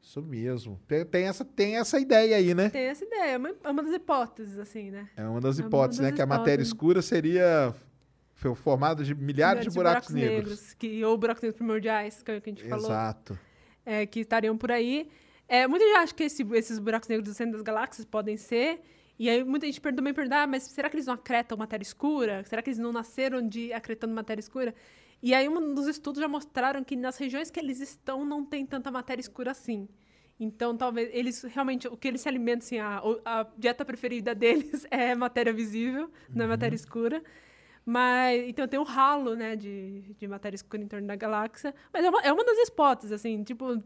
[0.02, 0.80] Isso mesmo.
[1.10, 2.70] Tem, essa, tem essa ideia aí, né?
[2.70, 5.08] Tem essa ideia, é uma, é uma das hipóteses, assim, né?
[5.16, 6.16] É uma das É uma hipóteses, das né?
[6.16, 6.68] Que a matéria hipóteses.
[6.74, 7.74] escura seria
[8.56, 10.74] formada de milhares de buracos, negros.
[10.74, 12.86] que, ou buracos negros primordiais, que é o que a gente falou.
[12.88, 13.40] Exato.
[13.86, 15.10] é, que estariam por aí.
[15.48, 18.82] É, muita gente acha que esse- esses buracos negros do centro das galáxias podem ser.
[19.18, 22.44] E aí muita gente também pergunta, ah, mas será que eles não acretam matéria escura?
[22.46, 24.74] Será que eles não nasceram de acretando matéria escura?
[25.24, 28.66] E aí um dos estudos já mostraram que nas regiões que eles estão não tem
[28.66, 29.88] tanta matéria escura assim.
[30.40, 34.36] Então, talvez eles realmente, o que eles se alimentam, assim, a, o- a dieta preferida
[34.36, 37.24] deles é matéria visível, não é matéria escura.
[37.86, 41.74] Mas, então tem o ralo, né, de, de matéria escura em torno da galáxia.
[41.94, 43.82] Mas é uma, é uma das hipóteses, assim, tipo,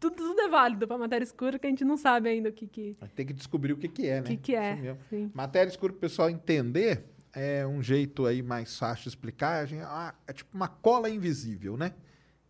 [0.00, 2.66] tudo, tudo é válido para matéria escura que a gente não sabe ainda o que
[2.66, 4.26] que, Tem que descobrir o que, que é, né?
[4.26, 4.96] que, que é.
[5.34, 9.62] Matéria escura, para o pessoal entender, é um jeito aí mais fácil de explicar.
[9.62, 11.94] A gente- ah, é tipo uma cola invisível, né?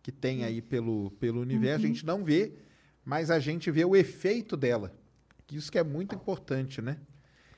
[0.01, 1.85] Que tem aí pelo, pelo universo.
[1.85, 2.53] A gente não vê,
[3.05, 4.93] mas a gente vê o efeito dela.
[5.51, 6.97] Isso que é muito importante, né?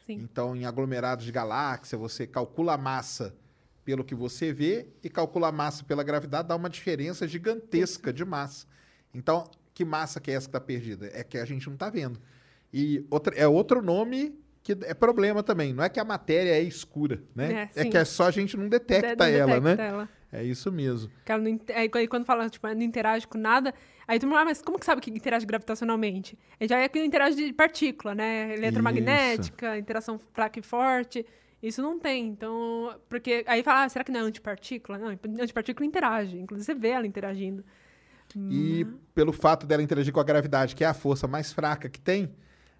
[0.05, 0.13] Sim.
[0.21, 3.35] Então, em aglomerados de galáxia, você calcula a massa
[3.83, 8.25] pelo que você vê e calcula a massa pela gravidade, dá uma diferença gigantesca de
[8.25, 8.67] massa.
[9.13, 11.09] Então, que massa que é essa que está perdida?
[11.13, 12.19] É que a gente não está vendo.
[12.73, 15.71] E outra, é outro nome que é problema também.
[15.75, 17.69] Não é que a matéria é escura, né?
[17.75, 19.87] É, É, que é só a gente não detecta Não ela, detecta né?
[19.89, 20.09] ela.
[20.33, 21.11] É isso mesmo.
[21.29, 23.71] Não aí, quando fala, tipo, não interage com nada,
[24.07, 26.35] aí tu fala, ah, mas como que sabe que interage gravitacionalmente?
[26.59, 28.55] Aí já é que interage de partícula, né?
[28.55, 31.23] Eletromagnética, interação fraca e forte.
[31.61, 32.27] Isso não tem.
[32.27, 34.97] Então, porque aí fala, ah, será que não é antipartícula?
[34.97, 35.07] Não,
[35.41, 36.39] antipartícula interage.
[36.39, 37.63] Inclusive, você vê ela interagindo.
[38.35, 38.97] E Uhum.
[39.13, 42.35] pelo fato dela interagir com a gravidade, que é a força mais fraca que tem,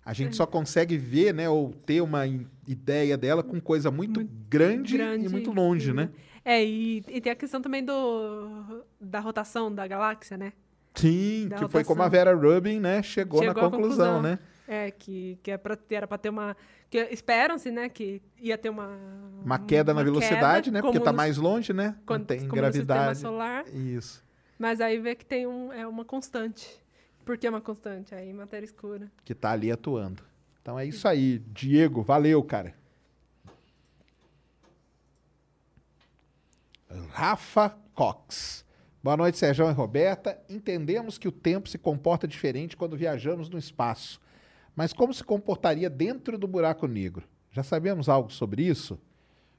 [0.05, 2.25] a gente só consegue ver, né, ou ter uma
[2.67, 6.09] ideia dela com coisa muito, grande, e muito longe, né?
[6.43, 10.53] É, e, e tem a questão também do da rotação da galáxia, né?
[10.93, 12.25] Sim, Da que foi como a rotação.
[12.35, 14.21] Vera Rubin, né, chegou, Chegou na conclusão, conclusão.
[14.21, 14.39] né?
[14.67, 16.55] É, que, que é pra, ter- era para ter uma.
[16.89, 18.97] Que esperam-se, né, que ia ter uma.
[19.43, 20.81] Uma queda na uma velocidade, queda, né?
[20.81, 21.95] Porque tá no- mais longe, né?
[22.05, 23.19] quando- Não tem como no gravidade.
[23.19, 23.65] solar.
[23.67, 24.23] Isso.
[24.57, 26.79] Mas aí vê que tem um, é uma constante.
[27.25, 28.13] Por que uma constante?
[28.13, 29.11] Aí matéria escura.
[29.25, 30.23] Que tá ali atuando.
[30.61, 31.39] Então é isso aí.
[31.39, 32.75] Diego, valeu, cara.
[37.09, 38.63] Rafa Cox.
[39.03, 40.39] Boa noite, Sérgio e Roberta.
[40.47, 44.21] Entendemos que o tempo se comporta diferente quando viajamos no espaço.
[44.75, 47.27] Mas como se comportaria dentro do buraco negro?
[47.51, 48.99] Já sabemos algo sobre isso?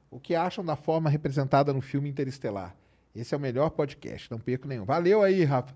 [0.08, 2.76] O que acham da forma representada no filme Interestelar?
[3.14, 4.84] Esse é o melhor podcast, não perco nenhum.
[4.84, 5.74] Valeu aí, Rafa.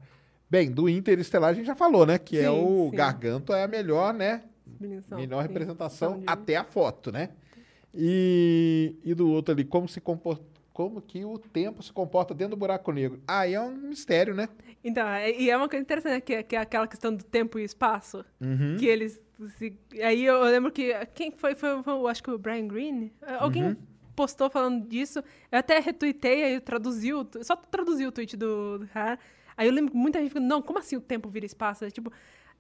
[0.51, 2.19] Bem, do Interestelar a gente já falou, né?
[2.19, 2.97] Que é Sim, o sim.
[2.97, 4.43] Garganto é a melhor, né?
[4.67, 5.49] Dimensão, Melhor sim.
[5.49, 7.31] representação de- até a foto, né?
[7.95, 12.57] E, e do outro ali, como se comporta, como que o tempo se comporta dentro
[12.57, 13.21] do buraco negro.
[13.27, 14.49] Aí é um mistério, né?
[14.83, 17.23] Então, é- e é uma coisa interessante, né, que, é- que é aquela questão do
[17.25, 18.25] tempo e espaço.
[18.41, 18.77] Uhum.
[18.79, 19.21] Que eles.
[19.59, 20.93] se- aí eu lembro que.
[21.15, 21.55] Quem foi?
[21.55, 23.13] Foi, foi, eu acho que o Brian Greene?
[23.39, 23.77] Alguém Uhum.
[24.17, 25.19] postou falando disso.
[25.51, 27.27] Eu até retuitei, aí traduziu.
[27.43, 29.19] Só traduziu o tweet do, do cara.
[29.61, 31.85] Aí eu lembro muita gente ficando, não, como assim o tempo vira espaço?
[31.85, 32.11] É tipo.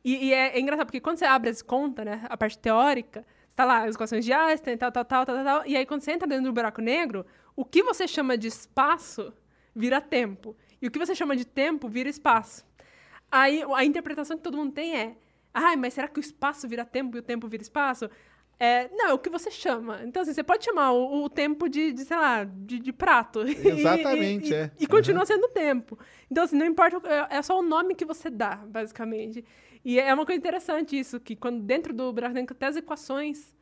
[0.04, 2.26] E, e é, é engraçado, porque quando você abre as contas, né?
[2.28, 5.66] A parte teórica, está lá as equações de Einstein, tal, tal, tal, tal, tal, tal.
[5.66, 7.24] E aí quando você entra dentro do buraco negro,
[7.56, 9.32] o que você chama de espaço
[9.74, 10.54] vira tempo.
[10.82, 12.66] E o que você chama de tempo vira espaço.
[13.32, 15.16] Aí a interpretação que todo mundo tem é:
[15.54, 18.10] ai, mas será que o espaço vira tempo e o tempo vira espaço?
[18.62, 20.00] É, não, é o que você chama.
[20.04, 23.40] Então, assim, você pode chamar o, o tempo de, de, sei lá, de, de prato.
[23.48, 24.70] E- Exatamente, e, é.
[24.78, 25.98] E continua sendo tempo.
[26.30, 29.42] Então, assim, não importa, é, é só o nome que você dá, basicamente.
[29.82, 33.54] E é uma coisa interessante isso, que quando dentro do negro, até as equações,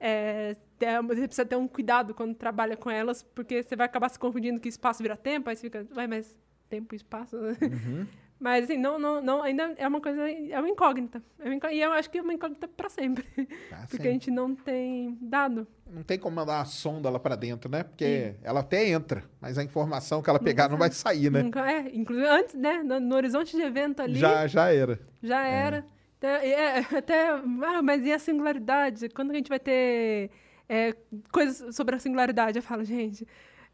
[0.00, 4.08] é, é, você precisa ter um cuidado quando trabalha com elas, porque você vai acabar
[4.08, 6.34] se confundindo que espaço vira tempo, aí você fica, vai, mas
[6.70, 7.36] tempo e espaço...
[7.60, 8.06] Uhum.
[8.38, 11.22] Mas, assim, não, não, não, ainda é uma coisa, é uma incógnita.
[11.38, 13.24] É uma incó- e eu acho que é uma incógnita para sempre.
[13.70, 14.08] Tá, Porque sim.
[14.08, 15.66] a gente não tem dado.
[15.90, 17.82] Não tem como mandar a sonda lá pra dentro, né?
[17.82, 21.42] Porque ela até entra, mas a informação que ela pegar não vai sair, né?
[21.42, 24.98] Nunca, é, inclusive antes, né, no, no horizonte de evento ali, já, Já, já era.
[25.32, 25.86] era.
[26.18, 29.08] Então, é, até, ah, mas e a singularidade?
[29.10, 30.30] Quando a gente vai ter
[30.68, 30.94] é,
[31.32, 32.58] coisas sobre a singularidade?
[32.58, 33.26] Eu falo, gente,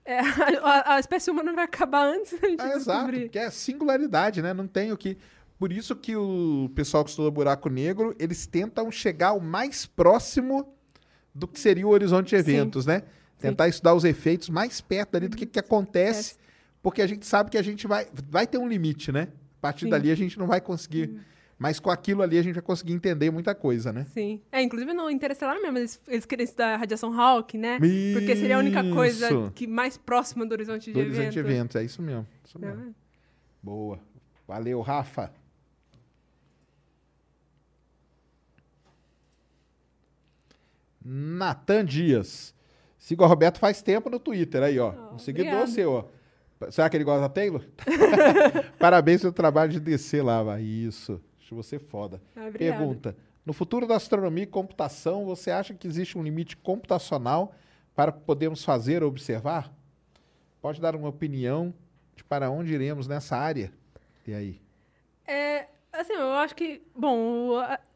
[0.04, 0.18] é,
[0.62, 3.20] a, a espécie humana vai acabar antes da gente exato, descobrir.
[3.22, 4.52] porque é singularidade, né?
[4.52, 5.16] Não tem o que.
[5.58, 10.74] Por isso que o pessoal que estuda buraco negro, eles tentam chegar o mais próximo
[11.32, 12.50] do que seria o horizonte de Sim.
[12.50, 13.02] eventos, né?
[13.38, 16.38] Tentar estudar os efeitos mais perto ali do que, que acontece, Acontece.
[16.82, 19.28] porque a gente sabe que a gente vai, vai ter um limite, né?
[19.58, 19.90] A partir Sim.
[19.90, 21.20] dali a gente não vai conseguir.
[21.62, 24.04] Mas com aquilo ali a gente vai conseguir entender muita coisa, né?
[24.12, 24.42] Sim.
[24.50, 27.78] É, inclusive no Interestelar mesmo, eles, eles queriam estudar a radiação Hawking, né?
[27.78, 29.52] Porque seria a única coisa Isso.
[29.54, 32.26] que mais próxima do horizonte de Do horizonte de eventos, é isso mesmo.
[32.44, 32.86] Isso mesmo.
[32.86, 32.92] Né?
[33.62, 34.00] Boa.
[34.44, 35.32] Valeu, Rafa.
[41.04, 42.52] Natan Dias.
[42.98, 44.94] Sigo o Roberto faz tempo no Twitter aí, ó.
[45.12, 46.04] Oh, um seguidor seu, ó.
[46.72, 47.62] Será que ele gosta da Taylor?
[48.80, 50.60] Parabéns pelo trabalho de descer lá, vai.
[50.60, 51.22] Isso.
[51.52, 52.20] Acho você foda.
[52.34, 52.78] Ah, obrigada.
[52.78, 57.54] Pergunta: No futuro da astronomia e computação, você acha que existe um limite computacional
[57.94, 59.72] para que podemos fazer ou observar?
[60.60, 61.74] Pode dar uma opinião
[62.16, 63.72] de para onde iremos nessa área?
[64.26, 64.60] E aí?
[65.26, 67.50] É, assim, eu acho que, bom,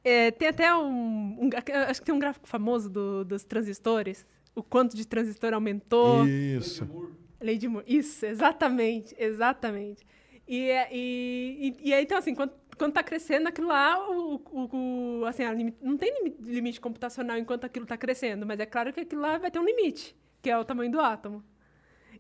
[0.05, 1.51] é, tem até um, um-
[1.89, 6.27] acho que tem um gráfico famoso do- dos transistores, o quanto de transistor aumentou.
[6.27, 6.85] Isso.
[6.85, 7.85] De Moore.
[7.87, 10.05] Isso, exatamente, exatamente.
[10.49, 14.35] E, é- e, e, e aí, então, assim, quando, quando tá crescendo aquilo lá, o,
[14.51, 18.59] o, o- assim, a limi- não tem limi- limite computacional enquanto aquilo tá crescendo, mas
[18.61, 20.15] é claro que aquilo lá vai ter um limite.
[20.43, 21.43] que é o tamanho do átomo.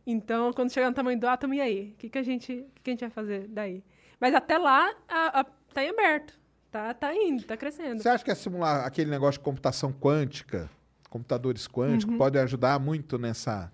[0.06, 1.92] Então, quando chegar no tamanho do átomo, e aí?
[1.92, 3.82] O que, que, a, gente, que, que a gente vai fazer daí?
[4.20, 6.38] Mas até lá, a, a, tá em aberto.
[6.70, 8.02] Tá, tá indo, tá crescendo.
[8.02, 10.68] Você acha que é simular aquele negócio de computação quântica,
[11.08, 12.18] computadores quânticos, Uhum.
[12.18, 13.72] pode ajudar muito nessa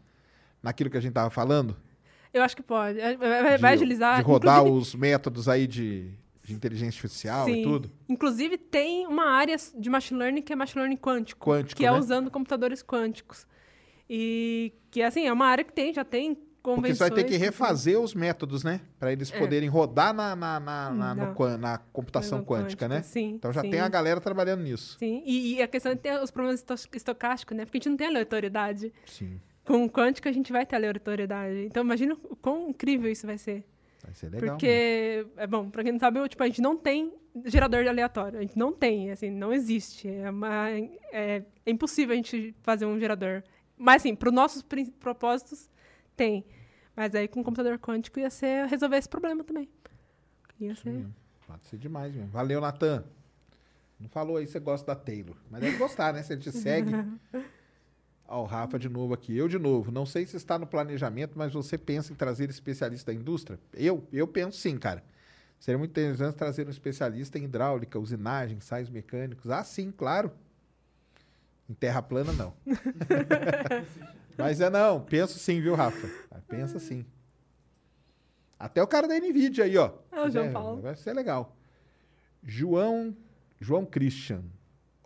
[0.62, 1.76] naquilo que a gente tava falando?
[2.32, 3.00] Eu acho que pode.
[3.00, 4.16] É, Vai, vai- De- agilizar.
[4.18, 6.12] De rodar Inclusive- os métodos aí de,
[6.42, 7.62] de inteligência artificial e Sim.
[7.62, 7.90] tudo.
[8.08, 11.48] Inclusive, tem uma área de machine learning que é machine learning quântico.
[11.50, 11.96] Quântico, que é né?
[11.98, 13.46] usando computadores quânticos.
[14.08, 16.98] E que, assim, é uma área que tem, já tem Porque convenções.
[16.98, 18.80] você vai ter que refazer os métodos, né?
[18.98, 19.38] Para eles É.
[19.38, 23.02] poderem rodar na, na, na, na, no Na- computação Learning quântica, né?
[23.02, 23.34] Sim.
[23.36, 23.70] Então já sim.
[23.70, 24.96] tem a galera trabalhando nisso.
[24.98, 27.64] Sim, e, e a questão é ter os problemas esto- estocásticos, né?
[27.64, 28.92] Porque a gente não tem aleatoriedade.
[29.06, 29.40] Sim.
[29.64, 31.64] Com o quântico a gente vai ter aleatoriedade.
[31.66, 33.64] Então imagina o quão incrível isso vai ser.
[34.02, 34.56] Vai ser legal.
[34.56, 37.12] Porque, é bom, pra quem não sabe, eu, tipo, a gente não tem
[37.44, 38.38] gerador de aleatório.
[38.38, 40.08] A gente não tem, assim, não existe.
[40.08, 43.42] É, uma, é, é impossível a gente fazer um gerador.
[43.76, 44.64] Mas, assim, para os nossos
[44.98, 45.70] propósitos,
[46.16, 46.44] tem.
[46.94, 49.68] Mas aí com o computador quântico ia ser resolver esse problema também.
[50.60, 51.06] Ia ser.
[51.46, 52.30] Pode ser demais mesmo.
[52.30, 53.04] Valeu, Natan.
[53.98, 55.36] Não falou aí se você gosta da Taylor.
[55.50, 56.22] Mas deve gostar, né?
[56.22, 56.90] Se ele te segue.
[58.26, 59.36] Ó, o Rafa de novo aqui.
[59.36, 59.90] Eu de novo.
[59.90, 63.58] Não sei se está no planejamento, mas você pensa em trazer especialista da indústria?
[63.74, 65.02] Eu, eu penso sim, cara.
[65.58, 69.50] Seria muito interessante trazer um especialista em hidráulica, usinagem, ensaios mecânicos.
[69.50, 70.32] Ah, sim, claro.
[71.68, 72.52] Em terra plana, não.
[74.36, 75.00] mas é não.
[75.00, 76.08] Penso sim, viu, Rafa?
[76.48, 77.06] Pensa sim.
[78.58, 79.92] Até o cara da NVIDIA aí, ó.
[80.10, 80.82] É o João Paulo.
[80.82, 81.56] Vai ser legal.
[82.44, 83.16] João,
[83.60, 84.42] João Christian.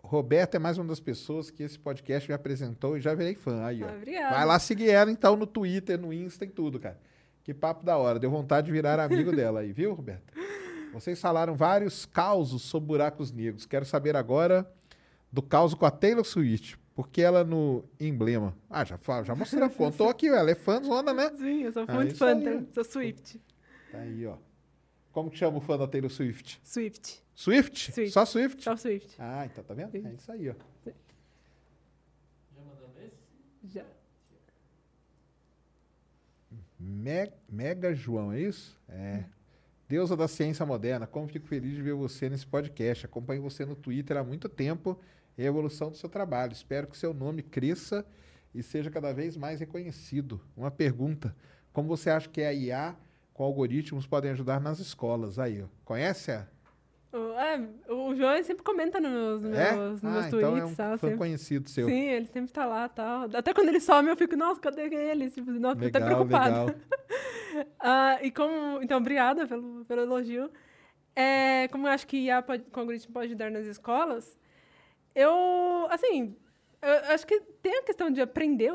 [0.07, 3.65] Roberto é mais uma das pessoas que esse podcast me apresentou e já virei fã.
[3.65, 3.89] Aí, ó.
[3.89, 4.35] Obrigada.
[4.35, 6.97] Vai lá seguir ela, então, no Twitter, no Insta e tudo, cara.
[7.43, 8.17] Que papo da hora.
[8.17, 10.33] Deu vontade de virar amigo dela aí, viu, Roberto?
[10.93, 13.65] Vocês falaram vários causos sobre buracos negros.
[13.65, 14.65] Quero saber agora
[15.29, 16.79] do caos com a Taylor Swift.
[16.95, 18.55] Porque ela no emblema.
[18.69, 21.31] Ah, já, já mostrou, contou aqui, ela é fãzona, né?
[21.37, 22.73] Sim, eu sou muito fã, ó.
[22.73, 23.41] sou Swift.
[23.91, 24.37] Tá aí, ó.
[25.17, 26.61] Como que chama o fã da Taylor Swift?
[26.63, 27.23] Swift.
[27.33, 27.91] Swift?
[27.91, 28.11] Swift.
[28.11, 28.63] Só Swift?
[28.63, 29.15] Só Swift.
[29.17, 29.95] Ah, então tá vendo?
[29.95, 30.53] É isso aí, ó.
[30.53, 30.93] Já
[32.63, 33.73] mandando esse?
[33.73, 33.83] Já.
[36.79, 38.79] Me- Mega João, é isso?
[38.87, 39.23] É.
[39.89, 43.07] Deusa da ciência moderna, como fico feliz de ver você nesse podcast.
[43.07, 44.99] Acompanho você no Twitter há muito tempo
[45.35, 46.53] e a evolução do seu trabalho.
[46.53, 48.05] Espero que seu nome cresça
[48.53, 50.39] e seja cada vez mais reconhecido.
[50.55, 51.35] Uma pergunta:
[51.73, 52.95] como você acha que a IA
[53.37, 55.37] com algoritmos podem ajudar nas escolas?
[55.37, 55.67] Aí, ó.
[55.85, 56.47] Conhece a?
[57.13, 59.71] O, é, o João sempre comenta nos meus, É?
[59.75, 60.59] nos Ah, meus então tweets.
[60.61, 61.17] é um tal, sempre.
[61.17, 61.87] conhecido seu.
[61.87, 63.29] Sim, ele sempre tá lá tal.
[63.33, 65.29] Até quando ele some, eu fico, nossa, cadê ele?
[65.29, 66.63] Tipo, nossa, até Legal, preocupada.
[66.65, 66.75] legal.
[67.79, 68.83] Ah, e como.
[68.83, 70.51] Então, obrigada pelo, pelo elogio.
[71.15, 74.37] É, como eu acho que IA pode, com algoritmo pode ajudar nas escolas,
[75.15, 75.87] eu.
[75.89, 76.35] Assim.
[76.79, 78.69] Eu acho que tem a questão de aprender,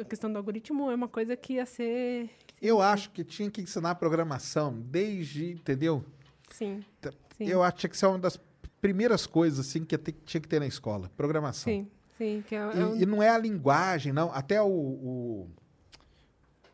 [0.00, 2.30] a questão do algoritmo é uma coisa que ia ser.
[2.60, 6.04] Eu acho que tinha que ensinar programação desde, entendeu?
[6.50, 6.82] Sim.
[7.00, 7.44] Tá- Sim.
[7.44, 8.38] Eu acho que que ser uma das
[8.80, 11.72] primeiras coisas assim que tinha que ter na escola, programação.
[11.72, 12.42] Sim, sim.
[12.48, 14.32] Que é, é E, um- e não é a linguagem, não.
[14.32, 15.48] Até o, o,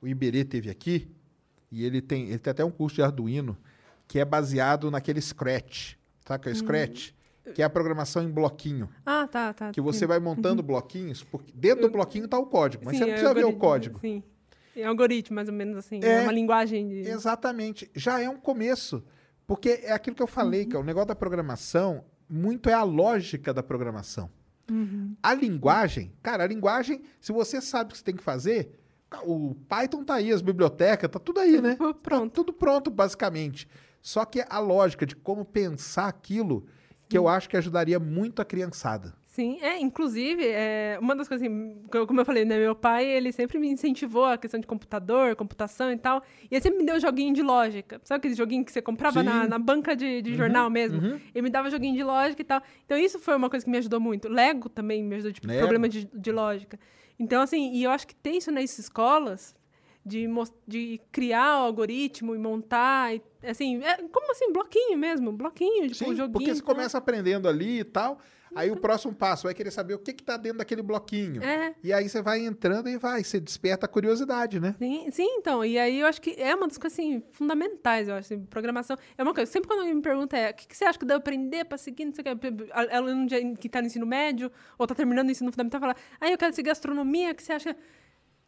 [0.01, 1.09] o Iberê teve aqui
[1.71, 3.57] e ele tem, ele tem até um curso de Arduino
[4.09, 5.95] que é baseado naquele Scratch,
[6.27, 7.11] sabe que é o Scratch?
[7.55, 8.89] Que é a programação em bloquinho.
[9.05, 9.71] Ah, tá, tá.
[9.71, 12.99] Que você vai montando bloquinhos, porque dentro do Eu- bloquinho está o código, mas Sim,
[13.01, 13.99] você não é precisa ver o código.
[14.01, 14.23] Sim.
[14.77, 16.01] É algoritmo, mais ou menos assim.
[16.03, 16.21] É.
[16.21, 17.09] É, uma linguagem de.
[17.09, 17.91] Exatamente.
[17.95, 19.03] Já é um começo.
[19.47, 20.69] Porque é aquilo que eu falei, Uhum.
[20.71, 24.31] que é o negócio da programação, muito é a lógica da programação.
[24.71, 25.15] Uhum.
[25.23, 28.81] A linguagem, cara, a linguagem, se você sabe o que você tem que fazer,
[29.25, 31.75] o Python tá aí, as bibliotecas, tá tudo aí, né?
[31.77, 32.33] Tudo Tá pronto.
[32.33, 33.69] tudo pronto, basicamente.
[34.01, 36.67] Só que a lógica de como pensar aquilo,
[37.07, 39.15] que eu acho que ajudaria muito a criançada.
[39.35, 43.33] Sim, é, inclusive, é, uma das coisas, assim, como eu falei, né, meu pai, ele
[43.33, 47.01] sempre me incentivou a questão de computador, computação e tal, e ele sempre me deu
[47.01, 50.71] joguinho de lógica, sabe aquele joguinho que você comprava na, na banca de, de jornal
[50.71, 51.03] mesmo?
[51.03, 51.21] uhum.
[51.35, 53.77] Ele me dava joguinho de lógica e tal, então isso foi uma coisa que me
[53.79, 54.29] ajudou muito.
[54.29, 55.59] Lego também me ajudou, tipo, Lego.
[55.59, 56.79] problema de, de lógica.
[57.19, 59.53] Então, assim, e eu acho que ter isso nas escolas,
[60.07, 60.29] de,
[60.69, 65.95] de criar o algoritmo e montar, e, assim, é, como assim, bloquinho mesmo, bloquinho, tipo,
[65.95, 66.31] Sim, joguinho.
[66.31, 68.21] porque você começa aprendendo ali e tal,
[68.55, 71.43] aí o próximo passo vai querer saber o que que tá dentro daquele bloquinho.
[71.43, 74.75] É, E aí você vai entrando e vai, você desperta a curiosidade, né?
[74.79, 75.65] Sim, sim, então.
[75.65, 78.33] E aí eu acho que é uma das coisas assim, fundamentais, eu acho.
[78.33, 78.97] Assim, programação.
[79.17, 79.51] É uma coisa.
[79.51, 81.79] Sempre quando alguém me pergunta é o que, que você acha que deve aprender para
[81.79, 82.73] seguir, não sei o que.
[82.73, 83.27] Aluno
[83.59, 86.55] que está no ensino médio ou está terminando o ensino fundamental fala, ah, eu quero
[86.55, 87.77] seguir astronomia, o que você acha?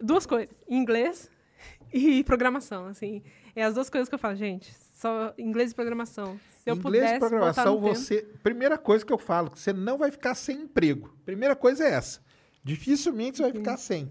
[0.00, 1.30] Duas coisas: inglês
[1.92, 2.86] e programação.
[2.86, 3.22] Assim,
[3.54, 4.72] é as duas coisas que eu falo, gente.
[4.96, 6.40] Só inglês e programação.
[6.62, 8.22] Se eu Inglês pudesse e programação, no tempo- você.
[8.42, 11.14] Primeira coisa que eu falo, que você não vai ficar sem emprego.
[11.24, 12.20] Primeira coisa é essa.
[12.64, 14.10] Dificilmente você vai ficar sem.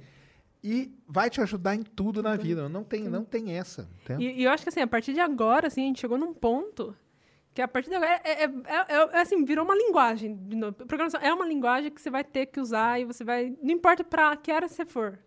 [0.64, 2.68] e vai te ajudar em tudo na vida.
[2.70, 3.88] Não tem, não tem essa.
[4.20, 6.34] E, e eu acho que assim, a partir de agora, assim, a gente chegou num
[6.34, 6.96] ponto
[7.54, 10.36] que a partir de agora é, é- é- é- é, assim, virou uma linguagem.
[10.48, 10.74] de novo.
[10.74, 13.56] Programação é uma linguagem que você vai ter que usar e você vai.
[13.62, 15.20] Não importa pra que área você for.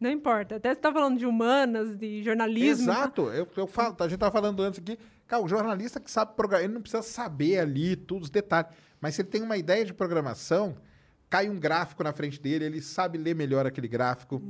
[0.00, 0.56] Não importa.
[0.56, 2.86] Até você tá falando de humanas, de jornalismo.
[2.86, 2.92] tá?
[2.92, 3.22] Exato.
[3.30, 6.64] Eu, eu falo, a gente tava falando antes aqui, cara, o jornalista que sabe programar,
[6.64, 8.70] ele não precisa saber ali todos os detalhes,
[9.00, 10.76] mas se ele tem uma ideia de programação,
[11.28, 14.40] cai um gráfico na frente dele, ele sabe ler melhor aquele gráfico,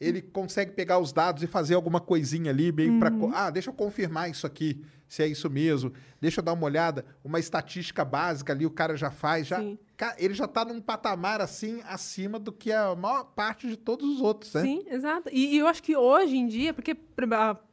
[0.00, 3.74] ele consegue pegar os dados e fazer alguma coisinha ali, meio para ah, deixa eu
[3.74, 8.52] confirmar isso aqui, se é isso mesmo, deixa eu dar uma olhada, uma estatística básica
[8.52, 9.78] ali, o cara já faz, já, Sim.
[10.18, 14.20] Ele já tá num patamar assim acima do que a maior parte de todos os
[14.20, 14.60] outros, né?
[14.60, 15.30] Sim, exato.
[15.32, 16.94] E, e eu acho que hoje em dia, porque,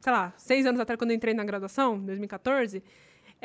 [0.00, 2.82] sei lá, seis anos atrás, quando eu entrei na graduação, em 2014,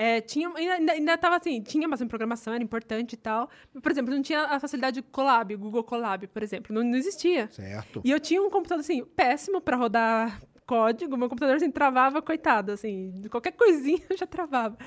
[0.02, 3.50] é, tinha, ainda, ainda- ainda tava assim, tinha bastante programação, era importante e tal.
[3.82, 7.50] Por exemplo, não tinha a facilidade de Colab, Google Colab, por exemplo, não, não existia.
[7.52, 8.02] Certo.
[8.06, 12.72] E eu tinha um computador, assim, péssimo para rodar código, meu computador, assim, travava, coitado,
[12.72, 14.78] assim, qualquer coisinha eu já travava.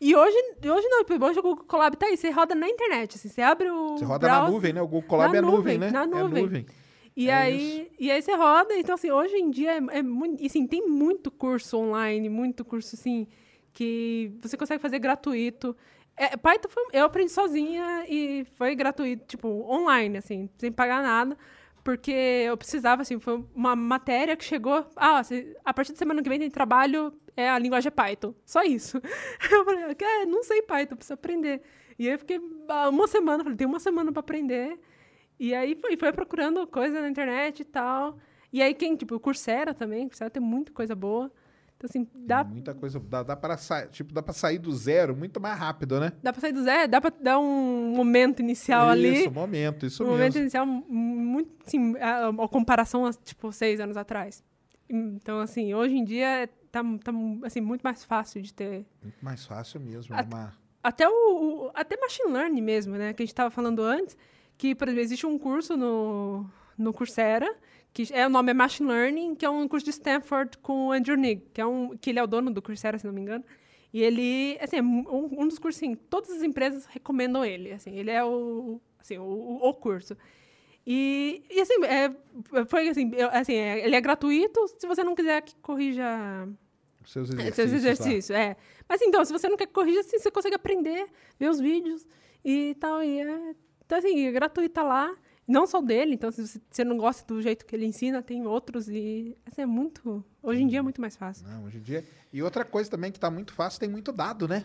[0.00, 3.28] E hoje, hoje não, hoje o Google Colab tá aí, você roda na internet, assim,
[3.28, 4.80] você abre o Você roda na browser- nuvem, né?
[4.82, 5.90] O Google Colab Na é nuvem, nuvem, né?
[5.90, 6.42] na É nuvem.
[6.42, 6.66] nuvem.
[7.16, 8.74] E, É aí, e aí você roda.
[8.76, 10.42] Então, assim, hoje em dia é, é muito.
[10.42, 13.28] E, assim, tem muito curso online, muito curso, assim,
[13.74, 15.76] que você consegue fazer gratuito.
[16.16, 21.36] É, Python foi, eu aprendi sozinha e foi gratuito, tipo, online, assim, sem pagar nada.
[21.82, 22.12] Porque
[22.46, 24.86] eu precisava, assim, foi uma matéria que chegou.
[24.96, 25.20] Ah,
[25.64, 28.32] a partir da semana que vem tem trabalho, é a linguagem é Python.
[28.46, 28.98] Só isso.
[29.50, 31.60] Eu falei, ah, não sei Python, preciso aprender.
[31.98, 34.78] E aí eu fiquei ah, uma semana, falei, tem uma semana para aprender.
[35.38, 38.18] E aí foi, foi procurando coisa na internet e tal.
[38.52, 41.30] E aí quem, tipo, o Coursera também, o Coursera tem muita coisa boa.
[41.84, 42.98] Então, assim, dá, Muita coisa.
[42.98, 46.12] Dá, dá para sair, tipo, dá para sair do zero muito mais rápido, né?
[46.22, 49.20] dá pra sair do zero, dá pra dar um momento inicial ali.
[49.20, 50.18] Isso, momento, isso um mesmo.
[50.18, 54.42] momento inicial muito, assim, a, a comparação a, tipo, seis anos atrás.
[54.88, 57.12] Então, assim, hoje em dia tá, tá
[57.44, 60.14] assim, muito mais fácil de ter Muito mais fácil mesmo.
[60.14, 63.12] A- uma- até o, o- até machine learning mesmo, né?
[63.12, 64.16] Que a gente estava falando antes,
[64.56, 66.46] que por exemplo, existe um curso no
[66.76, 67.54] no Coursera
[67.94, 70.92] que é o nome é machine learning, que é um curso de Stanford com o
[70.92, 73.20] Andrew Ng, que é um que ele é o dono do Coursera, se não me
[73.22, 73.44] engano.
[73.92, 77.96] E ele, assim, é um, um dos cursos, assim, todas as empresas recomendam ele, assim,
[77.96, 79.22] ele é o, assim, o,
[79.62, 80.16] o- curso.
[80.86, 82.12] E, e assim, é,
[82.66, 86.04] foi assim, eu- assim, é- ele é gratuito, se você não quiser que corrija
[87.06, 87.54] seus exercícios.
[87.54, 87.76] seus lá.
[87.76, 88.56] exercícios, é.
[88.88, 91.06] Mas então, se você não quer que corrija, assim, você consegue aprender,
[91.38, 92.04] ver os vídeos
[92.44, 93.02] e tal.
[93.02, 93.54] E é,
[93.86, 95.14] então, assim, é gratuita lá.
[95.46, 98.88] Não só dele, então, se você- não gosta do jeito que ele ensina, tem outros.
[98.88, 100.24] E assim, é muito.
[100.42, 101.46] Hoje em dia é muito mais fácil.
[101.46, 102.04] Não, hoje em dia.
[102.32, 104.64] E outra coisa também que tá muito fácil, tem muito dado, né?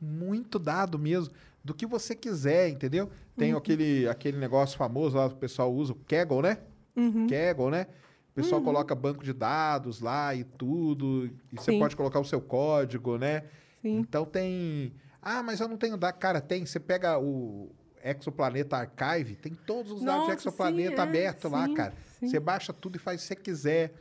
[0.00, 1.34] Muito dado mesmo.
[1.62, 3.10] Do que você quiser, entendeu?
[3.36, 3.58] Tem Uhum.
[3.58, 6.58] aquele, aquele negócio famoso lá que o pessoal usa, o Kaggle, né?
[6.96, 7.26] Uhum.
[7.26, 7.86] Kaggle, né?
[8.30, 11.26] O pessoal coloca banco de dados lá e tudo.
[11.52, 11.78] E você Sim.
[11.80, 13.42] pode colocar o seu código, né?
[13.82, 13.98] Sim.
[13.98, 14.94] Então tem.
[15.20, 16.20] Ah, mas eu não tenho dados.
[16.20, 16.64] Cara, tem.
[16.64, 17.68] Você pega o
[18.10, 21.94] Exoplaneta Archive, tem todos os dados de Nossa, Exoplaneta sim, é, aberto lá, sim, cara.
[22.18, 22.28] sim.
[22.28, 23.92] Você baixa tudo e faz o que você quiser.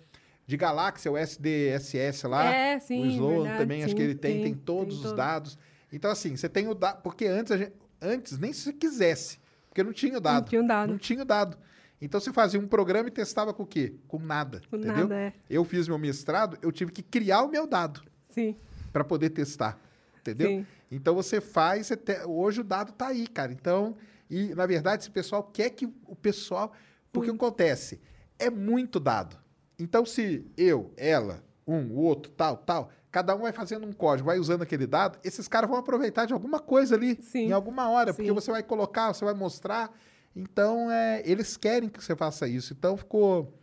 [0.45, 2.45] De Galáxia, o SDSS lá.
[2.45, 5.03] É, sim, o Sloan verdade, também, acho que ele tem, tem, tem, todos tem os
[5.09, 5.15] todo.
[5.17, 5.57] dados.
[5.91, 7.01] Então, assim, você tem o dado.
[7.01, 9.39] Porque antes, gente- antes, nem se você quisesse.
[9.67, 10.43] Porque não tinha o dado.
[10.43, 10.89] Não tinha o dado.
[10.91, 11.57] Não tinha o dado.
[12.01, 13.95] Então você fazia um programa e testava com o quê?
[14.07, 14.61] Com nada.
[14.69, 14.95] Com entendeu?
[14.99, 15.33] nada, é.
[15.49, 18.55] Eu fiz meu mestrado, eu tive que criar o meu dado Sim.
[18.93, 19.77] para poder testar.
[20.21, 20.47] Entendeu?
[20.47, 20.67] Sim.
[20.91, 23.51] Então você faz, você te- hoje o dado tá aí, cara.
[23.51, 23.95] Então,
[24.29, 26.71] e na verdade, esse pessoal quer que o pessoal.
[27.11, 27.99] Porque o que acontece?
[28.37, 29.37] É muito dado.
[29.79, 34.27] Então, se eu, ela, um, o outro, tal, tal, cada um vai fazendo um código,
[34.27, 37.47] vai usando aquele dado, esses caras vão aproveitar de alguma coisa ali, Sim.
[37.47, 38.33] em alguma hora, porque Sim.
[38.33, 39.91] você vai colocar, você vai mostrar.
[40.35, 42.73] Então, é, eles querem que você faça isso.
[42.73, 43.53] Então, ficou.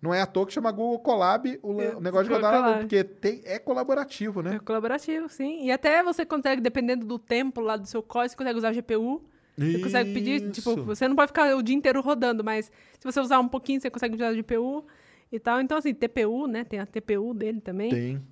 [0.00, 2.58] Não é à toa que chama Google Collab o, É, o negócio de rodar na
[2.58, 2.80] nuvem, Collab.
[2.88, 4.54] porque tem, é colaborativo, né?
[4.56, 5.64] É colaborativo, sim.
[5.64, 9.22] E até você consegue, dependendo do tempo lá do seu código, você consegue usar GPU.
[9.56, 10.84] Você consegue pedir, tipo, Isso.
[10.84, 13.90] você não pode ficar o dia inteiro rodando, mas se você usar um pouquinho, você
[13.90, 14.84] consegue usar GPU
[15.32, 15.60] e tal.
[15.60, 16.62] Então, assim, TPU, né?
[16.62, 17.90] Tem a TPU dele também.
[17.90, 18.22] Tem.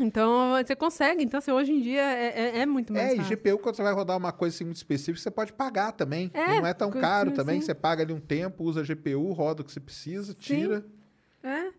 [0.00, 1.22] Então, você consegue.
[1.22, 3.36] Então, assim, hoje em dia é, é, é muito mais É, e fácil.
[3.36, 6.30] GPU, quando você vai rodar uma coisa assim, muito específica, você pode pagar também.
[6.32, 7.60] É, não é tão caro também.
[7.60, 7.66] sim.
[7.66, 10.82] Você paga ali um tempo, usa GPU, roda o que você precisa, tira.
[11.42, 11.70] É.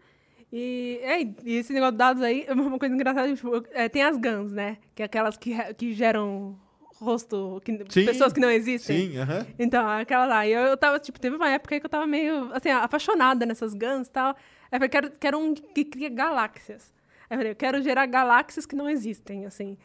[0.52, 3.34] E, é, e esse negócio de dados aí é uma coisa engraçada.
[3.34, 4.78] Tipo, é, tem as GANs, né?
[4.94, 6.56] Que é aquelas que, que geram
[7.00, 9.12] rosto, que, Sim, pessoas que não existem.
[9.12, 9.46] Sim, aham.
[9.58, 10.48] Então, aquela lá.
[10.48, 13.46] E eu, eu tava, tipo, teve uma época aí que eu tava meio, assim, apaixonada
[13.46, 14.30] nessas guns e tal.
[14.30, 14.36] Aí
[14.74, 16.94] eu falei, quero, quero um que cria galáxias.
[17.30, 19.78] Aí eu falei, eu quero gerar galáxias que não existem, assim.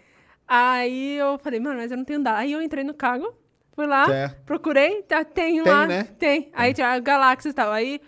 [0.47, 2.36] Aí eu falei, mano, mas eu não tenho dado.
[2.36, 3.34] Aí eu entrei no Kaggle,
[3.74, 4.44] fui lá, Certo.
[4.44, 5.86] procurei, tá, tem, Tem, lá.
[5.86, 6.05] né?
[6.18, 6.50] Tem.
[6.52, 7.73] Aí tinha galáxias e tal.
[7.73, 8.00] Aí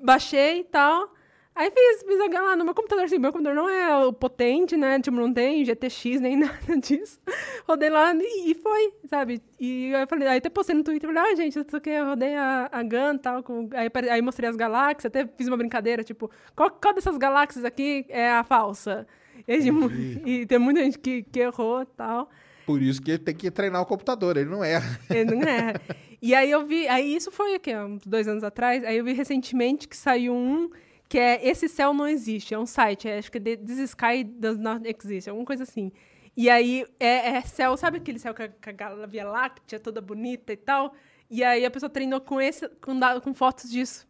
[0.00, 1.12] baixei e tal.
[1.58, 4.76] Aí fiz, fiz a lá no meu computador, assim, meu computador não é o potente,
[4.76, 5.00] né?
[5.00, 7.18] Tipo, não tem GTX nem nada disso.
[7.66, 9.42] Rodei lá e, e foi, sabe?
[9.58, 12.04] E aí eu falei, aí até postei no Twitter, falei, ah, gente, isso aqui, eu
[12.04, 13.42] rodei a, a GAN e tal.
[13.42, 17.64] Com, aí, aí mostrei as galáxias, até fiz uma brincadeira, tipo, qual, qual dessas galáxias
[17.64, 19.04] aqui é a falsa?
[19.48, 22.30] E, e tem muita gente que, que errou e tal.
[22.66, 25.00] Por isso que tem que treinar o computador, ele não erra.
[25.10, 25.74] Ele não é.
[26.22, 29.04] E aí eu vi, aí isso foi aqui, ó, uns dois anos atrás, aí eu
[29.04, 30.70] vi recentemente que saiu um
[31.08, 34.24] que é Esse Céu Não Existe, é um site, é, acho que é This Sky
[34.24, 35.90] Does Not Exist, alguma coisa assim.
[36.36, 40.00] E aí é, é céu, sabe aquele céu com a, com a Via Láctea toda
[40.00, 40.94] bonita e tal?
[41.30, 44.06] E aí a pessoa treinou com esse, com, com fotos disso.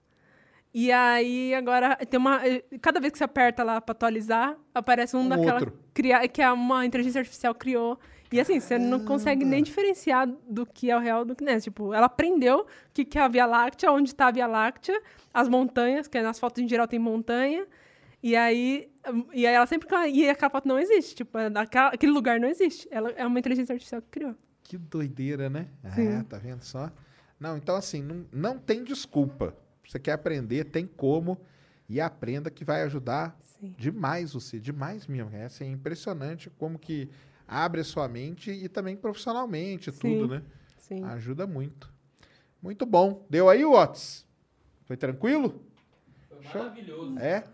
[0.74, 2.46] E aí agora tem uma.
[2.46, 5.60] eh, Cada vez que você aperta lá pra atualizar, aparece um, Um daquela.
[5.60, 5.78] outro.
[5.94, 7.98] Cria, que a- uma inteligência artificial criou.
[8.30, 11.52] E assim, você não consegue nem diferenciar do que é o real do que não
[11.52, 11.60] é.
[11.60, 15.00] Tipo, ela aprendeu o que, que é a Via Láctea, onde está a Via Láctea,
[15.32, 17.66] as montanhas, que nas fotos em geral tem montanha.
[18.22, 18.90] E aí,
[19.32, 19.88] e aí ela sempre.
[20.12, 21.14] E aquela foto não existe.
[21.14, 22.86] Tipo, aquela- aquele lugar não existe.
[22.90, 24.34] Ela é uma inteligência artificial que criou.
[24.62, 25.68] Que doideira, né?
[25.94, 26.08] Sim.
[26.08, 26.90] É, tá vendo só?
[27.40, 29.54] Não, então assim, não, não tem desculpa.
[29.86, 31.38] Você quer aprender, tem como.
[31.88, 33.74] E aprenda que vai ajudar Sim.
[33.78, 35.34] demais você, demais mesmo.
[35.34, 37.08] É assim, impressionante como que
[37.48, 39.98] abre a sua mente e também profissionalmente, Sim.
[39.98, 40.42] tudo, né?
[40.76, 41.02] Sim.
[41.04, 41.90] Ajuda muito.
[42.62, 43.26] Muito bom.
[43.30, 44.26] Deu aí, Watts?
[44.84, 45.62] Foi tranquilo?
[46.28, 46.62] Foi Show.
[46.62, 47.18] maravilhoso.
[47.18, 47.44] É?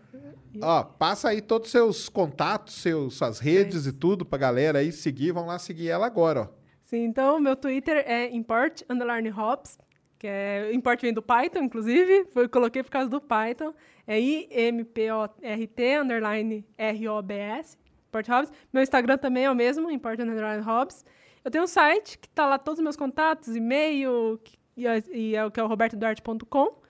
[0.61, 4.91] Ó, passa aí todos os seus contatos, seus, suas redes e tudo pra galera aí
[4.91, 5.31] seguir.
[5.31, 6.65] Vão lá seguir ela agora, ó.
[6.81, 9.77] Sim, então meu Twitter é import underline hops,
[10.19, 13.73] que é import vem do Python, inclusive, foi, coloquei por causa do Python.
[14.05, 17.77] É I-M-P-O-R-T underline R-O-B-S,
[18.19, 18.51] import hops.
[18.71, 21.05] Meu Instagram também é o mesmo, import underline hops.
[21.43, 25.03] Eu tenho um site que tá lá todos os meus contatos, e-mail, que- e, é-
[25.11, 26.81] e é o que é o robertoduarte.com.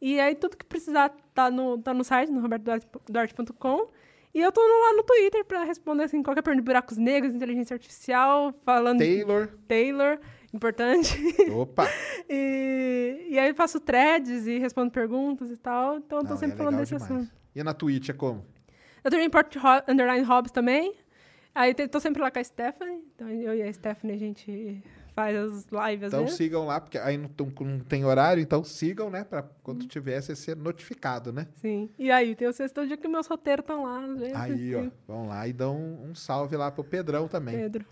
[0.00, 3.88] E aí tudo que precisar tá no, tá no site, no robertoduarte.com.
[4.34, 7.74] E eu tô lá no Twitter pra responder assim, qualquer pergunta de buracos negros, inteligência
[7.74, 9.48] artificial, falando Taylor.
[9.68, 10.18] Taylor,
[10.52, 11.16] importante.
[11.54, 11.86] Opa!
[12.28, 15.98] e, e aí eu faço threads e respondo perguntas e tal.
[15.98, 17.10] Então eu tô Não, sempre é falando desse demais.
[17.10, 17.30] assunto.
[17.54, 18.44] E na Twitch é como?
[19.04, 20.94] Eu também importo ho underline hobbies também.
[21.54, 23.04] Aí tô sempre lá com a Stephanie.
[23.14, 24.82] Então eu e a Stephanie a gente
[25.14, 26.36] faz as lives Então vezes.
[26.36, 29.22] sigam lá, porque aí não, não tem horário, então sigam, né?
[29.22, 31.46] Pra quando tiver, você ser notificado, né?
[31.54, 31.88] Sim.
[31.96, 34.34] E aí tem o sexto dia que meus roteiros estão lá, vezes.
[34.34, 37.56] Aí, ó, vão lá e dão um, um salve lá pro Pedrão também.
[37.56, 37.86] Pedro.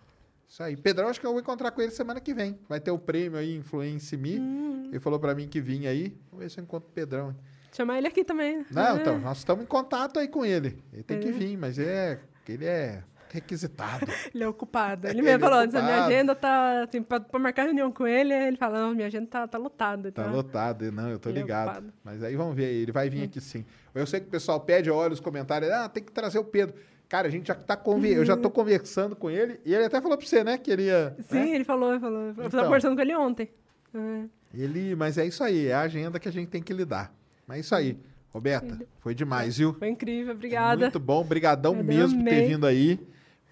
[0.48, 0.76] Isso aí.
[0.76, 2.58] Pedrão, acho que eu vou encontrar com ele semana que vem.
[2.68, 4.38] Vai ter o prêmio aí, Influence Me.
[4.38, 4.88] Hum.
[4.88, 6.14] Ele falou pra mim que vinha aí.
[6.30, 7.34] Vamos ver se eu encontro o Pedrão.
[7.72, 8.64] Chamar ele aqui também.
[8.70, 9.00] Não, É.
[9.00, 10.78] então, nós estamos em contato aí com ele.
[10.92, 11.32] Ele tem que É.
[11.32, 14.04] vir, mas é, ele é requisitado.
[14.34, 15.06] Ele é ocupado.
[15.06, 16.12] Ele Ele mesmo é falou, antes, a minha ocupado.
[16.14, 16.82] agenda tá.
[16.82, 20.12] Assim, pra, pra marcar reunião com ele, ele fala, não, minha agenda tá, tá lotada.
[20.12, 21.66] Tá lotado, não, eu tô Ele é ligado.
[21.68, 21.86] ocupado.
[21.86, 21.92] Hum.
[22.04, 23.64] Mas aí vamos ver, ele vai vir aqui sim.
[23.94, 26.74] Eu sei que o pessoal pede, olha os comentários, ah, tem que trazer o Pedro.
[27.08, 28.14] Cara, a gente já tá conver...
[28.18, 30.82] eu já tô conversando com ele, e ele até falou pra você, né, que ele
[30.84, 31.16] ia...
[31.20, 31.54] Sim, né?
[31.54, 32.20] ele falou, ele falou.
[32.20, 32.50] Eu Então.
[32.50, 33.50] tava conversando com ele ontem.
[33.94, 34.24] É.
[34.52, 37.10] Ele, mas é isso aí, é a agenda que a gente tem que lidar.
[37.46, 37.98] Mas é isso aí.
[38.30, 39.74] Roberta, foi demais, viu?
[39.74, 40.80] Foi incrível, obrigada.
[40.82, 42.48] Muito bom, brigadão Eu mesmo por ter amei.
[42.48, 42.98] vindo aí.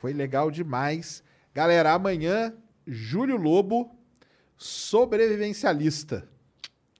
[0.01, 1.23] Foi legal demais.
[1.55, 2.55] Galera, amanhã,
[2.87, 3.95] Júlio Lobo,
[4.57, 6.27] sobrevivencialista.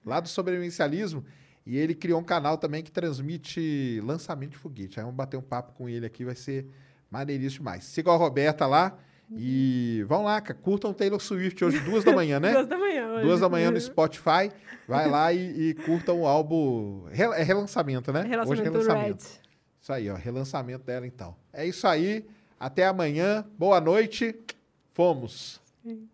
[0.05, 1.25] Lá do sobrevivencialismo.
[1.65, 4.99] E ele criou um canal também que transmite lançamento de foguete.
[4.99, 6.67] Aí vamos bater um papo com ele aqui, vai ser
[7.09, 7.83] maneiríssimo demais.
[7.83, 8.97] Sigam a Roberta lá
[9.37, 12.51] e vão lá, curtam o Taylor Swift hoje, duas da manhã, né?
[12.53, 13.25] Duas da manhã hoje.
[13.25, 14.51] Duas da manhã no Spotify.
[14.87, 17.05] Vai lá e, e curtam o álbum.
[17.11, 18.23] Re- É relançamento, né?
[18.23, 19.23] Relacionamento Hoje é relançamento.
[19.23, 19.41] Red.
[19.81, 20.15] Isso aí, ó.
[20.15, 21.35] Relançamento dela, então.
[21.53, 22.25] É isso aí.
[22.59, 23.45] Até amanhã.
[23.57, 24.35] Boa noite.
[24.93, 25.61] Fomos.
[25.81, 26.07] Sim.